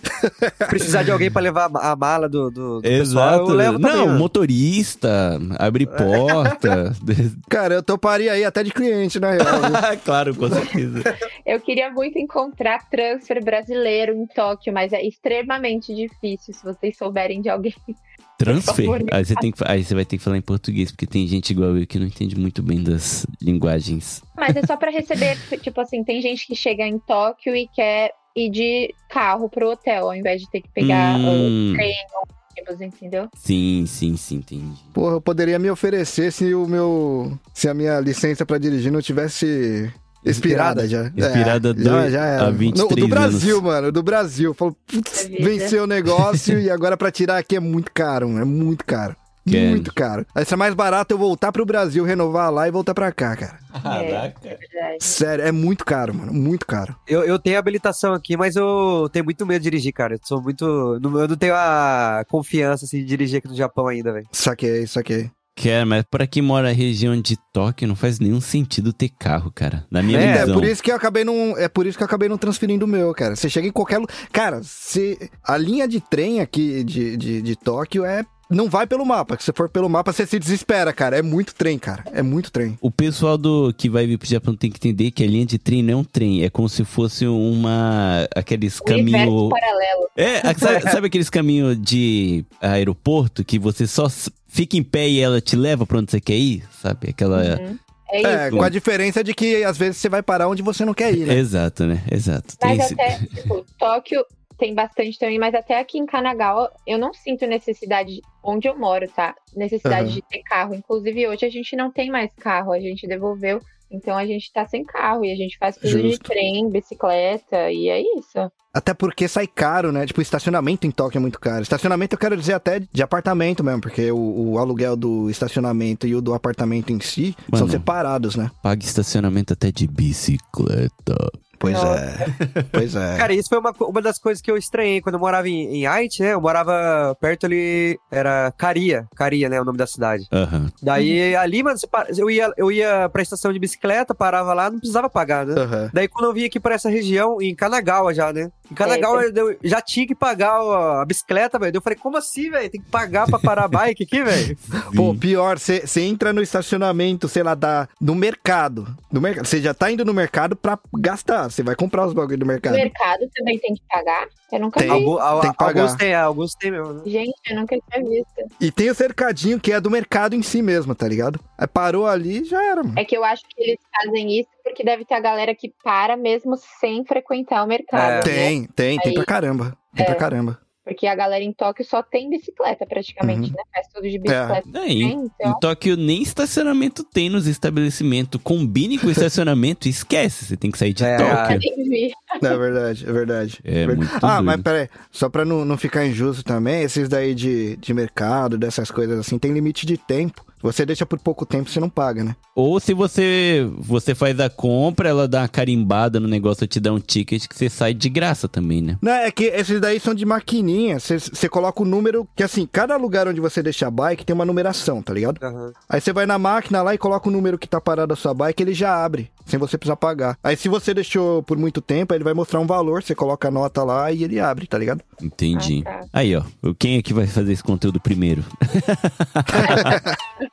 Precisar 0.68 1.02
de 1.02 1.10
alguém 1.10 1.30
pra 1.30 1.42
levar 1.42 1.70
a 1.74 1.96
mala 1.96 2.28
do, 2.28 2.50
do, 2.50 2.76
do 2.76 2.82
pessoal, 2.82 3.34
Exato. 3.34 3.50
eu 3.50 3.54
levo 3.54 3.80
também, 3.80 3.96
Não, 3.96 4.08
né? 4.08 4.18
motorista, 4.18 5.40
abre 5.58 5.86
porta. 5.86 6.92
Cara, 7.48 7.74
eu 7.74 7.82
toparia 7.82 8.32
aí 8.32 8.44
até 8.44 8.62
de 8.62 8.70
cliente, 8.72 9.18
na 9.18 9.32
real. 9.32 9.46
claro, 10.04 10.34
com 10.34 10.48
certeza. 10.48 11.02
Eu 11.44 11.60
queria 11.60 11.90
muito 11.90 12.18
encontrar 12.18 12.88
transfer 12.88 13.42
brasileiro 13.42 14.14
em 14.14 14.26
Tóquio, 14.26 14.72
mas 14.72 14.92
é 14.92 15.02
extremamente 15.02 15.94
difícil 15.94 16.54
se 16.54 16.62
vocês 16.62 16.96
souberem 16.96 17.40
de 17.40 17.48
alguém. 17.48 17.74
Transfer? 18.40 19.04
Aí 19.12 19.22
você, 19.22 19.34
tem 19.34 19.52
que, 19.52 19.62
aí 19.66 19.84
você 19.84 19.94
vai 19.94 20.04
ter 20.06 20.16
que 20.16 20.24
falar 20.24 20.38
em 20.38 20.40
português, 20.42 20.90
porque 20.90 21.06
tem 21.06 21.26
gente 21.26 21.50
igual 21.50 21.76
eu 21.76 21.86
que 21.86 21.98
não 21.98 22.06
entende 22.06 22.38
muito 22.38 22.62
bem 22.62 22.82
das 22.82 23.26
linguagens. 23.38 24.22
Mas 24.34 24.56
é 24.56 24.62
só 24.64 24.78
pra 24.78 24.90
receber, 24.90 25.36
tipo 25.60 25.78
assim, 25.78 26.02
tem 26.02 26.22
gente 26.22 26.46
que 26.46 26.56
chega 26.56 26.86
em 26.86 26.98
Tóquio 26.98 27.54
e 27.54 27.68
quer 27.68 28.12
ir 28.46 28.50
de 28.50 28.94
carro 29.08 29.48
pro 29.48 29.70
hotel, 29.70 30.06
ao 30.06 30.14
invés 30.14 30.40
de 30.40 30.50
ter 30.50 30.60
que 30.60 30.68
pegar 30.68 31.16
Hum. 31.18 31.72
o 31.72 31.74
trem 31.74 31.92
ou 32.14 32.28
ônibus, 32.68 32.80
entendeu? 32.80 33.28
Sim, 33.36 33.84
sim, 33.86 34.16
sim, 34.16 34.36
entendi. 34.36 34.80
Porra, 34.92 35.14
eu 35.16 35.20
poderia 35.20 35.58
me 35.58 35.70
oferecer 35.70 36.30
se 36.32 36.54
o 36.54 36.66
meu. 36.66 37.38
Se 37.54 37.68
a 37.68 37.74
minha 37.74 37.98
licença 38.00 38.44
pra 38.44 38.58
dirigir 38.58 38.90
não 38.92 39.00
tivesse. 39.02 39.90
Expirada 40.22 40.86
já. 40.86 41.10
Expirada 41.16 41.70
é, 41.70 41.72
do- 41.72 41.82
já, 41.82 42.10
já 42.10 42.24
era. 42.26 42.46
há 42.48 42.50
23 42.50 42.90
No, 42.90 42.94
do 42.94 43.08
Brasil, 43.08 43.56
anos. 43.56 43.70
mano. 43.70 43.92
Do 43.92 44.02
Brasil. 44.02 44.52
Falou, 44.52 44.76
putz, 44.86 45.26
vida. 45.26 45.42
venceu 45.42 45.84
o 45.84 45.86
negócio 45.86 46.60
e 46.60 46.68
agora 46.70 46.94
pra 46.94 47.10
tirar 47.10 47.38
aqui 47.38 47.56
é 47.56 47.60
muito 47.60 47.90
caro, 47.90 48.28
mano, 48.28 48.42
é 48.42 48.44
muito 48.44 48.84
caro. 48.84 49.16
Muito 49.46 49.92
caro. 49.94 50.24
Vai 50.34 50.44
ser 50.44 50.56
mais 50.56 50.74
barato 50.74 51.14
eu 51.14 51.18
voltar 51.18 51.50
pro 51.52 51.64
Brasil, 51.64 52.04
renovar 52.04 52.52
lá 52.52 52.68
e 52.68 52.70
voltar 52.70 52.94
pra 52.94 53.10
cá, 53.12 53.36
cara. 53.36 53.58
É 53.84 54.56
verdade. 54.56 54.96
Sério, 55.00 55.44
é 55.44 55.52
muito 55.52 55.84
caro, 55.84 56.14
mano. 56.14 56.32
Muito 56.32 56.66
caro. 56.66 56.94
Eu, 57.06 57.22
eu 57.24 57.38
tenho 57.38 57.58
habilitação 57.58 58.12
aqui, 58.12 58.36
mas 58.36 58.56
eu 58.56 59.08
tenho 59.12 59.24
muito 59.24 59.46
medo 59.46 59.62
de 59.62 59.70
dirigir, 59.70 59.92
cara. 59.92 60.14
Eu 60.14 60.20
sou 60.24 60.42
muito. 60.42 60.98
não- 61.00 61.18
Eu 61.20 61.28
não 61.28 61.36
tenho 61.36 61.54
a 61.54 62.24
confiança 62.28 62.84
assim, 62.84 62.98
de 62.98 63.04
dirigir 63.04 63.38
aqui 63.38 63.48
no 63.48 63.54
Japão 63.56 63.86
ainda, 63.86 64.12
velho. 64.12 64.26
Saquei, 64.32 64.86
saquei. 64.86 65.30
Quero, 65.56 65.86
mas 65.86 66.04
pra 66.10 66.26
quem 66.26 66.42
mora 66.42 66.68
na 66.68 66.74
região 66.74 67.20
de 67.20 67.36
Tóquio, 67.52 67.86
não 67.86 67.94
faz 67.96 68.18
nenhum 68.18 68.40
sentido 68.40 68.92
ter 68.92 69.10
carro, 69.10 69.52
cara. 69.54 69.84
Na 69.90 70.02
minha 70.02 70.18
É, 70.18 70.24
É, 70.24 70.40
visão. 70.40 70.54
por 70.54 70.64
isso 70.64 70.82
que 70.82 70.90
eu 70.90 70.96
acabei 70.96 71.22
não, 71.22 71.56
é 71.58 71.68
por 71.68 71.86
isso 71.86 71.98
que 71.98 72.02
eu 72.02 72.06
acabei 72.06 72.28
não 72.28 72.38
transferindo 72.38 72.84
o 72.86 72.88
meu, 72.88 73.12
cara. 73.12 73.36
Você 73.36 73.48
chega 73.50 73.68
em 73.68 73.72
qualquer 73.72 73.98
lugar. 73.98 74.14
Cara, 74.32 74.60
se 74.62 75.18
a 75.44 75.56
linha 75.58 75.86
de 75.86 76.00
trem 76.00 76.40
aqui 76.40 76.82
de, 76.82 77.16
de, 77.16 77.42
de 77.42 77.56
Tóquio 77.56 78.04
é 78.06 78.24
não 78.50 78.68
vai 78.68 78.86
pelo 78.86 79.04
mapa. 79.06 79.36
Se 79.38 79.44
você 79.46 79.52
for 79.52 79.68
pelo 79.68 79.88
mapa, 79.88 80.12
você 80.12 80.26
se 80.26 80.38
desespera, 80.38 80.92
cara. 80.92 81.16
É 81.18 81.22
muito 81.22 81.54
trem, 81.54 81.78
cara. 81.78 82.04
É 82.12 82.22
muito 82.22 82.50
trem. 82.50 82.76
O 82.80 82.90
pessoal 82.90 83.38
do 83.38 83.72
que 83.76 83.88
vai 83.88 84.06
vir 84.06 84.18
pro 84.18 84.28
Japão 84.28 84.54
tem 84.56 84.70
que 84.70 84.76
entender 84.78 85.10
que 85.12 85.22
a 85.22 85.26
linha 85.26 85.46
de 85.46 85.58
trem 85.58 85.82
não 85.82 85.92
é 85.92 85.96
um 85.96 86.04
trem, 86.04 86.42
é 86.44 86.50
como 86.50 86.68
se 86.68 86.84
fosse 86.84 87.26
uma 87.26 88.26
aqueles 88.34 88.80
caminhos 88.80 89.48
paralelo. 89.50 90.08
É, 90.16 90.40
sabe, 90.54 90.82
sabe 90.90 91.06
aqueles 91.06 91.30
caminhos 91.30 91.80
de 91.80 92.44
aeroporto 92.60 93.44
que 93.44 93.58
você 93.58 93.86
só 93.86 94.08
fica 94.48 94.76
em 94.76 94.82
pé 94.82 95.08
e 95.08 95.20
ela 95.20 95.40
te 95.40 95.54
leva 95.56 95.86
pra 95.86 95.98
onde 95.98 96.10
você 96.10 96.20
quer 96.20 96.36
ir? 96.36 96.64
Sabe? 96.82 97.10
Aquela. 97.10 97.38
Uhum. 97.60 97.78
É 98.12 98.22
É, 98.22 98.50
com 98.50 98.60
a 98.62 98.68
diferença 98.68 99.22
de 99.22 99.32
que 99.32 99.62
às 99.62 99.78
vezes 99.78 99.98
você 99.98 100.08
vai 100.08 100.20
parar 100.20 100.48
onde 100.48 100.62
você 100.62 100.84
não 100.84 100.92
quer 100.92 101.14
ir, 101.14 101.26
né? 101.26 101.34
Exato, 101.36 101.84
né? 101.84 102.02
Exato. 102.10 102.58
Tem 102.58 102.76
Mas 102.76 102.86
esse- 102.86 102.94
até, 102.94 103.18
tipo, 103.18 103.64
Tóquio 103.78 104.24
tem 104.60 104.74
bastante 104.74 105.18
também, 105.18 105.38
mas 105.38 105.54
até 105.54 105.80
aqui 105.80 105.98
em 105.98 106.04
Kanagawa 106.04 106.70
eu 106.86 106.98
não 106.98 107.14
sinto 107.14 107.46
necessidade, 107.46 108.20
onde 108.44 108.68
eu 108.68 108.78
moro, 108.78 109.08
tá? 109.08 109.34
Necessidade 109.56 110.08
Aham. 110.08 110.14
de 110.14 110.22
ter 110.22 110.42
carro. 110.42 110.74
Inclusive 110.74 111.26
hoje 111.26 111.46
a 111.46 111.50
gente 111.50 111.74
não 111.74 111.90
tem 111.90 112.10
mais 112.10 112.30
carro, 112.34 112.70
a 112.70 112.78
gente 112.78 113.08
devolveu. 113.08 113.58
Então 113.90 114.16
a 114.16 114.24
gente 114.24 114.52
tá 114.52 114.64
sem 114.66 114.84
carro 114.84 115.24
e 115.24 115.32
a 115.32 115.34
gente 115.34 115.56
faz 115.58 115.76
tudo 115.76 116.00
de 116.00 116.10
Justo. 116.10 116.28
trem, 116.30 116.68
bicicleta 116.70 117.72
e 117.72 117.88
é 117.88 118.00
isso. 118.18 118.38
Até 118.72 118.94
porque 118.94 119.26
sai 119.26 119.48
caro, 119.48 119.90
né? 119.90 120.06
Tipo, 120.06 120.20
estacionamento 120.20 120.86
em 120.86 120.92
Tóquio 120.92 121.18
é 121.18 121.20
muito 121.20 121.40
caro. 121.40 121.62
Estacionamento 121.62 122.14
eu 122.14 122.18
quero 122.18 122.36
dizer 122.36 122.52
até 122.52 122.78
de 122.78 123.02
apartamento 123.02 123.64
mesmo, 123.64 123.80
porque 123.80 124.12
o, 124.12 124.52
o 124.52 124.58
aluguel 124.58 124.94
do 124.94 125.28
estacionamento 125.28 126.06
e 126.06 126.14
o 126.14 126.20
do 126.20 126.34
apartamento 126.34 126.92
em 126.92 127.00
si 127.00 127.34
são 127.50 127.60
Mano. 127.66 127.70
separados, 127.72 128.36
né? 128.36 128.48
Paga 128.62 128.84
estacionamento 128.84 129.54
até 129.54 129.72
de 129.72 129.88
bicicleta. 129.88 131.16
Pois 131.60 131.76
é. 131.76 132.26
Pois 132.72 132.96
é. 132.96 133.16
Cara, 133.18 133.34
isso 133.34 133.50
foi 133.50 133.58
uma, 133.58 133.72
uma 133.78 134.00
das 134.00 134.18
coisas 134.18 134.40
que 134.40 134.50
eu 134.50 134.56
estranhei 134.56 135.02
quando 135.02 135.16
eu 135.16 135.20
morava 135.20 135.46
em, 135.46 135.76
em 135.76 135.86
Haiti, 135.86 136.22
né? 136.22 136.32
Eu 136.32 136.40
morava 136.40 137.14
perto 137.20 137.44
ali, 137.44 137.98
era 138.10 138.50
Caria, 138.56 139.06
Caria, 139.14 139.48
né? 139.48 139.60
O 139.60 139.64
nome 139.64 139.76
da 139.76 139.86
cidade. 139.86 140.26
Aham. 140.32 140.72
Daí 140.82 141.36
ali, 141.36 141.62
mano, 141.62 141.78
eu 142.16 142.30
ia, 142.30 142.50
eu 142.56 142.72
ia 142.72 143.08
pra 143.10 143.20
estação 143.20 143.52
de 143.52 143.58
bicicleta, 143.58 144.14
parava 144.14 144.54
lá, 144.54 144.70
não 144.70 144.78
precisava 144.78 145.10
pagar, 145.10 145.44
né? 145.44 145.60
Aham. 145.60 145.90
Daí 145.92 146.08
quando 146.08 146.26
eu 146.26 146.32
vim 146.32 146.44
aqui 146.44 146.58
pra 146.58 146.74
essa 146.74 146.88
região, 146.88 147.40
em 147.42 147.54
Kanagawa 147.54 148.14
já, 148.14 148.32
né? 148.32 148.50
Em 148.70 148.74
Kanagawa 148.74 149.24
eu 149.24 149.58
já 149.62 149.82
tinha 149.82 150.06
que 150.06 150.14
pagar 150.14 150.54
a 151.02 151.04
bicicleta, 151.04 151.58
velho. 151.58 151.76
Eu 151.76 151.82
falei, 151.82 151.98
como 151.98 152.16
assim, 152.16 152.50
velho? 152.50 152.70
Tem 152.70 152.80
que 152.80 152.88
pagar 152.88 153.26
pra 153.26 153.38
parar 153.38 153.64
a 153.64 153.68
bike 153.68 154.04
aqui, 154.04 154.22
velho? 154.22 154.56
Pô, 154.96 155.14
pior, 155.14 155.58
você 155.58 156.00
entra 156.00 156.32
no 156.32 156.40
estacionamento, 156.40 157.28
sei 157.28 157.42
lá, 157.42 157.54
da, 157.54 157.86
no 158.00 158.14
mercado. 158.14 158.86
No 159.12 159.20
mercado. 159.20 159.44
Você 159.46 159.60
já 159.60 159.74
tá 159.74 159.90
indo 159.90 160.04
no 160.04 160.14
mercado 160.14 160.56
pra 160.56 160.78
gastar. 160.98 161.49
Você 161.50 161.62
vai 161.62 161.74
comprar 161.74 162.06
os 162.06 162.12
bagulho 162.12 162.38
do 162.38 162.44
O 162.44 162.48
mercado. 162.48 162.74
mercado 162.74 163.28
também 163.34 163.58
tem 163.58 163.74
que 163.74 163.82
pagar? 163.88 164.26
Eu 164.52 164.60
nunca 164.60 164.80
Tem. 164.80 164.88
vi. 164.88 164.94
Algu- 164.94 165.18
al- 165.18 165.40
tem 165.40 165.50
que 165.52 165.56
pagar. 165.58 165.82
Alguns 165.82 165.96
tem, 165.98 166.14
alguns 166.14 166.54
tem 166.54 166.70
mesmo, 166.70 166.92
né? 166.94 167.02
Gente, 167.06 167.34
eu 167.50 167.56
nunca 167.56 167.76
tinha 167.90 168.04
visto. 168.04 168.56
E 168.60 168.70
tem 168.72 168.90
o 168.90 168.94
cercadinho 168.94 169.60
que 169.60 169.72
é 169.72 169.80
do 169.80 169.90
mercado 169.90 170.34
em 170.34 170.42
si 170.42 170.62
mesmo, 170.62 170.94
tá 170.94 171.06
ligado? 171.06 171.38
Aí 171.58 171.66
parou 171.66 172.06
ali 172.06 172.44
já 172.44 172.62
era, 172.64 172.82
mano. 172.82 172.98
É 172.98 173.04
que 173.04 173.16
eu 173.16 173.24
acho 173.24 173.42
que 173.48 173.62
eles 173.62 173.78
fazem 173.94 174.40
isso 174.40 174.48
porque 174.64 174.82
deve 174.84 175.04
ter 175.04 175.14
a 175.14 175.20
galera 175.20 175.54
que 175.54 175.72
para 175.82 176.16
mesmo 176.16 176.56
sem 176.80 177.04
frequentar 177.04 177.64
o 177.64 177.66
mercado. 177.66 178.00
É. 178.10 178.14
né? 178.16 178.20
Tem, 178.22 178.64
tem, 178.66 178.98
tem 178.98 179.08
Aí- 179.10 179.14
pra 179.14 179.24
caramba. 179.24 179.76
Tem 179.94 180.06
pra 180.06 180.14
caramba. 180.14 180.58
Porque 180.90 181.06
a 181.06 181.14
galera 181.14 181.44
em 181.44 181.52
Tóquio 181.52 181.84
só 181.84 182.02
tem 182.02 182.28
bicicleta 182.28 182.84
praticamente, 182.84 183.48
Uhum. 183.50 183.56
né? 183.56 183.62
Faz 183.72 183.86
tudo 183.94 184.10
de 184.10 184.18
bicicleta. 184.18 184.68
É, 184.74 184.88
em, 184.88 185.12
Então, 185.12 185.30
em 185.52 185.60
Tóquio 185.60 185.96
nem 185.96 186.20
estacionamento 186.20 187.04
tem 187.04 187.30
nos 187.30 187.46
estabelecimentos. 187.46 188.40
Combine 188.42 188.98
com 188.98 189.06
o 189.06 189.10
estacionamento 189.12 189.86
e 189.86 189.90
esquece. 189.92 190.46
Você 190.46 190.56
tem 190.56 190.68
que 190.68 190.76
sair 190.76 190.92
de 190.92 191.04
É, 191.04 191.16
Tóquio. 191.16 191.60
nem 191.60 191.88
vi. 191.88 192.12
É 192.42 192.56
verdade, 192.58 193.08
é 193.08 193.12
verdade. 193.12 193.60
É 193.62 193.86
Verdade. 193.86 193.98
muito 193.98 194.14
Ah, 194.16 194.34
doido. 194.36 194.44
mas 194.46 194.62
peraí, 194.62 194.88
só 195.12 195.28
pra 195.28 195.44
não, 195.44 195.64
não 195.64 195.78
ficar 195.78 196.04
injusto 196.04 196.42
também, 196.42 196.82
esses 196.82 197.08
daí 197.08 197.36
de, 197.36 197.76
de 197.76 197.94
mercado, 197.94 198.58
dessas 198.58 198.90
coisas 198.90 199.16
assim, 199.20 199.38
tem 199.38 199.52
limite 199.52 199.86
de 199.86 199.96
tempo. 199.96 200.44
Você 200.62 200.84
deixa 200.84 201.06
por 201.06 201.18
pouco 201.18 201.46
tempo, 201.46 201.70
você 201.70 201.80
não 201.80 201.88
paga, 201.88 202.22
né? 202.24 202.36
Ou 202.54 202.78
se 202.80 202.92
você 202.94 203.68
você 203.78 204.14
faz 204.14 204.38
a 204.40 204.50
compra, 204.50 205.08
ela 205.08 205.26
dá 205.26 205.40
uma 205.42 205.48
carimbada 205.48 206.20
no 206.20 206.28
negócio, 206.28 206.66
te 206.66 206.78
dá 206.80 206.92
um 206.92 206.98
ticket 207.00 207.46
que 207.46 207.56
você 207.56 207.68
sai 207.70 207.94
de 207.94 208.08
graça 208.08 208.48
também, 208.48 208.82
né? 208.82 208.98
Não, 209.00 209.12
é 209.12 209.30
que 209.30 209.44
esses 209.44 209.80
daí 209.80 209.98
são 209.98 210.14
de 210.14 210.24
maquininha. 210.26 210.98
Você- 211.00 211.18
Você 211.18 211.48
coloca 211.48 211.82
o 211.82 211.86
número, 211.86 212.26
que 212.36 212.42
assim, 212.42 212.68
cada 212.70 212.96
lugar 212.96 213.26
onde 213.28 213.40
você 213.40 213.62
deixa 213.62 213.86
a 213.86 213.90
bike 213.90 214.24
tem 214.24 214.34
uma 214.34 214.44
numeração, 214.44 215.00
tá 215.02 215.12
ligado? 215.14 215.38
Aham. 215.42 215.72
Aí 215.88 216.00
você 216.00 216.12
vai 216.12 216.26
na 216.26 216.38
máquina 216.38 216.82
lá 216.82 216.94
e 216.94 216.98
coloca 216.98 217.28
o 217.28 217.32
número 217.32 217.58
que 217.58 217.68
tá 217.68 217.80
parado 217.80 218.12
a 218.12 218.16
sua 218.16 218.34
bike, 218.34 218.62
ele 218.62 218.74
já 218.74 219.02
abre, 219.04 219.30
sem 219.46 219.58
você 219.58 219.78
precisar 219.78 219.96
pagar. 219.96 220.36
Aí 220.42 220.56
se 220.56 220.68
você 220.68 220.92
deixou 220.92 221.42
por 221.42 221.56
muito 221.56 221.80
tempo, 221.80 222.12
aí 222.12 222.16
ele 222.18 222.24
vai 222.24 222.34
mostrar 222.34 222.60
um 222.60 222.66
valor, 222.66 223.02
você 223.02 223.14
coloca 223.14 223.48
a 223.48 223.50
nota 223.50 223.82
lá 223.82 224.10
e 224.12 224.24
ele 224.24 224.38
abre, 224.40 224.66
tá 224.66 224.76
ligado? 224.78 225.00
Entendi. 225.22 225.82
Ah, 225.86 225.90
tá. 225.90 226.06
Aí, 226.12 226.34
ó. 226.36 226.42
Quem 226.78 226.96
é 226.98 227.02
que 227.02 227.14
vai 227.14 227.26
fazer 227.26 227.52
esse 227.52 227.62
conteúdo 227.62 228.00
primeiro? 228.00 228.44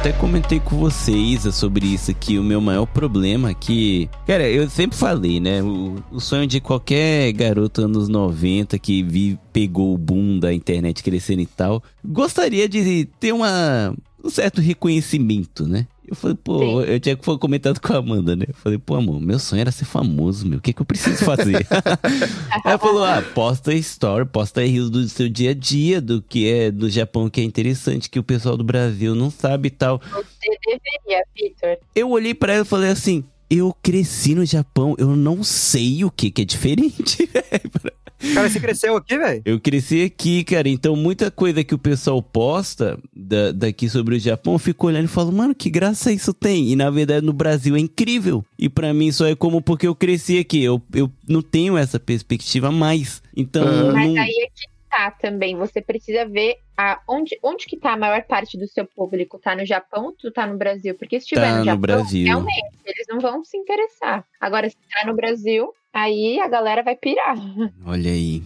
Até 0.00 0.12
comentei 0.12 0.60
com 0.60 0.78
você, 0.78 1.12
Isa, 1.12 1.50
sobre 1.50 1.86
isso 1.86 2.10
aqui. 2.10 2.38
O 2.38 2.44
meu 2.44 2.60
maior 2.60 2.86
problema 2.86 3.50
é 3.50 3.54
que. 3.54 4.08
Cara, 4.26 4.48
eu 4.48 4.70
sempre 4.70 4.96
falei, 4.96 5.40
né? 5.40 5.62
O, 5.62 5.96
o 6.12 6.20
sonho 6.20 6.46
de 6.46 6.60
qualquer 6.60 7.32
garoto 7.32 7.82
anos 7.82 8.08
90 8.08 8.78
que 8.78 9.02
vi, 9.02 9.38
pegou 9.52 9.92
o 9.92 9.98
boom 9.98 10.38
da 10.38 10.54
internet 10.54 11.02
crescendo 11.02 11.42
e 11.42 11.46
tal. 11.46 11.82
Gostaria 12.04 12.68
de 12.68 13.06
ter 13.18 13.32
uma, 13.32 13.94
um 14.24 14.30
certo 14.30 14.60
reconhecimento, 14.60 15.66
né? 15.66 15.86
Eu 16.10 16.16
falei, 16.16 16.36
pô, 16.42 16.58
Sim. 16.58 16.90
eu 16.90 16.98
tinha 16.98 17.16
foi 17.22 17.38
comentado 17.38 17.80
com 17.80 17.92
a 17.92 17.98
Amanda, 17.98 18.34
né? 18.34 18.46
Eu 18.48 18.54
falei, 18.54 18.78
pô, 18.78 18.96
amor, 18.96 19.20
meu 19.20 19.38
sonho 19.38 19.60
era 19.60 19.70
ser 19.70 19.84
famoso, 19.84 20.44
meu. 20.44 20.58
O 20.58 20.60
que, 20.60 20.72
que 20.72 20.82
eu 20.82 20.84
preciso 20.84 21.24
fazer? 21.24 21.64
Ela 22.66 22.78
falou, 22.78 23.04
ah, 23.04 23.22
posta 23.32 23.72
story, 23.74 24.26
posta 24.26 24.60
rios 24.66 24.90
do 24.90 25.08
seu 25.08 25.28
dia 25.28 25.52
a 25.52 25.54
dia, 25.54 26.00
do 26.00 26.20
que 26.20 26.50
é 26.50 26.68
do 26.68 26.90
Japão 26.90 27.30
que 27.30 27.40
é 27.40 27.44
interessante, 27.44 28.10
que 28.10 28.18
o 28.18 28.24
pessoal 28.24 28.56
do 28.56 28.64
Brasil 28.64 29.14
não 29.14 29.30
sabe 29.30 29.68
e 29.68 29.70
tal. 29.70 30.00
Você 30.00 30.48
deveria, 30.66 31.24
Vitor. 31.36 31.78
Eu 31.94 32.10
olhei 32.10 32.34
pra 32.34 32.54
ela 32.54 32.62
e 32.62 32.68
falei 32.68 32.90
assim, 32.90 33.22
eu 33.48 33.72
cresci 33.80 34.34
no 34.34 34.44
Japão, 34.44 34.96
eu 34.98 35.14
não 35.14 35.44
sei 35.44 36.04
o 36.04 36.10
que 36.10 36.32
que 36.32 36.42
é 36.42 36.44
diferente. 36.44 37.28
Cara, 38.34 38.48
você 38.48 38.60
cresceu 38.60 38.96
aqui, 38.96 39.16
velho? 39.18 39.42
eu 39.44 39.58
cresci 39.60 40.02
aqui, 40.04 40.44
cara, 40.44 40.68
então 40.68 40.94
muita 40.94 41.30
coisa 41.30 41.64
que 41.64 41.74
o 41.74 41.78
pessoal 41.78 42.22
posta 42.22 42.98
da- 43.14 43.52
daqui 43.52 43.88
sobre 43.88 44.16
o 44.16 44.18
Japão, 44.18 44.54
eu 44.54 44.58
fico 44.58 44.86
olhando 44.86 45.04
e 45.06 45.08
falo, 45.08 45.32
mano, 45.32 45.54
que 45.54 45.70
graça 45.70 46.12
isso 46.12 46.32
tem? 46.34 46.68
E 46.70 46.76
na 46.76 46.90
verdade 46.90 47.24
no 47.24 47.32
Brasil 47.32 47.74
é 47.76 47.80
incrível. 47.80 48.44
E 48.58 48.68
pra 48.68 48.92
mim 48.92 49.10
só 49.12 49.26
é 49.26 49.34
como 49.34 49.62
porque 49.62 49.86
eu 49.86 49.94
cresci 49.94 50.38
aqui, 50.38 50.62
eu, 50.62 50.82
eu 50.94 51.10
não 51.28 51.42
tenho 51.42 51.76
essa 51.76 51.98
perspectiva 51.98 52.70
mais. 52.70 53.22
Então, 53.36 53.66
Aham. 53.66 53.92
Mas 53.92 54.14
não... 54.14 54.22
aí 54.22 54.30
é 54.42 54.46
que 54.46 54.68
tá 54.90 55.10
também. 55.12 55.56
Você 55.56 55.80
precisa 55.80 56.26
ver 56.26 56.56
a, 56.76 57.00
onde, 57.08 57.38
onde 57.42 57.64
que 57.66 57.76
tá 57.78 57.92
a 57.92 57.96
maior 57.96 58.22
parte 58.24 58.58
do 58.58 58.66
seu 58.66 58.84
público. 58.84 59.38
Tá 59.38 59.54
no 59.54 59.64
Japão 59.64 60.06
ou 60.06 60.12
tu 60.12 60.30
tá 60.32 60.46
no 60.46 60.58
Brasil? 60.58 60.94
Porque 60.96 61.18
se 61.20 61.24
estiver 61.26 61.42
Tá 61.42 61.52
no 61.52 61.58
no 61.60 61.64
Japão, 61.64 61.78
Brasil. 61.80 62.24
realmente, 62.26 62.76
eles 62.84 63.06
não 63.08 63.20
vão 63.20 63.44
se 63.44 63.56
interessar. 63.56 64.24
Agora, 64.40 64.68
se 64.68 64.76
tá 64.92 65.06
no 65.06 65.14
Brasil, 65.14 65.72
aí 65.92 66.40
a 66.40 66.48
galera 66.48 66.82
vai 66.82 66.96
pirar. 66.96 67.36
Olha 67.84 68.10
aí. 68.10 68.42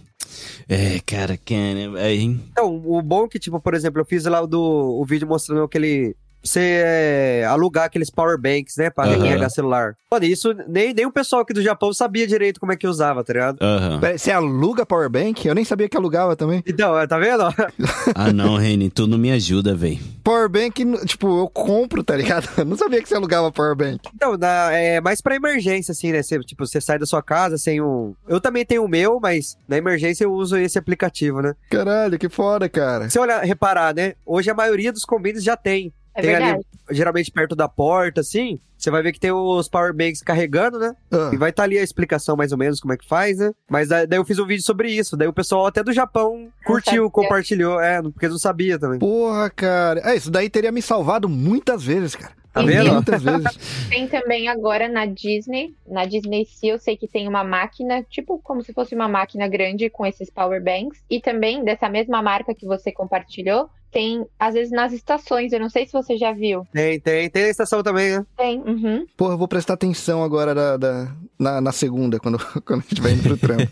É, 0.67 0.99
cara, 1.05 1.37
cara, 1.37 2.01
aí, 2.03 2.23
Então, 2.23 2.75
o 2.85 3.01
bom 3.01 3.25
é 3.25 3.27
que, 3.27 3.39
tipo, 3.39 3.59
por 3.59 3.73
exemplo, 3.73 4.01
eu 4.01 4.05
fiz 4.05 4.25
lá 4.25 4.41
o, 4.41 4.47
do, 4.47 4.59
o 4.61 5.05
vídeo 5.05 5.27
mostrando 5.27 5.63
aquele. 5.63 6.15
Você 6.45 6.81
é, 6.85 7.45
alugar 7.45 7.85
aqueles 7.85 8.09
power 8.09 8.37
banks, 8.39 8.75
né? 8.77 8.89
Pra 8.89 9.05
recarregar 9.05 9.49
celular. 9.49 9.95
Mano, 10.11 10.25
isso 10.25 10.53
nem, 10.67 10.93
nem 10.93 11.05
o 11.05 11.11
pessoal 11.11 11.41
aqui 11.41 11.53
do 11.53 11.61
Japão 11.61 11.91
sabia 11.93 12.27
direito 12.27 12.59
como 12.59 12.71
é 12.71 12.75
que 12.75 12.87
usava, 12.87 13.23
tá 13.23 13.33
ligado? 13.33 13.57
Aham. 13.61 13.99
Peraí, 13.99 14.17
Você 14.19 14.31
aluga 14.31 14.85
Powerbank? 14.85 15.45
Eu 15.47 15.55
nem 15.55 15.65
sabia 15.65 15.89
que 15.89 15.97
alugava 15.97 16.35
também. 16.35 16.63
Então, 16.67 16.97
é, 16.97 17.07
tá 17.07 17.17
vendo? 17.17 17.43
Ah, 18.13 18.31
não, 18.31 18.55
Reni, 18.55 18.89
tu 18.89 19.07
não 19.07 19.17
me 19.17 19.31
ajuda, 19.31 19.75
velho. 19.75 19.99
Powerbank, 20.23 20.85
tipo, 21.05 21.39
eu 21.39 21.47
compro, 21.47 22.03
tá 22.03 22.15
ligado? 22.15 22.47
Eu 22.57 22.65
não 22.65 22.77
sabia 22.77 23.01
que 23.01 23.07
você 23.09 23.15
alugava 23.15 23.51
Powerbank. 23.51 23.99
Então, 24.13 24.37
na- 24.37 24.71
é 24.71 25.01
mais 25.01 25.21
pra 25.21 25.35
emergência, 25.35 25.91
assim, 25.91 26.11
né? 26.11 26.21
Você, 26.23 26.39
tipo, 26.39 26.65
você 26.65 26.79
sai 26.79 26.97
da 26.97 27.05
sua 27.05 27.21
casa 27.21 27.57
sem 27.57 27.81
um. 27.81 28.13
Eu 28.27 28.39
também 28.39 28.65
tenho 28.65 28.83
o 28.83 28.87
meu, 28.87 29.19
mas 29.19 29.57
na 29.67 29.77
emergência 29.77 30.23
eu 30.23 30.33
uso 30.33 30.57
esse 30.57 30.77
aplicativo, 30.79 31.41
né? 31.41 31.53
Caralho, 31.69 32.17
que 32.17 32.29
foda, 32.29 32.67
cara. 32.69 33.05
Se 33.05 33.11
você 33.13 33.19
olhar, 33.19 33.43
reparar, 33.43 33.93
né? 33.93 34.13
Hoje 34.25 34.49
a 34.49 34.53
maioria 34.53 34.91
dos 34.91 35.03
combines 35.05 35.43
já 35.43 35.55
tem 35.57 35.93
É 36.15 36.21
tem 36.21 36.31
verdade. 36.31 36.53
ali, 36.53 36.65
geralmente 36.91 37.31
perto 37.31 37.55
da 37.55 37.67
porta, 37.67 38.21
assim, 38.21 38.59
você 38.77 38.89
vai 38.89 39.01
ver 39.03 39.11
que 39.11 39.19
tem 39.19 39.31
os 39.31 39.67
power 39.67 39.93
banks 39.93 40.21
carregando, 40.21 40.79
né? 40.79 40.95
Ah, 41.11 41.31
E 41.33 41.37
vai 41.37 41.49
estar 41.49 41.63
ali 41.63 41.77
a 41.77 41.83
explicação 41.83 42.35
mais 42.37 42.51
ou 42.51 42.57
menos 42.57 42.79
como 42.79 42.93
é 42.93 42.97
que 42.97 43.07
faz, 43.07 43.37
né? 43.37 43.51
Mas 43.69 43.89
daí 43.89 44.07
eu 44.11 44.23
fiz 44.25 44.39
um 44.39 44.45
vídeo 44.45 44.63
sobre 44.63 44.89
isso. 44.91 45.17
Daí 45.17 45.27
o 45.27 45.33
pessoal 45.33 45.65
até 45.65 45.83
do 45.83 45.91
Japão 45.91 46.49
curtiu, 46.65 47.09
compartilhou. 47.11 47.79
É, 47.81 48.01
porque 48.01 48.27
não 48.27 48.37
sabia 48.37 48.79
também. 48.79 48.99
Porra, 48.99 49.49
cara. 49.49 50.01
É, 50.03 50.15
isso 50.15 50.31
daí 50.31 50.49
teria 50.49 50.71
me 50.71 50.81
salvado 50.81 51.27
muitas 51.27 51.83
vezes, 51.83 52.15
cara. 52.15 52.33
Tá 52.53 52.61
vendo? 52.61 52.93
Muitas 52.93 53.21
vezes. 53.21 53.43
Tem 53.89 54.07
também 54.07 54.47
agora 54.47 54.87
na 54.87 55.05
Disney. 55.05 55.75
Na 55.85 56.05
Disney 56.05 56.45
Sea 56.45 56.71
eu 56.73 56.79
sei 56.79 56.95
que 56.95 57.05
tem 57.05 57.27
uma 57.27 57.43
máquina, 57.43 58.01
tipo 58.03 58.39
como 58.41 58.63
se 58.63 58.71
fosse 58.71 58.95
uma 58.95 59.09
máquina 59.09 59.45
grande 59.45 59.89
com 59.89 60.05
esses 60.05 60.29
power 60.29 60.63
banks. 60.63 61.03
E 61.09 61.19
também 61.19 61.65
dessa 61.65 61.89
mesma 61.89 62.21
marca 62.21 62.55
que 62.55 62.65
você 62.65 62.93
compartilhou, 62.93 63.69
tem 63.95 64.27
às 64.37 64.53
vezes 64.53 64.71
nas 64.73 64.91
estações. 64.91 65.53
Eu 65.53 65.59
não 65.61 65.69
sei 65.69 65.85
se 65.85 65.93
você 65.93 66.17
já 66.17 66.33
viu. 66.33 66.67
Tem, 66.73 66.99
tem. 66.99 67.29
Tem 67.29 67.45
a 67.45 67.49
estação 67.49 67.81
também, 67.81 68.11
né? 68.17 68.25
Tem, 68.35 68.59
uhum. 68.59 69.05
Porra, 69.15 69.35
eu 69.35 69.37
vou 69.37 69.47
prestar 69.47 69.75
atenção 69.75 70.21
agora 70.21 70.53
da, 70.53 70.75
da- 70.75 71.15
na, 71.39 71.61
na 71.61 71.71
segunda, 71.71 72.19
quando, 72.19 72.37
quando 72.65 72.81
a 72.81 72.89
gente 72.89 73.01
vai 73.01 73.13
indo 73.13 73.23
pro 73.23 73.37
trampo. 73.37 73.71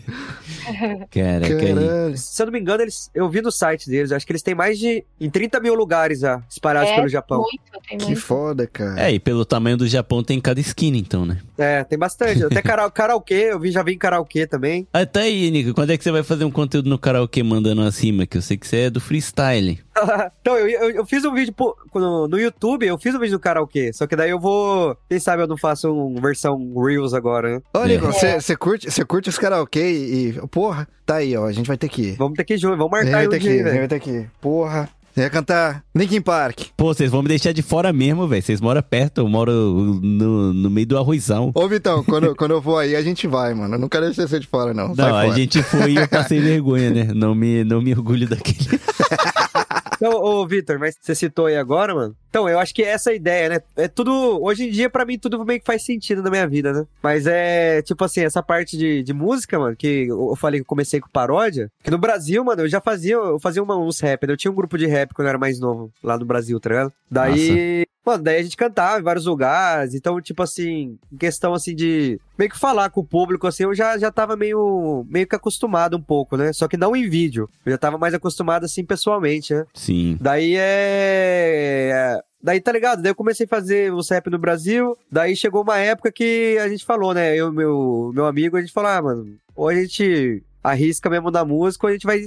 Caralho. 1.10 2.16
Se 2.16 2.42
eu 2.42 2.46
não 2.46 2.52
me 2.52 2.60
engano, 2.60 2.82
eles, 2.82 3.10
eu 3.14 3.28
vi 3.28 3.40
no 3.40 3.50
site 3.50 3.88
deles. 3.88 4.12
Acho 4.12 4.26
que 4.26 4.32
eles 4.32 4.42
têm 4.42 4.54
mais 4.54 4.78
de. 4.78 5.04
em 5.20 5.30
30 5.30 5.60
mil 5.60 5.74
lugares 5.74 6.20
já, 6.20 6.42
espalhados 6.48 6.90
É, 6.90 6.96
pelo 6.96 7.08
Japão. 7.08 7.38
Muito, 7.40 7.88
tem 7.88 7.98
Que 7.98 8.04
muito. 8.06 8.20
foda, 8.20 8.66
cara. 8.66 9.00
É, 9.00 9.12
e 9.12 9.18
pelo 9.18 9.44
tamanho 9.44 9.76
do 9.76 9.86
Japão 9.86 10.22
tem 10.22 10.40
cada 10.40 10.60
esquina, 10.60 10.96
então, 10.96 11.24
né? 11.26 11.38
É, 11.58 11.84
tem 11.84 11.98
bastante. 11.98 12.44
Até 12.44 12.60
kara- 12.62 12.90
karaokê, 12.90 13.48
eu 13.52 13.60
vi, 13.60 13.70
já 13.70 13.82
vi 13.82 13.92
em 13.92 13.98
karaokê 13.98 14.46
também. 14.46 14.86
Até 14.92 15.22
aí, 15.22 15.50
Nico, 15.50 15.74
quando 15.74 15.90
é 15.90 15.96
que 15.98 16.04
você 16.04 16.10
vai 16.10 16.22
fazer 16.22 16.44
um 16.44 16.50
conteúdo 16.50 16.88
no 16.88 16.98
karaokê 16.98 17.42
mandando 17.42 17.82
acima? 17.82 18.26
Que 18.26 18.36
eu 18.38 18.42
sei 18.42 18.56
que 18.56 18.66
você 18.66 18.76
é 18.82 18.90
do 18.90 19.00
freestyle. 19.00 19.80
então, 20.40 20.56
eu, 20.56 20.68
eu, 20.68 20.90
eu 20.90 21.06
fiz 21.06 21.24
um 21.24 21.32
vídeo 21.32 21.54
no, 21.94 22.26
no 22.28 22.38
YouTube, 22.38 22.86
eu 22.86 22.98
fiz 22.98 23.14
um 23.14 23.18
vídeo 23.18 23.34
no 23.34 23.40
karaokê. 23.40 23.92
Só 23.92 24.06
que 24.06 24.16
daí 24.16 24.30
eu 24.30 24.40
vou. 24.40 24.96
Quem 25.08 25.18
sabe 25.20 25.42
eu 25.42 25.46
não 25.46 25.56
faço 25.56 25.92
uma 25.92 26.20
versão 26.20 26.74
Reels 26.76 27.14
agora, 27.14 27.56
né? 27.56 27.62
Ô, 27.74 27.84
É. 27.84 27.88
Nico, 27.88 28.06
você 28.06 28.40
você 28.40 28.56
curte, 28.56 28.90
você 28.90 29.04
curte 29.04 29.28
os 29.28 29.38
karaokê 29.38 29.92
e- 29.92 30.40
Porra, 30.54 30.86
tá 31.04 31.16
aí, 31.16 31.36
ó. 31.36 31.46
A 31.46 31.52
gente 31.52 31.66
vai 31.66 31.76
ter 31.76 31.88
que 31.88 32.00
ir. 32.02 32.16
Vamos 32.16 32.36
ter 32.36 32.44
que 32.44 32.54
ir 32.54 32.58
junto, 32.58 32.76
vamos 32.76 32.92
marcar 32.92 33.10
vai 33.10 33.20
aí 33.22 33.26
um 33.26 33.30
ter 33.30 33.40
que 33.40 33.48
dia, 33.48 33.64
vai 33.64 33.88
ter 33.88 33.98
que 33.98 34.10
ir. 34.10 34.30
Porra. 34.40 34.88
Você 35.12 35.20
ia 35.20 35.30
cantar 35.30 35.84
Linkin 35.94 36.20
Park. 36.20 36.60
Pô, 36.76 36.92
vocês 36.92 37.08
vão 37.10 37.22
me 37.22 37.28
deixar 37.28 37.52
de 37.52 37.62
fora 37.62 37.92
mesmo, 37.92 38.26
velho. 38.26 38.42
Vocês 38.42 38.60
moram 38.60 38.82
perto, 38.82 39.20
eu 39.20 39.28
moro 39.28 39.52
no, 39.52 40.52
no 40.52 40.70
meio 40.70 40.86
do 40.88 40.98
arrozão. 40.98 41.52
Ô, 41.54 41.68
Vitão, 41.68 42.02
quando, 42.02 42.34
quando 42.34 42.50
eu 42.52 42.60
vou 42.60 42.78
aí, 42.78 42.96
a 42.96 43.02
gente 43.02 43.26
vai, 43.28 43.54
mano. 43.54 43.74
Eu 43.76 43.78
não 43.78 43.88
quero 43.88 44.06
deixar 44.06 44.26
você 44.26 44.40
de 44.40 44.46
fora, 44.48 44.74
não. 44.74 44.94
Sai 44.94 45.08
Não, 45.08 45.16
a 45.16 45.22
fora. 45.22 45.36
gente 45.36 45.62
foi 45.62 45.92
e 45.92 45.96
eu 45.96 46.08
passei 46.08 46.40
vergonha, 46.40 46.90
né? 46.90 47.04
Não 47.14 47.32
me, 47.32 47.62
não 47.62 47.80
me 47.80 47.92
orgulho 47.92 48.28
daquele. 48.28 48.80
Então, 49.96 50.12
ô, 50.12 50.46
Vitor, 50.46 50.78
mas 50.78 50.96
você 51.00 51.14
citou 51.14 51.46
aí 51.46 51.56
agora, 51.56 51.94
mano. 51.94 52.16
Então, 52.28 52.48
eu 52.48 52.58
acho 52.58 52.74
que 52.74 52.82
essa 52.82 53.10
é 53.10 53.12
a 53.12 53.16
ideia, 53.16 53.48
né? 53.48 53.60
É 53.76 53.86
tudo. 53.86 54.42
Hoje 54.42 54.66
em 54.66 54.70
dia, 54.70 54.90
pra 54.90 55.04
mim, 55.04 55.18
tudo 55.18 55.44
meio 55.44 55.60
que 55.60 55.66
faz 55.66 55.84
sentido 55.84 56.22
na 56.22 56.30
minha 56.30 56.46
vida, 56.48 56.72
né? 56.72 56.84
Mas 57.02 57.26
é, 57.26 57.80
tipo 57.82 58.04
assim, 58.04 58.22
essa 58.22 58.42
parte 58.42 58.76
de, 58.76 59.02
de 59.02 59.12
música, 59.12 59.58
mano, 59.58 59.76
que 59.76 60.06
eu 60.08 60.34
falei 60.36 60.60
que 60.60 60.64
eu 60.64 60.68
comecei 60.68 61.00
com 61.00 61.08
paródia. 61.08 61.70
Que 61.82 61.90
no 61.90 61.98
Brasil, 61.98 62.44
mano, 62.44 62.62
eu 62.62 62.68
já 62.68 62.80
fazia, 62.80 63.14
eu 63.14 63.38
fazia 63.38 63.62
uma, 63.62 63.76
uns 63.76 64.00
rap, 64.00 64.26
né? 64.26 64.32
Eu 64.32 64.36
tinha 64.36 64.50
um 64.50 64.54
grupo 64.56 64.76
de 64.76 64.86
rap 64.86 65.14
quando 65.14 65.26
eu 65.26 65.30
era 65.30 65.38
mais 65.38 65.60
novo, 65.60 65.92
lá 66.02 66.18
no 66.18 66.24
Brasil, 66.24 66.58
tá 66.58 66.70
ligado? 66.70 66.92
Daí. 67.10 67.84
Mano, 68.04 68.22
daí 68.22 68.38
a 68.38 68.42
gente 68.42 68.56
cantava 68.56 69.00
em 69.00 69.02
vários 69.02 69.26
lugares. 69.26 69.94
Então, 69.94 70.20
tipo 70.20 70.42
assim, 70.42 70.98
em 71.12 71.16
questão 71.16 71.54
assim 71.54 71.74
de 71.74 72.20
meio 72.38 72.50
que 72.50 72.58
falar 72.58 72.90
com 72.90 73.00
o 73.00 73.06
público, 73.06 73.46
assim, 73.46 73.62
eu 73.62 73.74
já, 73.74 73.96
já 73.96 74.10
tava 74.10 74.36
meio, 74.36 75.06
meio 75.08 75.26
que 75.26 75.34
acostumado 75.34 75.96
um 75.96 76.02
pouco, 76.02 76.36
né? 76.36 76.52
Só 76.52 76.68
que 76.68 76.76
não 76.76 76.94
em 76.94 77.08
vídeo. 77.08 77.48
Eu 77.64 77.72
já 77.72 77.78
tava 77.78 77.96
mais 77.96 78.12
acostumado, 78.12 78.64
assim, 78.64 78.84
pessoalmente, 78.84 79.54
né? 79.54 79.64
Sim. 79.72 80.18
Daí 80.20 80.54
é. 80.56 82.20
Daí 82.42 82.60
tá 82.60 82.70
ligado? 82.72 83.00
Daí 83.00 83.10
eu 83.10 83.14
comecei 83.14 83.46
a 83.46 83.48
fazer 83.48 83.90
o 83.90 84.00
rap 84.02 84.28
no 84.28 84.38
Brasil. 84.38 84.96
Daí 85.10 85.34
chegou 85.34 85.62
uma 85.62 85.78
época 85.78 86.12
que 86.12 86.58
a 86.60 86.68
gente 86.68 86.84
falou, 86.84 87.14
né? 87.14 87.34
Eu 87.34 87.48
e 87.48 87.52
meu, 87.52 88.12
meu 88.14 88.26
amigo, 88.26 88.58
a 88.58 88.60
gente 88.60 88.72
falou, 88.72 88.90
ah, 88.90 89.00
mano, 89.00 89.36
ou 89.56 89.68
a 89.68 89.74
gente 89.74 90.42
arrisca 90.62 91.08
mesmo 91.08 91.30
na 91.30 91.44
música, 91.44 91.86
ou 91.86 91.90
a 91.90 91.92
gente 91.92 92.06
vai, 92.06 92.20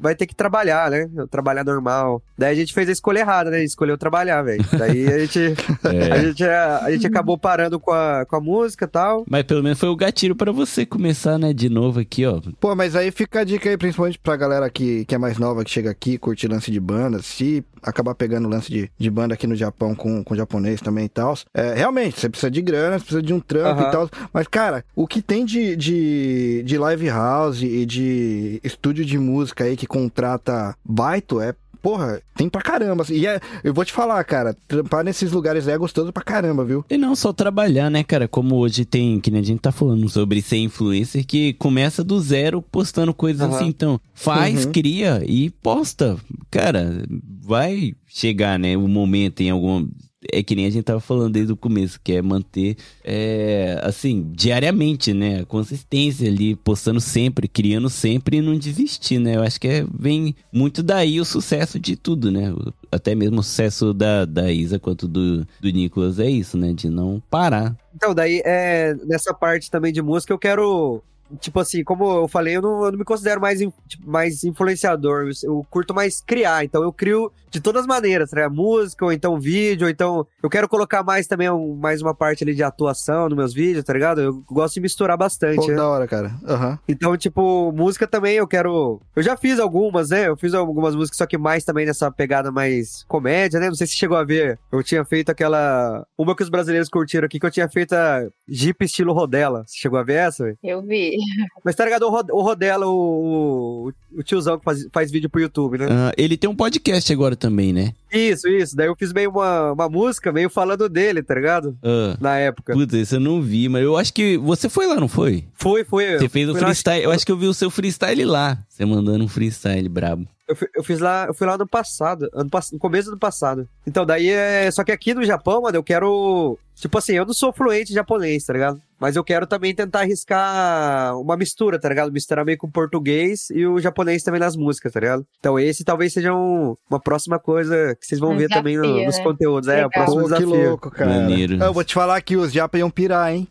vai 0.00 0.14
ter 0.14 0.26
que 0.26 0.34
trabalhar, 0.34 0.90
né? 0.90 1.08
Trabalhar 1.30 1.64
normal. 1.64 2.22
Daí 2.36 2.52
a 2.52 2.54
gente 2.54 2.72
fez 2.72 2.88
a 2.88 2.92
escolha 2.92 3.20
errada, 3.20 3.50
né? 3.50 3.56
A 3.56 3.60
gente 3.60 3.70
escolheu 3.70 3.98
trabalhar, 3.98 4.42
velho. 4.42 4.64
Daí 4.76 5.06
a 5.06 5.18
gente, 5.18 5.38
É. 5.84 6.12
a, 6.12 6.18
gente, 6.18 6.44
a 6.44 6.90
gente 6.90 7.06
acabou 7.06 7.36
parando 7.38 7.78
com 7.80 7.92
a, 7.92 8.24
com 8.26 8.36
a 8.36 8.40
música 8.40 8.84
e 8.84 8.88
tal. 8.88 9.24
Mas 9.28 9.42
pelo 9.44 9.62
menos 9.62 9.78
foi 9.78 9.88
o 9.88 9.96
gatilho 9.96 10.34
pra 10.36 10.52
você 10.52 10.84
começar, 10.86 11.38
né? 11.38 11.52
De 11.52 11.68
novo 11.68 12.00
aqui, 12.00 12.24
ó. 12.26 12.40
Pô, 12.60 12.74
mas 12.74 12.94
aí 12.96 13.10
fica 13.10 13.40
a 13.40 13.44
dica 13.44 13.68
aí, 13.68 13.76
principalmente 13.76 14.18
pra 14.18 14.36
galera 14.36 14.68
que, 14.70 15.04
que 15.04 15.14
é 15.14 15.18
mais 15.18 15.38
nova, 15.38 15.64
que 15.64 15.70
chega 15.70 15.90
aqui, 15.90 16.18
curte 16.18 16.46
lance 16.48 16.70
de 16.70 16.80
banda, 16.80 17.20
se 17.22 17.64
acabar 17.82 18.14
pegando 18.14 18.48
lance 18.48 18.70
de, 18.70 18.90
de 18.98 19.10
banda 19.10 19.34
aqui 19.34 19.46
no 19.46 19.56
Japão 19.56 19.94
com, 19.94 20.22
com 20.22 20.34
japonês 20.34 20.80
também 20.80 21.06
e 21.06 21.08
tal. 21.08 21.34
É, 21.54 21.74
realmente, 21.74 22.20
você 22.20 22.28
precisa 22.28 22.50
de 22.50 22.62
grana, 22.62 22.98
você 22.98 23.04
precisa 23.04 23.22
de 23.22 23.32
um 23.32 23.40
trampo 23.40 23.80
Aham. 23.80 23.88
e 23.88 23.92
tal. 23.92 24.10
Mas, 24.32 24.46
cara, 24.46 24.84
o 24.94 25.06
que 25.06 25.20
tem 25.20 25.44
de, 25.44 25.76
de, 25.76 26.62
de 26.64 26.78
live 26.78 27.08
house 27.08 27.62
e 27.62 27.84
de 27.84 28.60
estúdio 28.62 29.04
de 29.04 29.18
música 29.18 29.64
aí 29.64 29.76
que 29.76 29.86
contrata 29.86 30.74
baito 30.84 31.40
é. 31.40 31.54
Porra, 31.82 32.20
tem 32.36 32.48
pra 32.48 32.60
caramba. 32.60 33.04
E 33.10 33.26
é, 33.26 33.40
eu 33.62 33.72
vou 33.72 33.84
te 33.84 33.92
falar, 33.92 34.22
cara, 34.24 34.56
trampar 34.66 35.04
nesses 35.04 35.30
lugares 35.32 35.66
aí 35.68 35.74
é 35.74 35.78
gostoso 35.78 36.12
pra 36.12 36.22
caramba, 36.22 36.64
viu? 36.64 36.84
E 36.90 36.98
não 36.98 37.14
só 37.14 37.32
trabalhar, 37.32 37.90
né, 37.90 38.02
cara? 38.02 38.26
Como 38.28 38.56
hoje 38.56 38.84
tem, 38.84 39.20
que 39.20 39.30
nem 39.30 39.40
a 39.40 39.44
gente 39.44 39.60
tá 39.60 39.70
falando 39.72 40.08
sobre 40.08 40.42
ser 40.42 40.56
influencer, 40.58 41.24
que 41.26 41.52
começa 41.54 42.02
do 42.02 42.20
zero 42.20 42.60
postando 42.60 43.14
coisas 43.14 43.42
Aham. 43.42 43.54
assim. 43.56 43.66
Então, 43.66 44.00
faz, 44.14 44.64
Uhum. 44.66 44.72
cria 44.72 45.22
e 45.26 45.50
posta. 45.50 46.16
Cara, 46.50 47.04
vai 47.42 47.92
chegar, 48.06 48.58
né, 48.58 48.76
o 48.76 48.88
momento 48.88 49.40
em 49.40 49.50
algum. 49.50 49.86
É 50.32 50.42
que 50.42 50.56
nem 50.56 50.66
a 50.66 50.70
gente 50.70 50.82
tava 50.82 50.98
falando 50.98 51.32
desde 51.32 51.52
o 51.52 51.56
começo, 51.56 52.00
que 52.02 52.12
é 52.12 52.20
manter, 52.20 52.76
é, 53.04 53.80
assim, 53.84 54.28
diariamente, 54.32 55.14
né? 55.14 55.44
Consistência 55.44 56.28
ali, 56.28 56.56
postando 56.56 57.00
sempre, 57.00 57.46
criando 57.46 57.88
sempre 57.88 58.38
e 58.38 58.42
não 58.42 58.58
desistir, 58.58 59.20
né? 59.20 59.36
Eu 59.36 59.42
acho 59.42 59.60
que 59.60 59.68
é, 59.68 59.86
vem 59.96 60.34
muito 60.52 60.82
daí 60.82 61.20
o 61.20 61.24
sucesso 61.24 61.78
de 61.78 61.94
tudo, 61.94 62.32
né? 62.32 62.52
Até 62.90 63.14
mesmo 63.14 63.38
o 63.38 63.42
sucesso 63.44 63.94
da, 63.94 64.24
da 64.24 64.50
Isa 64.50 64.78
quanto 64.78 65.06
do, 65.06 65.46
do 65.60 65.70
Nicolas 65.70 66.18
é 66.18 66.28
isso, 66.28 66.58
né? 66.58 66.72
De 66.72 66.88
não 66.88 67.22
parar. 67.30 67.76
Então, 67.94 68.12
daí, 68.12 68.42
é, 68.44 68.94
nessa 69.06 69.32
parte 69.32 69.70
também 69.70 69.92
de 69.92 70.02
música, 70.02 70.32
eu 70.32 70.38
quero. 70.38 71.02
Tipo 71.40 71.60
assim, 71.60 71.84
como 71.84 72.22
eu 72.22 72.28
falei, 72.28 72.56
eu 72.56 72.62
não, 72.62 72.84
eu 72.86 72.92
não 72.92 72.98
me 72.98 73.04
considero 73.04 73.40
mais, 73.40 73.60
mais 74.04 74.44
influenciador. 74.44 75.28
Eu 75.42 75.64
curto 75.70 75.94
mais 75.94 76.20
criar. 76.20 76.64
Então, 76.64 76.82
eu 76.82 76.92
crio 76.92 77.30
de 77.50 77.60
todas 77.60 77.82
as 77.82 77.86
maneiras, 77.86 78.30
né? 78.32 78.48
Música, 78.48 79.04
ou 79.04 79.12
então 79.12 79.38
vídeo, 79.40 79.84
ou 79.86 79.90
então. 79.90 80.26
Eu 80.42 80.50
quero 80.50 80.68
colocar 80.68 81.02
mais 81.02 81.26
também 81.26 81.50
um- 81.50 81.74
mais 81.74 82.02
uma 82.02 82.14
parte 82.14 82.44
ali 82.44 82.54
de 82.54 82.62
atuação 82.62 83.28
nos 83.28 83.36
meus 83.36 83.54
vídeos, 83.54 83.84
tá 83.84 83.92
ligado? 83.92 84.20
Eu 84.20 84.42
gosto 84.46 84.74
de 84.74 84.80
misturar 84.80 85.16
bastante. 85.16 85.56
Pô, 85.56 85.66
né? 85.68 85.74
da 85.74 85.88
hora, 85.88 86.06
cara. 86.06 86.32
Aham. 86.46 86.78
Então, 86.88 87.16
tipo, 87.16 87.72
música 87.72 88.06
também 88.06 88.36
eu 88.36 88.46
quero. 88.46 89.00
Eu 89.14 89.22
já 89.22 89.36
fiz 89.36 89.58
algumas, 89.58 90.10
né? 90.10 90.28
Eu 90.28 90.36
fiz 90.36 90.54
algumas 90.54 90.94
músicas, 90.94 91.16
só 91.18 91.26
que 91.26 91.38
mais 91.38 91.64
também 91.64 91.86
nessa 91.86 92.10
pegada 92.10 92.50
mais 92.52 93.04
comédia, 93.08 93.58
né? 93.60 93.68
Não 93.68 93.74
sei 93.74 93.86
se 93.86 93.94
chegou 93.94 94.16
a 94.16 94.24
ver. 94.24 94.58
Eu 94.72 94.82
tinha 94.82 95.04
feito 95.04 95.30
aquela. 95.30 96.06
Uma 96.16 96.34
que 96.34 96.42
os 96.42 96.48
brasileiros 96.48 96.88
curtiram 96.88 97.26
aqui, 97.26 97.38
que 97.40 97.46
eu 97.46 97.50
tinha 97.50 97.68
feito 97.68 97.92
a 97.94 98.26
Jeep 98.48 98.84
estilo 98.84 99.12
Rodela. 99.12 99.64
Você 99.66 99.76
chegou 99.78 99.98
a 99.98 100.02
ver 100.02 100.14
essa, 100.14 100.44
velho? 100.44 100.58
Eu 100.62 100.82
vi. 100.82 101.16
Mas 101.64 101.74
tá 101.74 101.84
ligado? 101.84 102.02
O 102.06 102.42
Rodela, 102.42 102.86
o, 102.86 103.88
o, 103.88 103.92
o 104.18 104.22
tiozão 104.22 104.58
que 104.58 104.64
faz, 104.64 104.86
faz 104.92 105.10
vídeo 105.10 105.28
pro 105.30 105.40
YouTube, 105.40 105.78
né? 105.78 105.86
Ah, 105.90 106.12
ele 106.16 106.36
tem 106.36 106.48
um 106.48 106.56
podcast 106.56 107.12
agora 107.12 107.36
também, 107.38 107.72
né? 107.72 107.94
Isso, 108.12 108.48
isso. 108.48 108.76
Daí 108.76 108.86
eu 108.88 108.96
fiz 108.96 109.12
meio 109.12 109.30
uma, 109.30 109.72
uma 109.72 109.88
música, 109.88 110.32
meio 110.32 110.50
falando 110.50 110.88
dele, 110.88 111.22
tá 111.22 111.34
ligado? 111.34 111.76
Ah, 111.82 112.16
Na 112.20 112.36
época. 112.38 112.72
Putz, 112.74 112.92
esse 112.94 113.16
eu 113.16 113.20
não 113.20 113.40
vi, 113.40 113.68
mas 113.68 113.82
eu 113.82 113.96
acho 113.96 114.12
que 114.12 114.36
você 114.38 114.68
foi 114.68 114.86
lá, 114.86 114.96
não 114.96 115.08
foi? 115.08 115.44
Foi, 115.54 115.84
foi. 115.84 116.18
Você 116.18 116.28
fez 116.28 116.48
o 116.48 116.52
fui 116.52 116.60
lá- 116.60 116.66
freestyle. 116.68 117.04
Eu 117.04 117.10
acho 117.10 117.24
que 117.24 117.32
eu 117.32 117.36
vi 117.36 117.46
o 117.46 117.54
seu 117.54 117.70
freestyle 117.70 118.24
lá. 118.24 118.58
Você 118.68 118.84
mandando 118.84 119.24
um 119.24 119.28
freestyle 119.28 119.88
brabo. 119.88 120.26
Eu, 120.48 120.56
eu 120.76 120.82
fiz 120.84 120.98
lá, 120.98 121.26
eu 121.26 121.34
fui 121.34 121.46
lá 121.46 121.54
ano 121.54 121.66
passado, 121.66 122.28
ano, 122.32 122.48
no 122.72 122.78
começo 122.78 123.08
do 123.08 123.12
ano 123.12 123.20
passado. 123.20 123.68
Então, 123.86 124.06
daí 124.06 124.28
é. 124.30 124.70
Só 124.70 124.82
que 124.82 124.90
aqui 124.90 125.12
no 125.12 125.22
Japão, 125.24 125.62
mano, 125.62 125.76
eu 125.76 125.82
quero. 125.82 126.58
Tipo 126.74 126.96
assim, 126.98 127.12
eu 127.14 127.26
não 127.26 127.34
sou 127.34 127.52
fluente 127.52 127.92
japonês, 127.92 128.44
tá 128.44 128.52
ligado? 128.54 128.80
Mas 129.00 129.14
eu 129.16 129.22
quero 129.24 129.46
também 129.46 129.74
tentar 129.74 130.00
arriscar 130.00 131.16
uma 131.18 131.36
mistura, 131.36 131.78
tá 131.78 131.88
ligado? 131.88 132.12
Misturar 132.12 132.44
meio 132.44 132.58
com 132.58 132.66
o 132.66 132.70
português 132.70 133.48
e 133.50 133.66
o 133.66 133.78
japonês 133.80 134.22
também 134.22 134.40
nas 134.40 134.56
músicas, 134.56 134.92
tá 134.92 135.00
ligado? 135.00 135.26
Então, 135.38 135.58
esse 135.58 135.84
talvez 135.84 136.12
seja 136.12 136.34
um- 136.34 136.76
uma 136.90 137.00
próxima 137.00 137.38
coisa 137.38 137.94
que 138.00 138.06
vocês 138.06 138.20
vão 138.20 138.32
Um 138.32 138.36
ver 138.36 138.48
também 138.48 138.76
no- 138.76 138.82
desafio, 138.82 139.06
nos 139.06 139.16
né? 139.18 139.22
conteúdos. 139.24 139.68
É, 139.68 139.72
o 139.72 139.74
Legal. 139.76 139.90
próximo 139.90 140.22
Pô, 140.22 140.28
que 140.28 140.34
desafio. 140.34 140.68
louco, 140.68 140.90
cara. 140.90 141.10
Maneiro. 141.10 141.62
Eu 141.62 141.72
vou 141.72 141.84
te 141.84 141.94
falar 141.94 142.20
que 142.22 142.36
os 142.36 142.52
japa 142.52 142.78
iam 142.78 142.90
pirar, 142.90 143.32
hein? 143.32 143.46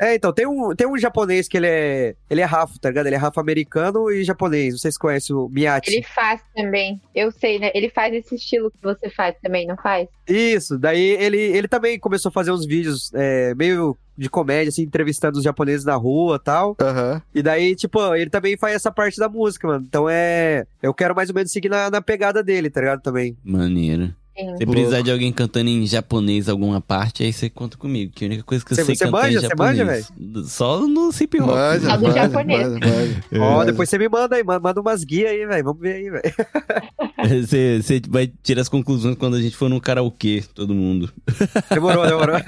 É, 0.00 0.16
então, 0.16 0.32
tem 0.32 0.46
um, 0.48 0.74
tem 0.74 0.84
um 0.86 0.98
japonês 0.98 1.46
que 1.46 1.56
ele 1.56 1.66
é. 1.68 2.16
Ele 2.28 2.40
é 2.40 2.44
rafo, 2.44 2.76
tá 2.80 2.88
ligado? 2.88 3.06
Ele 3.06 3.14
é 3.14 3.18
rafo 3.18 3.38
americano 3.38 4.10
e 4.10 4.24
japonês. 4.24 4.74
Não 4.74 4.78
sei 4.78 4.90
se 4.90 4.98
conhece 4.98 5.32
o 5.32 5.48
Miyachi. 5.48 5.92
Ele 5.94 6.02
faz 6.02 6.40
também. 6.56 7.00
Eu 7.14 7.30
sei, 7.30 7.60
né? 7.60 7.70
Ele 7.72 7.88
faz 7.88 8.12
esse 8.12 8.34
estilo 8.34 8.68
que 8.70 8.78
você 8.82 9.08
faz 9.10 9.36
também, 9.40 9.64
não 9.64 9.76
faz? 9.76 10.08
Isso, 10.28 10.76
daí 10.76 11.00
ele, 11.20 11.38
ele 11.38 11.68
também 11.68 12.00
começou 12.00 12.30
a 12.30 12.32
fazer 12.32 12.50
uns 12.50 12.66
vídeos 12.66 13.12
é, 13.14 13.54
meio 13.54 13.96
de 14.16 14.28
comédia, 14.28 14.68
assim, 14.68 14.82
entrevistando 14.82 15.38
os 15.38 15.44
japoneses 15.44 15.84
na 15.84 15.94
rua 15.96 16.36
e 16.36 16.44
tal. 16.44 16.76
Aham. 16.80 17.22
E 17.34 17.42
daí, 17.42 17.74
tipo, 17.74 18.14
ele 18.14 18.30
também 18.30 18.56
faz 18.56 18.74
essa 18.74 18.90
parte 18.92 19.18
da 19.18 19.28
música, 19.28 19.66
mano. 19.66 19.84
Então 19.88 20.06
é. 20.08 20.64
Eu 20.82 20.92
quero 20.94 21.14
mais 21.14 21.28
ou 21.30 21.34
menos 21.34 21.50
seguir 21.50 21.68
na, 21.68 21.90
na 21.90 22.02
pegada 22.02 22.42
dele, 22.42 22.68
tá 22.70 22.80
ligado? 22.80 23.00
Também. 23.00 23.36
Maneiro. 23.44 24.14
Se 24.56 24.64
precisar 24.64 25.02
de 25.02 25.10
alguém 25.12 25.30
cantando 25.30 25.68
em 25.68 25.86
japonês 25.86 26.48
alguma 26.48 26.80
parte, 26.80 27.22
aí 27.22 27.30
você 27.30 27.50
conta 27.50 27.76
comigo. 27.76 28.10
Que 28.14 28.24
a 28.24 28.28
única 28.28 28.42
coisa 28.42 28.64
que 28.64 28.72
eu 28.72 28.76
Você- 28.76 28.84
sei 28.86 28.94
você 28.96 29.04
cantar 29.04 29.18
manja? 29.24 29.38
em 29.38 29.40
Você 29.42 29.48
japonês. 29.48 30.12
Só 30.50 30.86
no 30.88 31.10
hip 31.10 31.38
hop. 31.42 31.48
Manja, 31.50 31.80
Só 31.90 31.98
manja, 31.98 32.14
japonês. 32.14 32.68
manja, 32.68 32.80
manja. 32.80 33.22
Ó, 33.44 33.64
depois 33.64 33.90
você 33.90 33.98
me 33.98 34.08
manda 34.08 34.34
aí, 34.34 34.42
manda, 34.42 34.60
manda 34.60 34.80
umas 34.80 35.04
guias 35.04 35.30
aí, 35.32 35.44
velho. 35.46 35.64
Vamos 35.64 35.80
ver 35.82 35.94
aí, 35.96 36.10
velho. 36.10 36.22
Você, 37.46 37.80
você 37.80 38.02
vai 38.08 38.26
tirar 38.42 38.62
as 38.62 38.68
conclusões 38.68 39.14
quando 39.16 39.36
a 39.36 39.40
gente 39.40 39.54
for 39.56 39.68
no 39.68 39.80
karaokê, 39.80 40.42
todo 40.54 40.74
mundo. 40.74 41.12
Demorou, 41.70 42.04
demorou. 42.04 42.36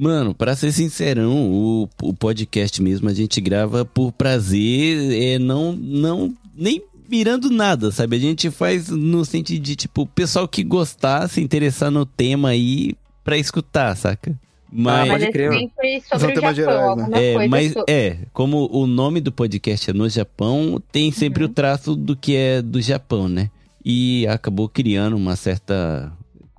Mano, 0.00 0.34
pra 0.34 0.56
ser 0.56 0.72
sincerão, 0.72 1.50
o, 1.52 1.88
o 2.02 2.14
podcast 2.14 2.82
mesmo 2.82 3.08
a 3.08 3.12
gente 3.12 3.38
grava 3.38 3.84
por 3.84 4.12
prazer, 4.12 5.12
é 5.34 5.38
não, 5.38 5.72
não, 5.72 6.34
nem 6.56 6.82
mirando 7.06 7.50
nada, 7.50 7.90
sabe? 7.90 8.16
A 8.16 8.18
gente 8.18 8.50
faz 8.50 8.88
no 8.88 9.24
sentido 9.26 9.62
de, 9.62 9.76
tipo, 9.76 10.02
o 10.02 10.06
pessoal 10.06 10.48
que 10.48 10.64
gostar, 10.64 11.28
se 11.28 11.42
interessar 11.42 11.90
no 11.90 12.06
tema 12.06 12.48
aí 12.48 12.94
pra 13.22 13.36
escutar, 13.36 13.94
saca? 13.94 14.34
Mas, 14.72 15.08
Mas 15.08 15.10
pode 15.10 15.24
é 15.24 15.50
sempre 15.50 16.00
São 16.08 16.18
sobre 16.20 16.38
o 16.38 16.40
Japão, 16.54 16.54
gerais, 16.54 17.08
né? 17.10 17.28
é, 17.30 17.34
coisa 17.34 17.48
mas 17.50 17.72
so- 17.72 17.84
é, 17.88 18.16
como 18.32 18.70
o 18.72 18.86
nome 18.86 19.20
do 19.20 19.30
podcast 19.32 19.90
é 19.90 19.92
no 19.92 20.08
Japão, 20.08 20.80
tem 20.90 21.12
sempre 21.12 21.44
o 21.44 21.48
traço 21.48 21.94
do 21.94 22.16
que 22.16 22.34
é 22.36 22.62
do 22.62 22.80
Japão, 22.80 23.28
né? 23.28 23.50
E 23.84 24.26
acabou 24.28 24.66
criando 24.68 25.14
uma 25.16 25.36
certa 25.36 26.10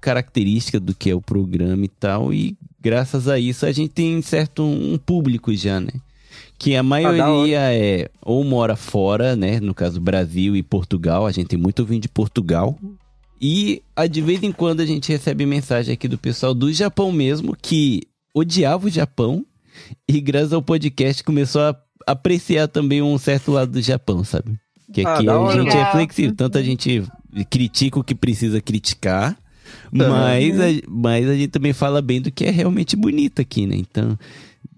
característica 0.01 0.79
do 0.79 0.93
que 0.93 1.09
é 1.09 1.15
o 1.15 1.21
programa 1.21 1.85
e 1.85 1.87
tal, 1.87 2.33
e 2.33 2.55
graças 2.81 3.27
a 3.27 3.37
isso 3.39 3.65
a 3.65 3.71
gente 3.71 3.91
tem 3.91 4.21
certo 4.21 4.63
um 4.63 4.97
público 4.97 5.53
já, 5.55 5.79
né? 5.79 5.91
Que 6.57 6.75
a 6.75 6.83
maioria 6.83 7.59
é 7.73 8.09
ou 8.21 8.43
mora 8.43 8.75
fora, 8.75 9.35
né? 9.35 9.59
No 9.59 9.73
caso 9.73 9.99
Brasil 9.99 10.55
e 10.55 10.63
Portugal, 10.63 11.25
a 11.25 11.31
gente 11.31 11.47
tem 11.47 11.59
muito 11.59 11.79
ouvindo 11.79 12.01
de 12.03 12.09
Portugal. 12.09 12.77
E 13.41 13.81
de 14.09 14.21
vez 14.21 14.43
em 14.43 14.51
quando 14.51 14.81
a 14.81 14.85
gente 14.85 15.11
recebe 15.11 15.45
mensagem 15.45 15.93
aqui 15.93 16.07
do 16.07 16.17
pessoal 16.17 16.53
do 16.53 16.71
Japão 16.71 17.11
mesmo, 17.11 17.55
que 17.59 18.03
odiava 18.33 18.85
o 18.85 18.89
Japão 18.89 19.43
e 20.07 20.21
graças 20.21 20.53
ao 20.53 20.61
podcast 20.61 21.23
começou 21.23 21.61
a 21.61 21.75
apreciar 22.05 22.67
também 22.67 23.01
um 23.01 23.17
certo 23.17 23.51
lado 23.51 23.71
do 23.71 23.81
Japão, 23.81 24.23
sabe? 24.23 24.55
Que 24.93 25.05
Ah, 25.05 25.15
aqui 25.15 25.25
da 25.25 25.41
a 25.41 25.51
gente 25.55 25.75
é 25.75 25.91
flexível, 25.91 26.35
tanto 26.35 26.57
a 26.57 26.61
gente 26.61 27.03
critica 27.49 27.99
o 27.99 28.03
que 28.03 28.13
precisa 28.13 28.61
criticar, 28.61 29.37
mas, 29.91 30.59
a, 30.59 30.65
mas 30.87 31.27
a 31.29 31.33
gente 31.35 31.49
também 31.49 31.73
fala 31.73 32.01
bem 32.01 32.21
do 32.21 32.31
que 32.31 32.45
é 32.45 32.51
realmente 32.51 32.95
bonito 32.95 33.41
aqui, 33.41 33.65
né? 33.65 33.75
Então, 33.75 34.17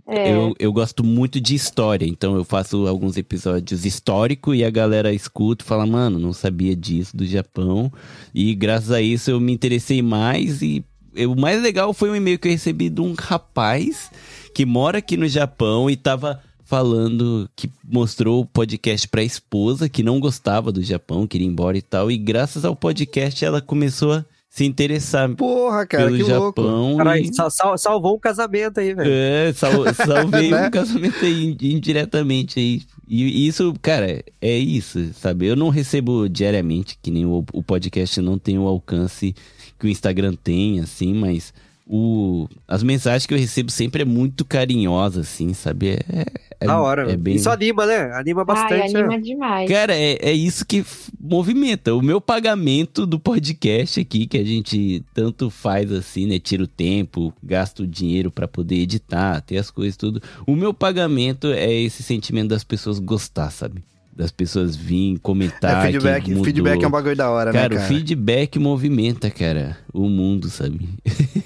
É. 0.08 0.34
eu, 0.34 0.54
eu 0.60 0.74
gosto 0.74 1.04
muito 1.04 1.40
de 1.40 1.56
história, 1.56 2.06
então 2.06 2.36
eu 2.36 2.44
faço 2.44 2.88
alguns 2.88 3.16
episódios 3.18 3.86
históricos 3.86 4.56
e 4.58 4.64
a 4.64 4.70
galera 4.70 5.14
escuta 5.14 5.64
e 5.64 5.68
fala, 5.68 5.86
mano, 5.86 6.20
não 6.20 6.34
sabia 6.34 6.76
disso 6.76 7.16
do 7.16 7.26
Japão. 7.26 7.92
E 8.34 8.54
graças 8.56 8.92
a 8.92 9.02
isso 9.02 9.32
eu 9.32 9.40
me 9.40 9.54
interessei 9.54 10.02
mais 10.02 10.62
e 10.62 10.84
o 11.28 11.36
mais 11.40 11.62
legal 11.62 11.94
foi 11.94 12.10
um 12.10 12.16
e-mail 12.16 12.40
que 12.40 12.48
eu 12.48 12.52
recebi 12.52 12.90
de 12.90 13.00
um 13.00 13.14
rapaz 13.18 14.10
que 14.54 14.66
mora 14.66 14.98
aqui 14.98 15.16
no 15.16 15.28
Japão 15.28 15.90
e 15.90 15.96
tava 15.96 16.42
falando 16.66 17.48
que 17.56 17.70
mostrou 17.88 18.42
o 18.42 18.46
podcast 18.48 19.08
pra 19.08 19.24
esposa 19.24 19.88
que 19.88 20.02
não 20.02 20.20
gostava 20.20 20.72
do 20.72 20.82
Japão, 20.82 21.28
queria 21.28 21.46
ir 21.46 21.52
embora 21.52 21.78
e 21.78 21.82
tal. 21.84 22.10
E 22.10 22.18
graças 22.18 22.66
ao 22.66 22.76
podcast 22.76 23.46
ela 23.46 23.62
começou 23.62 24.14
a 24.14 24.26
se 24.56 24.66
interessar 24.66 25.34
Porra, 25.36 25.84
cara, 25.88 26.06
pelo 26.06 26.18
que 26.18 26.24
louco. 26.32 26.62
Japão. 26.62 26.96
Caralho, 26.98 27.24
e- 27.24 27.34
sal- 27.34 27.50
sal- 27.50 27.76
salvou 27.78 28.16
um 28.16 28.20
casamento 28.20 28.80
aí, 28.80 28.94
velho. 28.94 29.10
é, 29.12 29.52
sal, 29.52 29.72
salvei 30.06 30.52
Né? 30.52 30.68
um 30.68 30.72
casamento 30.72 31.26
aí 31.26 31.46
in- 31.46 31.58
indiretamente 31.76 32.60
aí. 32.60 32.82
E 33.08 33.48
isso, 33.48 33.74
cara, 33.82 34.24
é 34.40 34.56
isso, 34.58 35.12
sabe? 35.16 35.48
Eu 35.48 35.56
não 35.56 35.70
recebo 35.70 36.30
diariamente, 36.30 37.00
que 37.02 37.10
nem 37.10 37.26
o, 37.26 37.44
o 37.52 37.64
podcast 37.64 38.22
não 38.22 38.38
tem 38.38 38.60
o 38.60 38.68
alcance 38.68 39.34
que 39.80 39.88
o 39.88 39.90
Instagram 39.90 40.36
tem, 40.44 40.80
assim, 40.80 41.14
mas 41.16 41.52
o, 41.86 42.48
as 42.66 42.82
mensagens 42.82 43.26
que 43.26 43.34
eu 43.34 43.38
recebo 43.38 43.70
sempre 43.70 44.04
é 44.04 44.06
muito 44.06 44.46
carinhosa, 44.46 45.22
assim, 45.22 45.54
sabe? 45.54 45.90
É, 46.10 46.26
é, 46.62 46.66
da 46.66 46.80
hora, 46.80 47.02
é 47.04 47.06
velho. 47.08 47.18
bem... 47.20 47.36
Isso 47.36 47.50
anima, 47.50 47.86
né? 47.86 48.12
Anima 48.14 48.42
Ai, 48.42 48.46
bastante. 48.46 48.96
anima 48.96 49.08
né? 49.10 49.20
demais. 49.20 49.70
Cara, 49.70 49.94
é, 49.94 50.18
é 50.22 50.32
isso 50.32 50.66
que 50.66 50.86
movimenta. 51.20 51.94
O 51.94 52.02
meu 52.02 52.22
pagamento 52.22 53.06
do 53.06 53.20
podcast 53.20 54.00
aqui, 54.00 54.26
que 54.26 54.38
a 54.38 54.44
gente 54.46 55.04
tanto 55.14 55.50
faz 55.50 55.92
assim, 55.92 56.26
né? 56.26 56.40
Tira 56.40 56.64
o 56.64 56.68
tempo, 56.68 57.34
gasta 57.44 57.84
o 57.84 57.88
dinheiro 57.88 58.32
pra 58.32 58.48
poder 58.48 58.76
editar, 58.76 59.42
ter 59.42 59.58
as 59.58 59.70
coisas 59.70 59.98
tudo. 59.98 60.22
O 60.48 60.56
meu 60.56 60.74
pagamento 60.74 61.48
é 61.48 61.72
esse 61.72 62.02
sentimento 62.02 62.50
das 62.50 62.64
pessoas 62.64 62.98
gostar, 62.98 63.52
sabe? 63.52 63.84
Das 64.16 64.32
pessoas 64.32 64.76
virem 64.76 65.18
comentar. 65.18 65.86
É, 65.86 65.92
feedback, 65.92 66.44
feedback 66.44 66.84
é 66.84 66.88
um 66.88 66.92
bagulho 66.92 67.16
da 67.16 67.30
hora, 67.30 67.52
Cara, 67.52 67.70
né, 67.70 67.76
o 67.76 67.80
cara? 67.80 67.94
feedback 67.94 68.58
movimenta, 68.60 69.30
cara, 69.30 69.78
o 69.92 70.08
mundo, 70.08 70.50
sabe? 70.50 70.88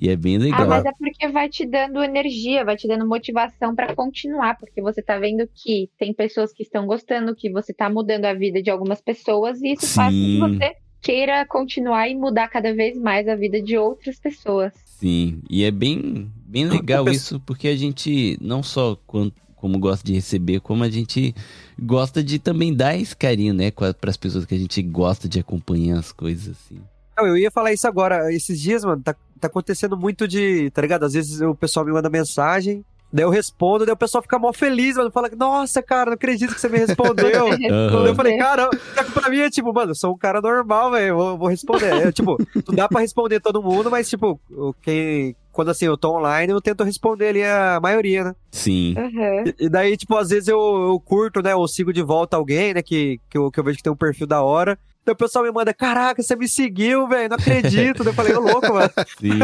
e 0.00 0.08
é 0.08 0.16
bem 0.16 0.38
legal. 0.38 0.62
Ah, 0.62 0.66
mas 0.66 0.84
é 0.84 0.92
porque 0.98 1.28
vai 1.28 1.48
te 1.48 1.66
dando 1.66 2.02
energia, 2.02 2.64
vai 2.64 2.76
te 2.76 2.88
dando 2.88 3.06
motivação 3.06 3.74
pra 3.74 3.94
continuar, 3.94 4.56
porque 4.58 4.80
você 4.80 5.02
tá 5.02 5.18
vendo 5.18 5.48
que 5.54 5.90
tem 5.98 6.14
pessoas 6.14 6.52
que 6.52 6.62
estão 6.62 6.86
gostando, 6.86 7.34
que 7.34 7.50
você 7.50 7.72
tá 7.72 7.90
mudando 7.90 8.24
a 8.24 8.34
vida 8.34 8.62
de 8.62 8.70
algumas 8.70 9.00
pessoas, 9.00 9.60
e 9.62 9.72
isso 9.72 9.86
faz 9.86 10.14
com 10.14 10.20
que 10.20 10.26
Sim. 10.26 10.40
você 10.40 10.72
queira 11.02 11.46
continuar 11.46 12.08
e 12.08 12.14
mudar 12.14 12.48
cada 12.48 12.74
vez 12.74 12.98
mais 12.98 13.26
a 13.28 13.34
vida 13.34 13.60
de 13.60 13.76
outras 13.76 14.18
pessoas. 14.18 14.72
Sim, 14.98 15.40
e 15.48 15.64
é 15.64 15.70
bem, 15.70 16.30
bem 16.44 16.66
legal 16.66 17.08
isso, 17.08 17.40
porque 17.40 17.68
a 17.68 17.76
gente 17.76 18.36
não 18.40 18.62
só 18.62 18.98
como 19.06 19.78
gosta 19.78 20.06
de 20.06 20.12
receber, 20.12 20.60
como 20.60 20.84
a 20.84 20.90
gente 20.90 21.34
gosta 21.78 22.22
de 22.22 22.38
também 22.38 22.74
dar 22.74 22.96
esse 22.98 23.16
carinho, 23.16 23.54
né, 23.54 23.70
para 23.70 23.94
as 24.10 24.16
pessoas 24.16 24.44
que 24.44 24.54
a 24.54 24.58
gente 24.58 24.82
gosta 24.82 25.26
de 25.26 25.40
acompanhar 25.40 25.98
as 25.98 26.12
coisas 26.12 26.56
assim. 26.56 26.80
Eu 27.18 27.36
ia 27.36 27.50
falar 27.50 27.72
isso 27.72 27.86
agora. 27.86 28.32
Esses 28.32 28.58
dias, 28.58 28.82
mano, 28.82 29.02
tá, 29.02 29.14
tá 29.40 29.48
acontecendo 29.48 29.96
muito 29.96 30.28
de. 30.28 30.70
Tá 30.70 30.82
ligado? 30.82 31.04
Às 31.04 31.14
vezes 31.14 31.40
o 31.40 31.54
pessoal 31.54 31.84
me 31.86 31.92
manda 31.92 32.08
mensagem, 32.10 32.84
daí 33.12 33.24
eu 33.24 33.30
respondo, 33.30 33.84
daí 33.84 33.92
o 33.92 33.96
pessoal 33.96 34.22
fica 34.22 34.38
mó 34.38 34.52
feliz, 34.52 34.96
mano. 34.96 35.10
Fala, 35.10 35.28
nossa, 35.36 35.82
cara, 35.82 36.06
não 36.10 36.14
acredito 36.14 36.54
que 36.54 36.60
você 36.60 36.68
me 36.68 36.78
respondeu. 36.78 37.46
Aham. 37.48 38.06
Eu 38.06 38.14
falei, 38.14 38.36
cara, 38.38 38.68
pra 39.14 39.28
mim 39.28 39.38
é 39.38 39.50
tipo, 39.50 39.72
mano, 39.72 39.90
eu 39.92 39.94
sou 39.94 40.12
um 40.14 40.18
cara 40.18 40.40
normal, 40.40 40.90
velho, 40.92 41.16
vou, 41.16 41.38
vou 41.38 41.48
responder. 41.48 41.92
É, 42.08 42.12
tipo, 42.12 42.36
não 42.68 42.74
dá 42.74 42.88
pra 42.88 43.00
responder 43.00 43.40
todo 43.40 43.62
mundo, 43.62 43.90
mas, 43.90 44.08
tipo, 44.08 44.40
o- 44.50 44.72
quem. 44.82 45.34
Quando 45.52 45.70
assim, 45.72 45.84
eu 45.86 45.98
tô 45.98 46.16
online, 46.16 46.52
eu 46.52 46.60
tento 46.60 46.84
responder 46.84 47.26
ali 47.28 47.42
a 47.42 47.80
maioria, 47.82 48.22
né? 48.22 48.34
Sim. 48.52 48.94
Uhum. 48.96 49.44
E, 49.58 49.66
e 49.66 49.68
daí, 49.68 49.96
tipo, 49.96 50.16
às 50.16 50.28
vezes 50.30 50.46
eu, 50.46 50.56
eu 50.58 51.00
curto, 51.00 51.42
né? 51.42 51.56
Ou 51.56 51.66
sigo 51.66 51.92
de 51.92 52.02
volta 52.02 52.36
alguém, 52.36 52.72
né? 52.72 52.80
Que, 52.82 53.20
que, 53.28 53.36
eu, 53.36 53.50
que 53.50 53.58
eu 53.58 53.64
vejo 53.64 53.76
que 53.78 53.82
tem 53.82 53.92
um 53.92 53.96
perfil 53.96 54.28
da 54.28 54.42
hora. 54.42 54.78
Então 55.02 55.14
o 55.14 55.16
pessoal 55.16 55.44
me 55.44 55.50
manda, 55.50 55.72
caraca, 55.72 56.22
você 56.22 56.36
me 56.36 56.46
seguiu, 56.46 57.08
velho, 57.08 57.30
não 57.30 57.36
acredito. 57.36 58.04
Daí 58.04 58.08
eu 58.12 58.14
falei, 58.14 58.34
ô 58.34 58.40
louco, 58.40 58.72
mano. 58.72 58.90
Sim. 59.18 59.38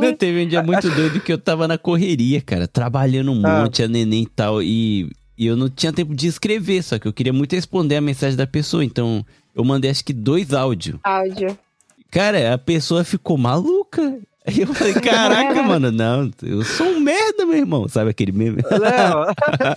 Não, 0.00 0.14
teve 0.14 0.44
um 0.44 0.48
dia 0.48 0.62
muito 0.62 0.88
doido 0.90 1.20
que 1.20 1.32
eu 1.32 1.38
tava 1.38 1.66
na 1.66 1.76
correria, 1.76 2.40
cara, 2.40 2.68
trabalhando 2.68 3.32
um 3.32 3.44
Ah. 3.44 3.62
monte, 3.62 3.82
a 3.82 3.88
neném 3.88 4.22
e 4.22 4.26
tal, 4.28 4.62
e, 4.62 5.10
e 5.36 5.46
eu 5.46 5.56
não 5.56 5.68
tinha 5.68 5.92
tempo 5.92 6.14
de 6.14 6.26
escrever, 6.28 6.82
só 6.82 6.98
que 6.98 7.08
eu 7.08 7.12
queria 7.12 7.32
muito 7.32 7.54
responder 7.56 7.96
a 7.96 8.00
mensagem 8.00 8.36
da 8.36 8.46
pessoa, 8.46 8.84
então 8.84 9.26
eu 9.54 9.64
mandei 9.64 9.90
acho 9.90 10.04
que 10.04 10.12
dois 10.12 10.52
áudios. 10.54 10.96
Áudio. 11.02 11.58
Cara, 12.10 12.54
a 12.54 12.58
pessoa 12.58 13.02
ficou 13.04 13.36
maluca. 13.36 14.18
Aí 14.46 14.60
eu 14.60 14.68
falei, 14.72 14.94
caraca, 14.94 15.62
mano, 15.62 15.90
não, 15.92 16.30
eu 16.42 16.64
sou 16.64 16.86
um 16.86 17.00
merda, 17.00 17.44
meu 17.44 17.56
irmão. 17.56 17.88
Sabe 17.88 18.10
aquele 18.10 18.32
meme? 18.32 18.62
Não, 18.70 19.26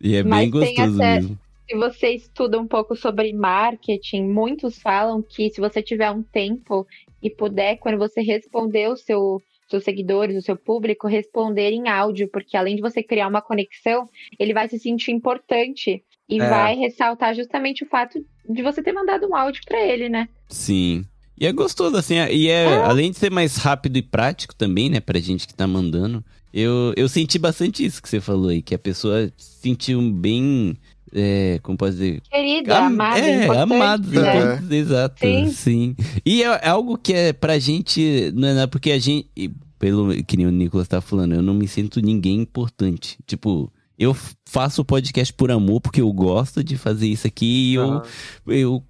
E 0.00 0.16
é 0.16 0.22
Mas 0.22 0.40
bem 0.40 0.50
gostoso 0.50 0.96
até- 0.96 1.14
mesmo. 1.20 1.38
Se 1.68 1.76
você 1.76 2.10
estuda 2.10 2.60
um 2.60 2.66
pouco 2.66 2.94
sobre 2.94 3.32
marketing, 3.32 4.24
muitos 4.24 4.78
falam 4.78 5.22
que 5.22 5.50
se 5.50 5.60
você 5.60 5.82
tiver 5.82 6.10
um 6.10 6.22
tempo 6.22 6.86
e 7.22 7.30
puder, 7.30 7.78
quando 7.78 7.98
você 7.98 8.20
responder 8.20 8.88
o 8.88 8.96
seu 8.96 9.42
seus 9.66 9.82
seguidores, 9.82 10.36
o 10.36 10.42
seu 10.42 10.56
público, 10.56 11.08
responder 11.08 11.70
em 11.72 11.88
áudio, 11.88 12.28
porque 12.30 12.54
além 12.54 12.76
de 12.76 12.82
você 12.82 13.02
criar 13.02 13.28
uma 13.28 13.40
conexão, 13.40 14.06
ele 14.38 14.52
vai 14.52 14.68
se 14.68 14.78
sentir 14.78 15.10
importante 15.10 16.04
e 16.28 16.38
É. 16.40 16.48
vai 16.48 16.76
ressaltar 16.76 17.34
justamente 17.34 17.82
o 17.82 17.88
fato 17.88 18.22
de 18.48 18.62
você 18.62 18.82
ter 18.82 18.92
mandado 18.92 19.26
um 19.26 19.34
áudio 19.34 19.62
pra 19.66 19.80
ele, 19.80 20.10
né? 20.10 20.28
Sim. 20.50 21.04
E 21.40 21.46
é 21.46 21.52
gostoso, 21.52 21.96
assim, 21.96 22.14
e 22.30 22.48
é, 22.48 22.76
além 22.82 23.10
de 23.10 23.18
ser 23.18 23.30
mais 23.30 23.56
rápido 23.56 23.96
e 23.96 24.02
prático 24.02 24.54
também, 24.54 24.88
né, 24.88 25.00
pra 25.00 25.18
gente 25.18 25.48
que 25.48 25.54
tá 25.54 25.66
mandando, 25.66 26.22
eu, 26.52 26.92
eu 26.96 27.08
senti 27.08 27.38
bastante 27.38 27.84
isso 27.84 28.00
que 28.00 28.08
você 28.08 28.20
falou 28.20 28.50
aí, 28.50 28.62
que 28.62 28.74
a 28.74 28.78
pessoa 28.78 29.32
se 29.36 29.60
sentiu 29.62 30.00
bem, 30.12 30.76
é, 31.14 31.58
como 31.62 31.78
pode 31.78 31.92
dizer, 31.92 32.20
Querida, 32.30 32.78
Am- 32.78 32.86
amada, 32.86 33.20
é, 33.20 33.44
importante, 33.44 33.72
amado, 33.74 34.08
né? 34.10 34.20
importante, 34.36 34.74
exato, 34.74 35.20
sim. 35.20 35.46
Sim. 35.52 35.96
E 36.26 36.42
é, 36.42 36.46
é 36.46 36.68
algo 36.68 36.98
que 36.98 37.12
é 37.12 37.32
pra 37.32 37.58
gente, 37.58 38.32
não 38.34 38.48
é 38.48 38.54
nada 38.54 38.68
porque 38.68 38.90
a 38.90 38.98
gente, 38.98 39.28
e 39.36 39.50
pelo 39.78 40.12
que 40.24 40.36
nem 40.36 40.46
o 40.46 40.50
Nicolas 40.50 40.88
tá 40.88 41.00
falando, 41.00 41.34
eu 41.34 41.42
não 41.42 41.54
me 41.54 41.68
sinto 41.68 42.00
ninguém 42.00 42.40
importante. 42.40 43.18
Tipo, 43.26 43.70
eu 43.98 44.16
faço 44.46 44.82
o 44.82 44.84
podcast 44.84 45.32
por 45.34 45.50
amor 45.50 45.80
porque 45.80 46.00
eu 46.00 46.12
gosto 46.12 46.64
de 46.64 46.76
fazer 46.76 47.06
isso 47.06 47.26
aqui 47.26 47.70
e 47.72 47.74
eu, 47.74 47.82
Aham. 47.84 48.02
eu 48.46 48.82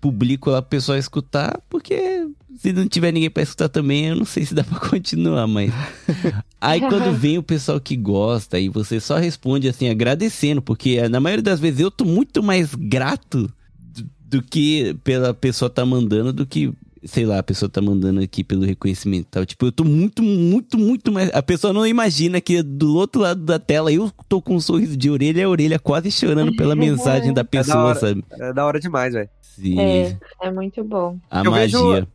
publico 0.00 0.50
lá 0.50 0.62
pro 0.62 0.70
pessoal 0.70 0.96
escutar, 0.96 1.60
porque 1.68 2.26
se 2.56 2.72
não 2.72 2.88
tiver 2.88 3.12
ninguém 3.12 3.30
pra 3.30 3.42
escutar 3.42 3.68
também, 3.68 4.06
eu 4.06 4.16
não 4.16 4.24
sei 4.24 4.44
se 4.44 4.54
dá 4.54 4.62
pra 4.64 4.78
continuar, 4.78 5.46
mas. 5.46 5.72
Aí 6.60 6.80
quando 6.80 7.12
vem 7.16 7.38
o 7.38 7.42
pessoal 7.42 7.80
que 7.80 7.96
gosta 7.96 8.58
e 8.58 8.68
você 8.68 9.00
só 9.00 9.16
responde 9.16 9.68
assim, 9.68 9.88
agradecendo, 9.88 10.60
porque 10.60 11.06
na 11.08 11.20
maioria 11.20 11.42
das 11.42 11.60
vezes 11.60 11.80
eu 11.80 11.90
tô 11.90 12.04
muito 12.04 12.42
mais 12.42 12.74
grato 12.74 13.50
do, 13.78 14.10
do 14.38 14.42
que 14.42 14.96
pela 15.04 15.32
pessoa 15.34 15.70
tá 15.70 15.84
mandando 15.84 16.32
do 16.32 16.46
que. 16.46 16.72
Sei 17.02 17.24
lá, 17.24 17.38
a 17.38 17.42
pessoa 17.42 17.66
tá 17.66 17.80
mandando 17.80 18.20
aqui 18.20 18.44
pelo 18.44 18.62
reconhecimento 18.62 19.22
e 19.22 19.30
tal. 19.30 19.46
Tipo, 19.46 19.64
eu 19.64 19.72
tô 19.72 19.84
muito, 19.84 20.22
muito, 20.22 20.76
muito 20.76 21.10
mais. 21.10 21.30
A 21.32 21.42
pessoa 21.42 21.72
não 21.72 21.86
imagina 21.86 22.42
que 22.42 22.62
do 22.62 22.94
outro 22.94 23.22
lado 23.22 23.42
da 23.42 23.58
tela 23.58 23.90
eu 23.90 24.12
tô 24.28 24.42
com 24.42 24.56
um 24.56 24.60
sorriso 24.60 24.98
de 24.98 25.08
orelha 25.08 25.46
a 25.46 25.48
orelha, 25.48 25.78
quase 25.78 26.10
chorando 26.10 26.54
pela 26.56 26.76
mensagem 26.76 27.32
da 27.32 27.42
pessoa, 27.42 27.84
hora. 27.84 27.98
sabe? 27.98 28.22
É 28.32 28.52
da 28.52 28.66
hora 28.66 28.78
demais, 28.78 29.14
velho. 29.14 29.30
Sim. 29.60 29.80
É, 29.80 30.16
é 30.42 30.50
muito 30.50 30.82
bom. 30.84 31.16
A 31.30 31.42
Eu 31.44 31.52
vejo- 31.52 31.84
magia. 31.84 32.08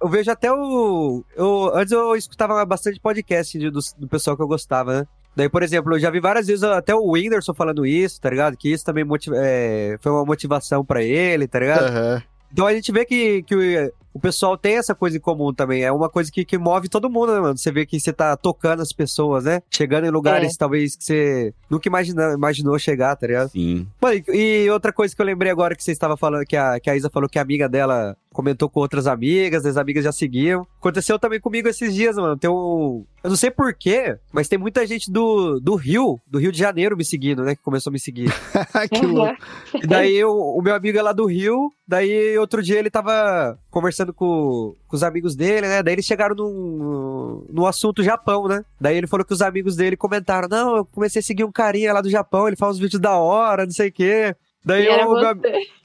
Eu 0.00 0.08
vejo 0.08 0.30
até 0.30 0.52
o. 0.52 1.24
Eu, 1.36 1.70
antes 1.74 1.92
eu 1.92 2.16
escutava 2.16 2.64
bastante 2.64 2.98
podcast 3.00 3.56
de- 3.58 3.70
do, 3.70 3.78
do 3.98 4.08
pessoal 4.08 4.36
que 4.36 4.42
eu 4.42 4.48
gostava, 4.48 5.00
né? 5.00 5.06
Daí, 5.34 5.48
por 5.48 5.62
exemplo, 5.62 5.94
eu 5.94 5.98
já 5.98 6.10
vi 6.10 6.20
várias 6.20 6.46
vezes 6.48 6.62
até 6.64 6.94
o 6.94 7.12
Whindersson 7.12 7.54
falando 7.54 7.86
isso, 7.86 8.20
tá 8.20 8.28
ligado? 8.28 8.56
Que 8.56 8.70
isso 8.70 8.84
também 8.84 9.04
motiva- 9.04 9.36
é, 9.38 9.96
foi 10.00 10.10
uma 10.12 10.24
motivação 10.26 10.84
pra 10.84 11.02
ele, 11.02 11.46
tá 11.48 11.58
ligado? 11.60 11.84
Aham. 11.86 12.22
Então 12.52 12.66
a 12.66 12.74
gente 12.74 12.92
vê 12.92 13.04
que, 13.04 13.42
que 13.42 13.54
o, 13.54 13.92
o 14.14 14.20
pessoal 14.20 14.56
tem 14.56 14.76
essa 14.76 14.94
coisa 14.94 15.16
em 15.16 15.20
comum 15.20 15.52
também. 15.52 15.82
É 15.82 15.90
uma 15.90 16.08
coisa 16.08 16.30
que, 16.30 16.44
que 16.44 16.58
move 16.58 16.88
todo 16.88 17.10
mundo, 17.10 17.32
né, 17.34 17.40
mano? 17.40 17.56
Você 17.56 17.72
vê 17.72 17.86
que 17.86 17.98
você 17.98 18.12
tá 18.12 18.36
tocando 18.36 18.82
as 18.82 18.92
pessoas, 18.92 19.44
né? 19.44 19.62
Chegando 19.70 20.06
em 20.06 20.10
lugares 20.10 20.56
talvez 20.56 20.94
que 20.94 21.04
você 21.04 21.54
nunca 21.70 21.88
imagina, 21.88 22.34
imaginou 22.34 22.78
chegar, 22.78 23.16
tá 23.16 23.26
ligado? 23.26 23.50
Sim. 23.50 23.86
Mano, 24.00 24.22
e 24.28 24.52
e 24.52 24.70
outra 24.70 24.92
coisa 24.92 25.14
que 25.14 25.20
eu 25.20 25.26
lembrei 25.26 25.50
agora 25.50 25.74
que 25.74 25.82
você 25.82 25.92
estava 25.92 26.16
falando, 26.16 26.44
que 26.44 26.56
a, 26.56 26.78
que 26.78 26.90
a 26.90 26.96
Isa 26.96 27.08
falou 27.08 27.28
que 27.28 27.38
a 27.38 27.42
amiga 27.42 27.68
dela 27.68 28.16
comentou 28.32 28.68
com 28.68 28.80
outras 28.80 29.06
amigas, 29.06 29.64
as 29.64 29.76
amigas 29.76 30.04
já 30.04 30.12
seguiam. 30.12 30.66
Aconteceu 30.78 31.18
também 31.18 31.40
comigo 31.40 31.68
esses 31.68 31.94
dias, 31.94 32.16
mano. 32.16 32.36
Tem 32.36 32.50
um. 32.50 33.04
Eu 33.22 33.30
não 33.30 33.36
sei 33.36 33.50
porquê, 33.50 34.16
mas 34.32 34.48
tem 34.48 34.58
muita 34.58 34.84
gente 34.84 35.10
do, 35.10 35.60
do 35.60 35.76
Rio, 35.76 36.18
do 36.26 36.40
Rio 36.40 36.50
de 36.50 36.58
Janeiro 36.58 36.96
me 36.96 37.04
seguindo, 37.04 37.44
né? 37.44 37.54
Que 37.54 37.62
começou 37.62 37.90
a 37.90 37.92
me 37.92 38.00
seguir. 38.00 38.32
que 38.90 39.06
louco. 39.06 39.36
E 39.80 39.86
daí 39.86 40.24
o, 40.24 40.58
o 40.58 40.62
meu 40.62 40.74
amigo 40.74 40.98
é 40.98 41.02
lá 41.02 41.12
do 41.12 41.26
Rio, 41.26 41.70
daí 41.86 42.36
outro 42.38 42.60
dia 42.62 42.78
ele 42.78 42.90
tava 42.90 43.56
conversando 43.70 44.12
com, 44.12 44.74
com 44.88 44.96
os 44.96 45.04
amigos 45.04 45.36
dele, 45.36 45.68
né? 45.68 45.82
Daí 45.82 45.94
eles 45.94 46.04
chegaram 46.04 46.34
no, 46.34 47.46
no 47.48 47.66
assunto 47.66 48.02
Japão, 48.02 48.48
né? 48.48 48.64
Daí 48.80 48.96
ele 48.96 49.06
falou 49.06 49.24
que 49.24 49.34
os 49.34 49.42
amigos 49.42 49.76
dele 49.76 49.96
comentaram: 49.96 50.48
Não, 50.48 50.78
eu 50.78 50.84
comecei 50.84 51.20
a 51.20 51.22
seguir 51.22 51.44
um 51.44 51.52
carinha 51.52 51.92
lá 51.92 52.00
do 52.00 52.10
Japão, 52.10 52.48
ele 52.48 52.56
faz 52.56 52.72
uns 52.72 52.80
vídeos 52.80 53.00
da 53.00 53.16
hora, 53.16 53.64
não 53.64 53.72
sei 53.72 53.88
o 53.88 53.92
quê. 53.92 54.34
Daí, 54.64 54.86
E 54.86 55.04
o 55.04 55.14
meu, 55.14 55.40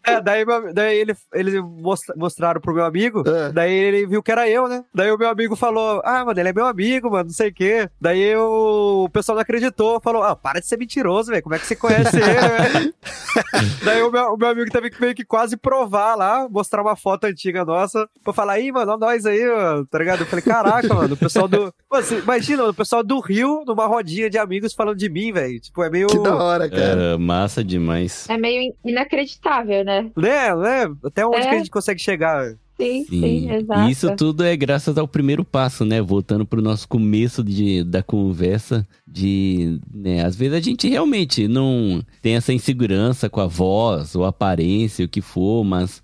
é, 0.06 0.22
daí, 0.22 0.45
daí 0.74 0.98
ele, 0.99 1.16
eles 1.34 1.56
mostra- 1.62 2.16
mostraram 2.16 2.62
pro 2.62 2.74
meu 2.74 2.86
amigo, 2.86 3.24
É. 3.28 3.52
daí 3.52 3.74
ele 3.74 4.06
viu 4.06 4.22
que 4.24 4.32
era 4.32 4.48
eu, 4.49 4.68
né? 4.68 4.84
Daí 4.94 5.12
o 5.12 5.18
meu 5.18 5.28
amigo 5.30 5.56
falou, 5.56 6.02
ah, 6.06 6.24
mano, 6.24 6.40
ele 6.40 6.49
é 6.49 6.54
meu 6.54 6.66
amigo, 6.66 7.10
mano, 7.10 7.26
não 7.26 7.34
sei 7.34 7.49
o 7.49 7.54
quê. 7.54 7.90
Daí 7.99 8.22
eu- 8.22 9.04
o 9.06 9.10
pessoal 9.10 9.36
não 9.36 9.41
acreditou, 9.41 9.99
falou, 9.99 10.24
ah, 10.24 10.36
para 10.36 10.60
de 10.60 10.68
ser 10.68 10.78
mentiroso, 10.78 11.32
velho, 11.32 11.44
como 11.44 11.56
é 11.56 11.60
que 11.60 11.66
você 11.66 11.76
conhece 11.76 12.16
ele, 12.16 12.24
velho? 12.24 12.94
daí 13.84 14.02
o 14.04 14.12
meu, 14.12 14.34
o 14.34 14.38
meu 14.38 14.49
amigo 14.49 14.70
teve 14.72 14.90
que 14.90 15.02
meio 15.02 15.16
que 15.16 15.26
quase 15.26 15.58
provar 15.58 16.16
lá, 16.16 16.48
mostrar 16.49 16.82
uma 16.82 16.95
foto 16.95 17.26
antiga 17.26 17.66
nossa, 17.66 18.08
pra 18.24 18.32
falar, 18.34 18.60
ih, 18.60 18.72
mano, 18.72 18.94
ó 18.94 18.98
nós 18.98 19.26
aí, 19.26 19.44
mano, 19.45 19.86
tá 19.88 19.98
ligado? 19.99 20.22
Eu 20.22 20.26
falei, 20.28 20.44
caraca, 20.45 20.94
mano, 20.94 21.14
o 21.16 21.18
pessoal 21.18 21.48
do... 21.48 21.74
Mano, 21.90 22.04
você 22.04 22.20
imagina, 22.20 22.64
o 22.66 22.74
pessoal 22.74 23.02
do 23.02 23.20
Rio, 23.22 23.64
numa 23.66 23.86
rodinha 23.88 24.30
de 24.30 24.38
amigos 24.38 24.74
falando 24.74 24.98
de 24.98 25.10
mim, 25.10 25.32
velho, 25.32 25.60
tipo, 25.60 25.82
é 25.84 25.90
meio... 25.90 26.08
Que 26.08 26.20
da 26.20 26.36
hora, 26.36 26.70
cara. 26.70 26.82
Era 26.84 27.18
massa 27.18 27.64
demais. 27.64 28.30
É 28.30 28.38
meio 28.38 28.66
inacreditável, 28.85 29.84
né? 29.84 30.10
Né, 30.15 30.56
né? 30.56 30.95
Até 31.03 31.26
onde 31.26 31.38
É. 31.38 31.49
que 31.49 31.56
a 31.56 31.57
gente 31.57 31.72
consegue 31.72 32.02
chegar? 32.02 32.56
Sim, 32.80 33.06
sim, 33.06 33.19
Sim. 33.22 33.52
exato. 33.52 33.89
E 33.89 33.91
isso 33.91 34.15
tudo 34.15 34.44
é 34.44 34.56
graças 34.56 34.99
ao 34.99 35.07
primeiro 35.07 35.44
passo, 35.44 35.84
né? 35.84 35.99
Voltando 35.99 36.45
pro 36.45 36.61
nosso 36.61 36.88
começo 36.88 37.44
de, 37.44 37.84
da 37.84 38.03
conversa, 38.03 38.88
de, 39.07 39.80
né, 39.91 40.23
às 40.23 40.35
vezes 40.35 40.53
a 40.53 40.60
gente 40.60 40.88
realmente 40.88 41.48
não 41.48 42.03
tem 42.22 42.35
essa 42.35 42.53
insegurança 42.53 43.31
com 43.31 43.41
a 43.41 43.48
voz 43.48 44.14
ou 44.14 44.26
aparência, 44.26 45.03
o 45.06 45.10
que 45.10 45.22
for, 45.22 45.64
mas 45.64 46.03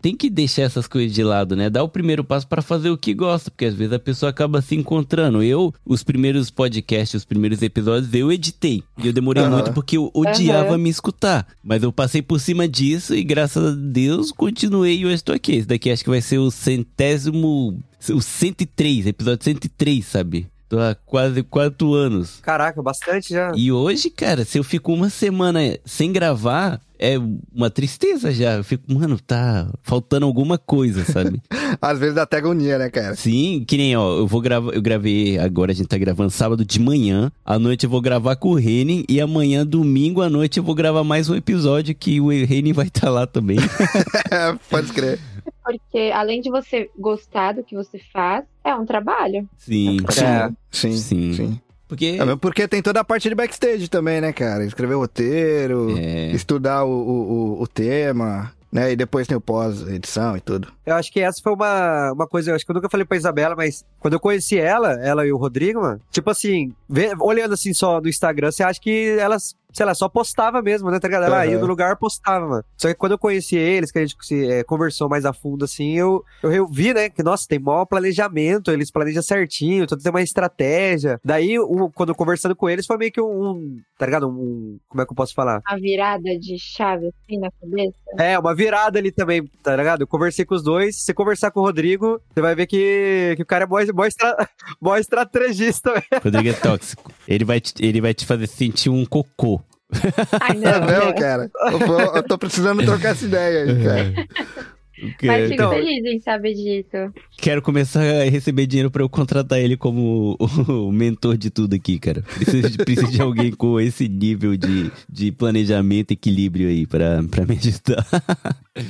tem 0.00 0.16
que 0.16 0.30
deixar 0.30 0.62
essas 0.62 0.86
coisas 0.86 1.12
de 1.12 1.22
lado, 1.22 1.56
né? 1.56 1.68
Dar 1.68 1.82
o 1.82 1.88
primeiro 1.88 2.22
passo 2.22 2.46
para 2.46 2.62
fazer 2.62 2.90
o 2.90 2.96
que 2.98 3.12
gosta, 3.14 3.50
porque 3.50 3.64
às 3.64 3.74
vezes 3.74 3.92
a 3.92 3.98
pessoa 3.98 4.30
acaba 4.30 4.62
se 4.62 4.74
encontrando. 4.74 5.42
Eu, 5.42 5.74
os 5.84 6.02
primeiros 6.02 6.50
podcasts, 6.50 7.14
os 7.22 7.24
primeiros 7.24 7.62
episódios, 7.62 8.12
eu 8.14 8.30
editei. 8.30 8.82
E 8.98 9.06
eu 9.06 9.12
demorei 9.12 9.42
Aham. 9.44 9.52
muito 9.52 9.72
porque 9.72 9.96
eu 9.96 10.10
odiava 10.14 10.70
Aham. 10.70 10.78
me 10.78 10.90
escutar. 10.90 11.46
Mas 11.62 11.82
eu 11.82 11.92
passei 11.92 12.22
por 12.22 12.38
cima 12.40 12.68
disso 12.68 13.14
e 13.14 13.22
graças 13.24 13.72
a 13.72 13.76
Deus 13.76 14.30
continuei 14.32 14.98
e 14.98 15.04
hoje 15.06 15.16
estou 15.16 15.34
aqui. 15.34 15.52
Esse 15.56 15.66
daqui 15.66 15.90
acho 15.90 16.04
que 16.04 16.10
vai 16.10 16.20
ser 16.20 16.38
o 16.38 16.50
centésimo. 16.50 17.78
O 18.10 18.20
103, 18.20 19.06
episódio 19.06 19.44
103, 19.44 20.04
sabe? 20.04 20.46
Tô 20.68 20.78
há 20.80 20.94
quase 20.94 21.42
quatro 21.42 21.92
anos. 21.94 22.38
Caraca, 22.42 22.82
bastante 22.82 23.30
já. 23.34 23.52
E 23.54 23.70
hoje, 23.70 24.08
cara, 24.08 24.44
se 24.44 24.58
eu 24.58 24.64
fico 24.64 24.92
uma 24.92 25.10
semana 25.10 25.60
sem 25.84 26.10
gravar, 26.12 26.80
é 27.02 27.18
uma 27.52 27.68
tristeza 27.68 28.30
já. 28.30 28.54
Eu 28.54 28.64
fico, 28.64 28.84
mano, 28.94 29.18
tá 29.18 29.68
faltando 29.82 30.24
alguma 30.24 30.56
coisa, 30.56 31.04
sabe? 31.04 31.42
Às 31.82 31.98
vezes 31.98 32.14
dá 32.14 32.22
até 32.22 32.36
agonia, 32.36 32.78
né, 32.78 32.88
cara? 32.88 33.16
Sim, 33.16 33.64
que 33.66 33.76
nem, 33.76 33.96
ó, 33.96 34.18
eu 34.18 34.26
vou 34.26 34.40
gravar, 34.40 34.72
eu 34.72 34.80
gravei, 34.80 35.36
agora 35.38 35.72
a 35.72 35.74
gente 35.74 35.88
tá 35.88 35.98
gravando 35.98 36.30
sábado 36.30 36.64
de 36.64 36.78
manhã, 36.78 37.32
à 37.44 37.58
noite 37.58 37.84
eu 37.84 37.90
vou 37.90 38.00
gravar 38.00 38.36
com 38.36 38.50
o 38.50 38.54
Reni, 38.54 39.04
e 39.08 39.20
amanhã, 39.20 39.66
domingo 39.66 40.22
à 40.22 40.30
noite, 40.30 40.58
eu 40.58 40.64
vou 40.64 40.76
gravar 40.76 41.02
mais 41.02 41.28
um 41.28 41.34
episódio 41.34 41.92
que 41.92 42.20
o 42.20 42.28
Reni 42.28 42.72
vai 42.72 42.86
estar 42.86 43.10
lá 43.10 43.26
também. 43.26 43.58
Pode 44.70 44.92
crer. 44.92 45.18
Porque 45.64 46.10
além 46.14 46.40
de 46.40 46.50
você 46.50 46.88
gostar 46.96 47.54
do 47.54 47.64
que 47.64 47.74
você 47.74 48.00
faz, 48.12 48.44
é 48.64 48.74
um 48.74 48.86
trabalho. 48.86 49.48
Sim, 49.56 49.98
É. 50.18 50.50
Sim, 50.70 50.96
Sim. 50.96 51.32
sim. 51.32 51.60
Porque... 51.92 52.16
É 52.18 52.24
mesmo 52.24 52.38
porque 52.38 52.66
tem 52.66 52.80
toda 52.82 53.00
a 53.00 53.04
parte 53.04 53.28
de 53.28 53.34
backstage 53.34 53.88
também, 53.88 54.20
né, 54.20 54.32
cara? 54.32 54.64
Escrever 54.64 54.94
o 54.94 55.00
roteiro, 55.00 55.94
É. 55.98 56.30
estudar 56.32 56.84
o, 56.84 56.90
o, 56.90 57.32
o- 57.58 57.62
o 57.62 57.66
tema, 57.66 58.50
né? 58.72 58.92
E 58.92 58.96
depois 58.96 59.26
tem 59.26 59.36
o 59.36 59.40
pós-edição 59.40 60.36
e 60.36 60.40
tudo. 60.40 60.68
Eu 60.86 60.94
acho 60.94 61.12
que 61.12 61.20
essa 61.20 61.40
foi 61.42 61.52
uma, 61.52 62.12
uma 62.12 62.26
coisa, 62.26 62.50
eu 62.50 62.54
acho 62.54 62.64
que 62.64 62.70
eu 62.70 62.74
nunca 62.74 62.88
falei 62.88 63.04
pra 63.06 63.16
Isabela, 63.16 63.54
mas 63.54 63.84
quando 64.00 64.14
eu 64.14 64.20
conheci 64.20 64.58
ela, 64.58 64.92
ela 65.04 65.26
e 65.26 65.32
o 65.32 65.36
Rodrigo, 65.36 65.80
mano, 65.82 66.00
tipo 66.10 66.30
assim, 66.30 66.72
vê- 66.88 67.12
olhando 67.20 67.52
assim 67.54 67.72
só 67.74 68.00
no 68.00 68.08
Instagram, 68.08 68.50
você 68.50 68.62
acha 68.62 68.80
que 68.80 69.16
elas, 69.18 69.54
sei 69.72 69.86
lá, 69.86 69.94
só 69.94 70.08
postava 70.08 70.60
mesmo, 70.62 70.90
né, 70.90 70.98
tá 70.98 71.08
ligado? 71.08 71.24
Ela 71.24 71.46
ia 71.46 71.52
Aham. 71.52 71.60
no 71.60 71.66
lugar, 71.66 71.96
postava, 71.96 72.46
mano. 72.46 72.64
Só 72.76 72.88
que 72.88 72.94
quando 72.94 73.12
eu 73.12 73.18
conheci 73.18 73.56
eles, 73.56 73.90
que 73.90 73.98
a 73.98 74.02
gente 74.04 74.16
se, 74.20 74.50
é, 74.50 74.64
conversou 74.64 75.08
mais 75.08 75.24
a 75.24 75.32
fundo, 75.32 75.64
assim, 75.64 75.92
eu, 75.92 76.24
eu 76.42 76.66
vi, 76.66 76.92
né, 76.92 77.08
que, 77.08 77.22
nossa, 77.22 77.46
tem 77.48 77.58
maior 77.58 77.84
planejamento, 77.84 78.70
eles 78.70 78.90
planejam 78.90 79.22
certinho, 79.22 79.86
tudo 79.86 80.02
tem 80.02 80.10
uma 80.10 80.22
estratégia. 80.22 81.20
Daí, 81.24 81.58
um, 81.58 81.90
quando 81.90 82.14
conversando 82.14 82.54
com 82.54 82.68
eles, 82.68 82.86
foi 82.86 82.96
meio 82.96 83.12
que 83.12 83.20
um, 83.20 83.50
um, 83.50 83.80
tá 83.98 84.06
ligado? 84.06 84.28
Um, 84.28 84.78
como 84.88 85.02
é 85.02 85.06
que 85.06 85.12
eu 85.12 85.16
posso 85.16 85.34
falar? 85.34 85.60
A 85.64 85.76
virada 85.76 86.38
de 86.38 86.58
chave 86.58 87.08
assim 87.08 87.38
na 87.38 87.50
cabeça. 87.50 87.96
É, 88.18 88.38
uma 88.38 88.54
virada 88.54 88.98
ali 88.98 89.10
também, 89.10 89.46
tá 89.62 89.74
ligado? 89.76 90.02
Eu 90.02 90.06
conversei 90.06 90.44
com 90.44 90.54
os 90.54 90.62
dois. 90.62 90.96
Se 90.96 91.02
você 91.02 91.14
conversar 91.14 91.50
com 91.50 91.60
o 91.60 91.62
Rodrigo, 91.62 92.20
você 92.34 92.40
vai 92.40 92.54
ver 92.54 92.66
que, 92.66 93.34
que 93.36 93.42
o 93.42 93.46
cara 93.46 93.64
é 93.64 93.66
mó, 93.66 93.78
mó, 93.94 94.04
estra, 94.04 94.48
mó 94.80 94.96
estrategista. 94.96 95.92
velho. 95.92 96.22
Rodrigo 96.22 96.48
é 96.48 96.52
tóxico. 96.52 97.12
Ele 97.26 97.44
vai, 97.44 97.60
te, 97.60 97.74
ele 97.80 98.00
vai 98.00 98.12
te 98.12 98.26
fazer 98.26 98.46
sentir 98.46 98.90
um 98.90 99.04
cocô. 99.06 99.61
Ai, 100.40 100.50
É 100.50 100.54
não, 100.80 100.86
mesmo, 100.86 101.04
não. 101.06 101.14
cara? 101.14 101.50
Eu, 101.70 101.78
vou- 101.78 102.00
eu 102.16 102.22
tô 102.22 102.38
precisando 102.38 102.82
trocar 102.84 103.10
essa 103.10 103.24
ideia 103.24 103.64
aí, 103.64 103.82
cara. 103.84 104.72
Mas 105.20 105.42
fico 105.48 105.54
Então- 105.54 105.70
feliz 105.72 106.04
em 106.04 106.20
saber 106.20 106.54
disso. 106.54 107.12
Quero 107.38 107.60
começar 107.60 108.02
a 108.02 108.22
receber 108.30 108.66
dinheiro 108.66 108.88
pra 108.88 109.02
eu 109.02 109.08
contratar 109.08 109.58
ele 109.58 109.76
como 109.76 110.36
o, 110.38 110.44
o 110.88 110.92
mentor 110.92 111.36
de 111.36 111.50
tudo 111.50 111.74
aqui, 111.74 111.98
cara. 111.98 112.22
Preciso 112.22 112.70
de, 112.70 112.78
preciso 112.78 113.10
de 113.10 113.20
alguém 113.20 113.50
com 113.50 113.80
esse 113.80 114.06
nível 114.08 114.56
de, 114.56 114.92
de 115.08 115.32
planejamento 115.32 116.12
e 116.12 116.14
equilíbrio 116.14 116.68
aí 116.68 116.86
pra, 116.86 117.20
pra 117.28 117.44
me 117.44 117.56
ajudar. 117.56 118.06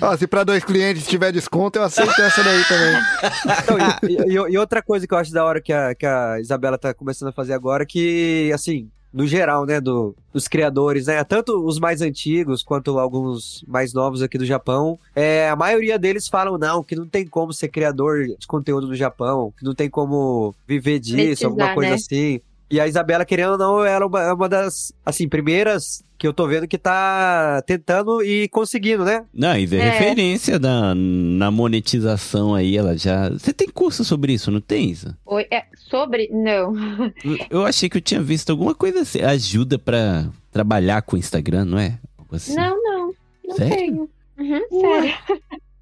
Ó, 0.03 0.15
se 0.17 0.27
pra 0.27 0.45
dois 0.45 0.63
clientes 0.65 1.07
tiver 1.07 1.33
desconto, 1.33 1.79
eu 1.79 1.83
aceito 1.85 2.21
essa 2.21 2.43
daí 2.45 2.63
também. 2.65 3.01
Então, 3.63 3.79
e, 4.29 4.33
e- 4.35 4.53
e 4.53 4.59
outra 4.59 4.83
coisa 4.83 5.07
que 5.07 5.15
eu 5.15 5.19
acho 5.19 5.33
da 5.33 5.43
hora 5.45 5.63
que 5.63 5.73
a, 5.73 5.95
que 5.95 6.05
a 6.05 6.39
Isabela 6.41 6.77
tá 6.77 6.93
começando 6.93 7.29
a 7.31 7.33
fazer 7.33 7.55
agora, 7.55 7.87
que, 7.87 8.51
assim, 8.53 8.91
no 9.13 9.27
geral, 9.27 9.67
né, 9.67 9.81
do, 9.81 10.15
dos 10.33 10.49
criadores, 10.49 11.07
né, 11.07 11.23
tanto 11.25 11.65
os 11.65 11.79
mais 11.79 12.01
antigos 12.01 12.63
quanto 12.63 12.99
alguns 12.99 13.63
mais 13.69 13.93
novos 13.93 14.23
aqui 14.23 14.39
do 14.39 14.47
Japão, 14.47 14.99
é, 15.15 15.49
a 15.49 15.57
maioria 15.57 15.99
deles 15.99 16.29
falam, 16.29 16.57
não, 16.57 16.83
que 16.83 16.97
não 16.97 17.07
tem 17.07 17.27
como 17.27 17.53
ser 17.53 17.69
criador 17.69 18.27
de 18.27 18.47
conteúdo 18.47 18.87
no 18.89 18.95
Japão, 18.95 19.53
que 19.59 19.65
não 19.65 19.75
tem 19.75 19.91
como 19.91 20.55
viver 20.67 20.99
disso, 20.99 21.17
Precisar, 21.17 21.49
alguma 21.49 21.75
coisa 21.75 21.91
né? 21.91 21.97
assim. 21.97 22.41
E 22.73 22.81
a 22.81 22.89
Isabela, 22.89 23.23
querendo 23.23 23.53
ou 23.53 23.59
não, 23.59 23.85
ela 23.85 24.05
é 24.05 24.07
uma, 24.09 24.23
é 24.23 24.33
uma 24.33 24.49
das, 24.49 24.95
assim, 25.05 25.29
primeiras 25.29 26.03
que 26.17 26.27
eu 26.27 26.33
tô 26.33 26.47
vendo 26.49 26.67
que 26.67 26.79
tá 26.79 27.61
tentando 27.67 28.23
e 28.23 28.49
conseguindo, 28.49 29.05
né? 29.05 29.27
Não, 29.35 29.55
isso 29.59 29.75
é, 29.75 29.79
É. 29.79 29.91
referência 29.91 30.59
na, 30.59 30.95
na 30.95 31.51
monetização 31.51 32.55
aí, 32.55 32.75
ela 32.79 32.97
já... 32.97 33.29
Você 33.29 33.53
tem 33.53 33.69
curso 33.69 34.05
sobre 34.07 34.33
isso, 34.33 34.51
não 34.51 34.61
tem 34.61 34.89
isso? 34.91 35.15
Oi, 35.27 35.47
é, 35.51 35.65
sobre. 35.77 36.31
Não. 36.33 36.73
Eu 37.51 37.67
achei 37.67 37.91
que 37.91 37.99
eu 37.99 38.01
tinha 38.01 38.23
visto 38.23 38.49
alguma 38.49 38.75
coisa 38.75 39.01
assim, 39.03 39.21
ajuda 39.21 39.79
pra 39.79 40.25
trabalhar 40.51 41.03
com 41.03 41.17
o 41.17 41.19
Instagram, 41.19 41.67
não 41.67 41.79
é? 41.79 41.99
Assim. 42.31 42.55
Não, 42.55 42.83
não. 42.83 43.15
Não 43.49 43.57
Sério? 43.57 43.77
tenho. 43.77 44.09
Uhum, 44.39 44.81
sério. 44.81 45.15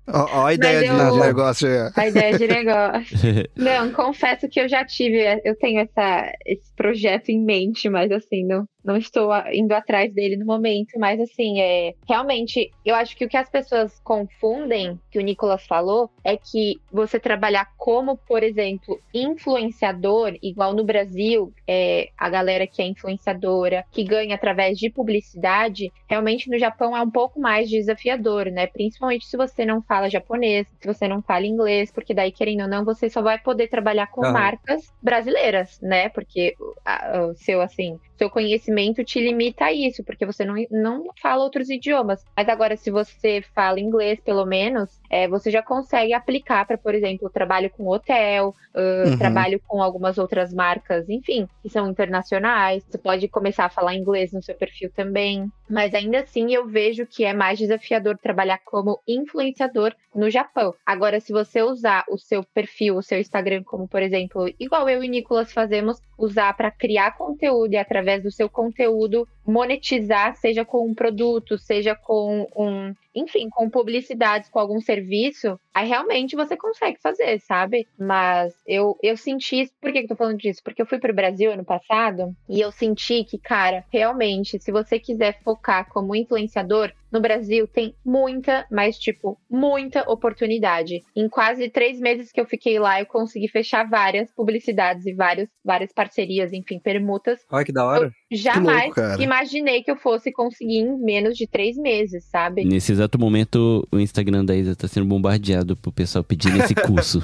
Ó, 0.09 0.45
a 0.47 0.55
ideia 0.55 0.85
eu- 0.87 1.13
de 1.13 1.21
negócio 1.21 1.69
aí. 1.69 1.91
A 1.97 2.09
ideia 2.09 2.37
de 2.39 2.47
negócio. 2.47 3.17
Não, 3.57 3.93
confesso 3.93 4.49
que 4.49 4.61
eu 4.61 4.69
já 4.69 4.85
tive, 4.85 5.41
eu 5.45 5.57
tenho 5.57 5.81
essa, 5.81 6.33
esse 6.45 6.75
projeto 6.75 7.29
em 7.29 7.41
mente, 7.41 7.89
mas 7.89 8.11
assim, 8.11 8.45
não, 8.45 8.65
não 8.85 8.97
estou 8.97 9.31
indo 9.53 9.73
atrás 9.73 10.13
dele 10.13 10.37
no 10.37 10.47
momento. 10.47 10.99
Mas 10.99 11.21
assim, 11.21 11.61
é 11.61 11.95
realmente, 12.09 12.71
eu 12.85 12.95
acho 12.95 13.17
que 13.17 13.25
o 13.25 13.29
que 13.29 13.37
as 13.37 13.49
pessoas 13.51 14.01
confundem, 14.03 14.99
que 15.11 15.19
o 15.19 15.23
Nicolas 15.23 15.65
falou, 15.67 16.11
é 16.25 16.37
que 16.37 16.81
você 16.91 17.19
trabalhar 17.19 17.67
como, 17.77 18.17
por 18.17 18.43
exemplo, 18.43 19.01
influenciador, 19.13 20.37
igual 20.43 20.75
no 20.75 20.85
Brasil, 20.85 21.53
é, 21.67 22.09
a 22.17 22.29
galera 22.29 22.67
que 22.67 22.83
é 22.83 22.87
influenciadora, 22.87 23.85
que 23.91 24.05
ganha 24.05 24.35
através 24.35 24.79
de 24.79 24.91
publicidade, 24.91 25.91
realmente 26.09 26.51
no 26.51 26.59
Japão 26.59 26.97
é 26.97 27.03
um 27.03 27.11
pouco 27.11 27.41
mais 27.41 27.69
desafiador, 27.69 28.47
né? 28.47 28.67
Principalmente 28.67 29.27
se 29.27 29.37
você 29.37 29.65
não 29.65 29.83
fala 29.83 30.11
japonês, 30.11 30.67
se 30.81 30.87
você 30.87 31.09
não 31.09 31.23
fala 31.23 31.47
inglês, 31.47 31.91
porque 31.93 32.15
daí, 32.15 32.33
querendo 32.33 32.63
ou 32.63 32.69
não, 32.69 32.85
você 32.85 33.09
só 33.09 33.23
vai 33.23 33.39
poder 33.39 33.69
trabalhar 33.69 34.07
com 34.09 34.23
marcas 34.27 34.83
brasileiras, 35.03 35.79
né? 35.83 36.09
Porque 36.11 36.55
o- 36.59 36.75
a- 36.85 37.27
o 37.31 37.35
seu, 37.35 37.61
assim, 37.61 37.99
seu 38.19 38.31
conhecimento 38.31 39.03
te 39.05 39.21
limita 39.21 39.67
a 39.67 39.73
isso, 39.73 40.05
porque 40.05 40.27
você 40.27 40.45
não, 40.45 40.55
não 40.71 41.05
fala 41.21 41.43
outros 41.45 41.71
idiomas. 41.71 42.23
Mas 42.37 42.49
agora, 42.49 42.77
se 42.77 42.91
você 42.91 43.43
fala 43.55 43.81
inglês, 43.81 44.21
pelo 44.21 44.45
menos, 44.45 45.00
é, 45.11 45.29
você 45.29 45.51
já 45.51 45.63
consegue 45.63 46.13
aplicar 46.15 46.65
para, 46.67 46.79
por 46.79 46.95
exemplo, 46.95 47.31
trabalho 47.31 47.71
com 47.71 47.89
hotel, 47.89 48.55
ah, 48.75 49.11
Uhum. 49.11 49.17
trabalho 49.19 49.61
com 49.67 49.83
algumas 49.83 50.19
outras 50.19 50.53
marcas, 50.55 51.09
enfim, 51.09 51.49
que 51.63 51.69
são 51.69 51.89
internacionais. 51.91 52.85
Você 52.89 52.99
pode 52.99 53.29
começar 53.29 53.65
a 53.67 53.71
falar 53.71 53.95
inglês 53.95 54.33
no 54.33 54.43
seu 54.43 54.55
perfil 54.57 54.91
também. 54.95 55.51
Mas 55.69 55.95
ainda 55.95 56.21
assim, 56.21 56.53
eu 56.55 56.67
vejo 56.67 57.07
que 57.07 57.25
é 57.25 57.33
mais 57.33 57.59
desafiador 57.59 58.17
trabalhar 58.19 58.59
como 58.65 59.01
influenciador 59.07 59.95
no 60.15 60.29
Japão. 60.31 60.75
Agora, 60.85 61.21
se 61.21 61.33
você 61.33 61.63
usar 61.63 62.05
o 62.09 62.19
seu 62.19 62.43
perfil, 62.55 62.97
o 62.97 63.03
seu 63.03 63.19
Instagram, 63.21 63.63
como 63.65 63.89
por 63.89 64.03
exemplo, 64.03 64.47
igual 64.59 64.89
eu 64.89 65.03
e 65.05 65.09
Nicolas 65.09 65.53
fazemos, 65.53 65.99
usar 66.19 66.53
para 66.57 66.71
criar 66.71 67.17
conteúdo 67.17 67.73
e 67.73 67.77
através 67.77 68.23
do 68.23 68.31
seu 68.31 68.49
conteúdo 68.51 69.27
monetizar, 69.51 70.37
seja 70.37 70.65
com 70.65 70.87
um 70.87 70.95
produto, 70.95 71.59
seja 71.59 71.95
com 71.95 72.47
um, 72.57 72.95
enfim, 73.15 73.49
com 73.51 73.69
publicidades, 73.69 74.49
com 74.49 74.59
algum 74.59 74.81
serviço, 74.81 75.59
aí 75.75 75.89
realmente 75.89 76.37
você 76.37 76.57
consegue 76.57 77.01
fazer, 77.01 77.41
sabe? 77.41 77.87
Mas 77.99 78.55
eu, 78.67 78.97
eu 79.03 79.17
senti. 79.17 79.71
Por 79.81 79.93
que, 79.93 80.01
eu 80.01 80.09
tô 80.09 80.17
falando 80.17 80.39
disso? 80.39 80.61
Porque 80.63 80.81
eu 80.81 80.87
fui 80.87 80.99
pro 80.99 81.15
Brasil 81.15 81.53
ano 81.53 81.65
passado 81.65 82.35
e 82.49 82.61
eu 82.61 82.71
senti 82.71 83.25
que, 83.25 83.39
cara, 83.39 83.85
realmente, 83.93 84.59
se 84.61 84.71
você 84.71 84.99
quiser 84.99 85.41
focar 85.43 85.89
como 85.89 86.15
influenciador, 86.15 86.93
no 87.11 87.21
Brasil 87.21 87.67
tem 87.67 87.95
muita, 88.05 88.67
mas 88.71 88.97
tipo, 88.99 89.37
muita 89.51 90.09
oportunidade. 90.09 91.03
Em 91.17 91.29
quase 91.29 91.69
três 91.69 91.99
meses 91.99 92.31
que 92.31 92.41
eu 92.41 92.47
fiquei 92.47 92.79
lá, 92.79 93.01
eu 93.01 93.07
consegui 93.07 93.49
fechar 93.49 93.89
várias 93.89 94.31
publicidades 94.33 95.05
e 95.07 95.13
vários, 95.13 95.49
várias 95.65 95.93
parcerias, 95.93 96.53
enfim, 96.53 96.79
permutas. 96.79 97.41
Olha 97.51 97.65
que 97.65 97.73
da 97.73 97.85
hora. 97.85 98.13
Jamais 98.31 98.85
louco, 98.85 98.95
cara. 98.95 99.23
imaginei 99.23 99.83
que 99.83 99.91
eu 99.91 99.97
fosse 99.97 100.31
conseguir 100.31 100.79
em 100.79 100.99
menos 100.99 101.37
de 101.37 101.47
três 101.47 101.77
meses, 101.77 102.25
sabe? 102.25 102.65
Nesse 102.65 102.93
exato 102.93 103.19
momento, 103.19 103.87
o 103.91 103.99
Instagram 103.99 104.45
da 104.45 104.55
Isa 104.55 104.77
tá 104.77 104.87
sendo 104.87 105.07
bombardeado 105.07 105.77
pro 105.77 105.91
pessoal 105.91 106.23
pedindo 106.23 106.63
esse 106.63 106.75
curso. 106.87 107.23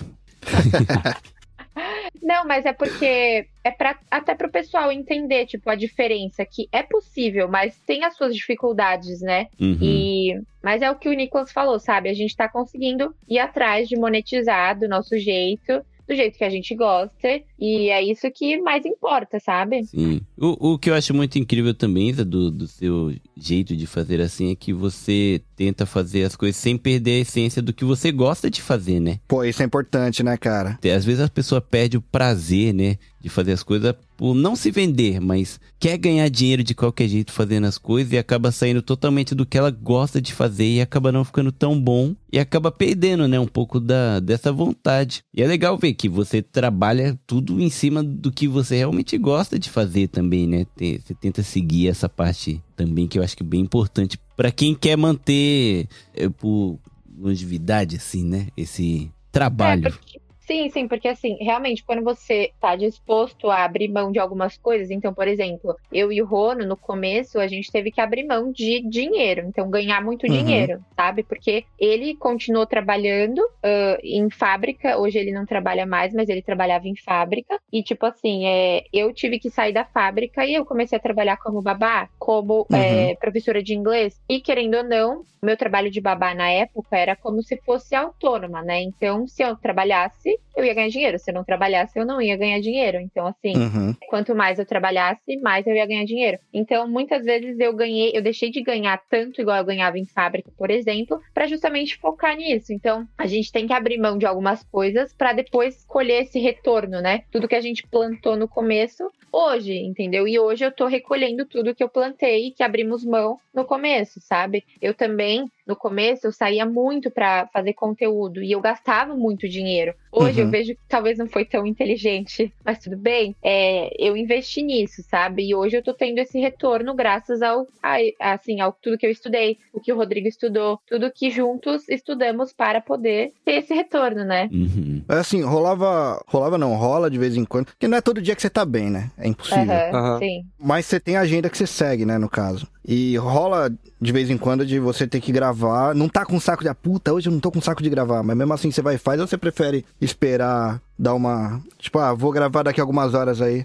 Não, 2.21 2.45
mas 2.45 2.67
é 2.67 2.73
porque 2.73 3.47
é 3.63 3.71
para 3.71 3.97
até 4.11 4.35
pro 4.35 4.51
pessoal 4.51 4.91
entender, 4.91 5.47
tipo, 5.47 5.71
a 5.71 5.77
diferença 5.77 6.45
que 6.45 6.69
é 6.73 6.83
possível, 6.83 7.47
mas 7.49 7.79
tem 7.87 8.03
as 8.03 8.17
suas 8.17 8.35
dificuldades, 8.35 9.21
né? 9.21 9.47
Uhum. 9.61 9.79
E 9.81 10.41
mas 10.61 10.83
é 10.83 10.91
o 10.91 10.97
que 10.97 11.09
o 11.09 11.13
Nicolas 11.13 11.53
falou, 11.53 11.79
sabe? 11.79 12.09
A 12.09 12.15
gente 12.15 12.35
tá 12.35 12.49
conseguindo 12.49 13.15
ir 13.29 13.39
atrás 13.39 13.89
de 13.89 13.97
monetizar 13.97 14.77
do 14.77 14.89
nosso 14.89 15.17
jeito, 15.17 15.85
do 16.09 16.15
jeito 16.15 16.39
que 16.39 16.45
a 16.45 16.51
gente 16.51 16.75
gosta, 16.75 17.43
e 17.59 17.91
é 17.91 18.03
isso 18.03 18.31
que 18.31 18.61
mais 18.61 18.85
importa, 18.85 19.41
sabe? 19.41 19.85
Sim. 19.85 20.21
O, 20.37 20.75
o 20.75 20.79
que 20.79 20.91
eu 20.91 20.95
acho 20.95 21.13
muito 21.13 21.39
incrível 21.39 21.75
também, 21.75 22.13
do, 22.15 22.51
do 22.51 22.67
seu 22.67 23.13
jeito 23.37 23.77
de 23.77 23.87
fazer 23.87 24.21
assim, 24.21 24.51
é 24.51 24.55
que 24.55 24.73
você 24.73 25.43
tenta 25.55 25.85
fazer 25.85 26.25
as 26.25 26.35
coisas 26.35 26.57
sem 26.57 26.77
perder 26.77 27.19
a 27.19 27.21
essência 27.21 27.61
do 27.61 27.73
que 27.73 27.85
você 27.85 28.11
gosta 28.11 28.51
de 28.51 28.63
fazer, 28.63 28.99
né? 29.01 29.21
Pô, 29.29 29.45
isso 29.45 29.63
é 29.63 29.67
importante, 29.67 30.23
né, 30.23 30.37
cara? 30.37 30.79
Às 30.97 31.05
vezes 31.05 31.21
a 31.21 31.29
pessoa 31.29 31.61
perde 31.61 31.97
o 31.97 32.03
prazer, 32.03 32.73
né? 32.73 32.97
De 33.21 33.29
fazer 33.29 33.53
as 33.53 33.63
coisas 33.63 33.95
por 34.17 34.35
não 34.35 34.55
se 34.57 34.71
vender, 34.71 35.21
mas 35.21 35.61
quer 35.79 35.99
ganhar 35.99 36.29
dinheiro 36.29 36.63
de 36.63 36.75
qualquer 36.75 37.09
jeito 37.09 37.33
fazendo 37.33 37.67
as 37.67 37.77
coisas 37.77 38.13
e 38.13 38.19
acaba 38.19 38.53
saindo 38.53 38.81
totalmente 38.81 39.35
do 39.35 39.45
que 39.45 39.59
ela 39.59 39.71
gosta 39.71 40.21
de 40.21 40.33
fazer 40.33 40.65
e 40.65 40.81
acaba 40.81 41.13
não 41.13 41.25
ficando 41.25 41.51
tão 41.53 41.79
bom 41.79 42.15
e 42.33 42.39
acaba 42.39 42.71
perdendo, 42.71 43.27
né? 43.27 43.39
Um 43.39 43.47
pouco 43.47 43.81
da, 43.81 44.21
dessa 44.21 44.53
vontade. 44.53 45.23
E 45.35 45.43
é 45.43 45.47
legal 45.47 45.77
ver 45.77 45.93
que 45.95 46.09
você 46.09 46.41
trabalha 46.41 47.19
tudo 47.27 47.61
em 47.61 47.69
cima 47.69 48.03
do 48.03 48.31
que 48.31 48.47
você 48.47 48.77
realmente 48.77 49.19
gosta 49.19 49.59
de 49.59 49.71
fazer 49.71 50.09
também, 50.09 50.47
né? 50.47 50.67
Você 50.79 51.15
tenta 51.15 51.43
seguir 51.43 51.89
essa 51.89 52.09
parte 52.09 52.63
também 52.77 53.07
que 53.09 53.19
eu 53.19 53.23
acho 53.23 53.37
que 53.37 53.43
é 53.43 53.47
bem 53.47 53.61
importante 53.61 54.19
para 54.37 54.53
quem 54.53 54.75
quer 54.75 54.97
manter 54.97 55.89
eh, 56.15 56.29
por 56.29 56.79
longevidade, 57.19 57.97
assim, 57.97 58.23
né? 58.25 58.49
Esse 58.57 59.11
trabalho. 59.33 59.89
É, 59.89 59.91
porque- 59.91 60.21
sim, 60.47 60.69
sim, 60.71 60.89
porque 60.89 61.09
assim, 61.09 61.37
realmente, 61.41 61.83
quando 61.85 62.03
você 62.05 62.51
tá 62.61 62.77
disposto 62.77 63.51
a 63.51 63.65
abrir 63.65 63.89
mão 63.89 64.13
de 64.13 64.19
algumas 64.19 64.57
coisas, 64.59 64.91
então, 64.91 65.13
por 65.13 65.27
exemplo, 65.29 65.75
eu 65.91 66.13
e 66.13 66.23
o 66.23 66.27
Rono, 66.27 66.65
no 66.67 66.77
começo, 66.77 67.39
a 67.41 67.47
gente 67.49 67.71
teve 67.71 67.91
que 67.91 68.01
abrir 68.01 68.25
mão 68.27 68.53
de 68.53 68.81
dinheiro, 68.89 69.43
então 69.49 69.69
ganhar 69.71 70.03
muito 70.05 70.29
Uhum. 70.29 70.69
dinheiro, 70.69 70.81
sabe? 70.95 71.25
Porque 71.25 71.65
ele 71.79 72.17
continuou 72.17 72.67
trabalhando 72.67 73.41
ah, 73.65 73.99
em 74.03 74.31
fábrica, 74.31 74.99
hoje 74.99 75.19
ele 75.19 75.33
não 75.33 75.45
trabalha 75.47 75.87
mais, 75.87 76.13
mas 76.15 76.29
ele 76.29 76.43
trabalhava 76.43 76.87
em 76.89 76.95
fábrica, 77.05 77.59
e 77.73 77.83
tipo 77.83 78.07
assim, 78.07 78.47
é, 78.47 78.83
eu 78.93 79.13
tive 79.13 79.39
que 79.39 79.51
sair 79.51 79.73
da 79.73 79.85
fábrica 79.85 80.45
e 80.47 80.55
eu 80.55 80.65
comecei 80.65 80.97
a 80.99 81.01
trabalhar 81.01 81.37
como 81.39 81.63
babá, 81.63 82.09
como 82.19 82.69
Uhum. 82.71 83.11
é, 83.11 83.17
professora 83.21 83.63
de 83.63 83.75
inglês, 83.75 84.15
e 84.29 84.41
querendo 84.41 84.77
ou 84.79 84.85
não, 84.85 85.23
meu 85.43 85.57
trabalho 85.57 85.91
de 85.91 86.01
babá 86.01 86.35
na 86.35 86.51
época 86.51 86.97
era 86.97 87.17
como 87.17 87.43
se 87.43 87.61
fosse 87.65 87.95
autônoma, 87.95 88.63
né? 88.63 88.81
Então, 88.83 89.27
se 89.27 89.43
eu 89.43 89.57
trabalhasse, 89.57 90.36
eu 90.57 90.65
ia 90.65 90.75
ganhar 90.75 90.89
dinheiro. 90.89 91.19
Se 91.19 91.31
eu 91.31 91.35
não 91.35 91.45
trabalhasse, 91.45 91.99
eu 91.99 92.07
não 92.07 92.21
ia 92.21 92.37
ganhar 92.37 92.61
dinheiro. 92.61 92.99
Então, 92.99 93.27
assim, 93.27 93.53
Uhum. 93.57 93.95
quanto 94.09 94.35
mais 94.35 94.59
eu 94.59 94.67
trabalhasse, 94.67 95.37
mais 95.43 95.67
eu 95.67 95.75
ia 95.75 95.87
ganhar 95.87 96.05
dinheiro. 96.05 96.39
Então, 96.53 96.89
muitas 96.89 97.25
vezes 97.25 97.59
eu 97.59 97.75
ganhei, 97.75 98.13
eu 98.15 98.23
deixei 98.23 98.51
de 98.51 98.63
ganhar 98.63 99.01
tanto 99.11 99.41
igual 99.41 99.59
eu 99.59 99.65
ganhava 99.65 99.99
em 99.99 100.07
fábrica, 100.07 100.51
por 100.57 100.71
exemplo, 100.71 101.21
para 101.35 101.47
justamente 101.47 101.97
focar 101.97 102.37
nisso. 102.37 102.73
Então, 102.73 103.07
a 103.19 103.27
gente 103.27 103.53
tem 103.53 103.67
que 103.67 103.73
abrir 103.73 103.99
mão 103.99 104.17
de 104.19 104.27
algumas 104.27 104.63
coisas 104.65 105.13
para 105.15 105.33
depois 105.33 105.85
colher 105.87 106.23
esse 106.23 106.39
retorno, 106.39 107.01
né? 107.01 107.23
Tudo 107.31 107.49
que 107.49 107.55
a 107.55 107.61
gente 107.61 107.87
plantou 107.87 108.37
no 108.37 108.49
começo, 108.49 109.11
hoje, 109.33 109.75
entendeu? 109.77 110.27
E 110.27 110.39
hoje 110.39 110.65
eu 110.65 110.73
tô 110.73 110.87
recolhendo 110.87 111.45
tudo 111.45 111.75
que 111.75 111.83
eu 111.85 111.89
plantei, 111.89 112.53
que 112.53 112.63
abrimos 112.63 113.05
mão 113.05 113.39
no 113.55 113.65
começo, 113.65 114.21
sabe? 114.21 114.65
Eu 114.81 114.95
também, 114.95 115.45
no 115.67 115.75
começo, 115.77 116.27
eu 116.27 116.33
saía 116.33 116.65
muito 116.65 117.11
para 117.11 117.49
fazer 117.53 117.73
conteúdo 117.75 118.43
e 118.43 118.53
eu 118.53 118.61
gastava 118.61 119.15
muito 119.15 119.49
dinheiro. 119.49 119.95
Hoje 120.13 120.41
eu 120.41 120.45
Uhum. 120.47 120.51
vejo 120.51 120.73
que 120.75 120.81
talvez 120.89 121.19
não 121.19 121.27
foi 121.27 121.45
tão 121.45 121.67
inteligente, 121.67 122.53
mas 122.65 122.79
tudo 122.79 122.97
bem. 122.97 123.35
É, 123.43 123.91
eu 123.99 124.17
investi 124.17 124.63
nisso, 124.63 125.03
sabe? 125.11 125.49
E 125.49 125.55
hoje 125.55 125.77
eu 125.77 125.83
tô 125.83 125.93
tendo 125.93 126.19
esse 126.19 126.39
retorno 126.39 126.95
graças 126.95 127.43
ao, 127.43 127.67
a, 127.83 127.97
assim, 128.21 128.61
ao 128.61 128.73
tudo 128.73 128.97
que 128.97 129.07
eu 129.07 129.11
estudei, 129.11 129.59
o 129.73 129.81
que 129.81 129.93
o 129.93 129.97
Rodrigo 129.97 130.29
estudou, 130.29 130.79
tudo 130.87 131.11
que 131.13 131.31
juntos 131.31 131.89
estudamos 131.89 132.53
para 132.53 132.81
poder 132.81 133.33
ter 133.45 133.53
esse 133.63 133.75
retorno, 133.75 134.25
né? 134.25 134.49
Uhum. 134.53 135.03
Mas 135.07 135.19
assim, 135.19 135.43
rolava. 135.43 136.23
Rolava 136.29 136.57
não, 136.59 136.75
rola 136.77 137.11
de 137.11 137.19
vez 137.19 137.37
em 137.37 137.45
quando. 137.45 137.67
Porque 137.67 137.89
não 137.89 137.99
é 137.99 138.01
todo 138.01 138.23
dia 138.23 138.35
que 138.37 138.43
você 138.43 138.51
tá 138.51 138.65
bem, 138.65 138.89
né? 138.91 139.11
É 139.19 139.29
impossível. 139.29 139.75
Aham. 139.93 140.19
Sim. 140.19 140.45
Mas 140.59 140.87
você 140.87 140.99
tem 141.01 141.17
a 141.17 141.21
agenda 141.21 141.51
que 141.51 141.59
você 141.59 141.67
segue, 141.67 142.05
né, 142.07 142.19
no 142.19 142.29
caso. 142.29 142.67
E 142.89 143.17
rola 143.17 143.69
de 144.01 144.13
vez 144.13 144.31
em 144.31 144.39
quando 144.39 144.65
de 144.65 144.79
você 144.79 145.07
ter 145.09 145.21
que 145.21 145.33
gravar. 145.33 145.95
Não 145.95 146.09
tá 146.09 146.25
com 146.25 146.39
saco 146.39 146.63
de. 146.63 146.69
Ah, 146.69 146.75
puta, 146.75 147.13
hoje 147.13 147.29
eu 147.29 147.33
não 147.33 147.41
tô 147.41 147.51
com 147.51 147.61
saco 147.61 147.83
de 147.83 147.91
gravar. 147.91 148.23
Mas 148.23 148.37
mesmo 148.37 148.53
assim 148.53 148.71
você 148.71 148.81
vai 148.81 148.95
e 148.95 148.99
faz 148.99 149.21
ou 149.21 149.27
você 149.27 149.37
prefere 149.37 149.85
esperar 150.01 150.81
dar 150.99 151.15
uma. 151.15 151.61
Tipo, 151.79 151.99
ah, 151.99 152.15
vou 152.15 152.31
gravar 152.31 152.63
daqui 152.63 152.81
a 152.81 152.83
algumas 152.85 153.13
horas 153.15 153.43
aí. 153.43 153.65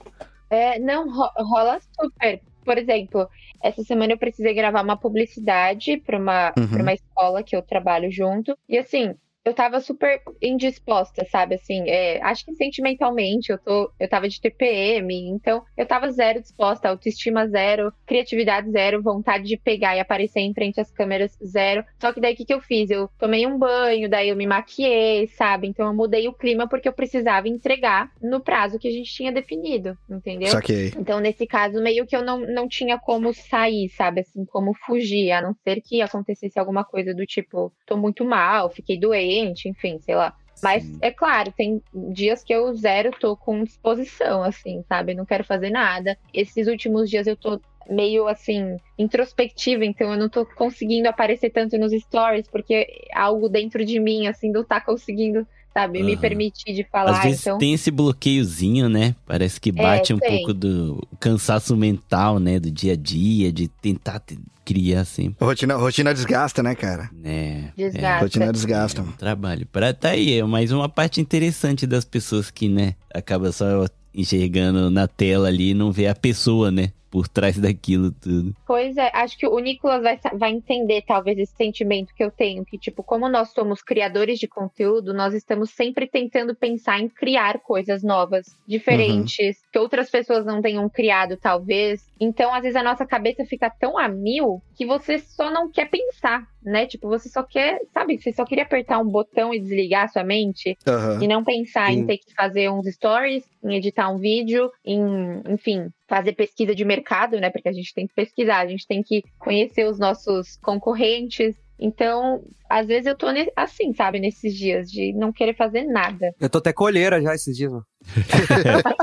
É, 0.49 0.80
não, 0.80 1.07
ro- 1.10 1.31
rola 1.38 1.80
super. 1.99 2.41
Por 2.65 2.77
exemplo, 2.77 3.27
essa 3.64 3.84
semana 3.84 4.14
eu 4.14 4.18
precisei 4.18 4.53
gravar 4.53 4.84
uma 4.84 4.98
publicidade 4.98 5.98
para 5.98 6.18
uma, 6.18 6.53
Uhum. 6.57 6.68
pra 6.68 6.81
uma 6.81 6.93
escola 6.93 7.43
que 7.43 7.56
eu 7.56 7.61
trabalho 7.61 8.11
junto. 8.11 8.57
E 8.68 8.77
assim, 8.77 9.14
eu 9.43 9.53
tava 9.53 9.80
super 9.80 10.22
indisposta, 10.41 11.26
sabe? 11.26 11.55
Assim, 11.55 11.89
é, 11.89 12.22
acho 12.22 12.45
que 12.45 12.53
sentimentalmente 12.53 13.51
eu 13.51 13.57
tô, 13.57 13.91
eu 13.99 14.07
tava 14.07 14.30
de 14.30 14.39
TPM, 14.39 15.30
então 15.30 15.63
eu 15.76 15.85
tava 15.85 16.11
zero 16.11 16.41
disposta, 16.41 16.89
autoestima 16.89 17.47
zero, 17.47 17.91
criatividade 18.05 18.69
zero, 18.72 19.01
vontade 19.01 19.45
de 19.45 19.57
pegar 19.57 19.95
e 19.95 19.99
aparecer 19.99 20.41
em 20.41 20.53
frente 20.53 20.80
às 20.80 20.91
câmeras 20.91 21.38
zero. 21.43 21.84
Só 21.99 22.13
que 22.13 22.22
daí 22.22 22.34
o 22.34 22.38
que, 22.38 22.45
que 22.45 22.53
eu 22.53 22.61
fiz? 22.61 22.89
Eu 22.89 23.09
tomei 23.18 23.47
um 23.47 23.57
banho, 23.57 24.09
daí 24.09 24.30
eu 24.30 24.35
me 24.35 24.45
maquiei, 24.45 25.27
sabe? 25.27 25.68
Então 25.68 25.88
eu 25.88 25.93
mudei 25.93 26.27
o 26.27 26.34
clima 26.34 26.68
porque 26.68 26.88
eu 26.88 26.93
precisava 26.93 27.47
entregar 27.47 28.11
no 28.22 28.39
prazo 28.39 28.77
que 28.77 28.88
a 28.88 28.91
gente 28.91 29.11
tinha 29.11 29.31
definido, 29.31 29.97
entendeu? 30.09 30.49
Saquei. 30.49 30.91
Então, 30.97 31.19
nesse 31.19 31.47
caso, 31.47 31.81
meio 31.81 32.05
que 32.05 32.15
eu 32.15 32.23
não, 32.23 32.39
não 32.39 32.68
tinha 32.68 32.99
como 32.99 33.34
sair, 33.34 33.89
sabe? 33.89 34.22
Assim, 34.22 34.45
como 34.45 34.73
fugir, 34.85 35.31
a 35.31 35.41
não 35.41 35.55
ser 35.63 35.81
que 35.81 36.01
acontecesse 36.01 36.59
alguma 36.59 36.84
coisa 36.84 37.13
do 37.13 37.26
tipo, 37.26 37.73
tô 37.88 37.97
muito 37.97 38.23
mal, 38.23 38.69
fiquei 38.69 38.99
doente, 38.99 39.30
enfim, 39.69 39.99
sei 39.99 40.15
lá. 40.15 40.35
Mas, 40.61 40.83
Sim. 40.83 40.99
é 41.01 41.11
claro, 41.11 41.51
tem 41.51 41.81
dias 41.93 42.43
que 42.43 42.53
eu 42.53 42.73
zero 42.75 43.11
tô 43.19 43.35
com 43.35 43.63
disposição, 43.63 44.43
assim, 44.43 44.83
sabe? 44.87 45.13
Não 45.15 45.25
quero 45.25 45.43
fazer 45.43 45.71
nada. 45.71 46.17
Esses 46.33 46.67
últimos 46.67 47.09
dias 47.09 47.25
eu 47.25 47.35
tô 47.35 47.59
meio, 47.89 48.27
assim, 48.27 48.77
introspectiva, 48.97 49.83
então 49.83 50.11
eu 50.11 50.19
não 50.19 50.29
tô 50.29 50.45
conseguindo 50.45 51.09
aparecer 51.09 51.49
tanto 51.49 51.77
nos 51.79 51.91
stories, 51.91 52.47
porque 52.47 52.87
algo 53.13 53.49
dentro 53.49 53.83
de 53.83 53.99
mim, 53.99 54.27
assim, 54.27 54.51
não 54.51 54.63
tá 54.63 54.79
conseguindo, 54.79 55.47
sabe? 55.73 56.03
Me 56.03 56.14
Aham. 56.14 56.22
permitir 56.22 56.73
de 56.73 56.85
falar, 56.91 57.11
Às 57.11 57.23
vezes 57.23 57.41
então... 57.41 57.57
tem 57.57 57.73
esse 57.73 57.89
bloqueiozinho, 57.91 58.89
né? 58.89 59.15
Parece 59.26 59.60
que 59.60 59.72
bate 59.72 60.14
um 60.14 60.19
tem. 60.19 60.38
pouco 60.38 60.53
do 60.53 61.02
cansaço 61.19 61.76
mental, 61.76 62.39
né? 62.39 62.60
Do 62.60 62.69
dia 62.72 62.93
a 62.93 62.95
dia, 62.95 63.52
de 63.52 63.68
tentar 63.68 64.19
te- 64.19 64.39
criar 64.64 65.06
sempre, 65.06 65.43
Rotina, 65.43 65.76
rotina 65.76 66.14
desgasta, 66.14 66.61
né, 66.61 66.76
cara? 66.76 67.10
né? 67.11 67.73
Desgasta. 67.76 68.23
Rotina 68.23 68.52
desgasta. 68.53 69.02
É 69.02 69.03
um 69.03 69.11
trabalho. 69.11 69.65
Pra, 69.65 69.93
tá 69.93 70.10
aí, 70.10 70.38
é 70.39 70.43
mais 70.43 70.72
uma 70.72 70.88
parte 70.88 71.19
interessante 71.19 71.88
das 71.88 72.06
pessoas 72.06 72.52
que, 72.52 72.69
né, 72.69 72.93
acaba 73.14 73.52
só 73.52 73.85
enxergando 74.14 74.89
na 74.91 75.07
tela 75.07 75.48
ali 75.48 75.72
e 75.72 75.73
não 75.73 75.91
vê 75.91 76.07
a 76.07 76.15
pessoa, 76.15 76.69
né? 76.69 76.91
Por 77.11 77.27
trás 77.27 77.59
daquilo 77.59 78.11
tudo. 78.11 78.55
Pois 78.65 78.95
é, 78.95 79.11
acho 79.13 79.38
que 79.38 79.45
o 79.45 79.59
Nicolas 79.59 80.01
vai, 80.01 80.19
vai 80.33 80.51
entender 80.51 81.03
talvez 81.05 81.38
esse 81.38 81.53
sentimento 81.55 82.13
que 82.15 82.23
eu 82.23 82.31
tenho, 82.31 82.63
que 82.63 82.77
tipo, 82.77 83.03
como 83.03 83.27
nós 83.27 83.49
somos 83.51 83.81
criadores 83.81 84.39
de 84.39 84.47
conteúdo, 84.47 85.13
nós 85.13 85.33
estamos 85.33 85.71
sempre 85.71 86.07
tentando 86.07 86.55
pensar 86.55 86.99
em 86.99 87.09
criar 87.09 87.59
coisas 87.59 88.01
novas, 88.01 88.47
diferentes, 88.65 89.61
que 89.71 89.77
outras 89.77 90.09
pessoas 90.09 90.45
não 90.45 90.61
tenham 90.61 90.89
criado 90.89 91.35
talvez. 91.35 92.09
Então, 92.19 92.53
às 92.53 92.61
vezes 92.61 92.75
a 92.75 92.83
nossa 92.83 93.05
cabeça 93.05 93.43
fica 93.45 93.69
tão 93.69 93.97
a 93.97 94.07
mil 94.07 94.61
que 94.75 94.85
você 94.85 95.19
só 95.19 95.51
não 95.51 95.69
quer 95.69 95.89
pensar, 95.89 96.47
né? 96.63 96.85
Tipo, 96.85 97.07
você 97.07 97.29
só 97.29 97.43
quer, 97.43 97.79
sabe, 97.93 98.17
você 98.17 98.31
só 98.31 98.45
queria 98.45 98.63
apertar 98.63 98.99
um 98.99 99.07
botão 99.07 99.53
e 99.53 99.59
desligar 99.59 100.05
a 100.05 100.07
sua 100.07 100.23
mente 100.23 100.77
Aham. 100.88 101.19
e 101.21 101.27
não 101.27 101.43
pensar 101.43 101.91
em 101.91 102.05
ter 102.05 102.17
que 102.17 102.33
fazer 102.35 102.69
uns 102.69 102.85
stories, 102.88 103.43
em 103.63 103.75
editar 103.75 104.09
um 104.09 104.17
vídeo, 104.17 104.71
em, 104.85 105.01
enfim, 105.49 105.89
fazer 106.07 106.33
pesquisa 106.33 106.75
de 106.75 106.85
mercado, 106.85 107.39
né? 107.39 107.49
Porque 107.49 107.69
a 107.69 107.73
gente 107.73 107.93
tem 107.93 108.07
que 108.07 108.13
pesquisar, 108.13 108.59
a 108.59 108.67
gente 108.67 108.88
tem 108.88 109.01
que 109.01 109.23
conhecer 109.39 109.85
os 109.85 109.97
nossos 109.97 110.57
concorrentes. 110.57 111.55
Então, 111.79 112.43
às 112.69 112.85
vezes 112.85 113.07
eu 113.07 113.17
tô 113.17 113.25
assim, 113.55 113.91
sabe, 113.93 114.19
nesses 114.19 114.55
dias 114.55 114.88
de 114.89 115.13
não 115.13 115.33
querer 115.33 115.55
fazer 115.55 115.83
nada. 115.83 116.31
Eu 116.39 116.47
tô 116.47 116.59
até 116.59 116.71
colheira 116.71 117.19
já 117.19 117.33
esses 117.33 117.57
dias, 117.57 117.71
mano. 117.71 117.85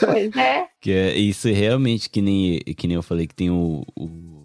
Pois 0.00 0.36
é. 0.36 0.66
Que 0.80 0.92
é 0.92 1.16
isso 1.16 1.48
realmente, 1.48 2.08
que 2.08 2.20
nem, 2.22 2.58
que 2.60 2.86
nem 2.86 2.96
eu 2.96 3.02
falei, 3.02 3.26
que 3.26 3.34
tem 3.34 3.50
o, 3.50 3.82
o, 3.96 4.35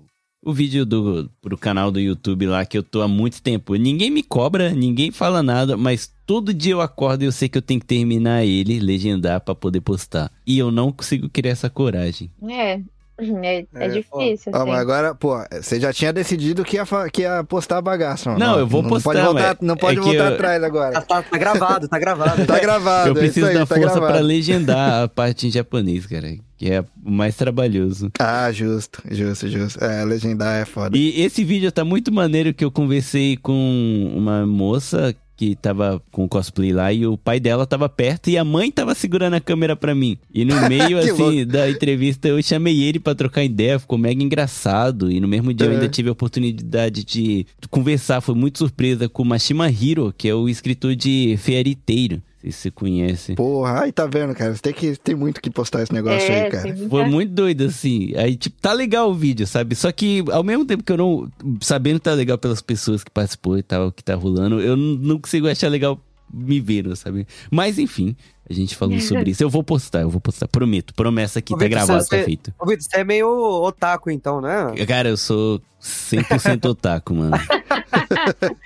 o 0.44 0.52
vídeo 0.52 0.86
do, 0.86 1.30
pro 1.42 1.58
canal 1.58 1.92
do 1.92 2.00
YouTube 2.00 2.48
lá, 2.48 2.66
que 2.66 2.78
eu 2.78 2.84
tô 2.84 3.02
há 3.02 3.08
muito 3.08 3.42
tempo. 3.42 3.76
Ninguém 3.76 4.10
me 4.10 4.24
cobra, 4.24 4.72
ninguém 4.72 5.12
fala 5.12 5.44
nada, 5.44 5.78
mas 5.78 6.12
todo 6.26 6.54
dia 6.54 6.74
eu 6.74 6.82
acordo 6.82 7.24
e 7.24 7.26
eu 7.26 7.32
sei 7.32 7.48
que 7.48 7.58
eu 7.58 7.62
tenho 7.62 7.80
que 7.80 7.86
terminar 7.86 8.44
ele, 8.44 8.80
legendar 8.80 9.42
pra 9.42 9.54
poder 9.54 9.82
postar. 9.82 10.32
E 10.46 10.58
eu 10.58 10.72
não 10.72 10.92
consigo 10.92 11.30
criar 11.30 11.52
essa 11.52 11.70
coragem. 11.70 12.32
É. 12.50 12.82
É, 13.20 13.60
é 13.60 13.66
É, 13.76 13.88
difícil. 13.90 14.52
Ó, 14.54 14.58
assim. 14.62 14.70
mas 14.72 14.80
agora, 14.80 15.14
pô, 15.14 15.38
você 15.62 15.80
já 15.80 15.94
tinha 15.94 16.12
decidido 16.12 16.64
que 16.64 16.78
ia, 16.78 16.86
que 17.14 17.22
ia 17.22 17.44
postar 17.44 17.78
a 17.78 17.82
bagaça, 17.82 18.32
mano. 18.32 18.44
Não, 18.44 18.56
Ó, 18.56 18.60
eu 18.60 18.68
vou 18.68 18.82
não 18.82 18.90
postar, 18.90 19.10
Pode 19.12 19.22
voltar, 19.22 19.58
não 19.62 19.78
pode 19.78 19.98
é 20.00 20.02
voltar 20.02 20.18
eu- 20.30 20.34
atrás 20.34 20.60
Tá, 20.62 20.68
agora. 20.68 21.02
tá- 21.02 21.22
tá 21.22 21.38
gravado, 21.38 21.88
tá 21.88 22.00
gravado. 22.00 22.46
Tá 22.46 22.60
gravado, 22.60 23.10
eu 23.10 23.12
é 23.14 23.20
preciso 23.20 23.40
isso 23.40 23.48
aí, 23.48 23.54
da 23.54 23.60
tá 23.66 23.76
força 23.76 23.90
gravado. 24.00 24.14
pra 24.14 24.22
legendar 24.22 25.04
a 25.04 25.08
parte 25.08 25.48
em 25.48 25.52
japonês, 25.52 26.06
cara. 26.08 26.36
Que 26.58 26.72
é 26.72 26.82
o 26.82 26.86
mais 27.12 27.36
trabalhoso. 27.36 28.12
Ah, 28.20 28.52
justo, 28.52 29.02
justo, 29.10 29.48
justo. 29.48 29.84
É, 29.84 30.04
legendar 30.06 30.62
é 30.62 30.66
foda. 30.66 30.96
E 30.96 31.22
esse 31.22 31.44
vídeo 31.44 31.72
tá 31.72 31.84
muito 31.84 32.12
maneiro 32.12 32.54
que 32.54 32.64
eu 32.64 32.72
conversei 32.72 33.36
com 33.38 34.12
uma 34.16 34.46
moça 34.46 35.16
que 35.42 35.56
tava 35.56 36.00
com 36.12 36.30
cosplay 36.30 36.72
lá 36.72 36.94
e 36.94 37.04
o 37.08 37.18
pai 37.18 37.40
dela 37.40 37.66
tava 37.66 37.90
perto 37.90 38.30
e 38.30 38.38
a 38.38 38.46
mãe 38.46 38.72
tava 38.72 38.94
segurando 38.94 39.34
a 39.34 39.40
câmera 39.42 39.76
pra 39.76 39.96
mim. 39.96 40.16
E 40.32 40.46
no 40.46 40.54
meio, 40.70 41.00
assim, 41.00 41.44
da 41.48 41.68
entrevista 41.68 42.28
eu 42.28 42.40
chamei 42.44 42.84
ele 42.84 43.00
pra 43.00 43.16
trocar 43.16 43.44
ideia, 43.44 43.80
ficou 43.80 43.98
mega 43.98 44.22
engraçado. 44.22 45.12
E 45.12 45.20
no 45.20 45.28
mesmo 45.28 45.52
dia 45.52 45.66
eu 45.66 45.72
É. 45.72 45.74
ainda 45.74 45.90
tive 45.90 46.10
a 46.10 46.12
oportunidade 46.12 47.04
de 47.04 47.48
conversar, 47.72 48.22
foi 48.22 48.36
muito 48.36 48.60
surpresa 48.60 49.10
com 49.10 49.24
o 49.24 49.26
Mashima 49.26 49.68
Hiro, 49.68 50.14
que 50.16 50.28
é 50.28 50.36
o 50.36 50.48
escritor 50.48 50.96
de 50.96 51.36
Fairy 51.40 51.74
Tail. 51.74 52.22
Se 52.42 52.52
você 52.52 52.72
conhece. 52.72 53.36
Porra, 53.36 53.84
aí 53.84 53.92
tá 53.92 54.08
vendo, 54.08 54.34
cara. 54.34 54.56
Você 54.56 54.62
tem, 54.62 54.74
que, 54.74 54.96
tem 54.98 55.14
muito 55.16 55.40
que 55.40 55.50
postar 55.52 55.84
esse 55.84 55.94
negócio 55.94 56.32
é, 56.32 56.46
aí, 56.46 56.50
cara. 56.52 56.68
muita- 56.74 56.90
Foi 56.90 57.06
muito 57.06 57.32
doido, 57.34 57.66
assim. 57.66 58.14
Aí, 58.16 58.36
tipo, 58.36 58.60
tá 58.60 58.74
legal 58.74 59.12
o 59.12 59.14
vídeo, 59.14 59.46
sabe? 59.46 59.76
Só 59.76 59.92
que, 59.92 60.24
ao 60.32 60.44
mesmo 60.44 60.66
tempo 60.66 60.84
que 60.84 60.92
eu 60.92 60.98
não. 60.98 61.30
Sabendo 61.62 62.00
que 62.00 62.06
tá 62.06 62.14
legal 62.14 62.38
pelas 62.40 62.62
pessoas 62.62 63.04
que 63.04 63.12
participou 63.12 63.58
e 63.58 63.64
tal, 63.64 63.92
que 63.92 64.04
tá 64.04 64.16
rolando, 64.16 64.60
eu 64.60 64.76
não, 64.76 65.20
consigo 65.20 65.48
achar 65.48 65.70
legal 65.70 66.00
me 66.34 66.60
vendo, 66.60 66.96
sabe? 66.96 67.28
Mas, 67.52 67.78
enfim, 67.78 68.16
a 68.50 68.54
gente 68.54 68.76
falou 68.76 69.00
sobre 69.02 69.32
isso. 69.32 69.44
Eu 69.44 69.50
vou 69.50 69.64
postar, 69.64 70.02
eu 70.02 70.10
vou 70.10 70.22
postar. 70.22 70.48
Prometo. 70.48 70.94
Promessa 70.96 71.40
aqui, 71.40 71.56
tá 71.56 71.68
gravado, 71.68 72.04
você- 72.04 72.18
tá 72.20 72.24
feito. 72.24 72.54
Ô, 72.58 72.66
Vitor, 72.66 72.84
você 72.90 72.98
é 72.98 73.04
meio 73.04 73.28
otaku 73.64 74.10
então, 74.10 74.42
né? 74.42 74.74
Cara, 74.88 75.10
eu 75.10 75.18
sou 75.18 75.62
100% 75.80 76.66
otaku, 76.70 77.14
mano. 77.14 77.32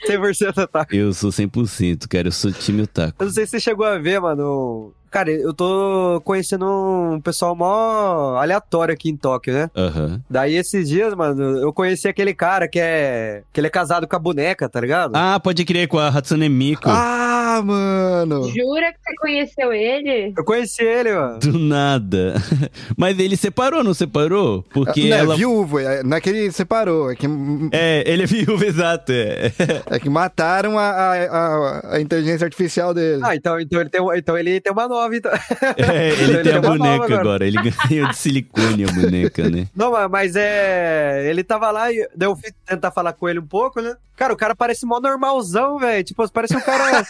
100% 0.07 0.63
otaku. 0.63 0.95
Eu 0.95 1.13
sou 1.13 1.29
100%, 1.29 2.07
cara. 2.07 2.27
Eu 2.27 2.31
sou 2.31 2.51
time 2.51 2.83
otaku. 2.83 3.15
Eu 3.19 3.25
não 3.25 3.33
sei 3.33 3.45
se 3.45 3.51
você 3.51 3.59
chegou 3.59 3.85
a 3.85 3.97
ver, 3.97 4.19
mano. 4.19 4.93
Cara, 5.15 5.31
eu 5.31 5.53
tô 5.53 6.21
conhecendo 6.25 6.65
um 6.65 7.21
pessoal 7.21 7.55
mó 7.55 8.35
aleatório 8.35 8.93
aqui 8.93 9.09
em 9.09 9.15
Tóquio, 9.15 9.53
né? 9.53 9.69
Aham. 9.73 10.21
Daí 10.29 10.55
esses 10.55 10.89
dias, 10.89 11.13
mano, 11.15 11.57
eu 11.59 11.71
conheci 11.71 12.05
aquele 12.05 12.33
cara 12.33 12.67
que 12.67 12.79
é. 12.79 13.43
que 13.53 13.59
ele 13.61 13.67
é 13.67 13.69
casado 13.69 14.07
com 14.07 14.15
a 14.15 14.19
boneca, 14.19 14.67
tá 14.67 14.81
ligado? 14.81 15.15
Ah, 15.15 15.39
pode 15.39 15.63
crer 15.63 15.87
com 15.87 15.97
a 15.97 16.09
Hatsune 16.09 16.49
Miku. 16.49 16.89
Ah, 16.89 17.44
mano. 17.61 18.43
Jura 18.49 18.91
que 18.93 18.99
você 19.03 19.15
conheceu 19.19 19.73
ele? 19.73 20.33
Eu 20.37 20.43
conheci 20.43 20.83
ele, 20.83 21.13
mano. 21.13 21.39
Do 21.39 21.57
nada. 21.59 22.35
Mas 22.97 23.17
ele 23.19 23.35
separou, 23.37 23.83
não 23.83 23.93
separou? 23.93 24.63
Porque 24.73 25.09
não, 25.09 25.17
ela. 25.17 25.33
é 25.33 25.37
viúvo, 25.37 25.79
é- 25.79 26.03
não 26.03 26.17
é 26.17 26.21
que 26.21 26.29
ele 26.29 26.51
separou, 26.51 27.11
é 27.11 27.15
que, 27.15 27.27
É, 27.71 28.03
ele 28.05 28.23
é 28.23 28.25
viúvo, 28.25 28.63
exato. 28.65 29.11
É. 29.11 29.51
é 29.91 29.99
que 29.99 30.09
mataram 30.09 30.77
a, 30.79 30.83
a, 30.89 31.13
a- 31.13 31.95
a 31.95 32.01
inteligência 32.01 32.45
artificial 32.45 32.93
dele. 32.93 33.21
Ah, 33.23 33.35
então, 33.35 33.59
então, 33.59 33.81
ele, 33.81 33.89
tem, 33.89 34.01
então 34.17 34.37
ele 34.37 34.59
tem 34.61 34.71
uma 34.73 34.87
nova, 34.87 35.15
então. 35.15 35.31
É, 35.77 36.09
ele 36.09 36.23
Ele 36.23 36.43
tem 36.43 36.53
a 36.53 36.59
tem 36.61 36.69
uma 36.69 36.77
boneca 36.77 37.05
agora. 37.05 37.19
agora. 37.21 37.47
Ele 37.47 37.57
ganhou 37.89 38.07
de 38.09 38.17
silicone 38.17 38.83
a 38.83 38.91
boneca, 38.91 39.49
né? 39.49 39.67
Não, 39.75 39.91
mas- 40.09 40.35
é. 40.35 41.25
Ele 41.29 41.43
tava 41.43 41.71
lá 41.71 41.91
e 41.91 42.07
daí 42.15 42.27
eu 42.29 42.35
fui 42.35 42.51
tentar 42.65 42.91
falar 42.91 43.13
com 43.13 43.27
ele 43.29 43.39
um 43.39 43.45
pouco, 43.47 43.81
né? 43.81 43.95
Cara, 44.15 44.33
o 44.33 44.37
cara 44.37 44.55
parece 44.55 44.85
mó 44.85 44.99
normalzão, 45.01 45.77
velho. 45.77 46.01
Tipo, 46.03 46.29
parece 46.31 46.55
um 46.55 46.61
cara. 46.61 47.03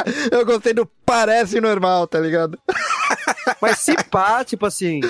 Eu 0.30 0.44
gostei 0.46 0.72
do 0.72 0.86
parece 1.04 1.60
normal, 1.60 2.06
tá 2.06 2.18
ligado? 2.20 2.58
Mas 3.60 3.78
se 3.78 3.94
pá, 4.10 4.44
tipo 4.44 4.66
assim. 4.66 5.00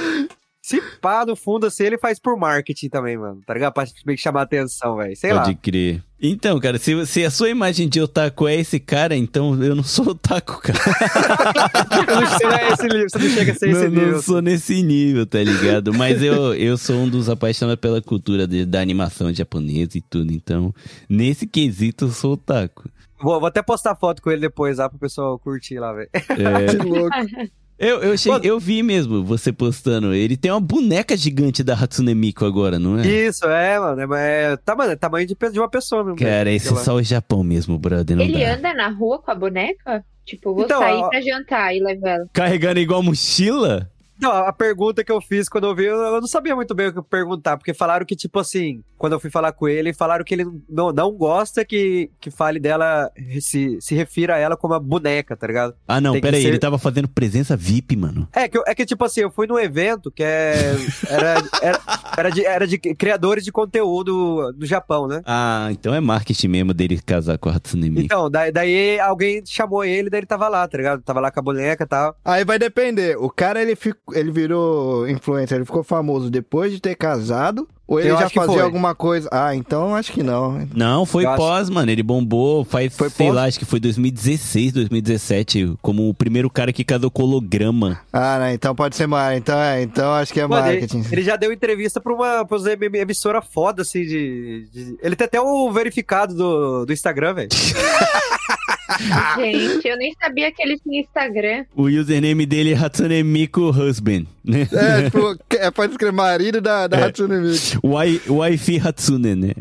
Se 0.65 0.81
pá, 1.01 1.27
no 1.27 1.35
fundo, 1.35 1.67
assim, 1.67 1.83
ele 1.83 1.99
faz 1.99 2.21
por 2.21 2.39
marketing 2.39 2.89
também, 2.89 3.19
mano. 3.19 3.41
Tá 3.45 3.53
ligado? 3.53 3.73
Pra 3.73 3.85
meio 4.07 4.17
que 4.17 4.23
chamar 4.23 4.43
atenção, 4.43 4.97
velho. 4.97 5.17
Sei 5.17 5.31
Pode 5.33 5.51
lá. 5.51 5.59
crer. 5.61 6.01
Então, 6.21 6.61
cara, 6.61 6.79
se, 6.79 7.05
se 7.05 7.25
a 7.25 7.33
sua 7.33 7.51
imagem 7.51 7.89
de 7.89 8.01
otaku 8.01 8.47
é 8.47 8.55
esse 8.55 8.79
cara, 8.79 9.17
então 9.17 9.61
eu 9.61 9.75
não 9.75 9.83
sou 9.83 10.11
otaku, 10.11 10.61
cara. 10.63 10.79
Eu 12.09 12.21
não 12.21 12.27
sei, 12.39 12.47
é 12.49 12.73
esse 12.73 12.83
nível, 12.85 13.09
você 13.11 13.19
não 13.19 13.29
chega 13.29 13.53
a 13.53 13.55
ser 13.57 13.71
esse 13.71 13.81
não, 13.83 13.89
nível. 13.91 14.13
não 14.13 14.23
sou 14.23 14.41
nesse 14.41 14.83
nível, 14.85 15.27
tá 15.27 15.43
ligado? 15.43 15.93
Mas 15.93 16.23
eu, 16.23 16.55
eu 16.55 16.79
sou 16.79 16.95
um 16.97 17.09
dos 17.09 17.29
apaixonados 17.29 17.81
pela 17.81 18.01
cultura 18.01 18.47
de- 18.47 18.65
da 18.65 18.81
animação 18.81 19.35
japonesa 19.35 19.99
e 19.99 20.01
tudo. 20.01 20.33
Então, 20.33 20.73
nesse 21.09 21.45
quesito, 21.45 22.05
eu 22.05 22.11
sou 22.13 22.35
otaku. 22.35 22.89
Vou, 23.23 23.39
vou 23.40 23.47
até 23.47 23.62
postar 23.62 23.94
foto 23.97 24.20
com 24.20 24.31
ele 24.31 24.40
depois 24.43 24.78
lá 24.78 24.89
pro 24.89 24.99
pessoal 24.99 25.39
curtir 25.39 25.78
lá, 25.78 25.93
velho. 25.93 26.09
É, 26.12 26.19
Que 26.77 26.77
louco. 26.86 27.16
eu, 27.78 28.03
eu, 28.03 28.19
cheguei- 28.19 28.51
eu 28.51 28.59
vi 28.61 28.82
mesmo 28.82 29.24
você 29.24 29.53
postando. 29.53 30.12
Ele 30.15 30.36
tem 30.36 30.51
uma 30.51 30.61
boneca 30.61 31.16
gigante 31.16 31.62
da 31.62 31.74
Hatsune 31.74 32.15
Miku 32.15 32.44
agora, 32.44 32.78
não 32.78 32.99
é? 32.99 33.07
Isso, 33.07 33.44
é, 33.47 33.78
mano. 33.78 34.15
É, 34.15 34.57
tá, 34.59 34.74
mano, 34.77 34.93
é 34.93 34.97
tamanho 34.97 35.27
de, 35.27 35.36
de 35.53 35.59
uma 35.61 35.69
pessoa 35.70 36.03
mesmo. 36.05 36.19
Cara, 36.19 36.44
velho. 36.44 36.57
esse 36.57 36.73
é 36.73 36.77
só 36.77 36.94
o 36.94 37.03
Japão 37.03 37.43
mesmo, 37.44 37.78
brother. 37.78 38.16
Não 38.16 38.24
Ele 38.24 38.44
dá. 38.44 38.55
anda 38.55 38.74
na 38.74 38.89
rua 38.89 39.20
com 39.20 39.31
a 39.31 39.35
boneca? 39.35 40.05
Tipo, 40.24 40.55
vou 40.55 40.65
Então, 40.65 40.78
sair 40.78 40.94
ó- 41.01 41.09
pra 41.09 41.20
jantar 41.20 41.74
e 41.74 41.81
levar 41.82 42.11
ela. 42.11 42.27
Carregando 42.32 42.78
igual 42.78 43.03
mochila? 43.03 43.90
Não, 44.23 44.31
a 44.32 44.53
pergunta 44.53 45.03
que 45.03 45.11
eu 45.12 45.20
fiz 45.20 45.49
quando 45.49 45.66
eu 45.66 45.74
vi, 45.74 45.85
eu 45.86 45.97
eu 45.97 46.20
não 46.20 46.28
sabia 46.28 46.55
muito 46.55 46.74
bem 46.74 46.89
o 46.89 46.93
que 46.94 47.03
perguntar, 47.03 47.57
porque 47.57 47.74
falaram 47.74 48.07
que, 48.07 48.15
tipo 48.15 48.39
assim, 48.39 48.82
quando 48.97 49.15
eu 49.15 49.20
fui 49.20 49.31
falar 49.31 49.53
com 49.53 49.69
ele, 49.69 49.93
falaram 49.93 50.24
que 50.24 50.32
ele 50.35 50.44
não, 50.69 50.93
não 50.93 51.11
gosta 51.12 51.65
que, 51.65 52.11
que 52.20 52.31
fale 52.31 52.61
dela, 52.61 53.11
se, 53.40 53.78
se 53.81 53.94
refira 53.94 54.36
a 54.36 54.39
ela 54.39 54.57
como 54.57 54.74
a 54.74 54.78
boneca, 54.81 55.36
tá 55.36 55.47
ligado? 55.47 55.74
Ah, 55.89 56.01
não, 56.01 56.12
Tem 56.12 56.20
que 56.20 56.27
pera 56.27 56.36
aí, 56.36 56.43
ser- 56.43 56.49
ele 56.51 56.59
tava 56.59 56.78
fazendo 56.78 57.09
presença 57.09 57.57
VIP, 57.57 57.97
mano. 57.97 58.28
É 58.32 58.47
que, 58.49 58.57
eu- 58.59 58.65
é 58.66 58.74
que, 58.74 58.86
tipo 58.86 59.05
assim, 59.05 59.20
eu 59.23 59.31
fui 59.31 59.47
num 59.47 59.59
evento 59.59 60.11
que 60.11 60.23
é, 60.23 60.74
era, 61.09 61.35
era, 61.61 61.81
era, 62.16 62.31
de, 62.31 62.44
era 62.47 62.66
de 62.66 62.78
criadores 62.78 63.44
de 63.44 63.51
conteúdo 63.53 64.53
do 64.53 64.66
Japão, 64.66 65.07
né? 65.09 65.20
Ah, 65.27 65.69
então 65.70 65.94
é 65.94 66.01
marketing 66.01 66.49
mesmo 66.49 66.74
dele 66.74 67.01
casar 67.01 67.39
com 67.39 67.49
a 67.49 67.57
Hatsune. 67.57 68.05
Então, 68.05 68.31
daí, 68.31 68.53
daí 68.53 69.01
alguém 69.01 69.43
chamou 69.44 69.85
ele, 69.85 70.09
daí 70.09 70.20
ele 70.20 70.27
tava 70.27 70.49
lá, 70.49 70.66
tá 70.69 70.77
ligado? 70.78 71.03
Tava 71.03 71.20
lá 71.20 71.31
com 71.31 71.40
a 71.40 71.43
boneca 71.43 71.85
e 71.85 71.86
tal. 71.86 72.16
Aí 72.24 72.44
vai 72.44 72.59
depender. 72.59 73.16
O 73.19 73.28
cara, 73.31 73.61
ele, 73.61 73.74
fico- 73.74 74.11
ele 74.14 74.30
virou 74.30 75.09
influencer, 75.09 75.56
ele 75.59 75.64
ficou 75.64 75.82
famoso 75.82 76.30
depois 76.30 76.72
de 76.72 76.80
ter 76.80 76.94
casado? 76.94 77.68
Ou 77.86 77.98
ele 78.01 78.09
Eu 78.10 78.16
já 78.16 78.24
acho 78.26 78.34
fazia 78.34 78.55
foi. 78.55 78.62
alguma 78.62 78.94
coisa? 78.94 79.28
Ah, 79.30 79.55
então 79.55 79.94
acho 79.94 80.12
que 80.12 80.22
não. 80.22 80.66
Não, 80.74 81.05
foi 81.05 81.24
Eu 81.24 81.30
acho- 81.30 81.36
pós, 81.36 81.68
mano. 81.68 81.90
Ele 81.90 82.02
bombou 82.02 82.64
faz, 82.64 82.97
Foi 82.97 83.10
sei 83.10 83.26
pós? 83.26 83.36
lá, 83.36 83.44
acho 83.44 83.59
que 83.59 83.64
foi 83.66 83.78
2016, 83.80 84.72
2017, 84.72 85.74
como 85.82 86.09
o 86.09 86.14
primeiro 86.14 86.48
cara 86.48 86.72
que 86.72 86.84
casou 86.84 87.10
com 87.10 87.22
holograma. 87.24 88.01
Ah, 88.10 88.39
não, 88.39 88.48
então 88.51 88.74
pode 88.74 88.97
ser 88.97 89.06
mais. 89.06 89.36
Então, 89.36 89.59
é, 89.59 89.82
então 89.82 90.10
acho 90.12 90.32
que 90.32 90.40
é 90.40 90.47
Mano, 90.47 90.66
ele, 90.68 90.80
marketing. 90.80 91.05
ele 91.12 91.22
já 91.22 91.36
deu 91.36 91.52
entrevista 91.52 92.01
pra 92.01 92.14
uma, 92.14 92.44
pra 92.47 92.56
uma 92.56 92.97
emissora 92.98 93.43
foda, 93.43 93.82
assim, 93.82 94.02
de, 94.02 94.66
de- 94.72 94.97
Ele 95.02 95.14
tem 95.16 95.26
até 95.26 95.40
o 95.40 95.70
verificado 95.70 96.34
do, 96.34 96.86
do 96.86 96.93
Instagram, 96.94 97.34
velho. 97.34 97.48
Gente, 99.37 99.87
eu 99.89 99.97
nem 99.97 100.15
sabia 100.21 100.53
que 100.53 100.63
ele 100.63 100.79
tinha 100.79 101.01
Instagram. 101.01 101.65
O 101.75 101.85
username 101.85 102.45
dele 102.47 102.73
é 102.73 102.77
Hatsune 102.77 103.23
Miku 103.23 103.71
Husband, 103.71 104.27
né? 104.45 104.69
É, 104.73 105.05
tipo, 105.05 105.37
é, 105.51 105.71
pode 105.71 105.93
escrever 105.93 106.13
marido 106.13 106.61
da, 106.61 106.87
da 106.87 106.99
É. 106.99 107.05
Hatsune 107.05 107.39
Miku. 107.41 108.33
Wi-Fi 108.35 108.81
Hatsune, 108.85 109.35
né? 109.35 109.53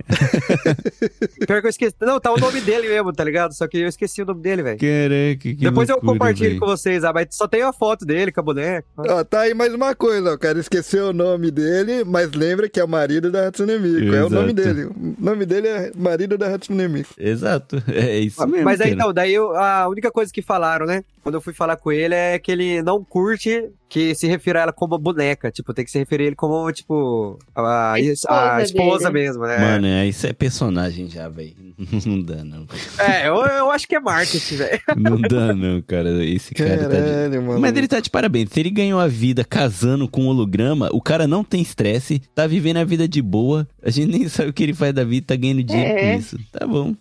Pior 1.47 1.61
que 1.61 1.67
eu 1.67 1.69
esqueci. 1.69 1.95
Não, 2.01 2.19
tá 2.19 2.31
o 2.33 2.37
nome 2.39 2.61
dele 2.61 2.87
mesmo, 2.89 3.11
tá 3.13 3.23
ligado? 3.23 3.53
Só 3.53 3.67
que 3.67 3.77
eu 3.77 3.87
esqueci 3.87 4.21
o 4.21 4.25
nome 4.25 4.41
dele, 4.41 4.63
velho. 4.63 4.77
Caraca, 4.79 5.39
que 5.39 5.53
Depois 5.53 5.89
eu 5.89 5.95
loucura, 5.95 6.13
compartilho 6.13 6.49
velho. 6.49 6.59
com 6.59 6.65
vocês, 6.67 7.03
ah, 7.03 7.13
mas 7.13 7.27
só 7.31 7.47
tem 7.47 7.61
a 7.61 7.71
foto 7.73 8.05
dele 8.05 8.31
com 8.31 8.39
a 8.39 8.43
boneca. 8.43 8.85
Ó, 8.97 9.23
tá 9.23 9.41
aí 9.41 9.53
mais 9.53 9.73
uma 9.73 9.95
coisa, 9.95 10.31
ó. 10.31 10.33
O 10.33 10.39
cara 10.39 10.59
esqueceu 10.59 11.09
o 11.09 11.13
nome 11.13 11.51
dele, 11.51 12.03
mas 12.03 12.31
lembra 12.31 12.67
que 12.69 12.79
é 12.79 12.83
o 12.83 12.87
marido 12.87 13.31
da 13.31 13.47
Hatsune 13.47 13.77
Miku. 13.79 14.15
É 14.15 14.25
o 14.25 14.29
nome 14.29 14.51
Exato. 14.51 14.73
dele. 14.73 14.85
O 14.85 15.15
nome 15.19 15.45
dele 15.45 15.67
é 15.67 15.91
marido 15.95 16.37
da 16.37 16.53
Hatsune 16.53 16.87
Miku. 16.87 17.13
Exato, 17.17 17.81
é 17.87 18.19
isso 18.19 18.45
mesmo. 18.47 18.65
Mas 18.65 18.81
aí, 18.81 18.95
cara. 18.95 19.10
Então, 19.11 19.23
daí 19.23 19.33
eu- 19.33 19.55
a 19.55 19.87
única 19.87 20.11
coisa 20.11 20.31
que 20.31 20.41
falaram, 20.41 20.85
né? 20.85 21.03
Quando 21.23 21.35
eu 21.35 21.41
fui 21.41 21.53
falar 21.53 21.75
com 21.75 21.91
ele 21.91 22.15
é 22.15 22.39
que 22.39 22.51
ele 22.51 22.81
não 22.81 23.03
curte 23.03 23.69
que 23.87 24.15
se 24.15 24.25
refira 24.25 24.59
a 24.59 24.61
ela 24.63 24.73
como 24.73 24.97
boneca. 24.97 25.51
Tipo, 25.51 25.71
tem 25.71 25.85
que 25.85 25.91
se 25.91 25.99
referir 25.99 26.23
a 26.23 26.27
ele 26.27 26.35
como, 26.35 26.71
tipo, 26.71 27.37
a, 27.53 27.91
a 27.93 27.99
esposa 27.99 28.63
esposa, 28.63 29.11
dele. 29.11 29.25
mesmo, 29.27 29.43
né? 29.45 29.57
Mano, 29.59 29.85
é, 29.85 30.07
isso 30.07 30.25
é 30.25 30.33
personagem 30.33 31.07
já, 31.07 31.29
velho. 31.29 31.53
Não 32.07 32.21
dá, 32.23 32.43
não. 32.43 32.65
É, 32.97 33.27
eu, 33.27 33.35
eu 33.35 33.69
acho 33.69 33.87
que 33.87 33.95
é 33.95 33.99
marketing, 33.99 34.55
velho. 34.55 34.79
Não 34.97 35.21
dá, 35.21 35.53
não, 35.53 35.81
cara. 35.83 36.23
Esse 36.25 36.55
cara 36.55 36.77
tá 36.77 36.87
de... 36.87 36.95
Caralho, 36.95 37.41
mano. 37.43 37.59
Mas 37.59 37.75
ele 37.77 37.87
tá 37.87 37.99
de 37.99 38.09
parabéns. 38.09 38.49
Se 38.51 38.59
ele 38.59 38.71
ganhou 38.71 38.99
a 38.99 39.07
vida 39.07 39.43
casando 39.43 40.07
com 40.07 40.23
um 40.23 40.27
holograma, 40.27 40.89
o 40.91 41.01
cara 41.01 41.27
não 41.27 41.43
tem 41.43 41.61
estresse, 41.61 42.19
tá 42.33 42.47
vivendo 42.47 42.77
a 42.77 42.83
vida 42.83 43.07
de 43.07 43.21
boa. 43.21 43.67
A 43.83 43.89
gente 43.91 44.11
nem 44.11 44.27
sabe 44.27 44.49
o 44.49 44.53
que 44.53 44.63
ele 44.63 44.73
faz 44.73 44.91
da 44.93 45.03
vida, 45.03 45.27
tá 45.27 45.35
ganhando 45.35 45.61
dinheiro 45.63 45.91
É. 45.99 46.13
com 46.13 46.17
isso. 46.19 46.39
Tá 46.51 46.65
bom. 46.65 46.95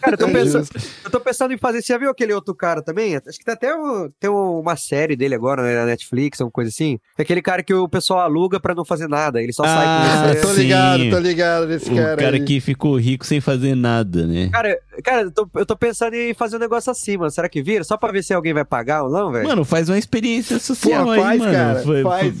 Cara, 0.00 0.14
eu 0.14 0.18
tô, 0.18 0.26
É 0.26 0.32
pensando, 0.32 0.68
eu 1.04 1.10
tô 1.10 1.20
pensando 1.20 1.52
em 1.54 1.58
fazer. 1.58 1.80
Você 1.82 1.92
já 1.92 1.98
viu 1.98 2.10
aquele 2.10 2.32
outro 2.32 2.54
cara 2.54 2.82
também? 2.82 3.16
Acho 3.16 3.38
que 3.38 3.44
tem 3.44 3.54
até 3.54 3.74
um- 3.74 4.10
tem 4.18 4.28
uma 4.30 4.76
série 4.76 5.14
dele 5.16 5.34
agora 5.34 5.62
né, 5.62 5.74
na 5.74 5.86
Netflix, 5.86 6.40
alguma 6.40 6.52
coisa 6.52 6.68
assim. 6.68 6.98
É 7.16 7.22
aquele 7.22 7.40
cara 7.42 7.62
que 7.62 7.72
o 7.72 7.88
pessoal 7.88 8.20
aluga 8.20 8.58
pra 8.60 8.74
não 8.74 8.84
fazer 8.84 9.08
nada. 9.08 9.42
Ele 9.42 9.52
só 9.52 9.62
Ah, 9.64 9.66
sai 9.66 9.86
Ah, 9.86 10.22
com 10.22 10.34
você. 10.34 10.40
tô 10.40 10.52
ligado, 10.60 11.10
tô 11.10 11.18
ligado 11.18 11.66
desse 11.68 11.90
O 11.90 11.94
cara, 11.96 12.16
cara, 12.16 12.36
aí. 12.36 12.44
que 12.44 12.60
ficou 12.60 12.96
rico 12.96 13.24
sem 13.24 13.40
fazer 13.40 13.74
nada, 13.74 14.26
né? 14.26 14.48
Cara, 14.52 14.78
cara 15.04 15.22
eu, 15.22 15.30
tô, 15.30 15.48
eu 15.54 15.66
tô 15.66 15.76
pensando 15.76 16.14
em 16.14 16.34
fazer 16.34 16.56
um 16.56 16.60
negócio 16.60 16.90
assim, 16.90 17.16
mano. 17.16 17.30
Será 17.30 17.48
que 17.48 17.62
vira? 17.62 17.84
Só 17.84 17.96
pra 17.96 18.10
ver 18.12 18.22
se 18.22 18.34
alguém 18.34 18.52
vai 18.52 18.64
pagar 18.64 19.04
ou 19.04 19.10
não, 19.10 19.30
velho? 19.32 19.46
Mano, 19.46 19.64
faz 19.64 19.88
uma 19.88 19.98
experiência 19.98 20.58
social 20.58 21.04
Pô, 21.04 21.10
aí, 21.12 21.20
faz, 21.20 21.38
mano. 21.40 21.52
cara, 21.52 21.78
Foi- 21.82 22.02
faz. 22.02 22.34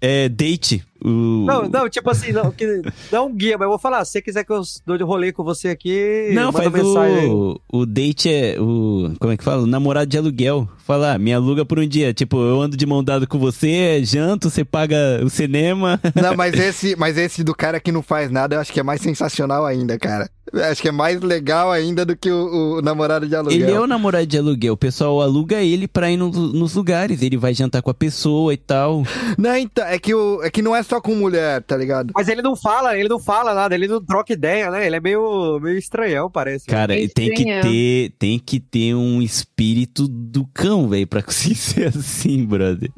É, 0.00 0.28
date. 0.28 0.84
O... 1.04 1.44
Não, 1.46 1.68
não, 1.68 1.88
tipo 1.88 2.08
assim, 2.10 2.32
não, 2.32 2.50
que, 2.50 2.82
não 3.10 3.26
um 3.26 3.34
guia, 3.34 3.56
mas 3.58 3.64
eu 3.64 3.70
vou 3.70 3.78
falar, 3.78 4.04
se 4.04 4.12
você 4.12 4.22
quiser 4.22 4.44
que 4.44 4.52
eu 4.52 4.62
dou 4.86 4.96
de 4.96 5.04
rolê 5.04 5.32
com 5.32 5.42
você 5.42 5.68
aqui, 5.68 6.30
Não, 6.32 6.52
manda 6.52 6.70
faz 6.70 6.72
mensagem 6.72 7.30
o, 7.30 7.60
o 7.72 7.86
date 7.86 8.32
é 8.32 8.56
o. 8.60 9.12
Como 9.18 9.32
é 9.32 9.36
que 9.36 9.44
fala? 9.44 9.62
O 9.62 9.66
namorado 9.66 10.06
de 10.06 10.18
aluguel. 10.18 10.68
Fala, 10.84 11.14
ah, 11.14 11.18
me 11.18 11.32
aluga 11.32 11.64
por 11.64 11.78
um 11.78 11.86
dia. 11.86 12.12
Tipo, 12.12 12.38
eu 12.38 12.60
ando 12.60 12.76
de 12.76 12.84
mão 12.84 13.02
dada 13.04 13.26
com 13.26 13.38
você, 13.38 14.02
janto, 14.04 14.50
você 14.50 14.64
paga 14.64 14.96
o 15.24 15.30
cinema. 15.30 16.00
Não, 16.20 16.34
mas 16.36 16.54
esse, 16.54 16.96
mas 16.96 17.16
esse 17.16 17.44
do 17.44 17.54
cara 17.54 17.78
que 17.80 17.92
não 17.92 18.02
faz 18.02 18.30
nada, 18.30 18.56
eu 18.56 18.60
acho 18.60 18.72
que 18.72 18.80
é 18.80 18.82
mais 18.82 19.00
sensacional 19.00 19.64
ainda, 19.64 19.98
cara. 19.98 20.28
Acho 20.70 20.82
que 20.82 20.88
é 20.88 20.92
mais 20.92 21.20
legal 21.20 21.70
ainda 21.70 22.04
do 22.04 22.14
que 22.16 22.30
o, 22.30 22.78
o 22.78 22.82
namorado 22.82 23.26
de 23.26 23.34
aluguel. 23.34 23.58
Ele 23.58 23.70
é 23.70 23.80
o 23.80 23.86
namorado 23.86 24.26
de 24.26 24.36
aluguel. 24.36 24.74
O 24.74 24.76
pessoal 24.76 25.22
aluga 25.22 25.62
ele 25.62 25.86
pra 25.88 26.10
ir 26.10 26.16
no- 26.16 26.30
nos 26.30 26.74
lugares. 26.74 27.22
Ele 27.22 27.36
vai 27.38 27.54
jantar 27.54 27.80
com 27.80 27.90
a 27.90 27.94
pessoa 27.94 28.52
e 28.52 28.56
tal. 28.56 29.02
Não, 29.38 29.56
então, 29.56 29.86
é 29.86 29.98
que, 29.98 30.12
o, 30.14 30.42
é 30.42 30.50
que 30.50 30.60
não 30.60 30.74
é 30.76 30.82
só 30.92 31.00
com 31.00 31.14
mulher, 31.14 31.62
tá 31.62 31.74
ligado? 31.74 32.12
Mas 32.14 32.28
ele 32.28 32.42
não 32.42 32.54
fala, 32.54 32.98
ele 32.98 33.08
não 33.08 33.18
fala 33.18 33.54
nada, 33.54 33.74
ele 33.74 33.88
não 33.88 34.04
troca 34.04 34.34
ideia, 34.34 34.70
né? 34.70 34.86
Ele 34.86 34.96
é 34.96 35.00
meio, 35.00 35.58
meio 35.58 35.78
estranhão, 35.78 36.30
parece. 36.30 36.66
Cara, 36.66 36.94
É 36.94 37.04
e 37.04 37.08
tem 37.08 37.32
que 37.32 37.44
ter, 37.44 38.12
tem 38.18 38.38
que 38.38 38.60
ter 38.60 38.94
um 38.94 39.22
espírito 39.22 40.06
do 40.06 40.44
cão, 40.52 40.90
velho, 40.90 41.06
pra 41.06 41.22
conseguir 41.24 41.54
ser 41.54 41.88
assim, 41.88 42.44
brother. 42.44 42.90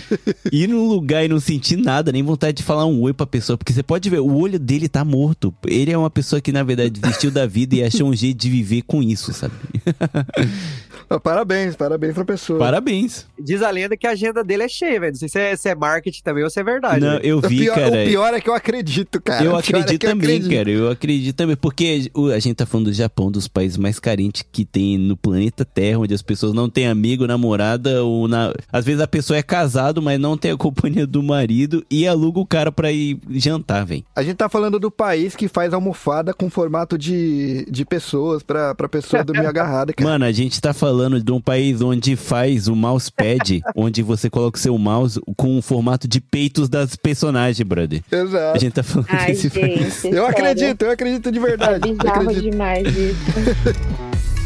Ir 0.50 0.66
num 0.66 0.88
lugar 0.88 1.26
e 1.26 1.28
não 1.28 1.38
sentir 1.38 1.76
nada, 1.76 2.10
nem 2.10 2.22
vontade 2.22 2.56
de 2.56 2.62
falar 2.62 2.86
um 2.86 3.02
oi 3.02 3.12
pra 3.12 3.26
pessoa, 3.26 3.58
porque 3.58 3.72
você 3.72 3.82
pode 3.82 4.08
ver, 4.08 4.20
o 4.20 4.34
olho 4.34 4.58
dele 4.58 4.88
tá 4.88 5.04
morto. 5.04 5.54
Ele 5.66 5.92
é 5.92 5.98
uma 5.98 6.10
pessoa 6.10 6.40
que, 6.40 6.52
na 6.52 6.62
verdade, 6.62 6.98
desistiu 6.98 7.30
da 7.30 7.44
vida 7.44 7.74
e 7.74 7.84
achou 7.84 8.08
um 8.08 8.16
jeito 8.16 8.38
de 8.38 8.48
viver 8.48 8.80
com 8.82 9.02
isso, 9.02 9.30
sabe? 9.34 9.52
Ah, 11.12 11.20
Parabéns, 11.20 11.76
parabéns 11.76 12.14
pra 12.14 12.24
pessoa. 12.24 12.58
Parabéns. 12.58 13.26
Diz 13.38 13.60
a 13.60 13.70
lenda 13.70 13.96
que 13.98 14.06
a 14.06 14.12
agenda 14.12 14.42
dele 14.42 14.62
é 14.62 14.68
cheia, 14.68 14.98
velho. 14.98 15.12
Não 15.12 15.18
sei 15.18 15.28
se 15.28 15.38
é, 15.38 15.56
se 15.56 15.68
é 15.68 15.74
marketing 15.74 16.22
também 16.22 16.42
ou 16.42 16.48
se 16.48 16.58
é 16.58 16.64
verdade. 16.64 17.00
Não, 17.00 17.14
né? 17.14 17.20
eu 17.22 17.41
vi, 17.48 17.58
pior, 17.58 17.74
cara. 17.74 18.02
o 18.02 18.06
pior 18.06 18.34
é 18.34 18.40
que 18.40 18.48
eu 18.48 18.54
acredito, 18.54 19.20
cara. 19.20 19.44
Eu 19.44 19.56
é 19.56 19.58
acredito 19.58 20.04
eu 20.04 20.10
também, 20.10 20.36
acredito. 20.36 20.56
cara. 20.56 20.70
Eu 20.70 20.90
acredito 20.90 21.36
também. 21.36 21.56
Porque 21.56 22.10
a 22.34 22.38
gente 22.38 22.54
tá 22.54 22.66
falando 22.66 22.86
do 22.86 22.92
Japão, 22.92 23.30
dos 23.30 23.48
países 23.48 23.76
mais 23.76 23.98
carentes 23.98 24.44
que 24.50 24.64
tem 24.64 24.98
no 24.98 25.16
planeta 25.16 25.64
Terra, 25.64 26.00
onde 26.00 26.14
as 26.14 26.22
pessoas 26.22 26.52
não 26.52 26.68
têm 26.68 26.86
amigo, 26.86 27.26
namorada, 27.26 28.02
ou 28.02 28.26
na... 28.28 28.52
às 28.72 28.84
vezes 28.84 29.00
a 29.00 29.06
pessoa 29.06 29.36
é 29.36 29.42
casado, 29.42 30.02
mas 30.02 30.18
não 30.18 30.36
tem 30.36 30.50
a 30.50 30.56
companhia 30.58 31.06
do 31.06 31.22
marido 31.22 31.84
e 31.90 32.06
aluga 32.06 32.40
o 32.40 32.46
cara 32.46 32.70
pra 32.72 32.92
ir 32.92 33.18
jantar, 33.30 33.84
velho. 33.84 34.04
A 34.14 34.22
gente 34.22 34.36
tá 34.36 34.48
falando 34.48 34.78
do 34.78 34.90
país 34.90 35.36
que 35.36 35.48
faz 35.48 35.72
almofada 35.72 36.32
com 36.34 36.48
formato 36.50 36.96
de, 36.98 37.66
de 37.70 37.84
pessoas 37.84 38.42
pra, 38.42 38.74
pra 38.74 38.88
pessoa 38.88 39.24
dormir 39.24 39.46
agarrada, 39.46 39.92
cara. 39.92 40.10
Mano, 40.10 40.24
a 40.24 40.32
gente 40.32 40.60
tá 40.60 40.72
falando 40.72 41.22
de 41.22 41.32
um 41.32 41.40
país 41.40 41.80
onde 41.80 42.16
faz 42.16 42.68
o 42.68 42.76
mousepad, 42.76 43.62
onde 43.76 44.02
você 44.02 44.28
coloca 44.30 44.58
o 44.58 44.60
seu 44.60 44.76
mouse 44.78 45.20
com 45.36 45.58
o 45.58 45.62
formato 45.62 46.06
de 46.06 46.20
peitos 46.20 46.68
das 46.68 46.96
personagens, 47.32 47.66
brother. 47.68 48.02
A 48.10 48.16
Exato. 48.16 48.60
gente 48.60 48.72
tá 48.72 48.82
falando 48.82 49.06
Ai, 49.10 49.26
desse 49.28 49.48
gente. 49.48 49.86
Eu 49.86 49.90
sério. 49.90 50.26
acredito, 50.26 50.82
eu 50.82 50.90
acredito 50.90 51.32
de 51.32 51.38
É 51.38 51.42
verdade. 51.42 51.88
eu 51.88 51.96
bizarro 51.96 52.20
acredito. 52.22 52.50
demais 52.50 52.86
isso. 52.86 53.16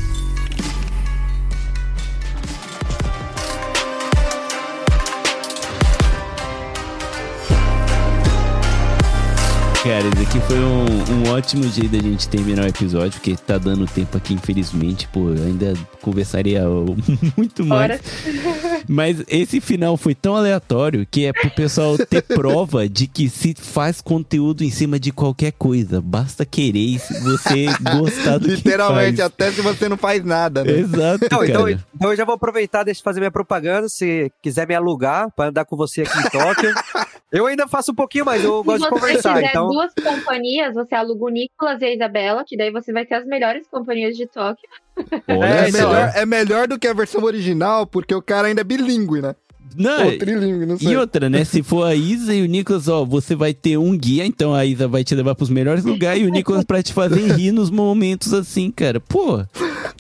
Cara, 9.87 10.09
esse 10.09 10.23
aqui 10.23 10.41
foi 10.49 10.59
um, 10.59 11.29
um 11.29 11.33
ótimo 11.33 11.63
jeito 11.69 11.93
da 11.93 11.99
gente 12.03 12.29
terminar 12.29 12.65
o 12.65 12.69
episódio, 12.69 13.13
porque 13.13 13.37
tá 13.37 13.57
dando 13.57 13.87
tempo 13.87 14.17
aqui, 14.17 14.35
infelizmente, 14.35 15.07
pô, 15.07 15.31
eu 15.31 15.45
ainda 15.45 15.75
conversaria 16.03 16.63
muito 17.37 17.65
mais. 17.65 18.01
Fora. 18.01 18.83
Mas 18.89 19.23
esse 19.29 19.61
final 19.61 19.97
foi 19.97 20.13
tão 20.15 20.35
aleatório 20.35 21.07
que 21.09 21.25
é 21.27 21.33
pro 21.33 21.51
pessoal 21.51 21.97
ter 21.99 22.23
prova 22.27 22.89
de 22.89 23.07
que 23.07 23.29
se 23.29 23.55
faz 23.57 24.01
conteúdo 24.01 24.65
em 24.65 24.71
cima 24.71 24.99
de 24.99 25.13
qualquer 25.13 25.53
coisa. 25.53 26.01
Basta 26.01 26.45
querer 26.45 26.79
e 26.79 26.99
se 26.99 27.15
você 27.23 27.67
gostar 27.81 28.39
do 28.39 28.49
Literalmente, 28.49 29.13
que 29.13 29.17
faz. 29.19 29.33
até 29.33 29.53
se 29.53 29.61
você 29.61 29.89
não 29.89 29.97
faz 29.97 30.25
nada, 30.25 30.65
né? 30.65 30.81
Exato, 30.81 31.25
Então, 31.25 31.39
cara. 31.39 31.51
então, 31.51 31.69
então 31.95 32.11
eu 32.11 32.17
já 32.17 32.25
vou 32.25 32.35
aproveitar, 32.35 32.83
deixa 32.83 33.01
eu 33.01 33.05
fazer 33.05 33.21
minha 33.21 33.31
propaganda. 33.31 33.89
Se 33.89 34.33
quiser 34.43 34.67
me 34.67 34.75
alugar 34.75 35.31
pra 35.35 35.47
andar 35.47 35.65
com 35.65 35.77
você 35.77 36.03
aqui 36.03 36.19
em 36.19 36.31
Tóquio. 36.31 36.75
eu 37.33 37.47
ainda 37.47 37.67
faço 37.67 37.93
um 37.93 37.95
pouquinho, 37.95 38.25
mas 38.25 38.43
eu 38.45 38.63
gosto 38.63 38.85
de 38.85 38.89
conversar. 38.89 39.35
quiser 39.35 39.51
Então, 39.51 39.69
duas 39.77 39.93
companhias, 39.93 40.75
você 40.75 40.95
aluga 40.95 41.25
o 41.25 41.29
Nicolas 41.29 41.81
e 41.83 41.85
a 41.85 41.95
Isabela, 41.95 42.45
que 42.47 42.57
daí 42.57 42.71
você 42.71 42.93
vai 42.93 43.05
ter 43.05 43.17
as 43.17 43.27
melhores 43.27 43.67
companhias 43.69 44.17
de 44.17 44.27
Tóquio. 44.27 44.69
É, 45.29 45.69
É, 45.69 45.71
melhor, 45.71 46.13
é 46.15 46.27
melhor 46.27 46.67
do 46.67 46.79
que 46.79 46.89
a 46.89 46.95
versão 46.95 47.23
original, 47.23 47.87
porque 47.87 48.15
o 48.15 48.23
cara 48.23 48.49
ainda 48.49 48.63
é 48.63 48.65
bilíngue, 48.65 49.21
né? 49.21 49.37
Não, 49.75 50.07
Ou 50.07 50.19
trilingue, 50.19 50.67
não 50.67 50.79
sei. 50.79 50.93
e 50.93 50.97
outra, 50.97 51.29
né? 51.29 51.45
Se 51.45 51.63
for 51.63 51.85
a 51.85 51.95
Isa 51.95 52.35
e 52.35 52.43
o 52.43 52.47
Nicolas, 52.47 52.89
ó, 52.89 53.05
você 53.05 53.35
vai 53.35 53.53
ter 53.55 53.77
um 53.77 53.97
guia, 53.97 54.25
então 54.25 54.55
a 54.55 54.65
Isa 54.65 54.89
vai 54.89 55.05
te 55.05 55.15
levar 55.15 55.35
pros 55.35 55.51
melhores 55.51 55.85
lugares 55.85 56.23
e 56.23 56.27
o 56.27 56.31
Nicolas 56.31 56.65
pra 56.65 56.83
te 56.83 56.93
fazer 56.93 57.33
rir 57.33 57.53
nos 57.53 57.71
momentos 57.71 58.33
assim, 58.33 58.71
cara. 58.71 59.01
Pô, 59.01 59.45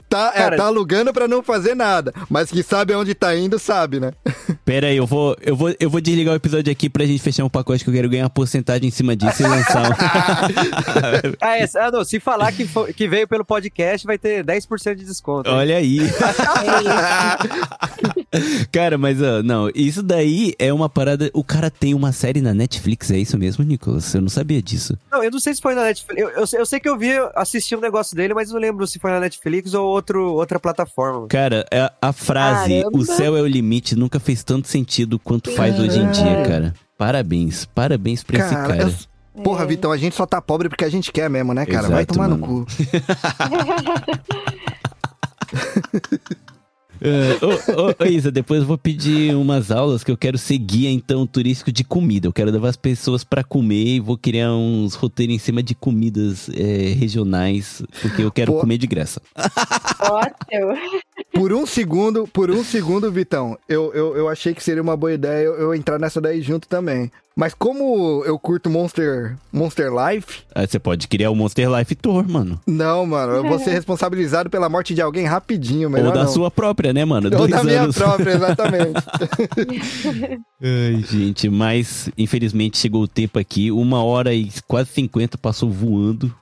Tá, 0.08 0.32
é, 0.34 0.38
Cara- 0.38 0.56
tá 0.56 0.66
alugando 0.66 1.12
pra 1.12 1.26
não 1.26 1.42
fazer 1.42 1.74
nada. 1.74 2.12
Mas 2.30 2.50
que 2.50 2.62
sabe 2.62 2.92
aonde 2.92 3.14
tá 3.14 3.36
indo, 3.36 3.58
sabe, 3.58 3.98
né? 3.98 4.12
pera 4.64 4.86
aí, 4.86 4.96
eu 4.96 5.06
vou, 5.06 5.36
eu 5.42 5.56
vou, 5.56 5.74
eu 5.80 5.90
vou 5.90 6.00
desligar 6.00 6.32
o 6.32 6.36
episódio 6.36 6.70
aqui 6.72 6.88
pra 6.88 7.04
gente 7.04 7.20
fechar 7.20 7.44
um 7.44 7.48
pacote 7.48 7.82
que 7.82 7.90
eu 7.90 7.94
quero 7.94 8.08
ganhar 8.08 8.24
uma 8.24 8.30
porcentagem 8.30 8.86
em 8.88 8.90
cima 8.90 9.16
disso 9.16 9.42
e 9.42 9.46
lançar 9.46 9.90
um. 9.90 9.94
Ah, 11.40 11.58
é, 11.58 11.68
ah, 11.76 11.90
não, 11.90 12.04
se 12.04 12.18
falar 12.20 12.52
que, 12.52 12.68
que 12.94 13.08
veio 13.08 13.26
pelo 13.28 13.44
podcast, 13.44 14.06
vai 14.06 14.18
ter 14.18 14.44
10% 14.44 14.94
de 14.94 15.04
desconto. 15.04 15.50
Olha 15.50 15.76
aí. 15.76 15.98
cara, 18.72 18.96
mas 18.96 19.20
ó, 19.20 19.42
não, 19.42 19.55
isso 19.74 20.02
daí 20.02 20.54
é 20.58 20.72
uma 20.72 20.88
parada. 20.88 21.30
O 21.34 21.42
cara 21.44 21.70
tem 21.70 21.94
uma 21.94 22.12
série 22.12 22.40
na 22.40 22.52
Netflix, 22.54 23.10
é 23.10 23.18
isso 23.18 23.36
mesmo, 23.38 23.64
Nicolas? 23.64 24.12
Eu 24.14 24.20
não 24.22 24.28
sabia 24.28 24.60
disso. 24.62 24.96
Não, 25.10 25.22
eu 25.22 25.30
não 25.30 25.38
sei 25.40 25.54
se 25.54 25.60
foi 25.62 25.74
na 25.74 25.84
Netflix. 25.84 26.20
Eu, 26.20 26.28
eu, 26.30 26.46
sei- 26.46 26.60
eu 26.60 26.66
sei 26.66 26.80
que 26.80 26.88
eu 26.88 26.98
vi, 26.98 27.12
assisti 27.34 27.74
um 27.76 27.80
negócio 27.80 28.14
dele, 28.16 28.34
mas 28.34 28.50
não 28.50 28.58
lembro 28.58 28.86
se 28.86 28.98
foi 28.98 29.10
na 29.10 29.20
Netflix 29.20 29.74
ou 29.74 29.86
outro, 29.86 30.32
outra 30.34 30.58
plataforma. 30.60 31.26
Cara, 31.28 31.66
a, 31.72 32.08
a 32.08 32.12
frase 32.12 32.80
Caramba. 32.82 32.98
o 32.98 33.04
céu 33.04 33.36
é 33.36 33.40
o 33.40 33.46
limite 33.46 33.96
nunca 33.96 34.18
fez 34.20 34.42
tanto 34.44 34.68
sentido 34.68 35.18
quanto 35.18 35.50
faz 35.52 35.78
hoje 35.78 35.98
em 35.98 36.10
dia, 36.10 36.42
cara. 36.46 36.74
Parabéns, 36.98 37.64
parabéns 37.66 38.22
pra 38.22 38.38
esse 38.38 38.54
cara. 38.54 38.82
eu- 38.82 38.94
Porra, 39.42 39.66
Vitão, 39.66 39.92
a 39.92 39.98
gente 39.98 40.16
só 40.16 40.24
tá 40.24 40.40
pobre 40.40 40.66
porque 40.70 40.84
a 40.84 40.88
gente 40.88 41.12
quer 41.12 41.28
mesmo, 41.28 41.52
né, 41.52 41.66
cara? 41.66 41.88
Vai 41.88 41.98
Exato, 42.04 42.14
tomar 42.14 42.26
no 42.28 42.38
mano. 42.38 42.64
cu. 42.64 42.66
Ô, 47.06 47.88
ô, 47.88 47.94
ô, 48.04 48.06
Isa, 48.06 48.30
depois 48.30 48.60
eu 48.60 48.66
vou 48.66 48.78
pedir 48.78 49.34
umas 49.34 49.70
aulas 49.70 50.02
que 50.02 50.10
eu 50.10 50.16
quero 50.16 50.36
ser 50.38 50.58
guia, 50.58 50.90
então, 50.90 51.26
turístico 51.26 51.70
de 51.70 51.84
comida. 51.84 52.26
Eu 52.26 52.32
quero 52.32 52.50
levar 52.50 52.68
as 52.68 52.76
pessoas 52.76 53.24
pra 53.24 53.44
comer 53.44 53.96
e 53.96 54.00
vou 54.00 54.16
criar 54.16 54.52
uns 54.52 54.94
roteiros 54.94 55.34
em 55.34 55.38
cima 55.38 55.62
de 55.62 55.74
comidas 55.74 56.48
é, 56.50 56.94
regionais, 56.94 57.82
porque 58.00 58.22
eu 58.22 58.30
quero 58.30 58.52
Pô. 58.52 58.60
comer 58.60 58.78
de 58.78 58.86
graça. 58.86 59.20
Ótimo. 60.00 61.00
Por 61.36 61.52
um 61.52 61.66
segundo, 61.66 62.26
por 62.26 62.50
um 62.50 62.64
segundo, 62.64 63.10
Vitão, 63.12 63.58
eu, 63.68 63.92
eu, 63.94 64.16
eu 64.16 64.28
achei 64.28 64.54
que 64.54 64.62
seria 64.62 64.82
uma 64.82 64.96
boa 64.96 65.12
ideia 65.12 65.44
eu, 65.44 65.54
eu 65.54 65.74
entrar 65.74 65.98
nessa 65.98 66.20
daí 66.20 66.40
junto 66.40 66.66
também. 66.66 67.10
Mas 67.38 67.52
como 67.52 68.24
eu 68.24 68.38
curto 68.38 68.70
Monster, 68.70 69.36
Monster 69.52 69.90
Life, 69.92 70.44
Aí 70.54 70.66
você 70.66 70.78
pode 70.78 71.06
criar 71.06 71.30
o 71.30 71.34
Monster 71.34 71.68
Life 71.70 71.94
Tour, 71.94 72.26
mano. 72.26 72.58
não, 72.66 73.04
mano, 73.04 73.34
eu 73.34 73.42
vou 73.44 73.58
ser 73.58 73.72
responsabilizado 73.76 74.48
pela 74.48 74.70
morte 74.70 74.94
de 74.94 75.02
alguém 75.02 75.26
rapidinho, 75.26 75.90
melhor 75.90 76.08
Ou 76.08 76.14
da 76.14 76.24
não. 76.24 76.32
sua 76.32 76.50
própria, 76.50 76.94
né, 76.94 77.04
mano? 77.04 77.26
Ou 77.30 77.36
Dois 77.36 77.50
da 77.50 77.62
minha 77.62 77.82
anos. 77.82 77.96
própria, 77.98 78.30
exatamente. 78.32 79.04
Ai, 80.62 81.04
gente, 81.10 81.50
mas 81.50 82.08
infelizmente 82.16 82.78
chegou 82.78 83.02
o 83.02 83.08
tempo 83.08 83.38
aqui. 83.38 83.70
Uma 83.70 84.02
hora 84.02 84.32
e 84.32 84.50
quase 84.66 84.90
50 84.92 85.36
passou 85.36 85.70
voando. 85.70 86.34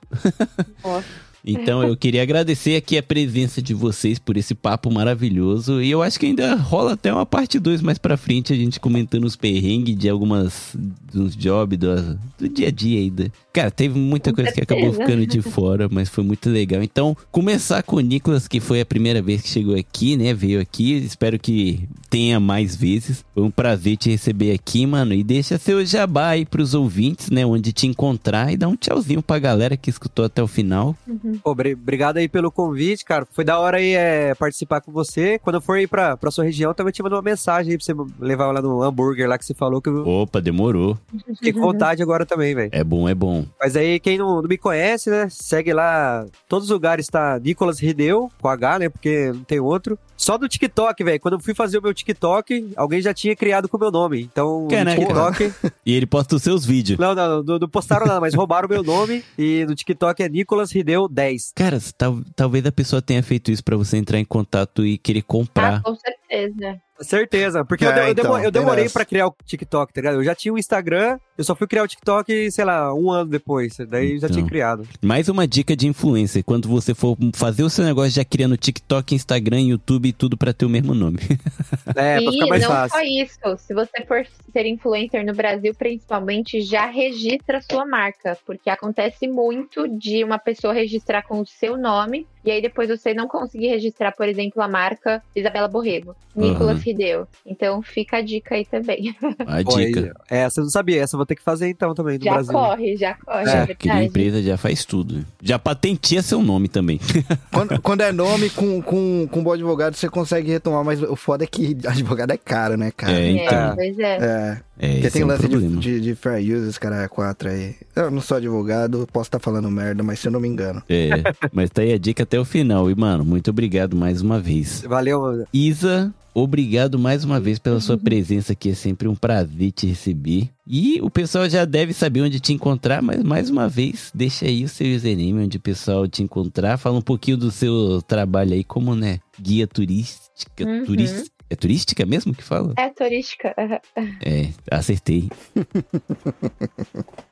Nossa. 0.83 1.24
Então 1.45 1.83
eu 1.83 1.95
queria 1.95 2.23
agradecer 2.23 2.75
aqui 2.75 2.97
a 2.97 3.03
presença 3.03 3.61
de 3.61 3.73
vocês 3.73 4.17
por 4.17 4.35
esse 4.35 4.55
papo 4.55 4.91
maravilhoso. 4.91 5.81
E 5.81 5.91
eu 5.91 6.01
acho 6.01 6.19
que 6.19 6.25
ainda 6.25 6.55
rola 6.55 6.93
até 6.93 7.13
uma 7.13 7.25
parte 7.25 7.59
2 7.59 7.81
mais 7.81 7.99
pra 7.99 8.17
frente, 8.17 8.51
a 8.51 8.55
gente 8.55 8.79
comentando 8.79 9.25
os 9.25 9.35
perrengues 9.35 9.95
de 9.95 10.09
algumas. 10.09 10.75
dos 11.13 11.35
jobs 11.35 11.77
do, 11.77 12.17
do 12.37 12.49
dia 12.49 12.69
a 12.69 12.71
dia 12.71 12.99
ainda. 12.99 13.31
Cara, 13.55 13.71
teve 13.71 13.97
muita 13.97 14.33
coisa 14.33 14.51
que 14.51 14.59
acabou 14.59 14.91
ficando 14.91 15.25
de 15.25 15.39
fora, 15.49 15.87
mas 15.89 16.09
foi 16.09 16.25
muito 16.25 16.49
legal. 16.49 16.83
Então, 16.83 17.15
começar 17.31 17.81
com 17.83 17.95
o 17.95 17.99
Nicolas, 18.01 18.49
que 18.49 18.59
foi 18.59 18.81
a 18.81 18.85
primeira 18.85 19.21
vez 19.21 19.41
que 19.41 19.47
chegou 19.47 19.75
aqui, 19.77 20.17
né? 20.17 20.33
Veio 20.33 20.59
aqui. 20.59 20.93
Espero 20.97 21.39
que 21.39 21.87
tenha 22.09 22.37
mais 22.37 22.75
vezes. 22.75 23.23
Foi 23.33 23.43
um 23.43 23.49
prazer 23.49 23.95
te 23.95 24.09
receber 24.09 24.51
aqui, 24.51 24.85
mano. 24.85 25.13
E 25.13 25.23
deixa 25.23 25.57
seu 25.57 25.85
jabá 25.85 26.31
aí 26.31 26.45
pros 26.45 26.73
ouvintes, 26.73 27.29
né? 27.29 27.45
Onde 27.45 27.71
te 27.71 27.87
encontrar 27.87 28.51
e 28.51 28.57
dá 28.57 28.67
um 28.67 28.75
tchauzinho 28.75 29.21
pra 29.23 29.39
galera 29.39 29.77
que 29.77 29.89
escutou 29.89 30.25
até 30.25 30.43
o 30.43 30.47
final. 30.47 30.93
Pô, 31.41 31.51
obri- 31.51 31.75
obrigado 31.75 32.17
aí 32.17 32.27
pelo 32.27 32.51
convite, 32.51 33.05
cara. 33.05 33.25
Foi 33.31 33.45
da 33.45 33.57
hora 33.57 33.77
aí 33.77 33.93
é, 33.93 34.35
participar 34.35 34.81
com 34.81 34.91
você. 34.91 35.39
Quando 35.39 35.55
eu 35.55 35.61
for 35.61 35.77
aí 35.77 35.87
pra, 35.87 36.17
pra 36.17 36.29
sua 36.29 36.43
região, 36.43 36.73
também 36.73 36.91
te 36.91 37.01
mando 37.01 37.15
uma 37.15 37.21
mensagem 37.21 37.71
aí 37.71 37.77
pra 37.77 37.85
você 37.85 37.93
levar 38.19 38.51
lá 38.51 38.61
no 38.61 38.83
hambúrguer 38.83 39.29
lá 39.29 39.37
que 39.37 39.45
você 39.45 39.53
falou 39.53 39.81
que 39.81 39.87
eu 39.89 40.05
Opa, 40.05 40.41
demorou. 40.41 40.97
fiquei 41.35 41.53
com 41.53 41.61
vontade 41.61 42.03
agora 42.03 42.25
também, 42.25 42.53
velho. 42.53 42.69
É 42.73 42.83
bom, 42.83 43.07
é 43.07 43.15
bom. 43.15 43.44
Mas 43.59 43.75
aí, 43.75 43.99
quem 43.99 44.17
não, 44.17 44.41
não 44.41 44.49
me 44.49 44.57
conhece, 44.57 45.09
né? 45.09 45.27
Segue 45.29 45.73
lá. 45.73 46.25
Todos 46.47 46.65
os 46.67 46.71
lugares 46.71 47.07
tá 47.07 47.39
Nicolas 47.39 47.79
Rideu, 47.79 48.31
com 48.41 48.47
H, 48.47 48.79
né? 48.79 48.89
Porque 48.89 49.31
não 49.33 49.43
tem 49.43 49.59
outro. 49.59 49.97
Só 50.17 50.37
do 50.37 50.47
TikTok, 50.47 51.03
velho. 51.03 51.19
Quando 51.19 51.33
eu 51.35 51.39
fui 51.39 51.53
fazer 51.53 51.77
o 51.77 51.81
meu 51.81 51.93
TikTok, 51.93 52.71
alguém 52.77 53.01
já 53.01 53.13
tinha 53.13 53.35
criado 53.35 53.67
com 53.67 53.75
o 53.77 53.79
meu 53.79 53.91
nome. 53.91 54.21
Então, 54.21 54.67
Caraca. 54.69 54.99
no 54.99 55.07
TikTok. 55.07 55.53
E 55.85 55.93
ele 55.93 56.07
posta 56.07 56.35
os 56.35 56.41
seus 56.41 56.65
vídeos. 56.65 56.97
não, 56.97 57.13
não, 57.13 57.43
não, 57.43 57.59
não 57.59 57.69
postaram 57.69 58.07
nada, 58.07 58.19
mas 58.19 58.33
roubaram 58.33 58.67
o 58.67 58.71
meu 58.71 58.81
nome. 58.83 59.23
E 59.37 59.65
no 59.67 59.75
TikTok 59.75 60.23
é 60.23 60.29
Nicolas 60.29 60.71
Rideu 60.71 61.07
10. 61.07 61.51
Cara, 61.55 61.77
tal- 61.97 62.21
talvez 62.35 62.65
a 62.65 62.71
pessoa 62.71 63.01
tenha 63.01 63.21
feito 63.21 63.51
isso 63.51 63.63
pra 63.63 63.75
você 63.77 63.97
entrar 63.97 64.17
em 64.19 64.25
contato 64.25 64.83
e 64.85 64.97
querer 64.97 65.21
comprar. 65.21 65.75
Ah, 65.75 65.81
com 65.81 65.95
certeza. 65.95 66.79
Certeza, 67.01 67.63
porque 67.65 67.85
É, 67.85 67.89
eu, 67.89 67.93
de- 67.93 67.99
eu 67.99 68.09
então, 68.09 68.23
demo- 68.23 68.43
eu 68.45 68.51
demorei 68.51 68.89
pra 68.89 69.03
criar 69.05 69.27
o 69.27 69.35
TikTok, 69.45 69.93
tá 69.93 70.01
ligado? 70.01 70.15
Eu 70.15 70.23
já 70.23 70.33
tinha 70.33 70.53
o 70.53 70.57
Instagram, 70.57 71.19
eu 71.37 71.43
só 71.43 71.55
fui 71.55 71.67
criar 71.67 71.83
o 71.83 71.87
TikTok, 71.87 72.49
sei 72.51 72.63
lá, 72.65 72.93
um 72.93 73.11
ano 73.11 73.29
depois. 73.29 73.75
Daí 73.89 74.11
já 74.19 74.27
Então. 74.27 74.29
tinha 74.31 74.45
criado. 74.45 74.87
Mais 75.03 75.27
uma 75.29 75.47
dica 75.47 75.75
de 75.75 75.87
influencer. 75.87 76.43
Quando 76.43 76.67
você 76.69 76.93
for 76.93 77.17
fazer 77.35 77.63
o 77.63 77.69
seu 77.69 77.83
negócio, 77.83 78.11
já 78.11 78.23
criando 78.23 78.55
TikTok, 78.57 79.13
Instagram, 79.13 79.61
YouTube 79.61 80.07
e 80.09 80.13
tudo 80.13 80.37
pra 80.37 80.53
ter 80.53 80.65
o 80.65 80.69
mesmo 80.69 80.93
nome. 80.93 81.17
É, 81.97 82.19
pra 82.19 82.21
e 82.23 82.31
ficar 82.33 82.47
mais 82.47 82.61
não 82.63 82.69
fácil. 82.69 82.97
só 82.97 83.03
isso, 83.05 83.57
se 83.65 83.73
você 83.73 84.03
for 84.05 84.25
ser 84.51 84.65
influencer 84.65 85.25
no 85.25 85.33
Brasil, 85.33 85.73
principalmente, 85.73 86.59
já 86.61 86.87
registra 86.87 87.59
a 87.59 87.61
sua 87.61 87.85
marca, 87.85 88.37
porque 88.45 88.69
acontece 88.69 89.27
muito 89.27 89.87
de 89.87 90.23
uma 90.23 90.37
pessoa 90.37 90.73
registrar 90.73 91.21
com 91.21 91.39
o 91.39 91.45
seu 91.45 91.77
nome 91.77 92.25
e 92.43 92.51
aí 92.51 92.61
depois 92.61 92.89
você 92.89 93.13
não 93.13 93.27
conseguir 93.27 93.67
registrar, 93.67 94.11
por 94.11 94.27
exemplo, 94.27 94.61
a 94.61 94.67
marca 94.67 95.21
Isabela 95.35 95.67
Borrego, 95.67 96.15
Nicolas 96.35 96.77
Uhum. 96.77 96.83
Rideu. 96.85 97.27
Então 97.45 97.81
fica 97.81 98.17
a 98.17 98.21
dica 98.21 98.55
aí 98.55 98.65
também. 98.65 99.15
A 99.47 99.61
dica. 99.61 100.13
é, 100.29 100.39
essa 100.39 100.59
eu 100.59 100.63
não 100.65 100.71
sabia, 100.71 101.01
essa 101.01 101.15
eu 101.15 101.17
vou 101.17 101.25
ter 101.25 101.35
que 101.35 101.41
fazer 101.43 101.67
então 101.67 101.93
também 101.93 102.17
no 102.17 102.23
já 102.23 102.33
Brasil. 102.33 102.53
corre, 102.53 102.95
já 102.97 103.13
corre, 103.15 103.49
é, 103.49 103.63
É, 103.63 103.65
que 103.75 103.89
a 103.89 103.93
verdade. 103.93 104.05
empresa 104.07 104.41
já 104.43 104.57
faz 104.57 104.85
tudo. 104.85 105.25
Já 105.41 105.57
patenteia 105.57 106.21
seu 106.21 106.41
nome 106.41 106.67
também. 106.67 106.99
Quando, 107.51 107.81
quando 107.81 108.01
é 108.01 108.11
nome 108.11 108.49
com, 108.49 108.81
com, 108.81 109.27
com 109.31 109.43
bom 109.43 109.53
advogado, 109.53 109.95
você 109.95 110.09
consegue 110.09 110.49
retomar, 110.51 110.83
mas 110.83 111.01
o 111.01 111.15
foda 111.15 111.43
é 111.43 111.47
que 111.47 111.77
advogado 111.87 112.31
é 112.31 112.37
caro, 112.37 112.75
né, 112.77 112.91
cara? 112.95 113.13
É, 113.13 113.29
então. 113.31 113.71
É, 113.71 113.75
pois 113.75 113.99
é. 113.99 114.17
É, 114.17 114.61
É, 114.77 114.93
porque 114.95 115.09
tem 115.11 115.21
é 115.21 115.25
um 115.25 115.27
lance 115.29 115.41
de, 115.43 115.47
problema. 115.49 115.79
de, 115.79 116.01
de 116.01 116.15
fair 116.15 116.55
use, 116.55 116.69
esse 116.69 116.79
cara 116.79 117.03
é 117.03 117.07
quatro 117.07 117.49
aí. 117.49 117.75
Eu 117.95 118.11
não 118.11 118.21
sou 118.21 118.37
advogado, 118.37 119.07
posso 119.11 119.27
estar 119.27 119.39
falando 119.39 119.69
merda, 119.71 120.03
mas 120.03 120.19
se 120.19 120.27
eu 120.27 120.31
não 120.31 120.39
me 120.39 120.47
engano. 120.47 120.83
É, 120.89 121.09
mas 121.53 121.69
tá 121.69 121.81
aí 121.81 121.93
a 121.93 121.97
dica 121.97 122.23
até 122.23 122.39
o 122.39 122.45
final. 122.45 122.89
E, 122.91 122.95
mano, 122.95 123.23
muito 123.23 123.49
obrigado 123.49 123.95
mais 123.95 124.21
uma 124.21 124.39
vez. 124.39 124.83
Valeu. 124.87 125.45
Isa, 125.53 126.13
obrigado 126.33 126.99
mais 126.99 127.23
uma 127.23 127.39
vez 127.39 127.57
pela 127.57 127.79
sua 127.79 127.97
presença 127.97 128.51
aqui. 128.53 128.71
É 128.71 128.73
sempre 128.75 129.07
um 129.07 129.15
prazer 129.15 129.71
te 129.71 129.87
receber. 129.87 130.49
E 130.67 130.99
o 131.01 131.09
pessoal 131.09 131.47
já 131.49 131.63
deve 131.63 131.93
saber 131.93 132.21
onde 132.21 132.39
te 132.39 132.51
encontrar, 132.51 133.01
mas 133.01 133.23
mais 133.23 133.49
uma 133.49 133.69
vez, 133.69 134.11
deixa 134.13 134.45
aí 134.45 134.63
o 134.65 134.67
seu 134.69 134.93
username 134.95 135.45
onde 135.45 135.57
o 135.57 135.61
pessoal 135.61 136.07
te 136.07 136.21
encontrar. 136.21 136.77
Fala 136.77 136.97
um 136.97 137.01
pouquinho 137.01 137.37
do 137.37 137.49
seu 137.51 138.01
trabalho 138.01 138.53
aí 138.53 138.63
como, 138.63 138.93
né, 138.95 139.19
guia 139.39 139.67
turística. 139.67 140.65
Uhum. 140.65 140.83
turis- 140.85 141.31
É 141.55 141.57
turística 141.57 142.05
mesmo 142.05 142.35
que 142.35 142.43
fala? 142.43 142.73
É 142.77 142.89
turística. 142.89 143.55
É, 143.57 144.49
acertei. 144.69 145.29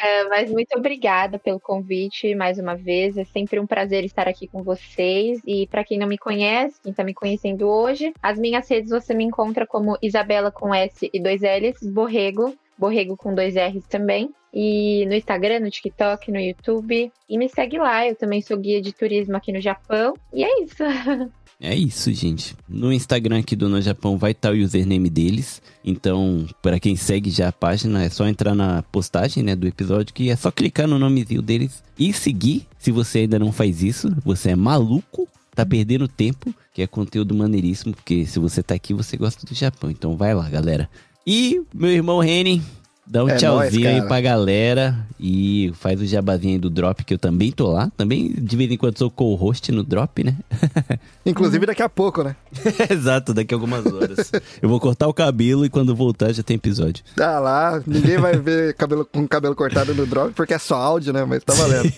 É, 0.00 0.24
mas 0.28 0.52
muito 0.52 0.76
obrigada 0.76 1.36
pelo 1.36 1.58
convite 1.58 2.32
mais 2.36 2.60
uma 2.60 2.76
vez. 2.76 3.16
É 3.16 3.24
sempre 3.24 3.58
um 3.58 3.66
prazer 3.66 4.04
estar 4.04 4.28
aqui 4.28 4.46
com 4.46 4.62
vocês. 4.62 5.40
E 5.44 5.66
para 5.66 5.82
quem 5.82 5.98
não 5.98 6.06
me 6.06 6.16
conhece, 6.16 6.80
quem 6.80 6.92
está 6.92 7.02
me 7.02 7.12
conhecendo 7.12 7.66
hoje, 7.66 8.12
as 8.22 8.38
minhas 8.38 8.70
redes 8.70 8.90
você 8.90 9.12
me 9.12 9.24
encontra 9.24 9.66
como 9.66 9.98
Isabela 10.00 10.52
com 10.52 10.72
S 10.72 11.10
e 11.12 11.20
dois 11.20 11.40
L's, 11.40 11.82
Borrego, 11.82 12.54
Borrego 12.78 13.16
com 13.16 13.34
dois 13.34 13.56
R's 13.56 13.84
também. 13.88 14.30
E 14.54 15.04
no 15.06 15.14
Instagram, 15.14 15.60
no 15.60 15.70
TikTok, 15.70 16.30
no 16.30 16.38
YouTube. 16.38 17.12
E 17.28 17.36
me 17.36 17.48
segue 17.48 17.78
lá, 17.78 18.06
eu 18.06 18.14
também 18.14 18.40
sou 18.40 18.56
guia 18.56 18.80
de 18.80 18.92
turismo 18.92 19.36
aqui 19.36 19.52
no 19.52 19.60
Japão. 19.60 20.14
E 20.32 20.44
é 20.44 20.62
isso. 20.62 20.84
É 21.60 21.74
isso, 21.74 22.12
gente. 22.12 22.54
No 22.68 22.92
Instagram 22.92 23.40
aqui 23.40 23.56
do 23.56 23.68
No 23.68 23.82
Japão 23.82 24.16
vai 24.16 24.30
estar 24.30 24.52
o 24.52 24.56
username 24.56 25.10
deles. 25.10 25.60
Então, 25.84 26.46
para 26.62 26.78
quem 26.78 26.94
segue 26.94 27.30
já 27.30 27.48
a 27.48 27.52
página, 27.52 28.04
é 28.04 28.08
só 28.08 28.28
entrar 28.28 28.54
na 28.54 28.82
postagem, 28.84 29.42
né, 29.42 29.56
do 29.56 29.66
episódio, 29.66 30.14
que 30.14 30.30
é 30.30 30.36
só 30.36 30.52
clicar 30.52 30.86
no 30.86 31.00
nomezinho 31.00 31.42
deles 31.42 31.82
e 31.98 32.12
seguir. 32.12 32.64
Se 32.78 32.92
você 32.92 33.20
ainda 33.20 33.40
não 33.40 33.50
faz 33.50 33.82
isso, 33.82 34.08
você 34.24 34.50
é 34.50 34.56
maluco, 34.56 35.26
tá 35.52 35.66
perdendo 35.66 36.06
tempo, 36.06 36.54
que 36.72 36.80
é 36.80 36.86
conteúdo 36.86 37.34
maneiríssimo, 37.34 37.92
porque 37.92 38.24
se 38.24 38.38
você 38.38 38.62
tá 38.62 38.76
aqui, 38.76 38.94
você 38.94 39.16
gosta 39.16 39.44
do 39.44 39.52
Japão. 39.52 39.90
Então 39.90 40.16
vai 40.16 40.32
lá, 40.34 40.48
galera. 40.48 40.88
E 41.26 41.60
meu 41.74 41.90
irmão 41.90 42.20
Reni, 42.20 42.62
Dá 43.10 43.24
um 43.24 43.28
É 43.28 43.36
tchauzinho 43.36 43.84
nóis, 43.84 44.02
aí 44.02 44.08
pra 44.08 44.20
galera 44.20 44.94
e 45.18 45.72
faz 45.74 46.00
o 46.00 46.06
jabazinho 46.06 46.54
aí 46.54 46.58
do 46.58 46.68
Drop, 46.68 47.02
que 47.04 47.14
eu 47.14 47.18
também 47.18 47.50
tô 47.50 47.70
lá. 47.70 47.90
Também, 47.96 48.30
de 48.30 48.56
vez 48.56 48.70
em 48.70 48.76
quando, 48.76 48.98
sou 48.98 49.10
co-host 49.10 49.72
no 49.72 49.82
Drop, 49.82 50.22
né? 50.22 50.36
Inclusive 51.24 51.64
daqui 51.64 51.82
a 51.82 51.88
pouco, 51.88 52.22
né? 52.22 52.36
Exato, 52.90 53.32
daqui 53.32 53.54
a 53.54 53.56
algumas 53.56 53.86
horas. 53.86 54.30
eu 54.60 54.68
vou 54.68 54.78
cortar 54.78 55.08
o 55.08 55.14
cabelo 55.14 55.64
e 55.64 55.70
quando 55.70 55.94
voltar 55.96 56.32
já 56.32 56.42
tem 56.42 56.56
episódio. 56.56 57.02
Tá 57.16 57.40
lá, 57.40 57.82
ninguém 57.86 58.18
vai 58.18 58.36
ver 58.36 58.74
cabelo 58.74 59.06
com 59.06 59.26
cabelo 59.26 59.54
cortado 59.54 59.94
no 59.94 60.06
drop 60.06 60.34
porque 60.34 60.54
é 60.54 60.58
só 60.58 60.76
áudio, 60.76 61.12
né? 61.12 61.24
Mas 61.24 61.42
tá 61.42 61.54
valendo. 61.54 61.90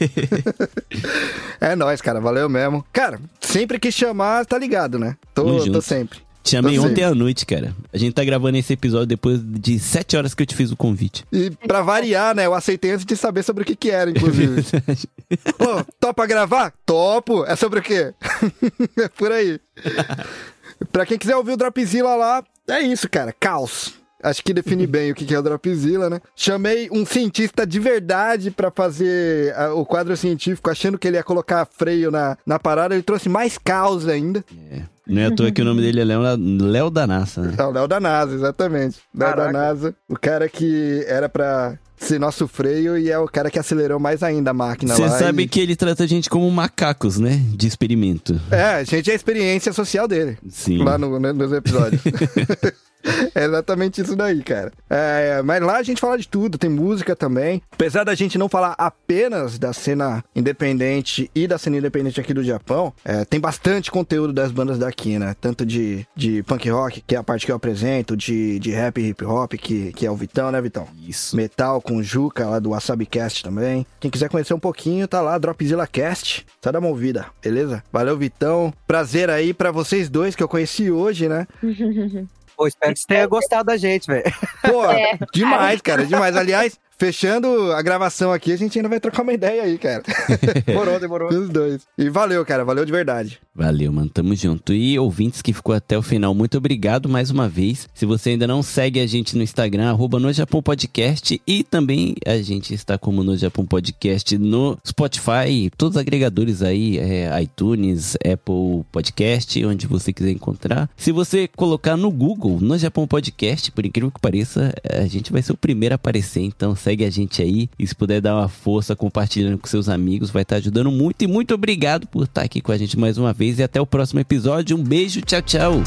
é 1.60 1.74
nóis, 1.74 2.00
cara, 2.00 2.20
valeu 2.20 2.48
mesmo. 2.48 2.84
Cara, 2.92 3.20
sempre 3.40 3.80
que 3.80 3.90
chamar, 3.90 4.46
tá 4.46 4.56
ligado, 4.56 4.98
né? 4.98 5.16
Tô, 5.34 5.64
tô 5.70 5.80
sempre. 5.82 6.20
Te 6.42 6.50
chamei 6.52 6.76
Tô 6.76 6.82
ontem 6.82 6.88
sempre. 6.88 7.04
à 7.04 7.14
noite, 7.14 7.44
cara. 7.44 7.74
A 7.92 7.98
gente 7.98 8.14
tá 8.14 8.24
gravando 8.24 8.56
esse 8.56 8.72
episódio 8.72 9.06
depois 9.06 9.40
de 9.44 9.78
sete 9.78 10.16
horas 10.16 10.34
que 10.34 10.42
eu 10.42 10.46
te 10.46 10.54
fiz 10.54 10.70
o 10.70 10.76
convite. 10.76 11.24
E 11.30 11.50
pra 11.50 11.82
variar, 11.82 12.34
né? 12.34 12.46
Eu 12.46 12.54
aceitei 12.54 12.92
antes 12.92 13.04
de 13.04 13.16
saber 13.16 13.42
sobre 13.42 13.62
o 13.62 13.66
que 13.66 13.76
que 13.76 13.90
era, 13.90 14.10
inclusive. 14.10 14.62
Ô, 15.60 15.84
topa 16.00 16.26
gravar? 16.26 16.72
Topo! 16.86 17.44
É 17.44 17.54
sobre 17.56 17.80
o 17.80 17.82
quê? 17.82 18.14
é 18.98 19.08
por 19.08 19.30
aí. 19.30 19.60
pra 20.90 21.04
quem 21.04 21.18
quiser 21.18 21.36
ouvir 21.36 21.52
o 21.52 21.56
Dropzilla 21.56 22.14
lá, 22.16 22.42
é 22.68 22.80
isso, 22.80 23.08
cara. 23.08 23.34
Caos. 23.38 23.99
Acho 24.22 24.42
que 24.42 24.52
define 24.52 24.86
bem 24.86 25.10
o 25.10 25.14
que 25.14 25.32
é 25.34 25.38
o 25.38 25.42
Dropzilla, 25.42 26.10
né? 26.10 26.20
Chamei 26.36 26.88
um 26.92 27.04
cientista 27.06 27.66
de 27.66 27.78
verdade 27.80 28.50
pra 28.50 28.70
fazer 28.70 29.54
ah, 29.56 29.74
o 29.74 29.84
quadro 29.84 30.16
científico, 30.16 30.70
achando 30.70 30.98
que 30.98 31.08
ele 31.08 31.16
ia 31.16 31.22
colocar 31.22 31.66
freio 31.66 32.10
na, 32.10 32.36
na 32.46 32.58
parada. 32.58 32.94
Ele 32.94 33.02
trouxe 33.02 33.28
mais 33.28 33.56
caos 33.58 34.06
ainda. 34.08 34.44
É. 34.70 34.82
Não 35.06 35.22
é 35.22 35.26
à 35.26 35.34
toa 35.34 35.50
que 35.50 35.60
o 35.60 35.64
nome 35.64 35.80
dele 35.82 36.00
é 36.00 36.04
Léo, 36.04 36.20
Léo 36.60 36.90
da 36.90 37.04
NASA, 37.06 37.40
né? 37.42 37.54
É 37.58 37.64
o 37.64 37.70
Léo 37.72 37.88
da 37.88 37.98
NASA, 37.98 38.34
exatamente. 38.34 38.98
Léo 39.12 39.36
da. 39.36 39.50
NASA, 39.50 39.94
o 40.08 40.16
cara 40.16 40.48
que 40.48 41.04
era 41.08 41.28
pra 41.28 41.76
ser 41.96 42.18
nosso 42.18 42.46
freio 42.48 42.96
e 42.96 43.10
é 43.10 43.18
o 43.18 43.26
cara 43.26 43.50
que 43.50 43.58
acelerou 43.58 43.98
mais 43.98 44.22
ainda 44.22 44.52
a 44.52 44.54
máquina 44.54 44.94
Você 44.94 45.08
sabe 45.10 45.42
e- 45.42 45.48
que 45.48 45.60
ele 45.60 45.76
trata 45.76 46.04
a 46.04 46.06
gente 46.06 46.30
como 46.30 46.50
macacos, 46.50 47.18
né? 47.18 47.42
De 47.54 47.66
experimento. 47.66 48.40
É, 48.50 48.64
a 48.76 48.84
gente 48.84 49.10
é 49.10 49.12
a 49.12 49.16
experiência 49.16 49.72
social 49.72 50.06
dele. 50.08 50.38
Sim. 50.48 50.78
Lá 50.82 50.96
no, 50.96 51.18
né, 51.18 51.32
nos 51.32 51.52
episódios. 51.52 52.00
é 53.34 53.44
exatamente 53.44 54.00
isso 54.00 54.16
daí, 54.16 54.42
cara. 54.42 54.72
É, 54.88 55.42
mas 55.42 55.62
lá 55.62 55.78
a 55.78 55.82
gente 55.82 56.00
fala 56.00 56.18
de 56.18 56.28
tudo, 56.28 56.58
tem 56.58 56.70
música 56.70 57.16
também. 57.16 57.62
Apesar 57.72 58.04
da 58.04 58.14
gente 58.14 58.38
não 58.38 58.48
falar 58.48 58.74
apenas 58.78 59.58
da 59.58 59.72
cena 59.72 60.24
independente 60.34 61.30
e 61.34 61.46
da 61.46 61.58
cena 61.58 61.78
independente 61.78 62.20
aqui 62.20 62.34
do 62.34 62.42
Japão, 62.42 62.92
é, 63.04 63.24
tem 63.24 63.40
bastante 63.40 63.90
conteúdo 63.90 64.32
das 64.32 64.52
bandas 64.52 64.78
daqui, 64.78 65.18
né? 65.18 65.34
Tanto 65.40 65.64
de, 65.64 66.06
de 66.14 66.42
punk 66.42 66.68
rock, 66.68 67.02
que 67.06 67.14
é 67.14 67.18
a 67.18 67.22
parte 67.22 67.46
que 67.46 67.52
eu 67.52 67.56
apresento, 67.56 68.16
de, 68.16 68.58
de 68.58 68.70
rap 68.70 69.00
e 69.00 69.08
hip 69.08 69.24
hop, 69.24 69.52
que, 69.54 69.92
que 69.92 70.06
é 70.06 70.10
o 70.10 70.16
Vitão, 70.16 70.50
né, 70.50 70.60
Vitão? 70.60 70.86
Isso. 71.06 71.36
Metal 71.36 71.80
com 71.80 72.02
Juca 72.02 72.46
lá 72.46 72.58
do 72.58 72.70
Wasabi 72.70 73.06
Cast 73.06 73.42
também. 73.42 73.86
Quem 73.98 74.10
quiser 74.10 74.28
conhecer 74.28 74.54
um 74.54 74.60
pouquinho, 74.60 75.08
tá 75.08 75.20
lá, 75.20 75.38
Dropzilla 75.38 75.86
Cast. 75.86 76.46
Só 76.62 76.70
dá 76.70 76.78
uma 76.78 76.88
ouvida, 76.88 77.26
beleza? 77.42 77.82
Valeu, 77.92 78.16
Vitão. 78.16 78.72
Prazer 78.86 79.30
aí 79.30 79.54
pra 79.54 79.70
vocês 79.70 80.08
dois 80.08 80.34
que 80.34 80.42
eu 80.42 80.48
conheci 80.48 80.90
hoje, 80.90 81.28
né? 81.28 81.46
Pô, 82.60 82.66
espero 82.66 82.92
que 82.92 83.00
você 83.00 83.06
tenha 83.06 83.26
gostado 83.26 83.64
da 83.64 83.76
gente, 83.78 84.06
velho. 84.06 84.22
Pô, 84.60 84.84
É. 84.84 85.16
demais, 85.32 85.80
cara, 85.80 86.04
demais. 86.04 86.36
Aliás, 86.36 86.78
fechando 87.00 87.72
a 87.72 87.80
gravação 87.80 88.30
aqui, 88.30 88.52
a 88.52 88.56
gente 88.56 88.78
ainda 88.78 88.88
vai 88.88 89.00
trocar 89.00 89.22
uma 89.22 89.32
ideia 89.32 89.62
aí, 89.62 89.78
cara. 89.78 90.02
Demorou, 90.66 91.00
demorou. 91.00 91.30
Os 91.30 91.48
dois. 91.48 91.86
E 91.96 92.10
valeu, 92.10 92.44
cara, 92.44 92.62
valeu 92.62 92.84
de 92.84 92.92
verdade. 92.92 93.40
Valeu, 93.54 93.90
mano. 93.90 94.08
Tamo 94.08 94.34
junto. 94.34 94.74
E 94.74 94.98
ouvintes 94.98 95.40
que 95.40 95.52
ficou 95.52 95.74
até 95.74 95.96
o 95.96 96.02
final, 96.02 96.34
muito 96.34 96.58
obrigado 96.58 97.08
mais 97.08 97.30
uma 97.30 97.48
vez. 97.48 97.88
Se 97.94 98.04
você 98.04 98.30
ainda 98.30 98.46
não 98.46 98.62
segue 98.62 99.00
a 99.00 99.06
gente 99.06 99.36
no 99.36 99.42
Instagram, 99.42 99.88
arroba 99.88 100.18
no 100.18 100.32
Japão 100.32 100.62
Podcast. 100.62 101.40
E 101.46 101.64
também 101.64 102.14
a 102.26 102.36
gente 102.38 102.74
está 102.74 102.98
como 102.98 103.24
no 103.24 103.36
Japão 103.36 103.64
Podcast 103.64 104.36
no 104.36 104.78
Spotify, 104.86 105.70
todos 105.76 105.96
os 105.96 106.00
agregadores 106.00 106.62
aí, 106.62 106.98
é, 106.98 107.42
iTunes, 107.42 108.14
Apple 108.16 108.84
Podcast, 108.92 109.64
onde 109.64 109.86
você 109.86 110.12
quiser 110.12 110.32
encontrar. 110.32 110.88
Se 110.96 111.12
você 111.12 111.48
colocar 111.48 111.96
no 111.96 112.10
Google, 112.10 112.60
no 112.60 112.76
Japão 112.76 113.06
Podcast, 113.06 113.70
por 113.72 113.86
incrível 113.86 114.10
que 114.10 114.20
pareça, 114.20 114.74
a 114.84 115.06
gente 115.06 115.32
vai 115.32 115.40
ser 115.40 115.52
o 115.52 115.56
primeiro 115.56 115.94
a 115.94 115.96
aparecer. 115.96 116.42
Então 116.42 116.74
segue 116.74 116.89
a 117.04 117.10
gente 117.10 117.42
aí. 117.42 117.68
E 117.78 117.86
se 117.86 117.94
puder 117.94 118.20
dar 118.20 118.36
uma 118.36 118.48
força 118.48 118.94
compartilhando 118.94 119.58
com 119.58 119.66
seus 119.66 119.88
amigos, 119.88 120.30
vai 120.30 120.42
estar 120.42 120.56
ajudando 120.56 120.90
muito. 120.90 121.22
E 121.22 121.26
muito 121.26 121.54
obrigado 121.54 122.06
por 122.06 122.24
estar 122.24 122.42
aqui 122.42 122.60
com 122.60 122.72
a 122.72 122.78
gente 122.78 122.98
mais 122.98 123.18
uma 123.18 123.32
vez. 123.32 123.58
E 123.58 123.62
até 123.62 123.80
o 123.80 123.86
próximo 123.86 124.20
episódio. 124.20 124.76
Um 124.76 124.82
beijo, 124.82 125.20
tchau, 125.20 125.42
tchau. 125.42 125.82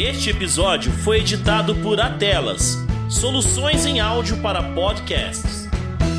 Este 0.00 0.30
episódio 0.30 0.90
foi 0.90 1.18
editado 1.18 1.74
por 1.76 2.00
Atelas, 2.00 2.78
soluções 3.10 3.84
em 3.84 4.00
áudio 4.00 4.38
para 4.38 4.62
podcasts. 4.62 5.59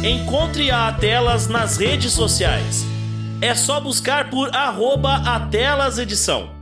Encontre 0.03 0.71
a 0.71 0.87
Atelas 0.87 1.47
nas 1.47 1.77
redes 1.77 2.13
sociais. 2.13 2.83
É 3.39 3.53
só 3.53 3.79
buscar 3.79 4.31
por 4.31 4.55
arroba 4.55 5.17
Atelas 5.17 5.99
Edição. 5.99 6.60